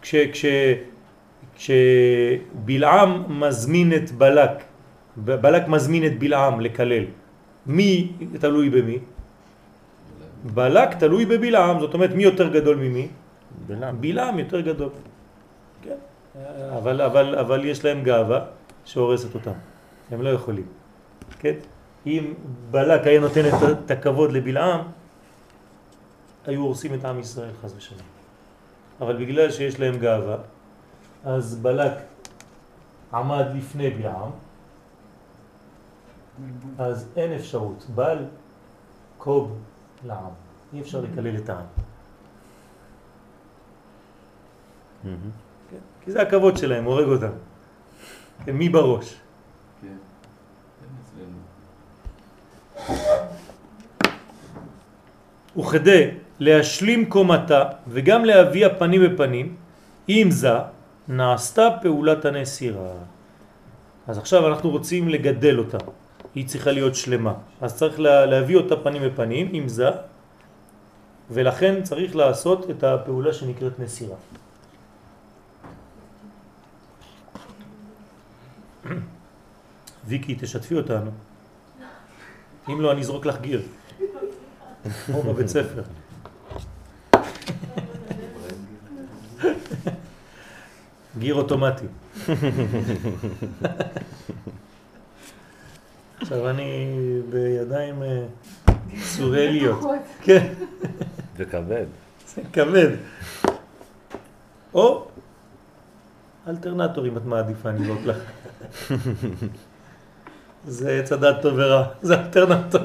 כש, 0.02 0.16
כש, 0.16 0.46
כשבלעם 1.56 3.40
מזמין 3.42 3.94
את 3.94 4.12
בלק, 4.12 4.52
בלק 5.18 5.68
מזמין 5.68 6.06
את 6.06 6.20
בלעם 6.20 6.60
לקלל, 6.60 7.04
מי 7.66 8.12
תלוי 8.40 8.70
במי? 8.70 9.00
בלק 10.54 10.90
תלוי 11.02 11.26
בבלעם, 11.26 11.80
זאת 11.80 11.94
אומרת 11.94 12.12
מי 12.14 12.24
יותר 12.24 12.54
גדול 12.54 12.76
ממי? 12.78 13.08
בלעם. 13.68 14.02
בלעם 14.02 14.40
יותר 14.40 14.62
גדול. 14.62 14.90
כן. 15.82 15.98
אבל, 16.78 17.02
אבל, 17.02 17.36
אבל 17.36 17.66
יש 17.66 17.86
להם 17.86 18.04
גאווה 18.04 18.40
שהורסת 18.86 19.36
אותם. 19.36 19.58
הם 20.12 20.22
לא 20.22 20.30
יכולים. 20.30 20.85
כן? 21.40 21.56
אם 22.06 22.34
בלק 22.72 23.08
היה 23.08 23.20
נותן 23.20 23.42
את, 23.86 23.92
הכבוד 23.92 24.32
לבלעם, 24.32 24.82
היו 26.46 26.62
הורסים 26.62 26.94
את 26.94 27.06
עם 27.06 27.20
ישראל 27.20 27.52
חס 27.62 27.74
ושלום. 27.78 28.02
אבל 29.02 29.26
בגלל 29.26 29.52
שיש 29.52 29.80
להם 29.80 29.98
גאווה, 30.00 30.38
אז 31.26 31.56
בלק 31.56 31.94
עמד 33.14 33.46
לפני 33.56 33.90
בלעם, 33.90 34.30
אז 36.78 37.08
אין 37.16 37.32
אפשרות. 37.34 37.86
בל 37.96 38.26
קוב 39.18 39.58
לעם. 40.06 40.34
אי 40.74 40.82
אפשר 40.82 41.02
לקלל 41.02 41.38
את 41.38 41.50
העם. 41.50 41.66
כן? 45.72 45.78
כי 46.02 46.12
זה 46.12 46.22
הכבוד 46.22 46.58
שלהם, 46.58 46.84
הורג 46.86 47.08
אותם. 47.08 47.36
כן, 48.46 48.52
מי 48.52 48.70
בראש? 48.70 49.14
כן. 49.82 49.88
כן, 49.88 49.94
אצלנו. 51.04 51.38
וכדי 55.58 56.12
להשלים 56.40 57.10
קומתה 57.10 57.64
וגם 57.88 58.26
להביא 58.26 58.66
הפנים 58.66 59.02
בפנים, 59.04 59.56
עם 60.08 60.32
זה 60.32 60.54
נעשתה 61.08 61.68
פעולת 61.82 62.26
הנסירה. 62.26 62.92
אז 64.08 64.18
עכשיו 64.18 64.48
אנחנו 64.48 64.70
רוצים 64.70 65.10
לגדל 65.10 65.60
אותה, 65.60 65.78
היא 66.36 66.48
צריכה 66.48 66.72
להיות 66.72 66.96
שלמה. 66.96 67.34
אז 67.62 67.76
צריך 67.76 68.00
לה, 68.00 68.26
להביא 68.26 68.56
אותה 68.56 68.76
פנים 68.76 69.02
בפנים, 69.02 69.50
עם 69.54 69.68
זה, 69.68 69.90
ולכן 71.32 71.84
צריך 71.84 72.16
לעשות 72.16 72.70
את 72.70 72.84
הפעולה 72.84 73.34
שנקראת 73.34 73.80
נסירה. 73.80 74.16
ויקי, 80.08 80.36
תשתפי 80.36 80.76
אותנו. 80.76 81.12
אם 82.70 82.82
לא, 82.82 82.92
אני 82.92 83.02
אזרוק 83.02 83.26
לך 83.26 83.42
גיר. 83.42 83.62
כמו 85.06 85.22
בבית 85.22 85.48
ספר. 85.48 85.82
גיר 91.20 91.36
אוטומטי. 91.36 91.86
עכשיו 96.22 96.50
אני 96.50 96.88
בידיים 97.30 98.04
אה, 98.04 98.26
סוריאליות. 99.02 99.80
כן, 100.22 100.54
וכבד. 101.38 101.86
זה 102.28 102.42
כבד. 102.54 102.90
או 104.74 105.08
אלטרנטור 106.48 107.08
אם 107.08 107.18
את 107.18 107.26
מעדיפה, 107.26 107.70
אני 107.70 107.84
אזרוק 107.84 108.00
לך. 108.06 108.18
זה 110.68 111.00
עץ 111.00 111.12
הדת 111.12 111.42
טוב 111.42 111.54
ורע, 111.58 111.84
זה 112.02 112.20
אלטרנטור. 112.20 112.82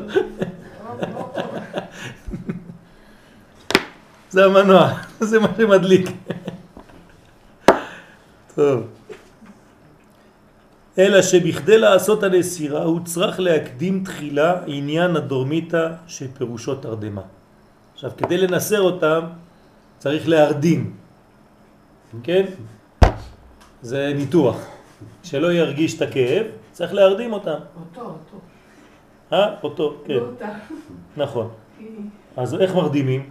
זה 4.31 4.45
המנוע, 4.45 4.93
זה 5.21 5.39
מה 5.39 5.49
שמדליק. 5.57 6.11
טוב. 8.55 8.87
אלא 10.99 11.23
שבכדי 11.23 11.79
לעשות 11.79 12.23
הנסירה 12.23 12.83
הוא 12.83 13.01
צריך 13.05 13.41
להקדים 13.41 14.05
תחילה 14.05 14.55
עניין 14.67 15.17
הדורמיתא 15.17 15.89
שפירושו 16.07 16.75
תרדמה. 16.75 17.23
עכשיו, 17.95 18.11
כדי 18.17 18.39
לנסר 18.39 18.81
אותם 18.81 19.21
צריך 19.99 20.29
להרדים, 20.29 20.93
כן? 22.23 22.45
זה 23.83 24.13
ניתוח. 24.17 24.57
שלא 25.23 25.53
ירגיש 25.53 25.97
את 25.97 26.03
הכאב, 26.03 26.47
צריך 26.81 26.93
להרדים 26.95 27.33
אותם. 27.33 27.59
אותו, 27.81 28.01
אותו. 28.01 28.37
אה? 29.33 29.61
אותו, 29.63 29.95
כן, 30.05 30.15
לא 30.15 30.21
אותה. 30.21 30.49
נכון. 31.17 31.49
אז 32.37 32.55
איך 32.55 32.75
מרדימים? 32.75 33.31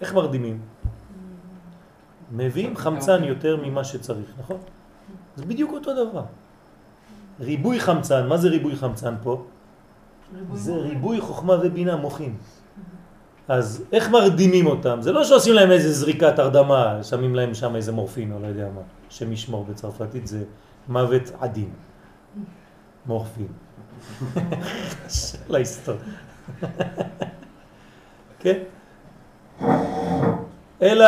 איך 0.00 0.14
מרדימים? 0.14 0.60
מביאים 2.32 2.76
חמצן 2.76 3.24
יותר 3.24 3.56
ממה 3.56 3.84
שצריך, 3.84 4.32
נכון? 4.38 4.56
זה 5.36 5.44
בדיוק 5.44 5.72
אותו 5.72 6.08
דבר. 6.08 6.24
ריבוי 7.40 7.80
חמצן, 7.80 8.28
מה 8.28 8.36
זה 8.36 8.48
ריבוי 8.48 8.76
חמצן 8.76 9.14
פה? 9.22 9.44
ריבוי 10.34 10.58
זה. 10.58 10.76
ריבוי 10.76 11.20
חוכמה 11.20 11.54
ובינה 11.62 11.96
מוחים. 11.96 12.36
אז 13.48 13.84
איך 13.92 14.10
מרדימים 14.10 14.66
אותם? 14.66 14.98
זה 15.00 15.12
לא 15.12 15.24
שעושים 15.24 15.54
להם 15.54 15.70
איזה 15.70 15.92
זריקת 15.92 16.38
הרדמה, 16.38 17.02
שמים 17.02 17.34
להם 17.34 17.54
שם 17.54 17.76
איזה 17.76 17.92
מורפין 17.92 18.32
או 18.32 18.38
לא 18.42 18.46
יודע 18.46 18.68
מה, 18.74 18.80
שם 19.08 19.32
ישמור 19.32 19.64
בצרפתית 19.64 20.26
זה 20.26 20.44
מוות 20.88 21.22
עדין. 21.40 21.70
מורפין. 23.06 23.48
להיסטוריה. 25.50 26.00
כן? 28.40 28.58
אלא 30.82 31.06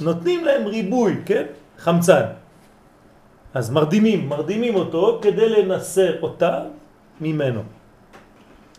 נותנים 0.00 0.44
להם 0.44 0.66
ריבוי, 0.66 1.16
כן? 1.26 1.44
חמצן. 1.78 2.24
אז 3.54 3.70
מרדימים, 3.70 4.28
מרדימים 4.28 4.74
אותו 4.74 5.18
כדי 5.22 5.48
לנסר 5.48 6.22
אותה 6.22 6.60
ממנו. 7.20 7.62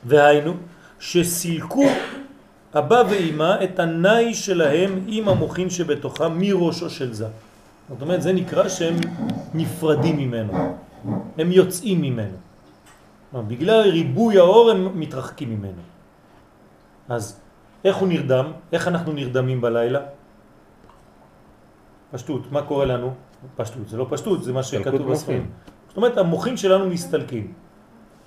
והיינו, 0.05 0.53
שסילקו 0.99 1.85
אבא 2.75 3.03
ואמא 3.09 3.63
את 3.63 3.79
הנאי 3.79 4.33
שלהם 4.33 4.99
עם 5.07 5.29
המוחין 5.29 5.69
שבתוכם 5.69 6.39
מראשו 6.39 6.89
של 6.89 7.13
זה. 7.13 7.27
זאת 7.89 8.01
אומרת, 8.01 8.21
זה 8.21 8.33
נקרא 8.33 8.69
שהם 8.69 8.95
נפרדים 9.53 10.17
ממנו, 10.17 10.77
הם 11.37 11.51
יוצאים 11.51 12.01
ממנו. 12.01 12.37
בגלל 13.33 13.89
ריבוי 13.89 14.37
האור 14.37 14.71
הם 14.71 14.99
מתרחקים 14.99 15.49
ממנו. 15.49 15.81
אז 17.09 17.39
איך 17.85 17.95
הוא 17.95 18.07
נרדם? 18.07 18.51
איך 18.71 18.87
אנחנו 18.87 19.11
נרדמים 19.13 19.61
בלילה? 19.61 19.99
פשטות, 22.11 22.51
מה 22.51 22.61
קורה 22.61 22.85
לנו? 22.85 23.13
פשטות, 23.55 23.89
זה 23.89 23.97
לא 23.97 24.07
פשטות, 24.09 24.43
זה 24.43 24.53
מה 24.53 24.63
שכתוב 24.63 25.11
בספרים. 25.11 25.49
זאת 25.87 25.97
אומרת, 25.97 26.17
המוחים 26.17 26.57
שלנו 26.57 26.89
מסתלקים. 26.89 27.53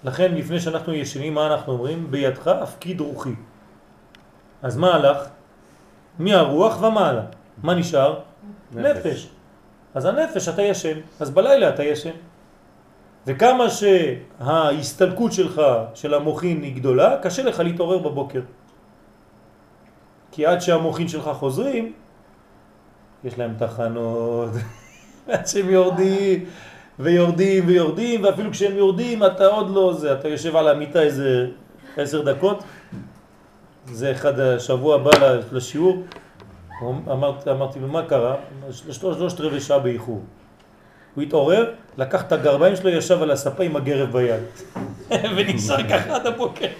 לכן, 0.05 0.35
לפני 0.35 0.61
שאנחנו 0.61 0.93
ישנים, 0.95 1.35
מה 1.35 1.47
אנחנו 1.47 1.73
אומרים? 1.73 2.11
בידך 2.11 2.47
הפקיד 2.49 3.01
רוחי. 3.01 3.35
אז 4.63 4.77
מה 4.77 4.95
הלך? 4.95 5.19
מהרוח 6.19 6.83
ומעלה. 6.83 7.23
מה 7.63 7.75
נשאר? 7.75 8.21
נפש. 8.75 8.97
נפש. 8.97 9.29
אז 9.95 10.05
הנפש 10.05 10.49
אתה 10.49 10.63
ישן, 10.63 10.99
אז 11.21 11.31
בלילה 11.31 11.69
אתה 11.69 11.85
ישן. 11.85 12.11
וכמה 13.27 13.65
שההסתלקות 13.71 15.33
שלך, 15.33 15.63
של 15.95 16.15
המוחין, 16.15 16.63
היא 16.63 16.77
גדולה, 16.77 17.17
קשה 17.23 17.43
לך 17.43 17.61
להתעורר 17.61 17.99
בבוקר. 17.99 18.41
כי 20.33 20.47
עד 20.47 20.61
שהמוחין 20.61 21.09
שלך 21.09 21.31
חוזרים, 21.33 21.93
יש 23.25 23.39
להם 23.39 23.55
תחנות, 23.59 24.51
עד 25.33 25.47
שהם 25.47 25.71
יורדים 25.71 26.45
ויורדים 26.99 27.65
ויורדים, 27.67 28.25
ואפילו 28.25 28.51
כשהם 28.51 28.77
יורדים 28.77 29.25
אתה 29.25 29.47
עוד 29.47 29.71
לא 29.71 29.93
זה, 29.93 30.13
אתה 30.13 30.29
יושב 30.29 30.57
על 30.57 30.69
המיטה 30.69 31.03
איזה 31.03 31.47
עשר 31.97 32.23
דקות, 32.23 32.65
זה 33.93 34.13
אחד 34.13 34.41
השבוע 34.41 34.95
הבא 34.95 35.11
לשיעור, 35.53 36.05
אמרתי, 36.83 37.51
אמרתי 37.51 37.81
לו 37.81 37.89
מה 37.89 38.03
קרה? 38.09 38.37
שלושת 38.71 39.41
רבעי 39.41 39.61
שעה 39.61 39.79
באיחור. 39.79 40.23
הוא 41.15 41.23
התעורר, 41.23 41.75
לקח 41.99 42.23
את 42.23 42.33
הגרביים 42.33 42.77
שלו, 42.77 42.91
ישב 42.91 43.23
על 43.23 43.31
הספה 43.31 43.65
עם 43.65 43.77
הגרב 43.77 44.13
ביד. 44.13 44.43
ונשאר 45.37 45.89
ככה 45.91 46.17
עד 46.17 46.27
הבוקר. 46.27 46.67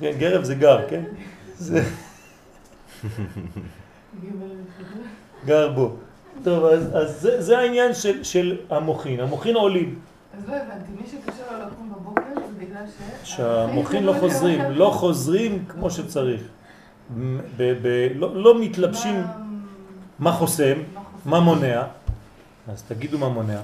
כן, 0.00 0.12
גרב 0.18 0.44
זה 0.44 0.54
גר, 0.54 0.88
כן? 0.88 1.04
זה 1.56 1.82
גר 5.44 5.72
בו. 5.72 5.96
טוב, 6.44 6.64
אז, 6.64 6.96
אז 6.96 7.20
זה, 7.20 7.42
זה 7.42 7.58
העניין 7.58 7.94
של, 7.94 8.24
של 8.24 8.56
המוחין. 8.70 9.20
המוחין 9.20 9.56
עולים. 9.56 9.98
אז 10.38 10.48
לא 10.48 10.54
הבנתי, 10.56 10.92
מי 11.00 11.06
שקשה 11.06 11.42
לו 11.52 11.66
לקום 11.66 11.92
בבוקר 11.96 12.22
זה 12.34 12.64
בגלל 12.64 12.82
ש... 13.24 13.30
שהמוחין 13.36 14.04
לא 14.04 14.14
חוזרים, 14.20 14.60
לא 14.70 14.90
חוזרים 14.94 15.64
כמו 15.68 15.90
שצריך. 15.90 16.42
ב, 17.56 17.72
ב, 17.82 18.08
לא, 18.14 18.36
לא 18.42 18.60
מתלבשים 18.60 19.22
מה 20.18 20.32
חוסם, 20.32 20.74
מה 21.24 21.40
מונע. 21.40 21.82
אז 22.68 22.82
תגידו 22.82 23.18
מה 23.18 23.28
מונע. 23.28 23.60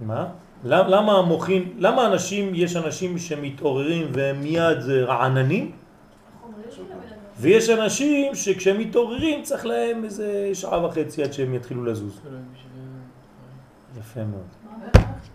מה? 0.00 0.26
למ- 0.64 0.88
למה 0.88 1.12
המוחין, 1.18 1.72
למה 1.78 2.06
אנשים, 2.06 2.52
יש 2.54 2.76
אנשים 2.76 3.18
שמתעוררים 3.18 4.06
והם 4.12 4.40
מיד 4.40 4.78
רעננים. 5.06 5.72
ויש 7.40 7.70
אנשים 7.70 8.34
שכשהם 8.34 8.78
מתעוררים 8.78 9.42
צריך 9.42 9.66
להם 9.66 10.04
איזה 10.04 10.50
שעה 10.54 10.84
וחצי 10.84 11.22
עד 11.22 11.32
שהם 11.32 11.54
יתחילו 11.54 11.84
לזוז. 11.84 12.20
יפה 13.98 14.20
מאוד. 14.24 14.65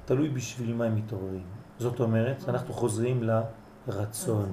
תלוי 0.06 0.30
בשביל 0.30 0.74
מה 0.76 0.86
הם 0.86 0.96
מתעוררים. 0.96 1.44
זאת 1.80 2.00
אומרת, 2.00 2.44
אנחנו 2.48 2.74
חוזרים 2.74 3.24
לרצון. 3.88 4.52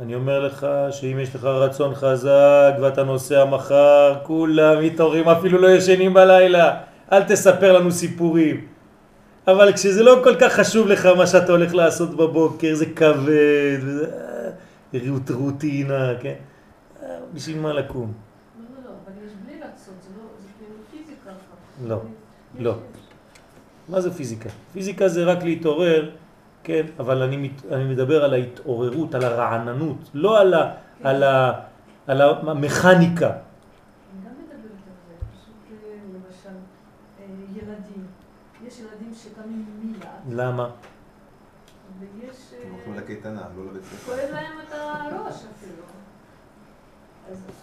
אני 0.00 0.14
אומר 0.14 0.46
לך 0.46 0.66
שאם 0.90 1.18
יש 1.20 1.34
לך 1.34 1.44
רצון 1.44 1.94
חזק 1.94 2.72
ואתה 2.82 3.04
נוסע 3.04 3.44
מחר, 3.44 4.14
כולם 4.22 4.82
מתעוררים, 4.84 5.28
אפילו 5.28 5.58
לא 5.58 5.68
ישנים 5.68 6.14
בלילה. 6.14 6.80
אל 7.12 7.22
תספר 7.24 7.72
לנו 7.78 7.90
סיפורים. 7.92 8.66
אבל 9.46 9.72
כשזה 9.72 10.02
לא 10.02 10.20
כל 10.24 10.34
כך 10.40 10.52
חשוב 10.52 10.88
לך 10.88 11.06
מה 11.06 11.26
שאתה 11.26 11.52
הולך 11.52 11.74
לעשות 11.74 12.10
בבוקר, 12.16 12.74
זה 12.74 12.86
כבד, 12.86 13.78
וזה 13.82 14.06
אה, 14.94 15.00
רות- 15.10 15.30
רוטינה, 15.30 16.12
כן? 16.20 16.34
אה, 17.02 17.08
בשביל 17.34 17.58
מה 17.60 17.72
לקום? 17.72 18.12
לא, 18.58 18.64
לא, 18.76 18.90
לא, 18.90 18.96
אבל 19.04 19.26
יש 19.26 19.32
בלי 19.44 19.54
רצון, 19.56 19.94
זה 20.02 20.08
לא, 20.18 20.24
זה 20.42 20.48
כאילו 20.58 20.74
פיזיקה. 20.90 21.30
ככה. 21.30 21.88
לא, 21.88 22.00
לא. 22.58 22.74
מה 23.88 24.00
זה 24.00 24.14
פיזיקה? 24.14 24.48
פיזיקה 24.72 25.08
זה 25.08 25.24
רק 25.24 25.42
להתעורר, 25.42 26.10
כן, 26.62 26.86
אבל 26.98 27.22
אני, 27.22 27.36
מת, 27.36 27.72
אני 27.72 27.84
מדבר 27.84 28.24
על 28.24 28.32
ההתעוררות, 28.32 29.14
על 29.14 29.24
הרעננות, 29.24 29.96
לא 30.14 30.40
על, 30.40 30.54
ה, 30.54 30.74
על, 31.02 31.22
ה, 31.22 31.52
על 32.06 32.20
המכניקה. 32.20 33.26
אני 33.26 34.24
גם 34.24 34.32
מדברת 34.32 34.84
על 34.86 34.98
זה, 35.08 35.14
פשוט 35.32 35.84
אה, 35.84 35.94
למשל, 36.14 36.58
אה, 37.20 37.24
ילדים, 37.56 38.06
יש 38.66 38.80
ילדים 38.80 39.12
שקמים 39.14 39.64
מיד, 39.82 40.38
למה? 40.38 40.70
ויש... 42.00 42.36
אה, 42.52 42.66
הם 42.66 42.72
הולכים 42.72 42.94
לקייטנה, 42.94 43.42
לא 43.56 43.64
לבית 43.64 43.84
ספר. 43.84 44.12
כואב 44.12 44.30
להם 44.32 44.52
את 44.68 44.72
הראש 44.72 45.34
אפילו. 45.34 45.82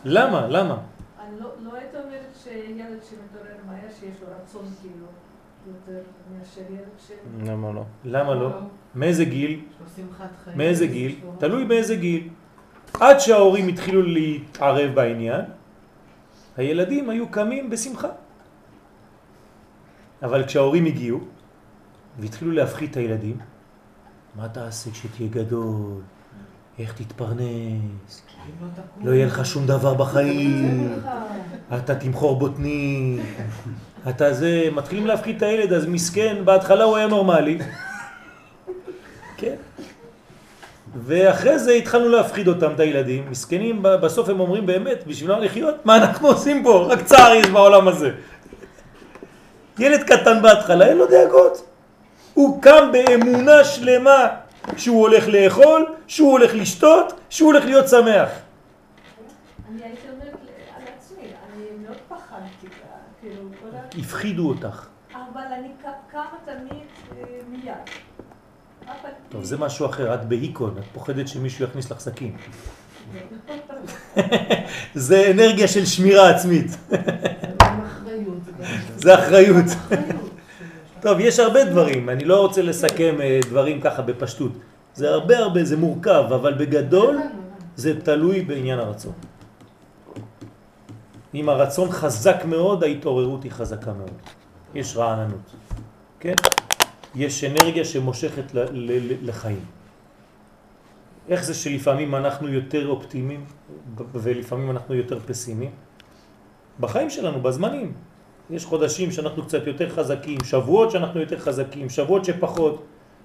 למה? 0.06 0.47
למה? 0.47 0.77
אני 1.19 1.39
לא, 1.39 1.49
לא 1.64 1.76
הייתי 1.76 1.97
אומרת 1.97 2.35
שילד 2.43 2.99
שמתעורר 3.10 3.57
מהר, 3.68 3.89
שיש 3.99 4.22
לו 4.22 4.27
רצון 4.43 4.65
כאילו 4.81 5.06
יותר 5.67 6.01
מאשר 6.39 6.61
ילד 6.69 6.79
ש... 7.07 7.11
למה 7.49 7.71
לא? 7.71 7.83
למה 8.05 8.33
לא? 8.35 8.49
מאיזה 8.95 9.25
גיל? 9.25 9.59
מאיזה 10.55 10.87
גיל? 10.87 11.19
לו- 11.23 11.33
תלוי 11.39 11.65
באיזה 11.65 11.95
גיל. 11.95 12.29
עד 12.99 13.19
שההורים 13.19 13.67
התחילו 13.67 14.01
להתערב 14.01 14.95
בעניין, 14.95 15.41
הילדים 16.57 17.09
היו 17.09 17.29
קמים 17.29 17.69
בשמחה. 17.69 18.07
אבל 20.23 20.45
כשההורים 20.45 20.85
הגיעו 20.85 21.19
והתחילו 22.19 22.51
להפחית 22.51 22.91
את 22.91 22.97
הילדים, 22.97 23.37
מה 24.35 24.49
תעשה 24.49 24.91
כשתהיה 24.91 25.29
גדול? 25.29 26.01
איך 26.80 26.93
תתפרנס? 26.93 28.22
לא 29.02 29.11
לא 29.11 29.15
יהיה 29.15 29.26
לך 29.26 29.45
שום 29.45 29.68
דבר 29.68 29.93
בחיים, 29.93 30.99
אתה 31.77 31.95
תמחור 31.95 32.35
בוטני, 32.39 33.19
אתה 34.10 34.34
זה, 34.34 34.68
מתחילים 34.76 35.07
להפחית 35.07 35.38
את 35.38 35.43
הילד, 35.43 35.73
אז 35.73 35.85
מסכן, 35.85 36.35
בהתחלה 36.45 36.84
הוא 36.84 36.97
היה 36.97 37.07
נורמלי, 37.07 37.57
כן, 39.38 39.56
ואחרי 40.95 41.60
זה 41.60 41.72
התחלנו 41.72 42.10
להפחיד 42.10 42.47
אותם, 42.47 42.72
את 42.73 42.80
הילדים, 42.80 43.31
מסכנים, 43.31 43.80
בסוף 43.84 44.30
הם 44.30 44.39
אומרים 44.39 44.65
באמת, 44.65 45.03
בשביל 45.07 45.31
מה 45.31 45.39
לחיות? 45.39 45.85
מה 45.85 45.97
אנחנו 45.97 46.27
עושים 46.27 46.64
פה? 46.64 46.88
רק 46.89 47.03
צער 47.03 47.34
יש 47.34 47.47
בעולם 47.47 47.88
הזה. 47.88 48.11
ילד 49.80 50.03
קטן 50.03 50.41
בהתחלה, 50.41 50.88
אין 50.88 50.97
לו 50.97 51.07
דאגות. 51.07 51.68
הוא 52.34 52.61
קם 52.61 52.91
באמונה 52.91 53.64
שלמה 53.64 54.27
שהוא 54.77 55.01
הולך 55.01 55.27
לאכול, 55.27 55.85
שהוא 56.07 56.31
הולך 56.31 56.51
לשתות, 56.53 57.13
שהוא 57.29 57.51
הולך 57.53 57.65
להיות 57.65 57.89
שמח. 57.89 58.29
אני 59.71 59.83
הייתי 59.83 60.07
אומרת 60.13 60.33
על 60.75 60.81
עצמי, 60.97 61.23
אני 61.55 61.85
מאוד 61.85 61.97
פחדתי, 62.09 62.75
כאילו, 63.21 63.41
כל 63.61 63.77
ה... 63.77 63.99
הפחידו 63.99 64.49
אותך. 64.49 64.85
אבל 65.13 65.41
אני 65.59 65.67
קמה 66.11 66.23
תמיד 66.45 66.83
אה, 67.17 67.23
מיד. 67.49 67.73
טוב, 69.29 69.43
זה 69.43 69.57
משהו 69.57 69.85
אחר, 69.85 70.13
את 70.13 70.25
בהיקון, 70.25 70.75
את 70.79 70.83
פוחדת 70.93 71.27
שמישהו 71.27 71.65
יכניס 71.65 71.91
לך 71.91 71.99
סכין. 71.99 72.35
זה 74.95 75.31
אנרגיה 75.31 75.67
של 75.67 75.85
שמירה 75.85 76.29
עצמית, 76.29 76.67
זה 76.89 76.97
גם 77.61 77.81
אחריות. 77.85 78.37
זה 78.45 78.51
גם- 78.51 78.65
זה 78.97 79.13
אחריות. 79.15 79.65
אחריות. 79.65 80.29
טוב, 81.06 81.19
יש 81.19 81.40
הרבה 81.40 81.65
דברים, 81.65 82.10
אני 82.10 82.26
לא 82.26 82.41
רוצה 82.41 82.61
לסכם 82.61 83.15
אה, 83.22 83.40
דברים 83.49 83.82
ככה 83.82 84.02
בפשטות. 84.02 84.52
זה 84.94 85.10
הרבה 85.10 85.38
הרבה, 85.38 85.64
זה 85.64 85.77
מורכב, 85.77 86.23
אבל 86.34 86.53
בגדול 86.53 87.18
זה 87.76 88.02
תלוי 88.02 88.41
בעניין 88.41 88.80
הרצון. 88.80 89.14
אם 91.34 91.49
הרצון 91.49 91.91
חזק 91.91 92.45
מאוד, 92.45 92.84
ההתעוררות 92.84 93.44
היא 93.44 93.52
חזקה 93.52 93.94
מאוד. 93.94 94.18
יש 94.76 94.98
רעננות, 94.98 95.45
כן? 96.19 96.34
יש 97.15 97.44
אנרגיה 97.44 97.86
שמושכת 97.86 98.45
לחיים. 99.22 99.65
איך 101.30 101.44
זה 101.44 101.53
שלפעמים 101.53 102.15
אנחנו 102.15 102.49
יותר 102.49 102.88
אופטימיים 102.88 103.45
ולפעמים 104.14 104.72
אנחנו 104.72 104.95
יותר 104.95 105.19
פסימיים? 105.19 105.72
בחיים 106.80 107.10
שלנו, 107.10 107.41
בזמנים. 107.41 107.94
יש 108.49 108.65
חודשים 108.65 109.11
שאנחנו 109.11 109.43
קצת 109.43 109.67
יותר 109.67 109.89
חזקים, 109.89 110.38
שבועות 110.43 110.91
שאנחנו 110.91 111.19
יותר 111.19 111.39
חזקים, 111.39 111.89
שבועות 111.89 112.26
שפחות, 112.26 112.84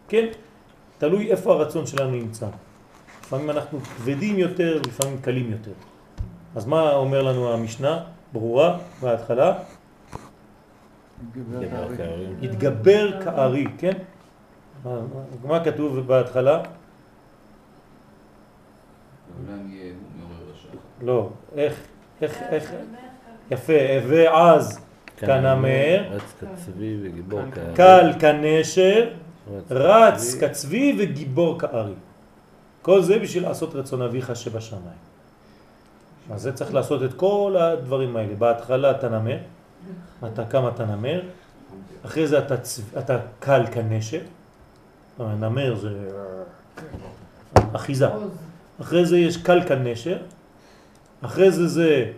כן? 0.08 0.26
תלוי 0.98 1.30
איפה 1.30 1.52
הרצון 1.52 1.86
שלנו 1.86 2.10
נמצא. 2.10 2.46
לפעמים 3.20 3.50
אנחנו 3.50 3.80
כבדים 3.80 4.38
יותר, 4.38 4.80
לפעמים 4.86 5.18
קלים 5.20 5.50
יותר. 5.50 5.72
אז 6.56 6.66
מה 6.66 6.94
אומר 6.94 7.22
לנו 7.22 7.52
המשנה? 7.52 8.04
ברורה 8.32 8.78
בהתחלה. 9.02 9.58
התגבר 12.42 13.22
כארי, 13.24 13.64
כן? 13.78 13.92
מה, 15.44 15.64
כתוב 15.64 16.00
בהתחלה? 16.00 16.62
לא, 21.02 21.28
איך, 21.54 21.80
איך, 22.22 22.42
איך, 22.42 22.72
יפה, 23.50 23.72
ועז 24.08 24.80
כנמר, 25.26 26.02
רץ 26.10 26.34
כצבי 26.40 26.98
וגיבור 27.02 27.42
כארי. 27.54 27.74
קל 27.74 28.12
כנשר, 28.20 29.08
רץ 29.70 30.34
כצבי. 30.40 30.96
וגיבור 30.98 31.58
כארי. 31.58 31.92
כל 32.82 33.02
זה 33.02 33.18
בשביל 33.18 33.42
לעשות 33.42 33.74
רצון 33.74 34.02
אביך 34.02 34.36
שבשמיים. 34.36 35.10
אז 36.30 36.42
זה 36.42 36.52
צריך 36.52 36.74
לעשות 36.74 37.02
את 37.02 37.14
כל 37.14 37.56
הדברים 37.60 38.16
האלה. 38.16 38.34
בהתחלה 38.34 38.90
אתה 38.90 39.08
נמר, 39.08 39.38
אתה 40.26 40.44
קם 40.44 40.68
אתה 40.68 40.84
נמר, 40.84 41.20
אחרי 42.06 42.26
זה 42.26 42.38
אתה, 42.38 42.56
צב... 42.56 42.96
אתה 42.98 43.18
קל 43.38 43.64
כנשר, 43.72 44.20
נמר 45.18 45.74
זה 45.74 45.90
אחיזה. 47.72 48.08
אחרי 48.80 49.06
זה 49.06 49.18
יש 49.18 49.36
קל 49.36 49.60
כנשר, 49.68 50.16
אחרי 51.22 51.50
זה 51.50 51.68
זה. 51.68 52.12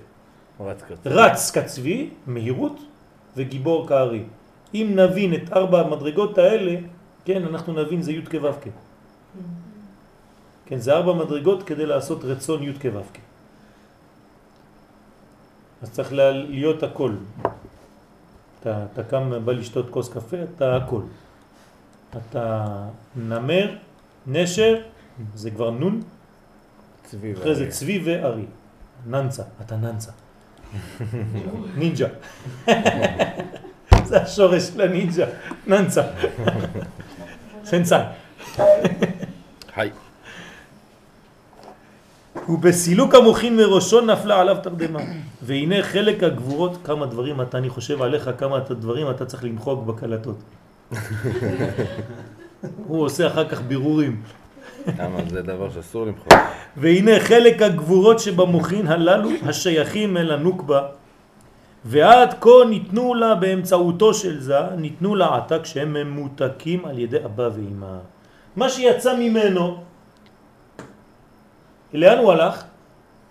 רץ 1.07 1.51
כצבי, 1.51 2.11
מהירות, 2.27 2.81
וגיבור 3.37 3.89
כארי. 3.89 4.25
אם 4.75 4.93
נבין 4.97 5.35
את 5.35 5.53
ארבע 5.53 5.81
המדרגות 5.81 6.39
האלה, 6.39 6.75
כן, 7.25 7.43
אנחנו 7.45 7.73
נבין 7.73 8.03
זה 8.03 8.13
י' 8.13 8.25
כו' 8.27 8.53
כ'. 8.63 8.69
כן, 10.67 10.79
זה 10.79 10.93
ארבע 10.93 11.13
מדרגות 11.25 11.63
כדי 11.63 11.87
לעשות 11.87 12.25
רצון 12.25 12.63
י' 12.63 12.73
כו' 12.83 13.01
כ'. 13.15 13.19
אז 15.83 15.91
צריך 15.93 16.13
לה- 16.13 16.33
להיות 16.33 16.83
הכל. 16.83 17.13
אתה, 18.61 18.85
אתה 18.93 19.03
קם, 19.03 19.45
בא 19.45 19.53
לשתות 19.53 19.91
כוס 19.91 20.09
קפה, 20.13 20.37
אתה 20.43 20.77
הכל. 20.77 21.03
אתה 22.17 22.67
נמר, 23.17 23.75
נשר, 24.27 24.75
זה 25.35 25.51
כבר 25.51 25.71
נון, 25.71 26.01
צבי 27.05 27.33
אחרי 27.33 27.55
זה. 27.55 27.71
צבי 27.71 28.03
וארי. 28.05 28.45
ננצה, 29.07 29.43
אתה 29.67 29.77
ננצה. 29.77 30.13
נינג'ה. 31.79 32.09
זה 34.05 34.23
השורש 34.23 34.63
של 34.63 34.81
הנינג'ה, 34.81 35.27
ננצה. 35.67 36.03
סנסאי. 37.65 38.05
היי. 39.77 39.91
ובסילוק 42.49 43.15
המוחין 43.15 43.57
מראשו 43.57 44.01
נפלה 44.01 44.41
עליו 44.41 44.57
תרדמה. 44.63 45.01
והנה 45.43 45.83
חלק 45.83 46.23
הגבורות, 46.23 46.79
כמה 46.85 47.07
דברים 47.07 47.41
אתה, 47.41 47.59
אני 47.59 47.69
חושב 47.69 48.03
עליך, 48.03 48.31
כמה 48.39 48.59
אתה 48.59 48.75
דברים 48.75 49.11
אתה 49.11 49.27
צריך 49.27 49.45
למחוק 49.45 49.87
בקלטות. 49.87 50.37
הוא 52.87 53.05
עושה 53.05 53.27
אחר 53.27 53.49
כך 53.49 53.61
בירורים. 53.61 54.23
למה 54.99 55.19
זה 55.29 55.43
דבר 55.43 55.71
שאסור 55.71 56.07
למחוק. 56.07 56.33
והנה 56.77 57.21
חלק 57.21 57.63
הגבורות 57.63 58.21
שבמוחין 58.21 58.87
הללו 58.87 59.31
השייכים 59.47 60.17
אל 60.17 60.31
הנוקבה 60.31 60.87
ועד 61.85 62.35
כה 62.41 62.51
ניתנו 62.69 63.15
לה 63.15 63.35
באמצעותו 63.35 64.15
של 64.15 64.41
זה, 64.41 64.61
ניתנו 64.77 65.15
לה 65.15 65.37
עתה 65.37 65.59
כשהם 65.59 65.93
ממותקים 65.93 66.85
על 66.85 66.99
ידי 66.99 67.25
אבא 67.25 67.49
ואמא. 67.55 67.97
מה 68.57 68.69
שיצא 68.69 69.17
ממנו, 69.17 69.77
לאן 71.93 72.19
הוא 72.19 72.33
הלך? 72.33 72.65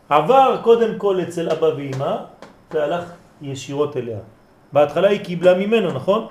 עבר 0.10 0.60
קודם 0.64 0.98
כל 0.98 1.22
אצל 1.22 1.49
אבא 1.49 1.65
ואמא 1.65 2.15
והלך 2.73 3.03
ישירות 3.41 3.98
אליה. 3.98 4.19
בהתחלה 4.73 5.07
היא 5.10 5.19
קיבלה 5.23 5.53
ממנו, 5.57 5.91
נכון? 5.91 6.28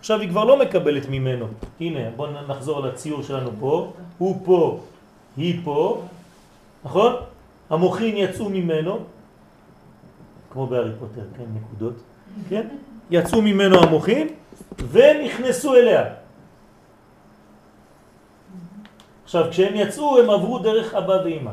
עכשיו 0.00 0.20
היא 0.20 0.28
כבר 0.28 0.44
לא 0.44 0.58
מקבלת 0.58 1.08
ממנו. 1.08 1.46
הנה, 1.80 2.00
בואו 2.16 2.30
נחזור 2.48 2.80
לציור 2.80 3.22
שלנו 3.22 3.50
פה. 3.60 3.92
הוא 4.18 4.40
פה, 4.44 4.80
היא 5.36 5.60
פה, 5.64 6.02
נכון? 6.84 7.12
המוחין 7.70 8.16
יצאו 8.16 8.48
ממנו, 8.48 8.98
כמו 10.50 10.66
בהארי 10.66 10.92
פוטר, 10.98 11.26
כן, 11.36 11.44
נקודות, 11.54 11.94
כן? 12.48 12.66
יצאו 13.10 13.42
ממנו 13.42 13.82
המוחין 13.82 14.28
ונכנסו 14.90 15.74
אליה. 15.74 16.04
עכשיו, 19.24 19.50
כשהם 19.50 19.74
יצאו, 19.74 20.18
הם 20.18 20.30
עברו 20.30 20.58
דרך 20.58 20.94
אבא 20.94 21.12
ואמא. 21.24 21.50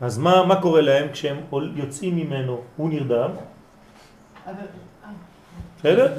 אז 0.00 0.18
מה, 0.18 0.46
מה 0.46 0.62
קורה 0.62 0.80
להם 0.80 1.12
כשהם 1.12 1.36
יוצאים 1.74 2.16
ממנו? 2.16 2.60
הוא 2.76 2.88
נרדם, 2.90 3.30
בסדר? 5.78 6.14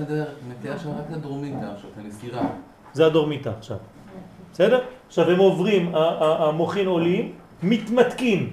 לדרומית 1.12 1.54
גם 1.62 1.70
עכשיו, 1.76 1.90
הנסירה. 1.98 2.42
זה 2.94 3.06
הדורמיטה 3.06 3.52
עכשיו. 3.58 3.78
בסדר? 4.54 4.82
עכשיו 5.08 5.30
הם 5.30 5.40
עוברים, 5.40 5.92
המוחין 5.96 6.88
עולים, 6.88 7.32
מתמתקים. 7.64 8.50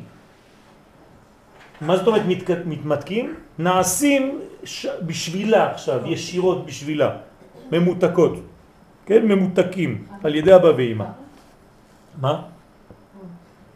מה 1.80 1.96
זאת 1.96 2.06
אומרת 2.06 2.22
מתק- 2.28 2.66
מתמתקים? 2.66 3.34
נעשים 3.58 4.40
ש... 4.64 4.86
בשבילה 5.02 5.70
עכשיו, 5.70 6.00
ישירות 6.06 6.66
בשבילה, 6.66 7.10
ממותקות, 7.72 8.32
כן? 9.06 9.26
ממותקים 9.26 10.04
על 10.24 10.34
ידי 10.34 10.54
אבא 10.56 10.70
ואמא. 10.76 11.04
מה? 12.20 12.42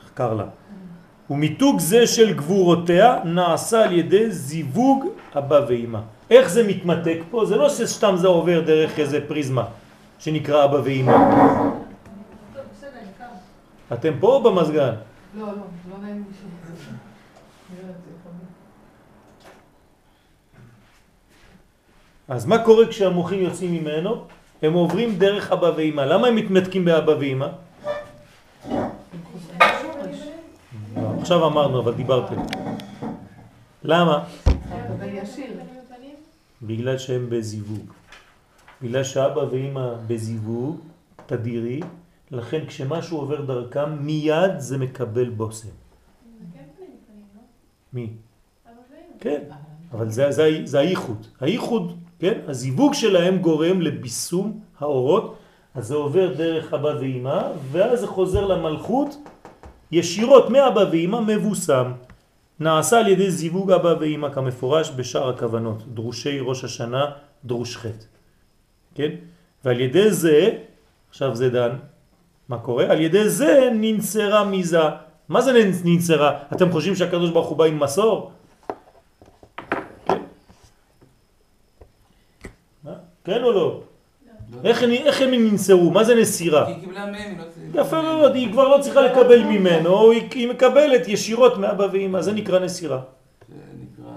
חקר 0.06 0.34
לה. 0.34 0.44
ומיתוג 1.30 1.80
זה 1.80 2.06
של 2.06 2.34
גבורותיה 2.34 3.18
נעשה 3.24 3.84
על 3.84 3.92
ידי 3.92 4.30
זיווג 4.30 5.04
אבא 5.38 5.60
ואמא. 5.68 5.98
איך 6.30 6.48
זה 6.48 6.62
מתמתק 6.68 7.18
פה? 7.30 7.44
זה 7.44 7.56
לא 7.56 7.68
שסתם 7.68 8.14
זה 8.16 8.26
עובר 8.28 8.60
דרך 8.60 8.98
איזה 8.98 9.20
פריזמה 9.28 9.64
שנקרא 10.18 10.64
אבא 10.64 10.78
ואמא. 10.84 11.12
טוב, 11.16 12.62
בסדר, 12.72 12.88
אני 13.00 13.08
קם. 13.18 13.24
אתם 13.92 14.12
פה 14.20 14.26
או 14.26 14.42
במזגן? 14.42 14.94
לא, 15.34 15.46
לא, 15.46 15.52
לא 15.90 15.98
נעים 16.02 16.24
לי. 16.28 16.54
אז 22.28 22.46
מה 22.46 22.64
קורה 22.64 22.86
כשהמוחים 22.86 23.40
יוצאים 23.40 23.72
ממנו? 23.72 24.24
הם 24.62 24.72
עוברים 24.72 25.18
דרך 25.18 25.52
אבא 25.52 25.70
ואמא. 25.76 26.00
למה 26.00 26.26
הם 26.26 26.36
מתמתקים 26.36 26.84
באבא 26.84 27.10
ואמא? 27.10 27.48
עכשיו 31.20 31.46
אמרנו, 31.46 31.80
אבל 31.80 31.94
דיברתם. 31.94 32.36
למה? 33.82 34.24
בגלל 36.62 36.98
שהם 36.98 37.26
בזיווג. 37.30 37.92
בגלל 38.82 39.04
שאבא 39.04 39.40
ואמא 39.40 39.94
בזיווג 40.06 40.80
תדירי, 41.26 41.80
לכן 42.34 42.66
כשמשהו 42.66 43.18
עובר 43.18 43.40
דרכם 43.40 43.98
מיד 44.00 44.58
זה 44.58 44.78
מקבל 44.78 45.28
בושם. 45.28 45.68
מי? 47.92 48.10
כן, 49.20 49.42
אבל 49.92 50.10
זה, 50.10 50.30
זה, 50.30 50.60
זה 50.64 50.78
הייחוד. 50.78 51.26
הייחוד, 51.40 51.98
כן? 52.18 52.40
הזיווג 52.46 52.94
שלהם 52.94 53.38
גורם 53.38 53.80
לביסום 53.80 54.60
האורות, 54.78 55.36
אז 55.74 55.86
זה 55.86 55.94
עובר 55.94 56.34
דרך 56.34 56.74
אבא 56.74 56.92
ואמא, 57.00 57.42
ואז 57.70 58.00
זה 58.00 58.06
חוזר 58.06 58.46
למלכות 58.46 59.16
ישירות 59.92 60.50
מאבא 60.50 60.84
ואמא 60.92 61.20
מבוסם. 61.20 61.92
נעשה 62.60 63.00
על 63.00 63.08
ידי 63.08 63.30
זיווג 63.30 63.72
אבא 63.72 63.94
ואמא 64.00 64.28
כמפורש 64.28 64.90
בשאר 64.96 65.28
הכוונות, 65.28 65.82
דרושי 65.94 66.40
ראש 66.40 66.64
השנה, 66.64 67.04
דרוש 67.44 67.76
חטא. 67.76 68.06
כן? 68.94 69.10
ועל 69.64 69.80
ידי 69.80 70.10
זה, 70.10 70.50
עכשיו 71.10 71.36
זה 71.36 71.50
דן, 71.50 71.76
מה 72.48 72.58
קורה? 72.58 72.84
על 72.84 73.00
ידי 73.00 73.28
זה 73.28 73.70
ננצרה 73.74 74.44
מיזה. 74.44 74.78
מה 75.28 75.40
זה 75.40 75.52
ננצרה? 75.84 76.38
אתם 76.52 76.72
חושבים 76.72 76.94
שהקדוש 76.96 77.30
ברוך 77.30 77.48
הוא 77.48 77.56
בא 77.58 77.64
עם 77.64 77.80
מסור? 77.80 78.30
כן. 83.24 83.42
או 83.42 83.52
לא? 83.52 83.80
איך, 84.64 84.82
הם- 84.82 84.90
איך 84.90 85.20
הם 85.22 85.30
ננצרו? 85.30 85.90
מה 85.90 86.04
זה 86.04 86.14
נסירה? 86.14 86.66
היא 86.66 86.76
קיבלה 86.80 87.06
מהם, 87.06 87.34
היא 87.40 87.74
לא. 87.74 87.80
יפה 87.80 88.02
מאוד, 88.02 88.34
היא 88.34 88.52
כבר 88.52 88.68
לא 88.68 88.82
צריכה 88.82 89.00
לקבל 89.00 89.42
ממנו, 89.44 90.10
היא, 90.10 90.48
מקבלת 90.48 91.08
ישירות 91.08 91.58
מאבא 91.58 91.86
ואמא, 91.92 92.20
זה 92.22 92.32
נקרא 92.32 92.58
נסירה. 92.58 93.00
זה 93.48 93.54
נקרא 93.80 94.12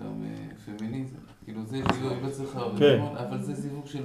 גם 0.00 0.24
אה, 0.24 0.76
פמיניזם. 0.78 1.16
כאילו 1.44 1.60
זה 1.66 1.76
שהיא 1.94 2.10
לא 2.24 2.30
צריכה, 2.30 2.60
כן. 2.78 3.00
אבל 3.28 3.42
זה 3.42 3.54
זיווג 3.54 3.79
שלא 3.92 4.02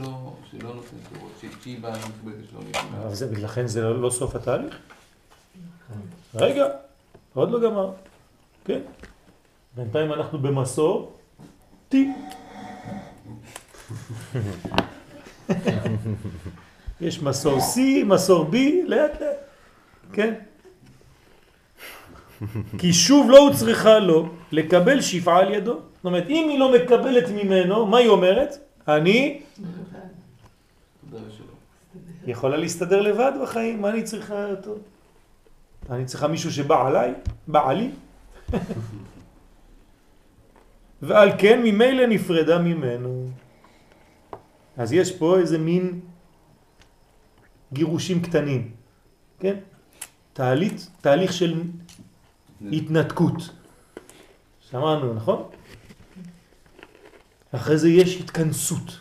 נותן 0.62 0.98
פירות, 1.14 1.32
ש- 1.42 1.64
שהיא 1.64 1.80
באה 1.80 1.92
מכבדת 1.98 2.44
שלא 2.52 2.60
נקבע. 2.70 2.82
אבל 3.06 3.14
זה, 3.16 3.32
לכן 3.42 3.68
זה 3.68 3.82
לא, 3.82 4.10
סוף 4.10 4.36
התהליך. 4.36 4.78
רגע, 6.36 6.66
עוד 7.34 7.52
לא 7.52 7.60
גמר. 7.60 7.92
כן. 8.66 8.80
בינתיים 9.78 10.14
אנחנו 10.14 10.40
במסור 10.40 11.18
T. 11.92 11.96
יש 17.02 17.22
מסור 17.22 17.60
C, 17.60 17.80
מסור 18.06 18.46
B, 18.52 18.56
לאט 18.88 19.22
לאט. 19.22 19.36
כן. 20.14 20.34
כי 22.78 22.94
שוב 22.94 23.30
לא 23.30 23.38
הוצרכה 23.38 24.00
לו 24.00 24.30
לקבל 24.52 25.02
שפעה 25.02 25.40
על 25.40 25.54
ידו. 25.54 25.74
זאת 25.74 26.06
אומרת, 26.06 26.24
אם 26.30 26.48
היא 26.50 26.60
לא 26.60 26.72
מקבלת 26.74 27.30
ממנו, 27.30 27.86
מה 27.86 27.98
היא 27.98 28.10
אומרת? 28.10 28.58
אני. 28.88 29.42
יכולה 32.28 32.58
להסתדר 32.58 33.02
לבד 33.02 33.32
בחיים, 33.44 33.82
מה 33.82 33.90
אני 33.90 34.04
צריכה 34.04 34.52
אותו? 34.52 34.76
אני 35.90 36.06
צריכה 36.06 36.28
מישהו 36.28 36.52
שבא 36.52 36.88
עליי? 36.88 37.14
בא 37.48 37.70
עלי? 37.70 37.90
ועל 41.02 41.30
כן 41.38 41.62
ממילא 41.64 42.06
נפרדה 42.08 42.60
ממנו. 42.60 43.30
אז 44.78 44.94
יש 44.94 45.18
פה 45.18 45.40
איזה 45.40 45.58
מין 45.58 46.00
גירושים 47.74 48.22
קטנים, 48.22 48.72
כן? 49.40 49.56
תהליך, 50.34 50.74
תהליך 51.02 51.34
של 51.34 51.62
התנתקות. 52.72 53.50
שמענו, 54.70 55.14
נכון? 55.14 55.50
אחרי 57.56 57.78
זה 57.78 57.90
יש 57.90 58.22
התכנסות. 58.22 59.00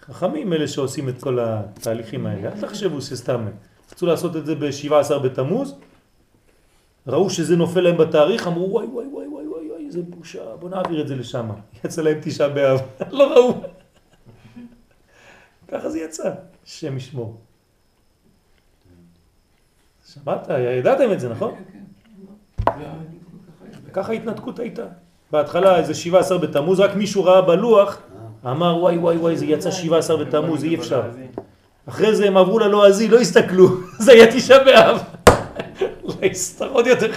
חכמים 0.00 0.52
אלה 0.52 0.68
שעושים 0.68 1.08
את 1.08 1.22
כל 1.22 1.38
התהליכים 1.40 2.26
האלה, 2.26 2.52
אל 2.52 2.60
תחשבו 2.60 3.02
שסתם. 3.02 3.46
רצו 3.92 4.06
לעשות 4.06 4.36
את 4.36 4.46
זה 4.46 4.54
ב-17 4.54 5.18
בתמוז, 5.18 5.74
ראו 7.06 7.30
שזה 7.30 7.56
נופל 7.56 7.80
להם 7.80 7.96
בתאריך, 7.98 8.46
אמרו 8.46 8.70
וואי 8.70 8.86
וואי 8.86 9.06
וואי 9.06 9.26
וואי 9.26 9.46
וואי 9.46 9.70
וואי, 9.70 9.86
איזה 9.86 10.02
בושה, 10.02 10.56
בוא 10.56 10.70
נעביר 10.70 11.02
את 11.02 11.08
זה 11.08 11.16
לשם. 11.16 11.50
יצא 11.84 12.02
להם 12.02 12.18
תשעה 12.22 12.48
באב, 12.48 12.80
לא 13.18 13.34
ראו. 13.34 13.60
ככה 15.68 15.90
זה 15.90 15.98
יצא, 15.98 16.34
שם 16.64 16.96
ישמור. 16.96 17.40
שמעת? 20.12 20.48
ידעתם 20.78 21.12
את 21.12 21.20
זה, 21.20 21.28
נכון? 21.28 21.54
כן, 21.54 21.62
כן. 21.72 22.72
ככה. 22.72 23.90
ככה 23.92 24.12
ההתנתקות 24.12 24.58
הייתה. 24.58 24.86
בהתחלה 25.30 25.78
איזה 25.78 25.94
17 25.94 26.38
בתמוז, 26.38 26.80
רק 26.80 26.94
מישהו 26.94 27.24
ראה 27.24 27.42
בלוח, 27.42 27.98
אמר 28.46 28.76
וואי 28.80 28.98
וואי 28.98 29.16
וואי 29.16 29.36
זה 29.36 29.46
יצא 29.46 29.70
17 29.70 30.24
בתמוז, 30.24 30.64
אי 30.64 30.74
אפשר. 30.74 31.02
אחרי 31.88 32.16
זה 32.16 32.26
הם 32.26 32.36
עברו 32.36 32.58
ללועזי, 32.58 33.08
לא 33.08 33.20
הסתכלו, 33.20 33.68
זה 34.04 34.12
היה 34.12 34.32
תשעה 34.32 34.64
באב. 34.64 35.02
להסתר 36.20 36.68
עוד 36.68 36.86
יותר 36.86 37.12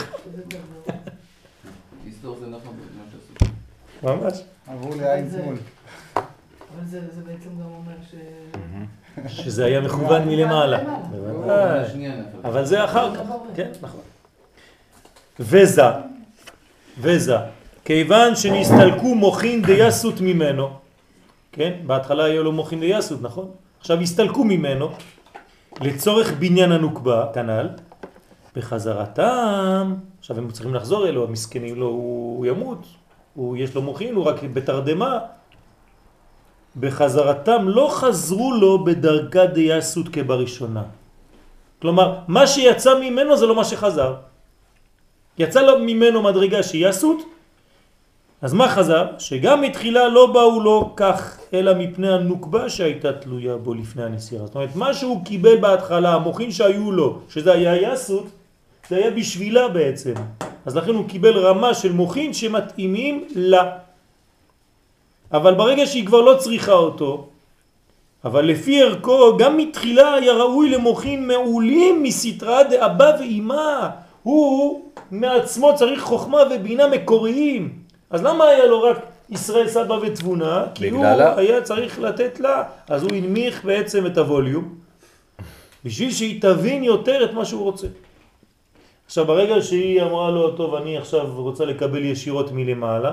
נכון. 2.51 2.75
ממש. 4.03 4.33
עברו 4.67 4.95
לעין 4.95 5.29
שמאל. 5.31 5.55
אבל 6.15 6.85
זה 6.85 6.99
זה 7.15 7.21
בעצם 7.21 7.49
גם 7.49 7.65
אומר 7.65 7.95
ש... 8.11 8.15
שזה 9.27 9.65
היה 9.65 9.81
מכוון 9.81 10.27
מלמעלה. 10.27 10.79
אבל 12.43 12.65
זה 12.65 12.85
אחר 12.85 13.15
כך. 13.15 13.21
כן, 13.55 13.71
נכון. 13.81 14.01
וזה, 15.39 15.83
וזה, 16.99 17.37
כיוון 17.89 18.35
שנסתלקו 18.35 19.15
מוחין 19.15 19.61
דייסות 19.61 20.21
ממנו, 20.21 20.69
כן? 21.51 21.73
בהתחלה 21.85 22.23
היה 22.23 22.41
לו 22.41 22.51
מוחין 22.51 22.79
דייסות, 22.79 23.21
נכון? 23.21 23.51
עכשיו 23.79 24.01
הסתלקו 24.01 24.43
ממנו 24.43 24.89
לצורך 25.81 26.33
בניין 26.39 26.71
הנוקבה, 26.71 27.25
כנ"ל, 27.33 27.69
בחזרתם, 28.55 29.95
עכשיו 30.19 30.37
הם 30.37 30.51
צריכים 30.51 30.75
לחזור 30.75 31.07
אלו, 31.07 31.23
המסכנים 31.23 31.75
לו, 31.75 31.85
הוא, 31.85 32.37
הוא 32.37 32.45
ימות, 32.45 32.85
הוא, 33.33 33.57
יש 33.57 33.75
לו 33.75 33.81
מוחין, 33.81 34.15
הוא 34.15 34.25
רק 34.25 34.43
בתרדמה. 34.43 35.19
בחזרתם 36.79 37.69
לא 37.69 37.89
חזרו 37.91 38.53
לו 38.53 38.85
בדרגה 38.85 39.45
דייסות 39.45 40.09
כבראשונה. 40.09 40.83
כלומר, 41.81 42.15
מה 42.27 42.47
שיצא 42.47 42.99
ממנו 43.01 43.37
זה 43.37 43.45
לא 43.45 43.55
מה 43.55 43.65
שחזר. 43.65 44.15
יצא 45.37 45.61
לו 45.61 45.79
ממנו 45.79 46.21
מדרגה 46.21 46.63
שהיא 46.63 46.87
יסות, 46.87 47.38
אז 48.41 48.53
מה 48.53 48.67
חזר? 48.67 49.05
שגם 49.19 49.61
מתחילה 49.61 50.07
לא 50.07 50.25
באו 50.25 50.59
לו 50.59 50.93
כך, 50.95 51.37
אלא 51.53 51.73
מפני 51.73 52.13
הנוקבה 52.13 52.69
שהייתה 52.69 53.13
תלויה 53.13 53.57
בו 53.57 53.73
לפני 53.73 54.03
הנסירה. 54.03 54.45
זאת 54.45 54.55
אומרת, 54.55 54.75
מה 54.75 54.93
שהוא 54.93 55.25
קיבל 55.25 55.57
בהתחלה, 55.57 56.13
המוחין 56.13 56.51
שהיו 56.51 56.91
לו, 56.91 57.19
שזה 57.29 57.53
היה 57.53 57.93
יסות, 57.93 58.27
זה 58.89 58.95
היה 58.95 59.11
בשבילה 59.11 59.67
בעצם. 59.67 60.13
אז 60.65 60.75
לכן 60.75 60.91
הוא 60.91 61.07
קיבל 61.09 61.37
רמה 61.37 61.73
של 61.73 61.91
מוחין 61.91 62.33
שמתאימים 62.33 63.27
לה. 63.35 63.71
אבל 65.31 65.53
ברגע 65.53 65.85
שהיא 65.85 66.05
כבר 66.05 66.21
לא 66.21 66.35
צריכה 66.39 66.71
אותו, 66.73 67.27
אבל 68.25 68.45
לפי 68.45 68.83
ערכו 68.83 69.37
גם 69.37 69.57
מתחילה 69.57 70.13
היה 70.13 70.33
ראוי 70.33 70.69
למוחין 70.69 71.27
מעולים 71.27 72.03
מסתרה 72.03 72.63
דאבא 72.63 73.11
ואימא. 73.19 73.87
הוא 74.23 74.81
מעצמו 75.11 75.75
צריך 75.75 76.01
חוכמה 76.01 76.37
ובינה 76.51 76.87
מקוריים. 76.87 77.78
אז 78.09 78.23
למה 78.23 78.43
היה 78.43 78.65
לו 78.65 78.83
רק 78.83 78.97
ישראל 79.29 79.67
סבא 79.67 79.93
ותבונה? 79.93 80.65
כי 80.75 80.89
הוא 80.89 80.99
בגללה. 80.99 81.37
היה 81.37 81.61
צריך 81.61 81.99
לתת 81.99 82.39
לה. 82.39 82.63
אז 82.87 83.03
הוא 83.03 83.11
הנמיך 83.13 83.65
בעצם 83.65 84.05
את 84.05 84.17
הווליום, 84.17 84.75
בשביל 85.85 86.11
שהיא 86.11 86.41
תבין 86.41 86.83
יותר 86.83 87.23
את 87.23 87.33
מה 87.33 87.45
שהוא 87.45 87.63
רוצה. 87.63 87.87
עכשיו 89.05 89.25
ברגע 89.25 89.61
שהיא 89.61 90.01
אמרה 90.01 90.31
לו, 90.31 90.55
טוב 90.57 90.75
אני 90.75 90.97
עכשיו 90.97 91.33
רוצה 91.35 91.65
לקבל 91.65 92.05
ישירות 92.05 92.51
מלמעלה, 92.51 93.11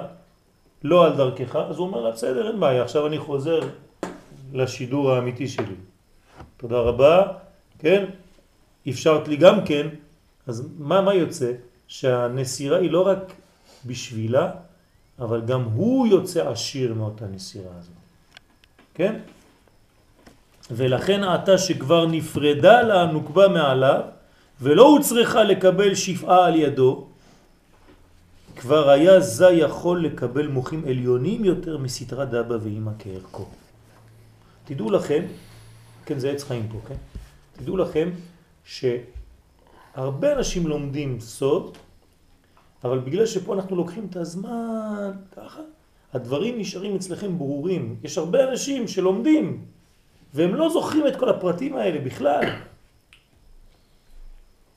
לא 0.84 1.04
על 1.06 1.12
דרכך, 1.16 1.56
אז 1.56 1.78
הוא 1.78 1.86
אומר 1.86 2.00
לה, 2.00 2.10
בסדר, 2.10 2.48
אין 2.48 2.60
בעיה, 2.60 2.82
עכשיו 2.82 3.06
אני 3.06 3.18
חוזר 3.18 3.60
לשידור 4.52 5.12
האמיתי 5.12 5.48
שלי. 5.48 5.74
תודה 6.56 6.78
רבה, 6.78 7.22
כן? 7.78 8.04
אפשרת 8.88 9.28
לי 9.28 9.36
גם 9.36 9.64
כן, 9.64 9.88
אז 10.46 10.68
מה, 10.78 11.00
מה 11.00 11.14
יוצא? 11.14 11.52
שהנסירה 11.88 12.78
היא 12.78 12.90
לא 12.90 13.06
רק 13.06 13.32
בשבילה, 13.86 14.50
אבל 15.18 15.40
גם 15.40 15.62
הוא 15.62 16.06
יוצא 16.06 16.48
עשיר 16.48 16.94
מאותה 16.94 17.24
נסירה 17.26 17.72
הזאת. 17.78 17.92
כן? 18.94 19.18
ולכן 20.70 21.24
עתה 21.24 21.58
שכבר 21.58 22.06
נפרדה 22.06 22.82
לה 22.82 23.02
הנוקבה 23.02 23.48
מעליו, 23.48 24.00
ולא 24.60 24.86
הוצרכה 24.86 25.44
לקבל 25.44 25.94
שפעה 25.94 26.46
על 26.46 26.56
ידו, 26.56 27.06
כבר 28.56 28.90
היה 28.90 29.20
זה 29.20 29.50
יכול 29.50 30.04
לקבל 30.04 30.46
מוחים 30.46 30.84
עליונים 30.88 31.44
יותר 31.44 31.78
מסתרה 31.78 32.24
דאבא 32.24 32.56
ואימא 32.62 32.92
כערכו. 32.98 33.46
תדעו 34.64 34.90
לכם, 34.90 35.22
כן 36.06 36.18
זה 36.18 36.30
עץ 36.30 36.44
חיים 36.44 36.68
פה, 36.72 36.78
כן? 36.88 36.94
תדעו 37.56 37.76
לכם 37.76 38.10
שהרבה 38.64 40.32
אנשים 40.32 40.66
לומדים 40.66 41.20
סוד, 41.20 41.78
אבל 42.86 42.98
בגלל 42.98 43.26
שפה 43.26 43.54
אנחנו 43.54 43.76
לוקחים 43.76 44.06
את 44.10 44.16
הזמן 44.16 45.12
ככה, 45.36 45.60
הדברים 46.12 46.58
נשארים 46.58 46.96
אצלכם 46.96 47.38
ברורים. 47.38 47.96
יש 48.02 48.18
הרבה 48.18 48.48
אנשים 48.48 48.88
שלומדים 48.88 49.64
והם 50.34 50.54
לא 50.54 50.68
זוכרים 50.68 51.06
את 51.06 51.16
כל 51.16 51.28
הפרטים 51.28 51.76
האלה 51.76 52.00
בכלל. 52.00 52.44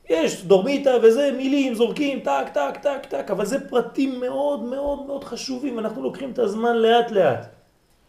יש 0.09 0.45
דורמיטה 0.45 0.89
וזה, 1.03 1.31
מילים, 1.37 1.75
זורקים, 1.75 2.19
טק, 2.19 2.49
טק, 2.53 2.77
טק, 2.81 3.05
טק, 3.09 3.31
אבל 3.31 3.45
זה 3.45 3.69
פרטים 3.69 4.19
מאוד 4.19 4.63
מאוד 4.63 5.05
מאוד 5.05 5.23
חשובים, 5.23 5.79
אנחנו 5.79 6.03
לוקחים 6.03 6.31
את 6.31 6.39
הזמן 6.39 6.75
לאט 6.75 7.11
לאט, 7.11 7.45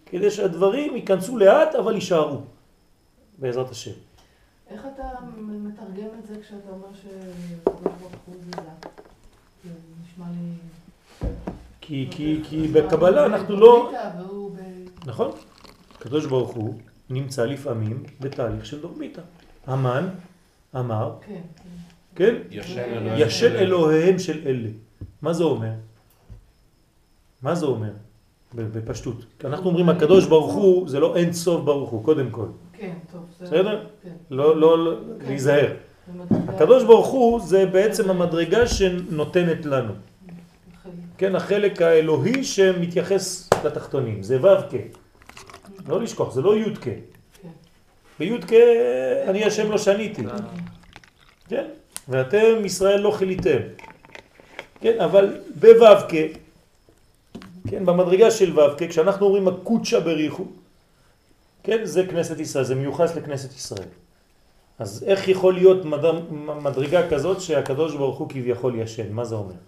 כדי 0.06 0.30
שהדברים 0.30 0.96
ייכנסו 0.96 1.36
לאט 1.36 1.74
אבל 1.74 1.94
יישארו, 1.94 2.38
בעזרת 3.38 3.70
השם. 3.70 3.90
איך 4.70 4.86
אתה 4.94 5.08
מתרגם 5.38 6.08
את 6.18 6.26
זה 6.26 6.34
כשאתה 6.40 6.70
אומר 6.70 6.88
שקדוש 6.94 8.00
נשמע 10.20 10.32
לי... 10.32 11.28
כי, 11.80 12.08
כי, 12.10 12.40
כי 12.44 12.68
בקבלה 12.68 13.26
אנחנו 13.26 13.56
לא... 13.56 13.92
נכון? 15.06 15.30
הקדוש 15.96 16.26
ברוך 16.26 16.50
הוא 16.50 16.74
נמצא 17.10 17.44
לפעמים 17.44 18.02
בתהליך 18.20 18.66
של 18.66 18.80
דורמיטה. 18.80 19.22
המן 19.66 20.08
אמר, 20.76 21.14
כן, 21.26 21.32
כן. 21.34 21.68
כן? 22.14 22.34
ישן 22.50 22.78
אלוהים 22.78 23.14
ישן 23.18 23.30
של 23.38 23.46
אלה. 23.46 23.60
אלוהיהם 23.60 24.18
של 24.18 24.38
אלה. 24.46 24.68
מה 25.22 25.32
זה 25.32 25.44
אומר? 25.44 25.70
מה 27.42 27.54
זה 27.54 27.66
אומר? 27.66 27.90
בפשטות. 28.54 29.16
אנחנו 29.44 29.66
אומרים 29.68 29.88
הקדוש 29.88 30.26
ברוך 30.26 30.52
הוא, 30.54 30.88
זה 30.88 31.00
לא 31.00 31.16
אין 31.16 31.32
סוף 31.32 31.64
ברוך 31.64 31.90
הוא, 31.90 32.04
קודם 32.04 32.30
כל. 32.30 32.46
כן, 32.72 32.92
טוב. 33.12 33.20
זה- 33.38 33.44
בסדר? 33.44 33.86
כן. 34.02 34.10
לא, 34.30 34.56
לא, 34.60 34.84
לא. 34.84 34.96
להיזהר. 35.26 35.72
הקדוש 36.48 36.84
ברוך 36.84 37.06
הוא 37.08 37.40
זה 37.40 37.66
בעצם 37.66 38.10
המדרגה 38.10 38.66
שנותנת 38.66 39.66
לנו. 39.66 39.92
כן, 41.20 41.36
החלק 41.36 41.82
האלוהי 41.82 42.44
שמתייחס 42.44 43.50
לתחתונים. 43.64 44.22
זה 44.22 44.42
ו' 44.42 44.62
כ'. 44.70 44.74
לא 45.88 46.00
לשכוח, 46.00 46.32
זה 46.32 46.40
לא 46.40 46.56
י' 46.56 46.74
כ'. 46.74 46.84
כן. 47.42 47.48
בי' 48.18 48.40
כ' 48.48 48.52
אני 49.28 49.44
השם 49.44 49.70
לא 49.70 49.78
שניתי. 49.78 50.22
כן? 51.48 51.66
ואתם 52.08 52.64
ישראל 52.64 53.00
לא 53.00 53.10
חיליתם. 53.10 53.58
כן, 54.80 55.00
אבל 55.00 55.40
בו' 55.60 56.08
כ', 56.08 56.14
כן, 57.68 57.86
במדרגה 57.86 58.30
של 58.30 58.58
ו' 58.58 58.76
כ', 58.78 58.88
כשאנחנו 58.88 59.26
אומרים 59.26 59.48
הקודשה 59.48 60.00
בריחו, 60.00 60.44
כן, 61.62 61.84
זה 61.84 62.06
כנסת 62.06 62.40
ישראל, 62.40 62.64
זה 62.64 62.74
מיוחס 62.74 63.16
לכנסת 63.16 63.56
ישראל. 63.56 63.88
אז 64.78 65.04
איך 65.06 65.28
יכול 65.28 65.54
להיות 65.54 65.84
מד... 65.84 66.04
מדרגה 66.62 67.10
כזאת 67.10 67.40
שהקדוש 67.40 67.96
ברוך 67.96 68.18
הוא 68.18 68.28
כביכול 68.28 68.74
ישן? 68.80 69.12
מה 69.12 69.24
זה 69.24 69.34
אומר? 69.34 69.60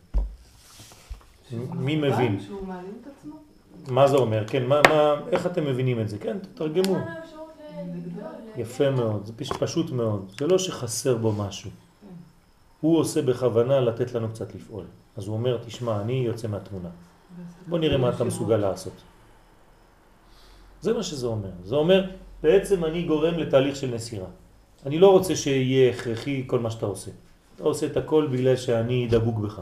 מי 1.74 1.96
מבין? 1.96 2.40
שהוא 2.40 2.66
מעלים 2.66 2.92
את 3.02 3.06
עצמו? 3.18 3.34
מה 3.88 4.08
זה 4.08 4.16
אומר? 4.16 4.44
כן, 4.48 4.66
מה, 4.66 4.80
מה, 4.88 5.14
איך 5.30 5.46
אתם 5.46 5.64
מבינים 5.66 6.00
את 6.00 6.08
זה? 6.08 6.18
כן, 6.18 6.38
תתרגמו. 6.38 6.96
יפה 8.56 8.90
מאוד, 8.90 9.26
זה 9.26 9.32
פש- 9.36 9.52
פשוט 9.52 9.90
מאוד. 9.90 10.32
זה 10.38 10.46
לא 10.46 10.58
שחסר 10.58 11.16
בו 11.16 11.32
משהו. 11.32 11.70
הוא 12.80 12.98
עושה 12.98 13.22
בכוונה 13.22 13.80
לתת 13.80 14.14
לנו 14.14 14.28
קצת 14.28 14.54
לפעול. 14.54 14.84
אז 15.16 15.26
הוא 15.26 15.36
אומר, 15.36 15.58
תשמע, 15.66 16.00
אני 16.00 16.12
יוצא 16.26 16.48
מהתמונה. 16.48 16.88
בוא 17.66 17.78
נראה 17.78 17.96
מה 17.98 18.08
אתה 18.08 18.24
מסוגל 18.24 18.56
לעשות. 18.56 18.92
זה 20.80 20.92
מה 20.92 21.02
שזה 21.02 21.26
אומר. 21.26 21.48
זה 21.64 21.74
אומר, 21.76 22.10
בעצם 22.42 22.84
אני 22.84 23.02
גורם 23.02 23.34
לתהליך 23.38 23.76
של 23.76 23.94
נסירה. 23.94 24.26
אני 24.86 24.98
לא 24.98 25.10
רוצה 25.10 25.36
שיהיה 25.36 25.90
הכרחי 25.90 26.44
כל 26.46 26.58
מה 26.58 26.70
שאתה 26.70 26.86
עושה. 26.86 27.10
אתה 27.56 27.64
עושה 27.64 27.86
את 27.86 27.96
הכל 27.96 28.26
בגלל 28.32 28.56
שאני 28.56 29.06
דבוק 29.10 29.38
בך, 29.38 29.60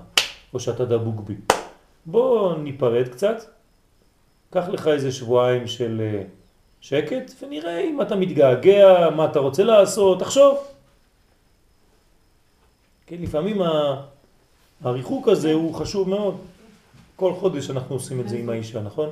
או 0.55 0.61
שאתה 0.61 0.85
דבוק 0.85 1.21
בי. 1.21 1.35
בוא 2.07 2.59
ניפרד 2.59 3.09
קצת, 3.09 3.37
קח 4.51 4.69
לך 4.69 4.89
איזה 4.89 5.13
שבועיים 5.13 5.67
של 5.67 6.01
אה, 6.01 6.23
שקט, 6.81 7.33
ונראה 7.43 7.81
אם 7.81 8.03
אתה 8.03 8.17
מתגעגע, 8.17 9.11
מה 9.17 9.25
אתה 9.25 9.39
רוצה 9.39 9.65
לעשות, 9.65 10.21
תחשוב. 10.21 10.59
כן, 13.07 13.17
לפעמים 13.21 13.63
הריחוק 14.83 15.29
הזה 15.29 15.53
הוא 15.53 15.75
חשוב 15.75 16.09
מאוד. 16.09 16.37
כל 17.17 17.35
חודש 17.35 17.71
אנחנו 17.71 17.95
עושים 17.95 18.21
את 18.21 18.29
זה 18.29 18.37
עם 18.37 18.49
האישה, 18.49 18.81
נכון? 18.83 19.09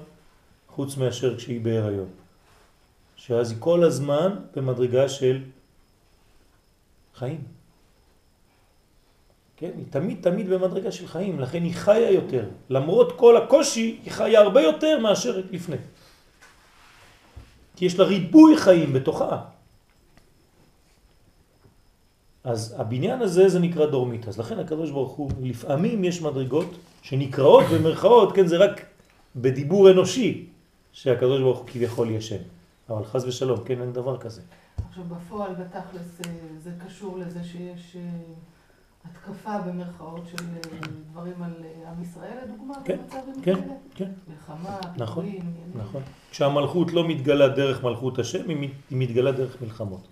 חוץ 0.68 0.96
מאשר 0.96 1.36
כשהיא 1.36 1.60
בהיריון. 1.60 2.08
שאז 3.16 3.50
היא 3.50 3.58
כל 3.60 3.84
הזמן 3.84 4.36
במדרגה 4.56 5.08
של 5.08 5.42
חיים. 7.14 7.57
כן, 9.58 9.70
היא 9.76 9.84
תמיד 9.90 10.18
תמיד 10.20 10.50
במדרגה 10.50 10.92
של 10.92 11.06
חיים, 11.06 11.40
לכן 11.40 11.62
היא 11.62 11.74
חיה 11.74 12.10
יותר. 12.10 12.44
למרות 12.70 13.18
כל 13.18 13.36
הקושי, 13.36 13.98
היא 14.04 14.12
חיה 14.12 14.40
הרבה 14.40 14.60
יותר 14.60 14.98
מאשר 14.98 15.42
לפני. 15.50 15.76
כי 17.76 17.84
יש 17.84 17.98
לה 17.98 18.04
ריבוי 18.04 18.56
חיים 18.56 18.92
בתוכה. 18.92 19.44
אז 22.44 22.74
הבניין 22.78 23.20
הזה 23.22 23.48
זה 23.48 23.58
נקרא 23.58 23.86
דורמית, 23.86 24.28
אז 24.28 24.38
לכן 24.38 24.58
הקדוש 24.58 24.90
ברוך 24.90 25.12
הוא, 25.12 25.30
לפעמים 25.42 26.04
יש 26.04 26.22
מדרגות 26.22 26.70
שנקראות 27.02 27.64
במרכאות, 27.74 28.32
כן, 28.34 28.46
זה 28.46 28.56
רק 28.56 28.86
בדיבור 29.36 29.90
אנושי 29.90 30.46
שהקדוש 30.92 31.40
ברוך 31.40 31.58
הוא 31.58 31.66
כביכול 31.66 32.10
ישן, 32.10 32.42
אבל 32.88 33.04
חז 33.04 33.24
ושלום, 33.24 33.64
כן, 33.64 33.80
אין 33.80 33.92
דבר 33.92 34.18
כזה. 34.18 34.42
עכשיו 34.88 35.04
בפועל, 35.04 35.54
בתכלס, 35.54 36.20
אה, 36.26 36.32
זה 36.58 36.70
קשור 36.86 37.18
לזה 37.18 37.44
שיש 37.44 37.96
אה, 37.96 38.02
התקפה 39.12 39.58
במרכאות 39.58 40.22
של 40.26 40.44
אה, 40.54 40.78
דברים 41.12 41.42
על 41.42 41.52
אה, 41.64 41.90
עם 41.92 42.02
ישראל, 42.02 42.38
לדוגמה, 42.44 42.74
כן, 42.84 42.98
במצבים 43.02 43.34
כן, 43.42 43.54
כאלה? 43.54 43.74
כן. 43.94 44.10
מלחמה, 44.28 44.78
נכון, 44.96 45.24
עניינים. 45.24 45.72
נכון. 45.74 46.02
כשהמלכות 46.30 46.92
לא 46.92 47.08
מתגלה 47.08 47.48
דרך 47.48 47.84
מלכות 47.84 48.18
השם, 48.18 48.48
היא 48.48 48.56
מת- 48.56 48.70
היא 48.90 48.98
מתגלה 48.98 49.32
דרך 49.32 49.62
מלחמות. 49.62 50.08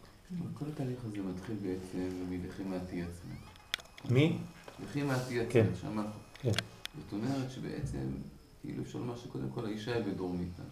כל 0.55 0.65
התהליך 0.75 0.99
הזה 1.05 1.17
מתחיל 1.35 1.57
בעצם 1.63 2.09
מלחימת 2.31 2.81
אי 2.93 3.03
עצמה. 3.03 3.35
מי? 4.11 4.39
לחימת 4.85 5.19
אי 5.31 5.41
עצמה, 5.41 5.53
כן. 5.53 5.67
שאמרנו. 5.81 6.09
כן. 6.35 6.51
זאת 6.99 7.13
אומרת 7.13 7.51
שבעצם, 7.51 7.99
כאילו 8.61 8.83
אפשר 8.83 8.99
לומר 8.99 9.17
שקודם 9.17 9.49
כל 9.55 9.67
האישה 9.67 9.95
היא 9.95 10.05
בדורמיתה. 10.05 10.63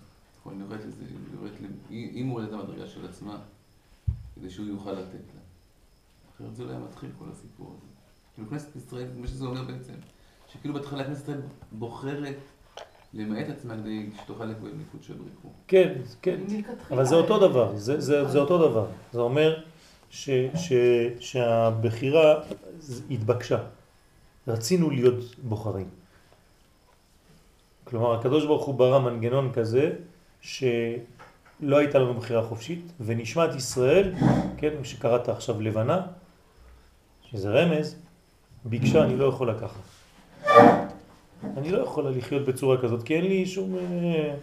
נכון, 0.41 0.53
היא 0.55 0.63
יורדת 0.63 0.85
לזה, 0.85 1.05
ל... 1.63 1.67
היא 1.91 2.25
מולדת 2.25 2.53
המדרגה 2.53 2.87
של 2.87 3.07
עצמה, 3.09 3.39
כדי 4.35 4.51
שהוא 4.51 4.67
יוכל 4.67 4.93
לתת 4.93 5.03
לה. 5.35 5.41
אחרת 6.37 6.57
זה 6.57 6.65
לא 6.65 6.71
היה 6.71 6.79
מתחיל 6.79 7.11
כל 7.19 7.25
הסיפור 7.33 7.77
הזה. 7.77 7.87
כאילו 8.35 8.49
כנסת 8.49 8.77
ישראל, 8.77 9.07
מה 9.17 9.27
שזה 9.27 9.45
אומר 9.45 9.63
בעצם, 9.63 9.93
שכאילו 10.53 10.75
בהתחלה 10.75 11.05
כנסת 11.05 11.23
ישראל 11.23 11.41
בוחרת 11.73 12.37
למעט 13.15 13.49
עצמה 13.49 13.75
כדי 13.75 14.11
שתוכל 14.23 14.45
לקבל 14.45 14.71
מלכות 14.73 15.03
של 15.03 15.15
בריחו. 15.15 15.49
כן, 15.69 15.93
כן. 16.23 16.41
אבל 16.91 17.05
זה 17.05 17.15
אותו 17.15 17.49
דבר, 17.49 17.77
זה, 17.77 18.01
זה, 18.01 18.29
זה 18.29 18.39
אותו 18.39 18.69
דבר. 18.69 18.87
זה 19.13 19.21
אומר 19.21 19.63
ש, 20.11 20.31
ש, 20.55 20.73
שהבחירה 21.21 22.35
התבקשה. 23.11 23.59
רצינו 24.49 24.91
להיות 24.91 25.35
בוחרים. 25.43 25.89
כלומר, 27.85 28.15
הקדוש 28.15 28.47
ברוך 28.47 28.65
הוא 28.65 28.75
ברא 28.75 28.99
מנגנון 28.99 29.53
כזה 29.53 29.93
שלא 30.41 31.77
הייתה 31.79 31.99
לנו 31.99 32.15
בחירה 32.15 32.43
חופשית, 32.43 32.93
ונשמת 33.01 33.55
ישראל, 33.55 34.15
כן, 34.57 34.85
שקראת 34.85 35.29
עכשיו 35.29 35.61
לבנה, 35.61 36.01
שזה 37.23 37.51
רמז, 37.51 37.97
ביקשה, 38.65 39.05
אני 39.05 39.17
לא 39.17 39.25
יכולה 39.25 39.55
ככה. 39.59 39.81
אני 41.57 41.71
לא 41.71 41.79
יכולה 41.79 42.11
לחיות 42.11 42.45
בצורה 42.45 42.83
כזאת, 42.83 43.03
כי 43.03 43.15
אין 43.15 43.25
לי 43.25 43.47
שום... 43.47 43.77
אה, 43.77 44.35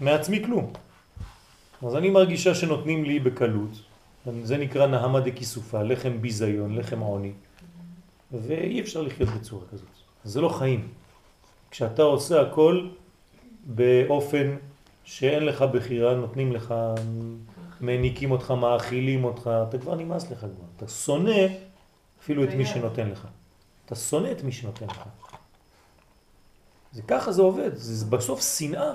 מעצמי 0.00 0.44
כלום. 0.44 0.72
אז 1.86 1.96
אני 1.96 2.10
מרגישה 2.10 2.54
שנותנים 2.54 3.04
לי 3.04 3.20
בקלות, 3.20 3.70
זה 4.42 4.56
נקרא 4.56 4.86
נהמה 4.86 5.20
דקיסופה, 5.20 5.82
לחם 5.82 6.20
ביזיון, 6.20 6.76
לחם 6.76 7.00
עוני, 7.00 7.32
ואי 8.32 8.80
אפשר 8.80 9.02
לחיות 9.02 9.28
בצורה 9.28 9.62
כזאת. 9.72 9.88
זה 10.24 10.40
לא 10.40 10.48
חיים. 10.48 10.88
כשאתה 11.70 12.02
עושה 12.02 12.40
הכל 12.40 12.88
באופן 13.64 14.56
שאין 15.04 15.44
לך 15.44 15.64
בחירה, 15.72 16.14
נותנים 16.14 16.52
לך, 16.52 16.74
מעניקים 17.80 18.30
אותך, 18.30 18.50
מאכילים 18.50 19.24
אותך, 19.24 19.50
אתה 19.68 19.78
כבר 19.78 19.94
נמאס 19.94 20.30
לך 20.30 20.38
כבר. 20.38 20.66
אתה 20.76 20.88
שונא 20.88 21.46
אפילו 22.22 22.44
את 22.44 22.48
מי 22.48 22.66
שנותן 22.66 23.08
לך. 23.08 23.26
אתה 23.86 23.94
שונא 23.94 24.32
את 24.32 24.42
מי 24.42 24.52
שנותן 24.52 24.86
לך. 24.86 25.02
זה 26.92 27.02
ככה 27.02 27.32
זה 27.32 27.42
עובד, 27.42 27.70
זה 27.74 28.06
בסוף 28.06 28.56
שנאה. 28.58 28.94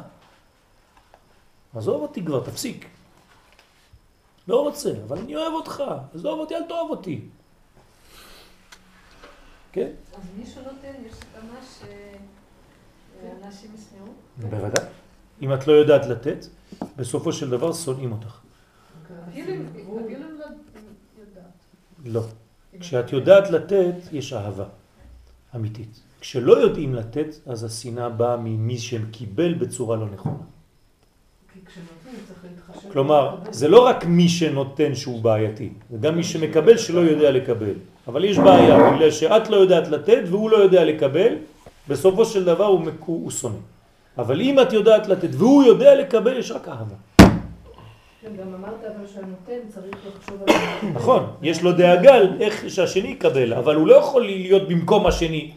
עזוב 1.75 2.01
אותי 2.01 2.25
כבר, 2.25 2.45
תפסיק. 2.45 2.87
לא 4.47 4.61
רוצה, 4.61 4.93
אבל 5.07 5.17
אני 5.17 5.35
אוהב 5.35 5.53
אותך, 5.53 5.83
עזוב 6.13 6.39
אותי, 6.39 6.55
אל 6.55 6.63
תאהב 6.67 6.89
אותי. 6.89 7.21
כן? 9.71 9.91
אז 10.13 10.23
מי 10.37 10.45
שנותן, 10.45 10.93
יש 11.07 11.13
סכנה 11.13 11.59
שאנשים 13.21 13.71
ישנאו? 13.75 14.07
בוודאי. 14.37 14.85
אם 15.41 15.53
את 15.53 15.67
לא 15.67 15.73
יודעת 15.73 16.05
לתת, 16.05 16.45
בסופו 16.95 17.33
של 17.33 17.49
דבר 17.49 17.73
שונאים 17.73 18.11
אותך. 18.11 18.39
אם 19.33 19.65
אפילו 19.71 19.99
אם 19.99 20.09
לא 20.09 20.25
יודעת. 21.19 21.51
לא. 22.05 22.21
כשאת 22.79 23.11
יודעת 23.13 23.49
לתת, 23.49 23.95
יש 24.11 24.33
אהבה 24.33 24.65
אמיתית. 25.55 25.99
כשלא 26.21 26.53
יודעים 26.57 26.95
לתת, 26.95 27.35
אז 27.45 27.63
השנאה 27.63 28.09
באה 28.09 28.37
ממי 28.37 28.77
שקיבל 28.77 29.53
בצורה 29.53 29.97
לא 29.97 30.05
נכונה. 30.13 30.43
כלומר. 32.91 33.35
זה 33.51 33.67
לא 33.67 33.85
רק 33.85 34.05
מי 34.05 34.29
שנותן 34.29 34.95
שהוא 34.95 35.21
בעייתי, 35.21 35.69
זה 35.91 35.97
גם 35.97 36.15
מי 36.15 36.23
שמקבל 36.23 36.77
שלא 36.77 36.99
יודע 36.99 37.31
לקבל. 37.31 37.73
אבל 38.07 38.23
יש 38.23 38.37
בעיה, 38.37 38.91
בגלל 38.91 39.11
שאת 39.11 39.49
לא 39.49 39.55
יודעת 39.55 39.87
לתת 39.87 40.21
והוא 40.27 40.49
לא 40.49 40.57
יודע 40.57 40.85
לקבל, 40.85 41.33
בסופו 41.87 42.25
של 42.25 42.45
דבר 42.45 42.65
הוא, 42.65 42.79
מקו, 42.79 43.11
הוא 43.11 43.31
שונא. 43.31 43.55
אבל 44.17 44.41
אם 44.41 44.59
את 44.59 44.73
יודעת 44.73 45.07
לתת 45.07 45.29
והוא 45.31 45.63
יודע 45.63 45.95
לקבל, 45.95 46.37
יש 46.37 46.51
רק 46.51 46.67
אהבה. 46.67 46.95
כן, 48.21 48.35
גם 48.39 48.53
אמרת 48.53 48.83
אבל 48.83 49.07
שהנותן 49.07 49.59
צריך 49.69 49.95
לחשוב 50.07 50.41
על 50.41 50.47
זה. 50.81 50.87
נכון, 50.93 51.35
יש 51.41 51.63
לו 51.63 51.71
דאגה 51.71 52.15
איך 52.39 52.69
שהשני 52.69 53.07
יקבל, 53.07 53.53
אבל 53.53 53.75
הוא 53.75 53.87
לא 53.87 53.95
יכול 53.95 54.25
להיות 54.25 54.67
במקום 54.67 55.07
השני. 55.07 55.53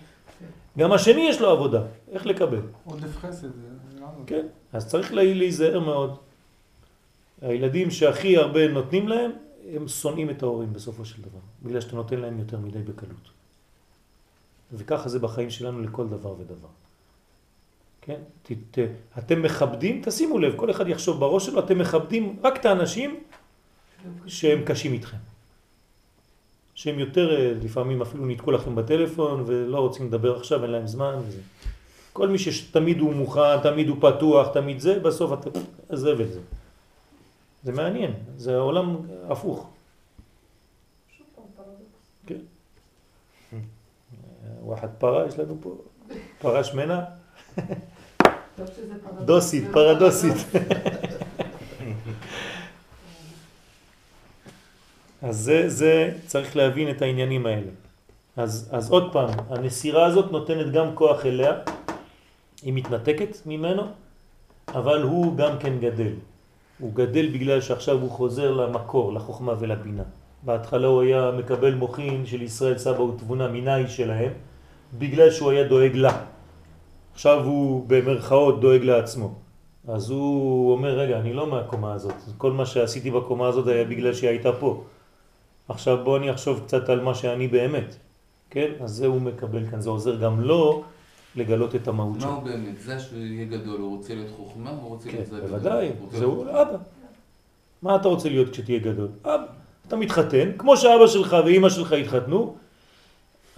גם 0.79 0.93
השני 0.93 1.21
יש 1.29 1.41
לו 1.41 1.51
עבודה, 1.51 1.83
איך 2.13 2.27
לקבל. 2.27 2.61
עודף 2.85 3.17
חסד. 3.17 3.49
כן, 4.27 4.47
אז 4.73 4.89
צריך 4.89 5.13
לה- 5.13 5.35
להיזהר 5.35 5.81
מאוד. 5.81 6.17
הילדים 7.43 7.91
שהכי 7.91 8.37
הרבה 8.37 8.69
נותנים 8.69 9.09
להם, 9.09 9.31
הם 9.75 9.89
שונאים 9.89 10.31
את 10.31 10.43
ההורים 10.43 10.73
בסופו 10.73 11.05
של 11.05 11.23
דבר, 11.23 11.39
בגלל 11.63 11.81
שאתה 11.81 11.97
נותן 11.97 12.21
להם 12.21 12.39
יותר 12.39 12.59
מדי 12.59 12.79
בקלות. 12.79 13.29
וככה 14.73 15.09
זה 15.09 15.19
בחיים 15.19 15.51
שלנו 15.51 15.81
לכל 15.81 16.09
דבר 16.09 16.33
ודבר. 16.39 16.69
כן? 18.11 18.21
ת, 18.43 18.79
ת, 18.79 18.79
אתם 19.19 19.43
מכבדים, 19.43 20.03
תשימו 20.05 20.39
לב, 20.39 20.57
כל 20.57 20.71
אחד 20.71 20.89
יחשוב 20.89 21.21
בראש 21.21 21.47
שלו, 21.47 21.59
אתם 21.59 21.79
מכבדים 21.79 22.37
רק 22.43 22.57
את 22.57 22.67
האנשים 22.67 23.21
שהם 24.27 24.63
קשים 24.65 24.93
איתכם. 24.93 25.17
שהם 26.75 26.99
יותר, 26.99 27.37
אה, 27.37 27.53
לפעמים 27.63 28.03
אפילו 28.03 28.27
ניתקו 28.27 28.51
לכם 28.51 28.75
בטלפון 28.75 29.45
ולא 29.47 29.79
רוצים 29.79 30.07
לדבר 30.07 30.37
עכשיו, 30.37 30.63
אין 30.63 30.71
להם 30.71 30.87
זמן 30.87 31.15
וזה. 31.27 31.41
כל 32.13 32.29
מי 32.29 32.39
שתמיד 32.39 33.01
הוא 33.01 33.15
מוכן, 33.15 33.61
תמיד 33.63 33.89
הוא 33.89 33.97
פתוח, 34.01 34.49
תמיד 34.49 34.81
זה, 34.81 34.99
בסוף 34.99 35.33
אתה 35.33 35.61
עזב 35.89 36.21
את 36.21 36.33
זה. 36.33 36.41
זה 37.63 37.73
מעניין, 37.73 38.13
זה 38.37 38.57
עולם 38.57 38.97
הפוך. 39.29 39.71
כן. 42.27 42.41
וואחד 44.63 44.89
פרה 44.99 45.27
יש 45.27 45.39
לנו 45.39 45.57
פה, 45.61 45.77
פרה 46.39 46.65
שמנה, 46.65 47.05
דוסית, 49.25 49.65
פרדוסית. 49.73 50.37
אז 55.23 55.37
זה, 55.37 55.69
זה, 55.69 56.13
צריך 56.27 56.57
להבין 56.57 56.91
את 56.91 57.03
העניינים 57.03 57.47
האלה. 57.47 57.71
אז, 58.37 58.69
אז 58.73 58.91
עוד 58.91 59.13
פעם, 59.13 59.31
הנסירה 59.49 60.07
הזאת 60.07 60.33
נותנת 60.33 60.73
גם 60.73 60.95
כוח 60.95 61.27
אליה, 61.27 61.53
היא 62.63 62.73
מתנתקת 62.73 63.37
ממנו, 63.47 63.83
אבל 64.69 65.03
הוא 65.03 65.37
גם 65.37 65.59
כן 65.59 65.79
גדל. 65.81 66.13
הוא 66.79 66.95
גדל 66.95 67.27
בגלל 67.27 67.61
שעכשיו 67.61 68.01
הוא 68.01 68.11
חוזר 68.11 68.51
למקור, 68.53 69.13
לחוכמה 69.13 69.55
ולבינה. 69.59 70.03
בהתחלה 70.43 70.87
הוא 70.87 71.03
היה 71.03 71.31
מקבל 71.39 71.75
מוחין 71.75 72.27
של 72.27 72.43
ישראל 72.43 72.79
סבא 72.79 73.01
ותבונה 73.03 73.49
מיני 73.49 73.89
שלהם, 73.89 74.33
בגלל 74.99 75.31
שהוא 75.31 75.51
היה 75.51 75.65
דואג 75.65 75.95
לה. 75.95 76.25
עכשיו 77.21 77.45
הוא 77.45 77.85
במרכאות 77.87 78.61
דואג 78.61 78.83
לעצמו. 78.85 79.35
אז 79.89 80.11
הוא 80.11 80.73
אומר, 80.73 80.99
רגע, 80.99 81.19
אני 81.19 81.33
לא 81.33 81.47
מהקומה 81.47 81.93
הזאת. 81.93 82.15
כל 82.39 82.53
מה 82.53 82.67
שעשיתי 82.67 83.11
בקומה 83.11 83.49
הזאת 83.49 83.67
היה 83.67 83.85
בגלל 83.85 84.15
שהיא 84.15 84.31
הייתה 84.31 84.53
פה. 84.53 84.85
עכשיו 85.69 86.05
בוא 86.05 86.17
אני 86.17 86.31
אחשוב 86.31 86.61
קצת 86.67 86.89
על 86.89 87.01
מה 87.01 87.15
שאני 87.15 87.49
באמת. 87.49 87.97
כן? 88.51 88.73
אז 88.81 88.91
זה 88.91 89.07
הוא 89.07 89.21
מקבל 89.21 89.71
כאן. 89.71 89.81
זה 89.81 89.91
עוזר 89.91 90.17
גם 90.17 90.41
לו 90.41 90.85
לגלות 91.37 91.75
את 91.75 91.89
המהות 91.89 92.15
מה 92.15 92.21
שלו. 92.21 92.31
הוא 92.31 92.43
באמת? 92.43 92.81
זה 92.81 93.01
שהוא 93.01 93.19
יהיה 93.19 93.45
גדול, 93.45 93.81
הוא 93.81 93.97
רוצה 93.97 94.15
להיות 94.15 94.31
חוכמה, 94.37 94.71
הוא 94.71 94.89
רוצה 94.89 95.09
כן, 95.09 95.17
להיות 95.17 95.29
זה 95.29 95.37
הגדול. 95.37 95.59
בוודאי, 95.59 95.89
הוא 95.89 95.95
רוצה 96.01 96.19
זהו 96.19 96.43
אבא. 96.43 96.77
מה 97.83 97.97
אתה 97.97 98.09
רוצה 98.09 98.29
להיות 98.29 98.49
כשתהיה 98.49 98.79
גדול? 98.79 99.09
אבא. 99.25 99.45
אתה 99.89 99.97
מתחתן, 99.97 100.53
כמו 100.59 100.77
שאבא 100.77 101.07
שלך 101.07 101.37
ואימא 101.45 101.69
שלך 101.69 101.93
התחתנו, 101.93 102.57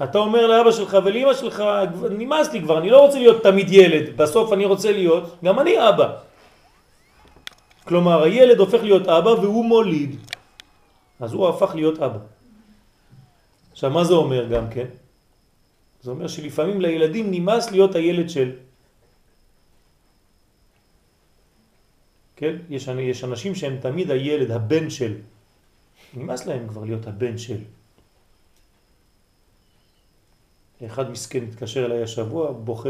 אתה 0.05 0.19
אומר 0.19 0.47
לאבא 0.47 0.73
שלך 0.73 0.97
ולאמא 1.05 1.35
שלך, 1.35 1.63
נמאס 2.11 2.53
לי 2.53 2.61
כבר, 2.63 2.79
אני 2.79 2.91
לא 2.91 3.07
רוצה 3.07 3.19
להיות 3.19 3.43
תמיד 3.43 3.69
ילד, 3.71 4.17
בסוף 4.17 4.53
אני 4.53 4.65
רוצה 4.65 4.93
להיות, 4.93 5.39
גם 5.45 5.61
אני 5.61 5.89
אבא. 5.89 6.09
כלומר, 7.85 8.23
הילד 8.23 8.59
הופך 8.59 8.83
להיות 8.83 9.09
אבא 9.09 9.31
והוא 9.31 9.65
מוליד, 9.65 10.17
אז 11.21 11.33
הוא 11.33 11.49
הפך 11.49 11.71
להיות 11.75 11.99
אבא. 11.99 12.19
עכשיו, 13.73 13.91
מה 13.91 14.05
זה 14.05 14.15
אומר 14.15 14.49
גם 14.49 14.71
כן? 14.71 14.87
זה 16.03 16.11
אומר 16.11 16.27
שלפעמים 16.27 16.81
לילדים 16.81 17.31
נמאס 17.31 17.71
להיות 17.71 17.95
הילד 17.95 18.31
של. 18.31 18.51
כן? 22.37 22.57
יש, 22.71 22.89
יש 22.89 23.25
אנשים 23.25 23.55
שהם 23.55 23.77
תמיד 23.81 24.11
הילד, 24.11 24.51
הבן 24.51 24.91
של. 24.91 25.15
נמאס 26.15 26.47
להם 26.47 26.69
כבר 26.69 26.85
להיות 26.85 27.07
הבן 27.07 27.39
של. 27.39 27.63
אחד 30.87 31.11
מסכן 31.11 31.45
התקשר 31.45 31.87
אליי 31.87 32.03
השבוע, 32.03 32.53
בוכה 32.53 32.89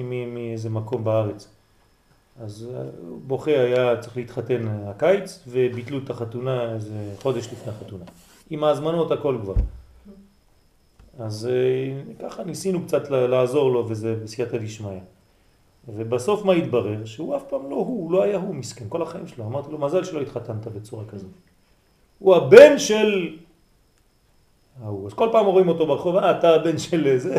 אה, 0.00 0.02
מאיזה 0.26 0.70
מקום 0.70 1.04
בארץ. 1.04 1.48
אז 2.40 2.68
אה, 2.74 2.82
בוכה 3.26 3.50
היה 3.50 4.00
צריך 4.00 4.16
להתחתן 4.16 4.68
הקיץ, 4.68 5.44
וביטלו 5.48 5.98
את 5.98 6.10
החתונה 6.10 6.74
איזה 6.74 7.14
חודש 7.22 7.46
לפני 7.52 7.72
החתונה. 7.72 8.04
עם 8.50 8.64
ההזמנות 8.64 9.10
הכל 9.10 9.38
כבר. 9.42 9.54
אז 11.18 11.46
אה, 11.46 12.02
ככה 12.28 12.44
ניסינו 12.44 12.84
קצת 12.84 13.10
לעזור 13.10 13.70
לו, 13.72 13.88
וזה 13.88 14.16
בסייעתא 14.22 14.58
דשמיא. 14.58 15.00
ובסוף 15.88 16.44
מה 16.44 16.52
התברר? 16.52 17.04
שהוא 17.04 17.36
אף 17.36 17.42
פעם 17.48 17.70
לא 17.70 17.76
הוא, 17.76 17.86
הוא 17.86 18.12
לא 18.12 18.22
היה 18.22 18.36
הוא 18.36 18.54
מסכן, 18.54 18.84
כל 18.88 19.02
החיים 19.02 19.26
שלו. 19.26 19.44
אמרתי 19.44 19.72
לו, 19.72 19.78
מזל 19.78 20.04
שלא 20.04 20.20
התחתנת 20.20 20.66
בצורה 20.66 21.04
כזאת. 21.04 21.30
הוא 22.18 22.36
הבן 22.36 22.78
של... 22.78 23.36
ההוא. 24.82 25.06
אז 25.06 25.14
כל 25.14 25.28
פעם 25.32 25.46
רואים 25.46 25.68
אותו 25.68 25.86
ברחוב, 25.86 26.16
אה, 26.16 26.38
אתה 26.38 26.54
הבן 26.54 26.78
של 26.78 27.18
זה. 27.18 27.38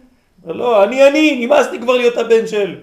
לא, 0.44 0.84
אני 0.84 1.08
אני, 1.08 1.46
נמאס 1.46 1.66
לי 1.70 1.80
כבר 1.80 1.96
להיות 1.96 2.16
הבן 2.16 2.46
של... 2.46 2.82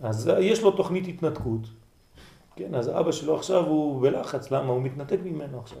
אז 0.00 0.30
יש 0.40 0.62
לו 0.62 0.70
תוכנית 0.70 1.08
התנתקות. 1.08 1.60
כן, 2.56 2.74
אז 2.74 2.88
אבא 2.88 3.12
שלו 3.12 3.36
עכשיו 3.36 3.66
הוא 3.66 4.02
בלחץ, 4.02 4.50
למה? 4.50 4.72
הוא 4.72 4.82
מתנתק 4.82 5.18
ממנו 5.24 5.60
עכשיו. 5.60 5.78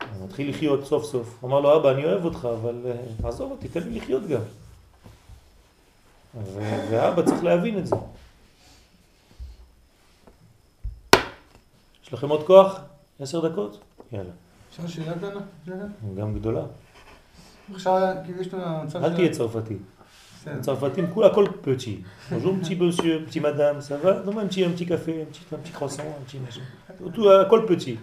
הוא 0.00 0.26
מתחיל 0.26 0.50
לחיות 0.50 0.84
סוף 0.84 1.04
סוף. 1.04 1.44
אמר 1.44 1.60
לו, 1.60 1.76
אבא, 1.76 1.90
אני 1.90 2.04
אוהב 2.04 2.24
אותך, 2.24 2.48
אבל 2.60 2.82
uh, 3.22 3.26
עזוב 3.26 3.50
אותי, 3.50 3.68
תן 3.68 3.80
לי 3.80 3.98
לחיות 3.98 4.26
גם. 4.26 4.40
ואבא 6.90 7.22
צריך 7.22 7.44
להבין 7.44 7.78
את 7.78 7.86
זה. 7.86 7.96
יש 12.04 12.12
לכם 12.12 12.28
עוד 12.28 12.46
כוח? 12.46 12.80
עשר 13.20 13.48
דקות? 13.48 13.78
יאללה. 14.12 14.30
אפשר 14.74 14.86
שאלה 14.86 15.12
קטנה? 15.14 15.86
גם 16.16 16.34
גדולה. 16.34 16.62
עכשיו, 17.74 18.16
כאילו 18.24 18.40
יש 18.40 18.54
לנו 18.54 18.84
מצב 18.84 19.04
אל 19.04 19.14
תהיה 19.14 19.32
צרפתי. 19.32 19.76
צרפתים, 20.60 21.10
כולה 21.10 21.26
הכל 21.26 21.46
פצ'י. 21.60 22.02
va? 22.30 22.36
non, 24.26 24.38
un 24.38 24.46
petit, 24.46 24.64
un 24.64 24.70
petit 24.70 24.86
café, 24.86 25.22
un 25.22 25.26
petit, 25.30 25.42
un 25.52 25.58
petit 25.58 25.72
croissant, 25.72 26.02
un 26.02 26.24
petit 26.26 26.38
machin. 26.38 26.62
tout, 27.14 27.30
הכל 27.46 27.66
פצ'י. 27.68 27.96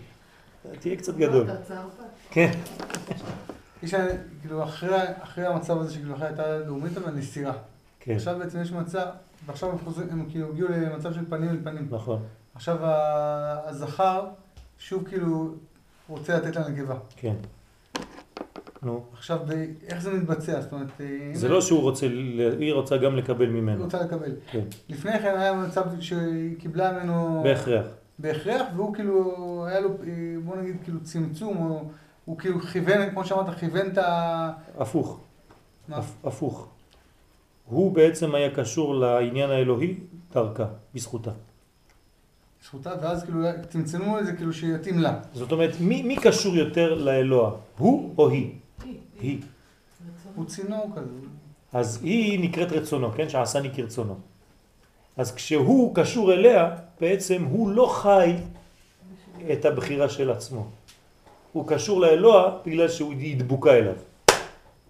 תהיה 0.80 0.96
קצת 0.96 1.16
גדול. 1.18 1.44
אתה 1.44 1.62
צרפת. 1.62 2.04
כן. 2.30 2.52
יש, 3.84 3.94
כאילו, 4.42 4.64
אחרי 4.64 5.46
המצב 5.46 5.78
הזה 5.78 5.94
שכאילו 5.94 6.16
אחרי 6.16 6.28
הייתה 6.28 6.58
לאומית 6.58 6.98
אבל 6.98 7.12
נסירה. 7.12 7.54
כן, 8.00 8.16
עכשיו 8.16 8.40
בעצם 8.40 8.62
יש 8.62 8.72
מצב, 8.72 9.06
ועכשיו 9.46 9.72
הם 9.72 9.78
חוזרים, 9.84 10.10
הם 10.12 10.26
כאילו 10.30 10.50
הגיעו 10.50 10.70
למצב 10.70 11.14
של 11.14 11.26
פנים 11.30 11.50
אל 11.50 11.58
פנים. 11.64 11.88
נכון. 11.92 12.24
עכשיו 12.56 12.78
הזכר 13.66 14.26
שוב 14.80 15.08
כאילו 15.08 15.56
רוצה 16.12 16.38
לתת 16.38 16.56
לנקבה. 16.56 16.96
כן. 17.16 17.34
נו. 18.84 19.04
עכשיו, 19.14 19.40
איך 19.88 20.02
זה 20.02 20.14
מתבצע? 20.14 20.62
זאת 20.62 20.72
אומרת, 20.74 21.02
אה, 21.02 21.06
זה 21.34 21.50
לא 21.50 21.62
שהוא 21.62 21.82
רוצה, 21.82 22.08
היא 22.60 22.74
רוצה 22.74 22.98
גם 22.98 23.16
לקבל 23.16 23.46
היא 23.46 23.62
ממנו. 23.62 23.84
רוצה 23.84 24.02
לקבל. 24.04 24.32
כן. 24.52 24.64
לפני 24.90 25.20
כן 25.20 25.34
היה 25.38 25.54
מצב 25.54 25.84
שהיא 26.00 26.56
קיבלה 26.60 26.92
ממנו... 26.92 27.42
בהכרח. 27.44 27.86
בהכרח, 28.20 28.62
והוא 28.76 28.94
כאילו, 28.96 29.36
היה 29.68 29.80
לו, 29.80 29.90
אה, 29.90 29.96
בוא 30.46 30.56
נגיד, 30.56 30.76
כאילו 30.84 31.00
צמצום, 31.04 31.58
או 31.58 31.84
הוא 32.26 32.38
כאילו 32.38 32.60
כיוון, 32.60 33.10
כמו 33.10 33.26
שאמרת, 33.26 33.56
כיוון 33.60 33.88
את 33.88 33.98
ה... 33.98 34.52
הפוך. 34.78 35.20
מה? 35.88 35.98
הפ- 35.98 36.26
הפוך. 36.28 36.68
הוא 37.66 37.92
בעצם 37.96 38.36
היה 38.36 38.56
קשור 38.56 38.96
לעניין 38.96 39.50
האלוהי 39.50 39.96
דרכה, 40.34 40.66
בזכותה. 40.96 41.32
זכותה, 42.66 42.92
ואז 43.02 43.24
כאילו 43.24 43.40
צמצמו 43.70 44.20
את 44.20 44.26
זה 44.26 44.34
כאילו 44.34 44.54
שיתאים 44.54 45.00
לה. 45.00 45.20
זאת 45.34 45.52
אומרת, 45.52 45.72
מי, 45.80 46.02
מי 46.02 46.16
קשור 46.16 46.56
יותר 46.56 46.94
לאלוה? 46.94 47.52
הוא 47.78 48.14
או 48.18 48.30
היא? 48.30 48.52
היא, 48.84 48.98
היא. 49.22 49.40
הוא 50.36 50.46
צינור 50.46 50.90
כזה. 50.96 51.10
אז 51.74 52.00
היא 52.04 52.40
נקראת 52.40 52.72
רצונו, 52.72 53.12
כן? 53.12 53.30
שעשני 53.30 53.70
כרצונו. 53.76 54.16
אז 55.18 55.36
כשהוא 55.36 55.96
קשור 55.96 56.34
אליה, 56.34 56.70
בעצם 57.02 57.44
הוא 57.44 57.70
לא 57.70 57.86
חי 57.94 58.36
את 59.54 59.66
הבחירה 59.66 60.10
של 60.10 60.32
עצמו. 60.32 60.68
הוא 61.52 61.68
קשור 61.68 62.02
לאלוה 62.02 62.58
בגלל 62.66 62.90
שהיא 62.90 63.38
דבוקה 63.38 63.74
אליו. 63.74 63.96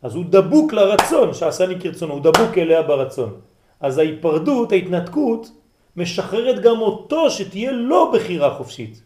אז 0.02 0.16
הוא 0.16 0.26
דבוק 0.30 0.74
לרצון 0.74 1.34
שעשני 1.34 1.80
כרצונו, 1.80 2.14
הוא 2.14 2.22
דבוק 2.22 2.58
אליה 2.58 2.82
ברצון. 2.82 3.34
אז 3.80 3.98
ההיפרדות, 3.98 4.72
ההתנתקות, 4.72 5.52
משחררת 5.96 6.62
גם 6.62 6.82
אותו 6.82 7.32
שתהיה 7.32 7.72
לא 7.72 8.12
בחירה 8.16 8.58
חופשית. 8.58 9.02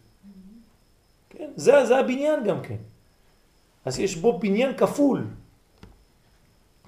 כן? 1.30 1.50
זה, 1.56 1.86
זה 1.86 1.98
הבניין 1.98 2.44
גם 2.44 2.62
כן. 2.62 2.76
אז 3.84 3.98
יש 3.98 4.16
בו 4.16 4.38
בניין 4.38 4.76
כפול. 4.76 5.24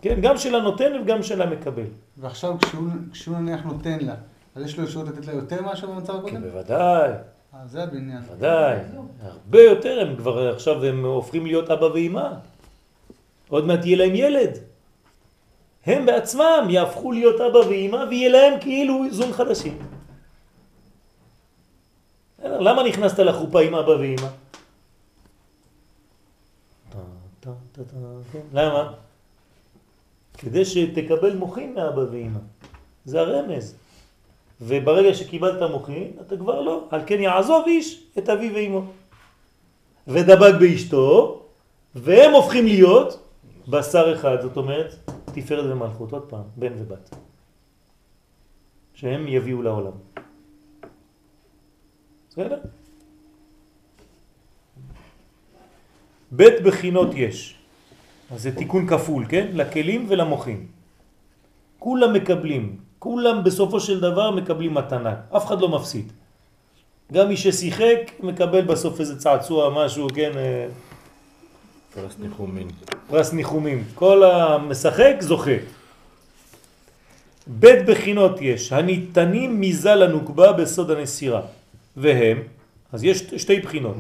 כן? 0.03 0.20
גם 0.20 0.39
של 0.39 0.55
הנותן 0.55 0.93
וגם 1.03 1.23
של 1.23 1.43
המקבל. 1.43 1.87
ועכשיו 2.16 2.57
כשהוא, 2.61 2.89
כשהוא 3.12 3.37
נניח 3.37 3.65
נותן 3.65 3.99
לה, 4.01 4.15
אז 4.55 4.65
יש 4.65 4.79
לו 4.79 4.85
אפשרות 4.85 5.09
לתת 5.09 5.27
לה 5.27 5.33
יותר 5.33 5.62
מאשר 5.62 5.87
במצב 5.87 6.12
כן, 6.12 6.19
הקודם? 6.19 6.43
בוודאי, 6.43 7.11
אה, 7.55 7.66
זה 7.66 7.83
הבניין. 7.83 8.20
בוודאי. 8.20 8.77
הרבה 9.20 9.62
יותר, 9.62 10.01
הם 10.01 10.16
כבר 10.16 10.49
עכשיו 10.55 10.85
הם 10.85 11.05
הופכים 11.05 11.47
להיות 11.47 11.70
אבא 11.70 11.85
ואמא. 11.85 12.29
עוד 13.49 13.66
מעט 13.66 13.85
יהיה 13.85 13.97
להם 13.97 14.15
ילד. 14.15 14.59
הם 15.89 16.06
בעצמם 16.06 16.66
יהפכו 16.70 17.12
להיות 17.12 17.40
אבא 17.40 17.59
ואמא 17.59 18.05
ויהיה 18.10 18.28
להם 18.28 18.60
כאילו 18.60 19.05
זון 19.10 19.32
חדשים. 19.32 19.78
למה 22.44 22.82
נכנסת 22.82 23.19
לחופה 23.19 23.60
עם 23.60 23.74
אבא 23.74 23.93
טה, 27.40 27.51
כן. 28.32 28.40
למה? 28.52 28.93
כדי 30.39 30.65
שתקבל 30.65 31.36
מוחין 31.36 31.74
מאבא 31.74 32.01
ואמא. 32.01 32.39
זה 33.05 33.20
הרמז. 33.20 33.74
וברגע 34.60 35.15
שקיבלת 35.15 35.62
מוחין, 35.70 36.12
אתה 36.27 36.36
כבר 36.36 36.60
לא. 36.60 36.85
על 36.90 37.01
כן 37.06 37.20
יעזוב 37.20 37.65
איש 37.66 38.02
את 38.19 38.28
אביו 38.28 38.55
ואמו. 38.55 38.82
ודבק 40.09 40.55
באשתו, 40.60 41.40
והם 41.94 42.32
הופכים 42.32 42.66
להיות 42.66 43.19
בשר 43.69 44.15
אחד, 44.15 44.36
זאת 44.40 44.56
אומרת, 44.56 45.08
תפארת 45.35 45.65
ומלכות, 45.73 46.13
עוד 46.13 46.23
פעם, 46.29 46.45
בן 46.57 46.73
ובת. 46.79 47.15
שהם 48.95 49.29
יביאו 49.29 49.63
לעולם. 49.63 49.93
בסדר? 52.31 52.59
בית 56.31 56.63
בחינות 56.63 57.09
יש. 57.15 57.55
אז 58.31 58.43
זה 58.43 58.57
תיקון 58.57 58.87
כפול, 58.87 59.25
כן? 59.29 59.47
לכלים 59.53 60.07
ולמוחים. 60.09 60.67
כולם 61.79 62.13
מקבלים, 62.13 62.77
כולם 62.99 63.45
בסופו 63.45 63.81
של 63.81 64.01
דבר 64.01 64.31
מקבלים 64.31 64.75
מתנה, 64.75 65.15
אף 65.37 65.47
אחד 65.47 65.61
לא 65.61 65.69
מפסיד. 65.69 66.13
גם 67.13 67.29
מי 67.29 67.37
ששיחק 67.37 68.13
מקבל 68.21 68.65
בסוף 68.65 69.01
איזה 69.01 69.19
צעצוע, 69.19 69.85
משהו, 69.85 70.09
כן, 70.15 70.33
אה, 70.37 70.67
פרס 71.94 72.16
ניחומין. 72.19 72.69
פרס 73.09 73.32
ניחומים. 73.32 73.85
כל 73.94 74.24
המשחק 74.24 75.15
זוכה. 75.20 75.56
בית 77.47 77.86
בחינות 77.86 78.40
יש, 78.40 78.73
הניתנים 78.73 79.60
מזה 79.60 79.94
לנוקבה 79.94 80.52
בסוד 80.52 80.90
הנסירה. 80.90 81.43
והם, 81.97 82.39
אז 82.93 83.05
יש 83.05 83.19
שתי 83.19 83.60
בחינות. 83.60 83.97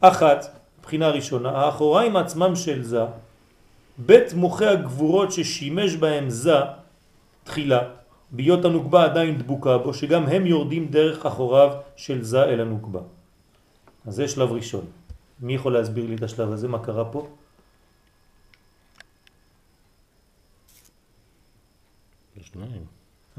אחת, 0.00 0.58
בחינה 0.82 1.08
ראשונה, 1.08 1.50
האחוריים 1.50 2.16
עצמם 2.16 2.56
של 2.56 2.82
זה, 2.82 3.04
בית 3.98 4.32
מוחי 4.32 4.66
הגבורות 4.66 5.32
ששימש 5.32 5.96
בהם 5.96 6.30
זה 6.30 6.54
תחילה, 7.44 7.80
ביות 8.30 8.64
הנוקבה 8.64 9.04
עדיין 9.04 9.38
דבוקה 9.38 9.78
בו, 9.78 9.94
שגם 9.94 10.26
הם 10.26 10.46
יורדים 10.46 10.88
דרך 10.88 11.26
אחוריו 11.26 11.70
של 11.96 12.22
זה 12.22 12.44
אל 12.44 12.60
הנוקבה. 12.60 13.00
אז 14.06 14.14
זה 14.14 14.28
שלב 14.28 14.52
ראשון. 14.52 14.84
מי 15.40 15.54
יכול 15.54 15.72
להסביר 15.72 16.06
לי 16.06 16.14
את 16.14 16.22
השלב 16.22 16.52
הזה? 16.52 16.68
מה 16.68 16.78
קרה 16.78 17.04
פה? 17.04 17.28
שניים. 22.52 22.84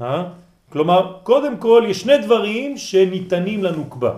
אה? 0.00 0.32
כלומר, 0.72 1.18
קודם 1.22 1.56
כל 1.56 1.84
יש 1.88 2.00
שני 2.00 2.18
דברים 2.18 2.78
שניתנים 2.78 3.64
לנוקבה. 3.64 4.14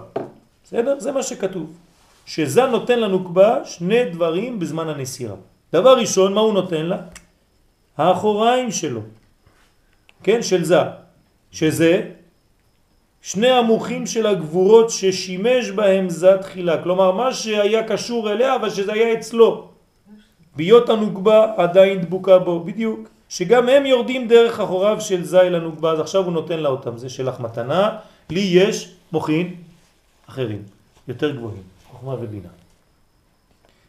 בסדר? 0.64 1.00
זה 1.00 1.12
מה 1.12 1.22
שכתוב. 1.22 1.72
שזה 2.26 2.66
נותן 2.66 3.00
לנוקבה 3.00 3.64
שני 3.64 4.04
דברים 4.04 4.58
בזמן 4.58 4.88
הנסירה. 4.88 5.36
דבר 5.72 5.98
ראשון, 5.98 6.34
מה 6.34 6.40
הוא 6.40 6.54
נותן 6.54 6.86
לה? 6.86 6.98
האחוריים 7.96 8.70
שלו. 8.70 9.00
כן, 10.22 10.42
של 10.42 10.64
זה. 10.64 10.80
שזה 11.50 12.10
שני 13.22 13.50
המוחים 13.50 14.06
של 14.06 14.26
הגבורות 14.26 14.90
ששימש 14.90 15.70
בהם 15.70 16.08
זה 16.08 16.38
תחילה. 16.40 16.82
כלומר, 16.82 17.12
מה 17.12 17.34
שהיה 17.34 17.82
קשור 17.88 18.32
אליה, 18.32 18.56
אבל 18.56 18.70
שזה 18.70 18.92
היה 18.92 19.14
אצלו. 19.14 19.68
ביות 20.56 20.88
הנוקבה 20.88 21.52
עדיין 21.56 22.00
דבוקה 22.00 22.38
בו, 22.38 22.60
בדיוק. 22.60 23.08
שגם 23.28 23.68
הם 23.68 23.86
יורדים 23.86 24.28
דרך 24.28 24.60
אחוריו 24.60 25.00
של 25.00 25.24
זי 25.24 25.36
לנוקבה, 25.50 25.92
אז 25.92 26.00
עכשיו 26.00 26.24
הוא 26.24 26.32
נותן 26.32 26.58
לה 26.60 26.68
אותם, 26.68 26.98
זה 26.98 27.08
שלך 27.08 27.40
מתנה, 27.40 27.96
לי 28.30 28.40
יש 28.40 28.94
מוחין 29.12 29.54
אחרים, 30.28 30.62
יותר 31.08 31.36
גבוהים, 31.36 31.62
חוכמה 31.90 32.14
ובינה. 32.14 32.48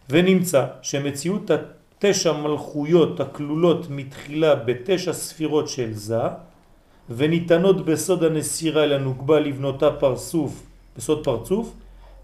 ונמצא 0.10 0.66
שמציאות 0.82 1.52
התשע 1.52 2.34
מלכויות 2.34 3.20
הכלולות 3.20 3.90
מתחילה 3.90 4.56
בתשע 4.56 5.14
ספירות 5.14 5.70
של 5.70 5.94
זה 5.94 6.22
וניתנות 7.10 7.86
בסוד 7.86 8.24
הנסירה 8.24 8.84
אל 8.84 8.94
הנוגבה 8.94 9.40
לבנותה 9.40 9.92
פרצוף, 9.92 10.64
בסוד 10.98 11.24
פרצוף, 11.24 11.74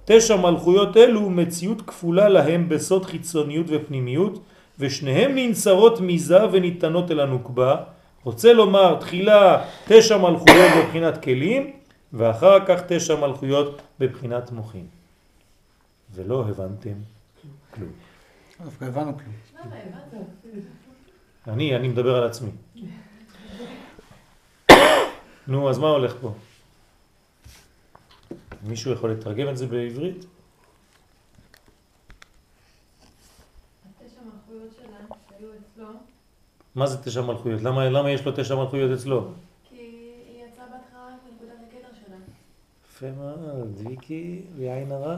תשע 0.05 0.35
מלכויות 0.35 0.97
אלו 0.97 1.29
מציאות 1.29 1.81
כפולה 1.81 2.29
להם 2.29 2.69
בסוד 2.69 3.05
חיצוניות 3.05 3.65
ופנימיות 3.69 4.39
ושניהם 4.79 5.31
ננצרות 5.35 6.01
מזה 6.01 6.51
וניתנות 6.51 7.11
אל 7.11 7.19
הנוקבה. 7.19 7.75
רוצה 8.23 8.53
לומר 8.53 8.95
תחילה 8.99 9.65
תשע 9.87 10.17
מלכויות 10.17 10.71
בבחינת 10.77 11.23
כלים 11.23 11.71
ואחר 12.13 12.65
כך 12.65 12.81
תשע 12.87 13.15
מלכויות 13.15 13.81
בבחינת 13.99 14.51
מוחים. 14.51 14.85
ולא 16.15 16.45
הבנתם 16.49 16.93
כלום. 17.73 17.91
דווקא 18.63 18.85
הבנו 18.85 19.11
כלום. 19.17 19.33
למה 19.65 19.75
הבנת? 19.75 20.25
אני, 21.47 21.75
אני 21.75 21.87
מדבר 21.87 22.15
על 22.15 22.23
עצמי. 22.23 22.49
נו, 25.49 25.69
אז 25.69 25.77
מה 25.77 25.87
הולך 25.87 26.15
פה? 26.21 26.33
מישהו 28.63 28.91
יכול 28.91 29.11
לתרגם 29.11 29.49
את 29.49 29.57
זה 29.57 29.67
בעברית? 29.67 30.25
מה 36.75 36.87
זה 36.87 37.03
תשע 37.03 37.21
מלכויות? 37.21 37.61
למה, 37.61 37.89
למה 37.89 38.11
יש 38.11 38.25
לו 38.25 38.31
תשע 38.35 38.55
מלכויות 38.55 38.99
אצלו? 38.99 39.27
כי 39.69 39.75
היא 39.75 40.45
יצאה 40.45 40.65
בהתחלה 40.65 41.15
מנקודת 41.31 41.57
הכתר 41.67 41.95
שלה. 42.05 42.17
יפה 42.89 43.11
מאוד, 43.21 43.67
ויקי, 43.77 44.41
בעין 44.57 44.91
הרע. 44.91 45.15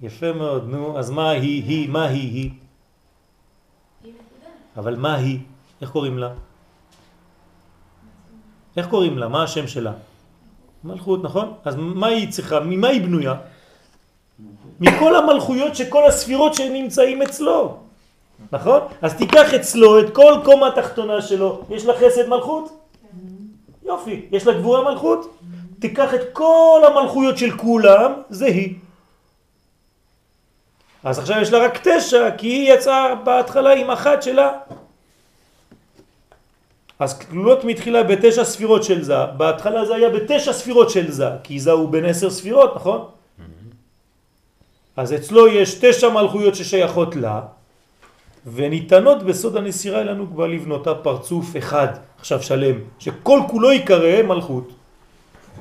יפה 0.00 0.32
מאוד, 0.32 0.68
נו, 0.68 0.98
אז 0.98 1.10
מה 1.10 1.30
היא, 1.30 1.64
היא, 1.64 1.88
מה 1.88 2.06
היא, 2.06 2.32
היא? 2.32 2.50
היא 4.04 4.12
נקודה. 4.12 4.50
אבל 4.76 4.96
מה 4.96 5.14
היא? 5.14 5.40
איך 5.80 5.90
קוראים 5.90 6.18
לה? 6.18 6.34
איך 8.76 8.86
קוראים 8.86 9.18
לה? 9.18 9.28
מה 9.28 9.42
השם 9.42 9.66
שלה? 9.66 9.92
מלכות, 10.84 11.22
נכון? 11.22 11.54
אז 11.64 11.74
מה 11.78 12.06
היא 12.06 12.32
צריכה? 12.32 12.60
ממה 12.60 12.88
היא 12.88 13.02
בנויה? 13.02 13.34
מכל 14.80 15.16
המלכויות 15.16 15.76
שכל 15.76 16.06
הספירות 16.06 16.54
שנמצאים 16.54 17.22
אצלו. 17.22 17.76
נכון? 18.52 18.80
אז 19.02 19.14
תיקח 19.14 19.54
אצלו 19.54 20.00
את 20.00 20.14
כל 20.14 20.34
קומה 20.44 20.68
התחתונה 20.68 21.22
שלו. 21.22 21.62
יש 21.70 21.84
לה 21.84 21.94
חסד 21.94 22.28
מלכות? 22.28 22.80
יופי. 23.84 24.26
יש 24.30 24.46
לה 24.46 24.52
גבורה 24.52 24.92
מלכות? 24.92 25.38
תיקח 25.78 26.14
את 26.14 26.20
כל 26.32 26.80
המלכויות 26.86 27.38
של 27.38 27.56
כולם, 27.56 28.12
זה 28.30 28.46
היא. 28.46 28.74
אז 31.04 31.18
עכשיו 31.18 31.40
יש 31.40 31.52
לה 31.52 31.58
רק 31.58 31.80
תשע, 31.88 32.30
כי 32.38 32.46
היא 32.46 32.72
יצאה 32.74 33.14
בהתחלה 33.14 33.74
עם 33.74 33.90
אחת 33.90 34.22
שלה. 34.22 34.52
אז 37.00 37.18
כלולות 37.18 37.64
מתחילה 37.64 38.02
בתשע 38.02 38.44
ספירות 38.44 38.84
של 38.84 39.02
זה, 39.02 39.26
בהתחלה 39.36 39.84
זה 39.84 39.94
היה 39.94 40.08
בתשע 40.08 40.52
ספירות 40.52 40.90
של 40.90 41.10
זה, 41.10 41.28
כי 41.42 41.60
זה 41.60 41.70
הוא 41.70 41.88
בין 41.88 42.04
עשר 42.04 42.30
ספירות, 42.30 42.76
נכון? 42.76 43.00
אז 44.96 45.12
אצלו 45.12 45.48
יש 45.48 45.74
תשע 45.80 46.08
מלכויות 46.08 46.54
ששייכות 46.54 47.16
לה, 47.16 47.40
וניתנות 48.46 49.22
בסוד 49.22 49.56
הנסירה 49.56 50.00
אל 50.00 50.08
הנוגבה 50.08 50.46
לבנותה 50.46 50.94
פרצוף 50.94 51.56
אחד, 51.56 51.88
עכשיו 52.18 52.42
שלם, 52.42 52.76
שכל 52.98 53.40
כולו 53.48 53.72
יקרא 53.72 54.22
מלכות. 54.22 54.68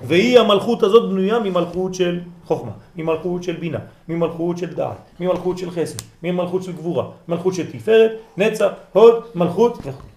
והיא 0.07 0.39
המלכות 0.39 0.83
הזאת 0.83 1.09
בנויה 1.09 1.39
ממלכות 1.39 1.93
של 1.93 2.19
חוכמה, 2.45 2.71
ממלכות 2.95 3.43
של 3.43 3.55
בינה, 3.55 3.79
ממלכות 4.07 4.57
של 4.57 4.73
דעת, 4.73 4.97
ממלכות 5.19 5.57
של 5.57 5.71
חסד, 5.71 5.99
ממלכות 6.23 6.63
של 6.63 6.71
גבורה, 6.71 7.05
מלכות 7.27 7.53
של 7.53 7.71
תפארת, 7.71 8.11
נצח, 8.37 8.71
הוד, 8.93 9.23
מלכות 9.35 9.77
וכו'. 9.85 10.09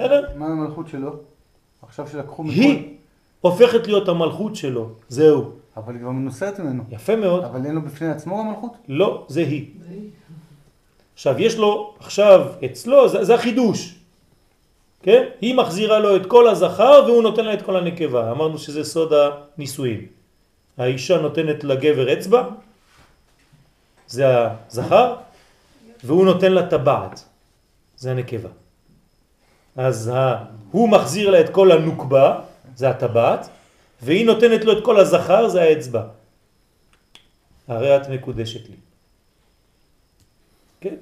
בסדר? 0.00 0.26
מה 0.36 0.46
המלכות 0.46 0.88
שלו? 0.88 1.16
עכשיו 1.82 2.08
שלקחו 2.08 2.42
מכל... 2.44 2.52
היא 2.52 2.96
הופכת 3.40 3.86
להיות 3.86 4.08
המלכות 4.08 4.56
שלו, 4.56 4.88
זהו. 5.08 5.52
אבל 5.76 5.94
היא 5.94 6.00
כבר 6.00 6.10
מנוסרת 6.10 6.60
ממנו. 6.60 6.82
יפה 6.90 7.16
מאוד. 7.16 7.44
אבל 7.44 7.66
אין 7.66 7.74
לו 7.74 7.82
בפני 7.82 8.08
עצמו 8.08 8.40
המלכות? 8.40 8.72
לא, 8.88 9.26
זה 9.28 9.40
היא. 9.40 9.66
עכשיו, 11.14 11.40
יש 11.40 11.56
לו, 11.56 11.94
עכשיו, 11.98 12.46
אצלו, 12.64 13.08
זה, 13.08 13.24
זה 13.24 13.34
החידוש. 13.34 13.94
כן? 15.02 15.24
היא 15.40 15.54
מחזירה 15.54 15.98
לו 15.98 16.16
את 16.16 16.26
כל 16.26 16.48
הזכר 16.48 17.04
והוא 17.06 17.22
נותן 17.22 17.44
לה 17.44 17.54
את 17.54 17.62
כל 17.62 17.76
הנקבה. 17.76 18.30
אמרנו 18.30 18.58
שזה 18.58 18.84
סוד 18.84 19.12
הנישואים. 19.12 20.06
האישה 20.78 21.20
נותנת 21.20 21.64
לגבר 21.64 22.12
אצבע, 22.12 22.48
זה 24.08 24.24
הזכר, 24.68 25.16
והוא 26.04 26.24
נותן 26.24 26.52
לה 26.52 26.66
טבעת, 26.66 27.24
זה 27.96 28.10
הנקבה. 28.10 28.48
אז. 29.80 30.12
הוא 30.70 30.88
מחזיר 30.88 31.30
לה 31.30 31.40
את 31.40 31.50
כל 31.50 31.72
הנוקבה, 31.72 32.40
זה 32.76 32.90
הטבעת, 32.90 33.48
והיא 34.02 34.26
נותנת 34.26 34.64
לו 34.64 34.78
את 34.78 34.84
כל 34.84 35.00
הזכר, 35.00 35.48
זה 35.48 35.62
האצבע. 35.62 36.02
הרי 37.68 37.96
את 37.96 38.08
מקודשת 38.08 38.68
לי. 38.68 38.76
כן? 40.80 40.94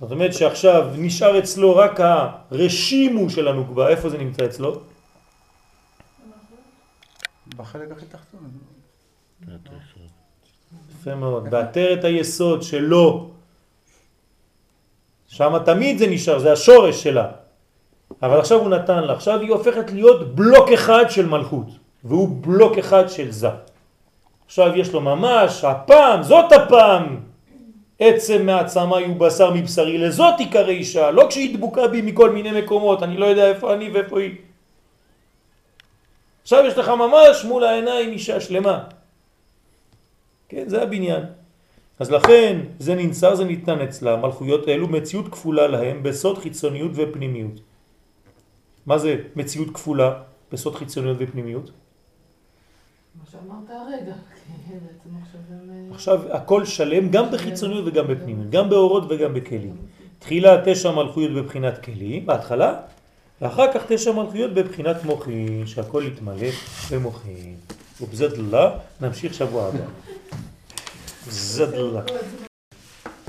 זאת 0.00 0.10
אומרת 0.12 0.34
שעכשיו 0.34 0.90
נשאר 0.96 1.38
אצלו 1.38 1.76
רק 1.76 2.00
הרשימו 2.00 3.30
של 3.30 3.48
הנוקבה, 3.48 3.88
איפה 3.88 4.08
זה 4.08 4.18
נמצא 4.18 4.44
אצלו? 4.44 4.80
בחלק 7.56 7.90
הכי 7.90 8.06
תחתון. 8.06 8.50
יפה 11.00 11.14
מאוד, 11.14 11.50
בעטרת 11.50 12.04
היסוד 12.04 12.62
שלו, 12.62 13.30
שם 15.28 15.52
תמיד 15.64 15.98
זה 15.98 16.06
נשאר, 16.06 16.38
זה 16.38 16.52
השורש 16.52 17.02
שלה. 17.02 17.49
אבל 18.22 18.38
עכשיו 18.38 18.58
הוא 18.58 18.68
נתן 18.68 19.04
לה, 19.04 19.12
עכשיו 19.12 19.40
היא 19.40 19.50
הופכת 19.50 19.90
להיות 19.92 20.34
בלוק 20.34 20.70
אחד 20.70 21.04
של 21.08 21.26
מלכות, 21.26 21.66
והוא 22.04 22.28
בלוק 22.40 22.78
אחד 22.78 23.08
של 23.08 23.30
זה. 23.30 23.48
עכשיו 24.46 24.76
יש 24.76 24.92
לו 24.92 25.00
ממש, 25.00 25.64
הפעם, 25.64 26.22
זאת 26.22 26.52
הפעם, 26.52 27.20
עצם 27.98 28.46
מעצמה 28.46 29.00
יהיו 29.00 29.14
בשר 29.14 29.50
מבשרי, 29.54 29.98
לזאת 29.98 30.34
תיקרא 30.36 30.68
אישה, 30.68 31.10
לא 31.10 31.26
כשהיא 31.28 31.56
דבוקה 31.56 31.88
בי 31.88 32.02
מכל 32.02 32.30
מיני 32.30 32.60
מקומות, 32.60 33.02
אני 33.02 33.16
לא 33.16 33.26
יודע 33.26 33.48
איפה 33.48 33.74
אני 33.74 33.90
ואיפה 33.90 34.20
היא. 34.20 34.34
עכשיו 36.42 36.64
יש 36.66 36.78
לך 36.78 36.88
ממש 36.88 37.44
מול 37.44 37.64
העיניים 37.64 38.12
אישה 38.12 38.40
שלמה. 38.40 38.84
כן, 40.48 40.68
זה 40.68 40.82
הבניין. 40.82 41.22
אז 41.98 42.10
לכן 42.10 42.60
זה 42.78 42.94
ננצר, 42.94 43.34
זה 43.34 43.44
ניתן 43.44 43.80
אצלה, 43.80 44.16
מלכויות 44.16 44.68
האלו 44.68 44.88
מציאות 44.88 45.28
כפולה 45.28 45.66
להם 45.66 46.02
בסוד 46.02 46.38
חיצוניות 46.38 46.90
ופנימיות. 46.94 47.60
מה 48.90 48.98
זה 48.98 49.16
מציאות 49.36 49.68
כפולה 49.74 50.22
בסוד 50.52 50.76
חיצוניות 50.76 51.16
ופנימיות? 51.20 51.70
מה 53.14 53.24
שאמרת 53.30 53.70
הרגע, 53.70 54.12
עכשיו 55.22 55.40
הם... 55.50 55.70
אה, 55.70 55.94
עכשיו 55.94 56.20
הכל 56.32 56.64
שלם 56.64 57.08
גם 57.08 57.30
בחיצוניות 57.32 57.84
וגם 57.86 58.06
בפנימיות, 58.06 58.50
גם 58.50 58.70
באורות 58.70 59.04
וגם 59.08 59.34
בכלים. 59.34 59.76
תחילה 60.18 60.62
תשע 60.64 60.90
מלכויות 60.90 61.32
בבחינת 61.32 61.84
כלים, 61.84 62.26
בהתחלה, 62.26 62.80
ואחר 63.40 63.72
כך 63.72 63.82
תשע 63.88 64.12
מלכויות 64.12 64.54
בבחינת 64.54 65.04
מוחין, 65.04 65.66
שהכל 65.66 66.02
יתמלא 66.06 66.48
במוחין. 66.90 67.56
ובזדלה 68.00 68.78
נמשיך 69.00 69.34
שבוע 69.34 69.66
הבא. 69.68 69.86
זדלה. 71.28 72.02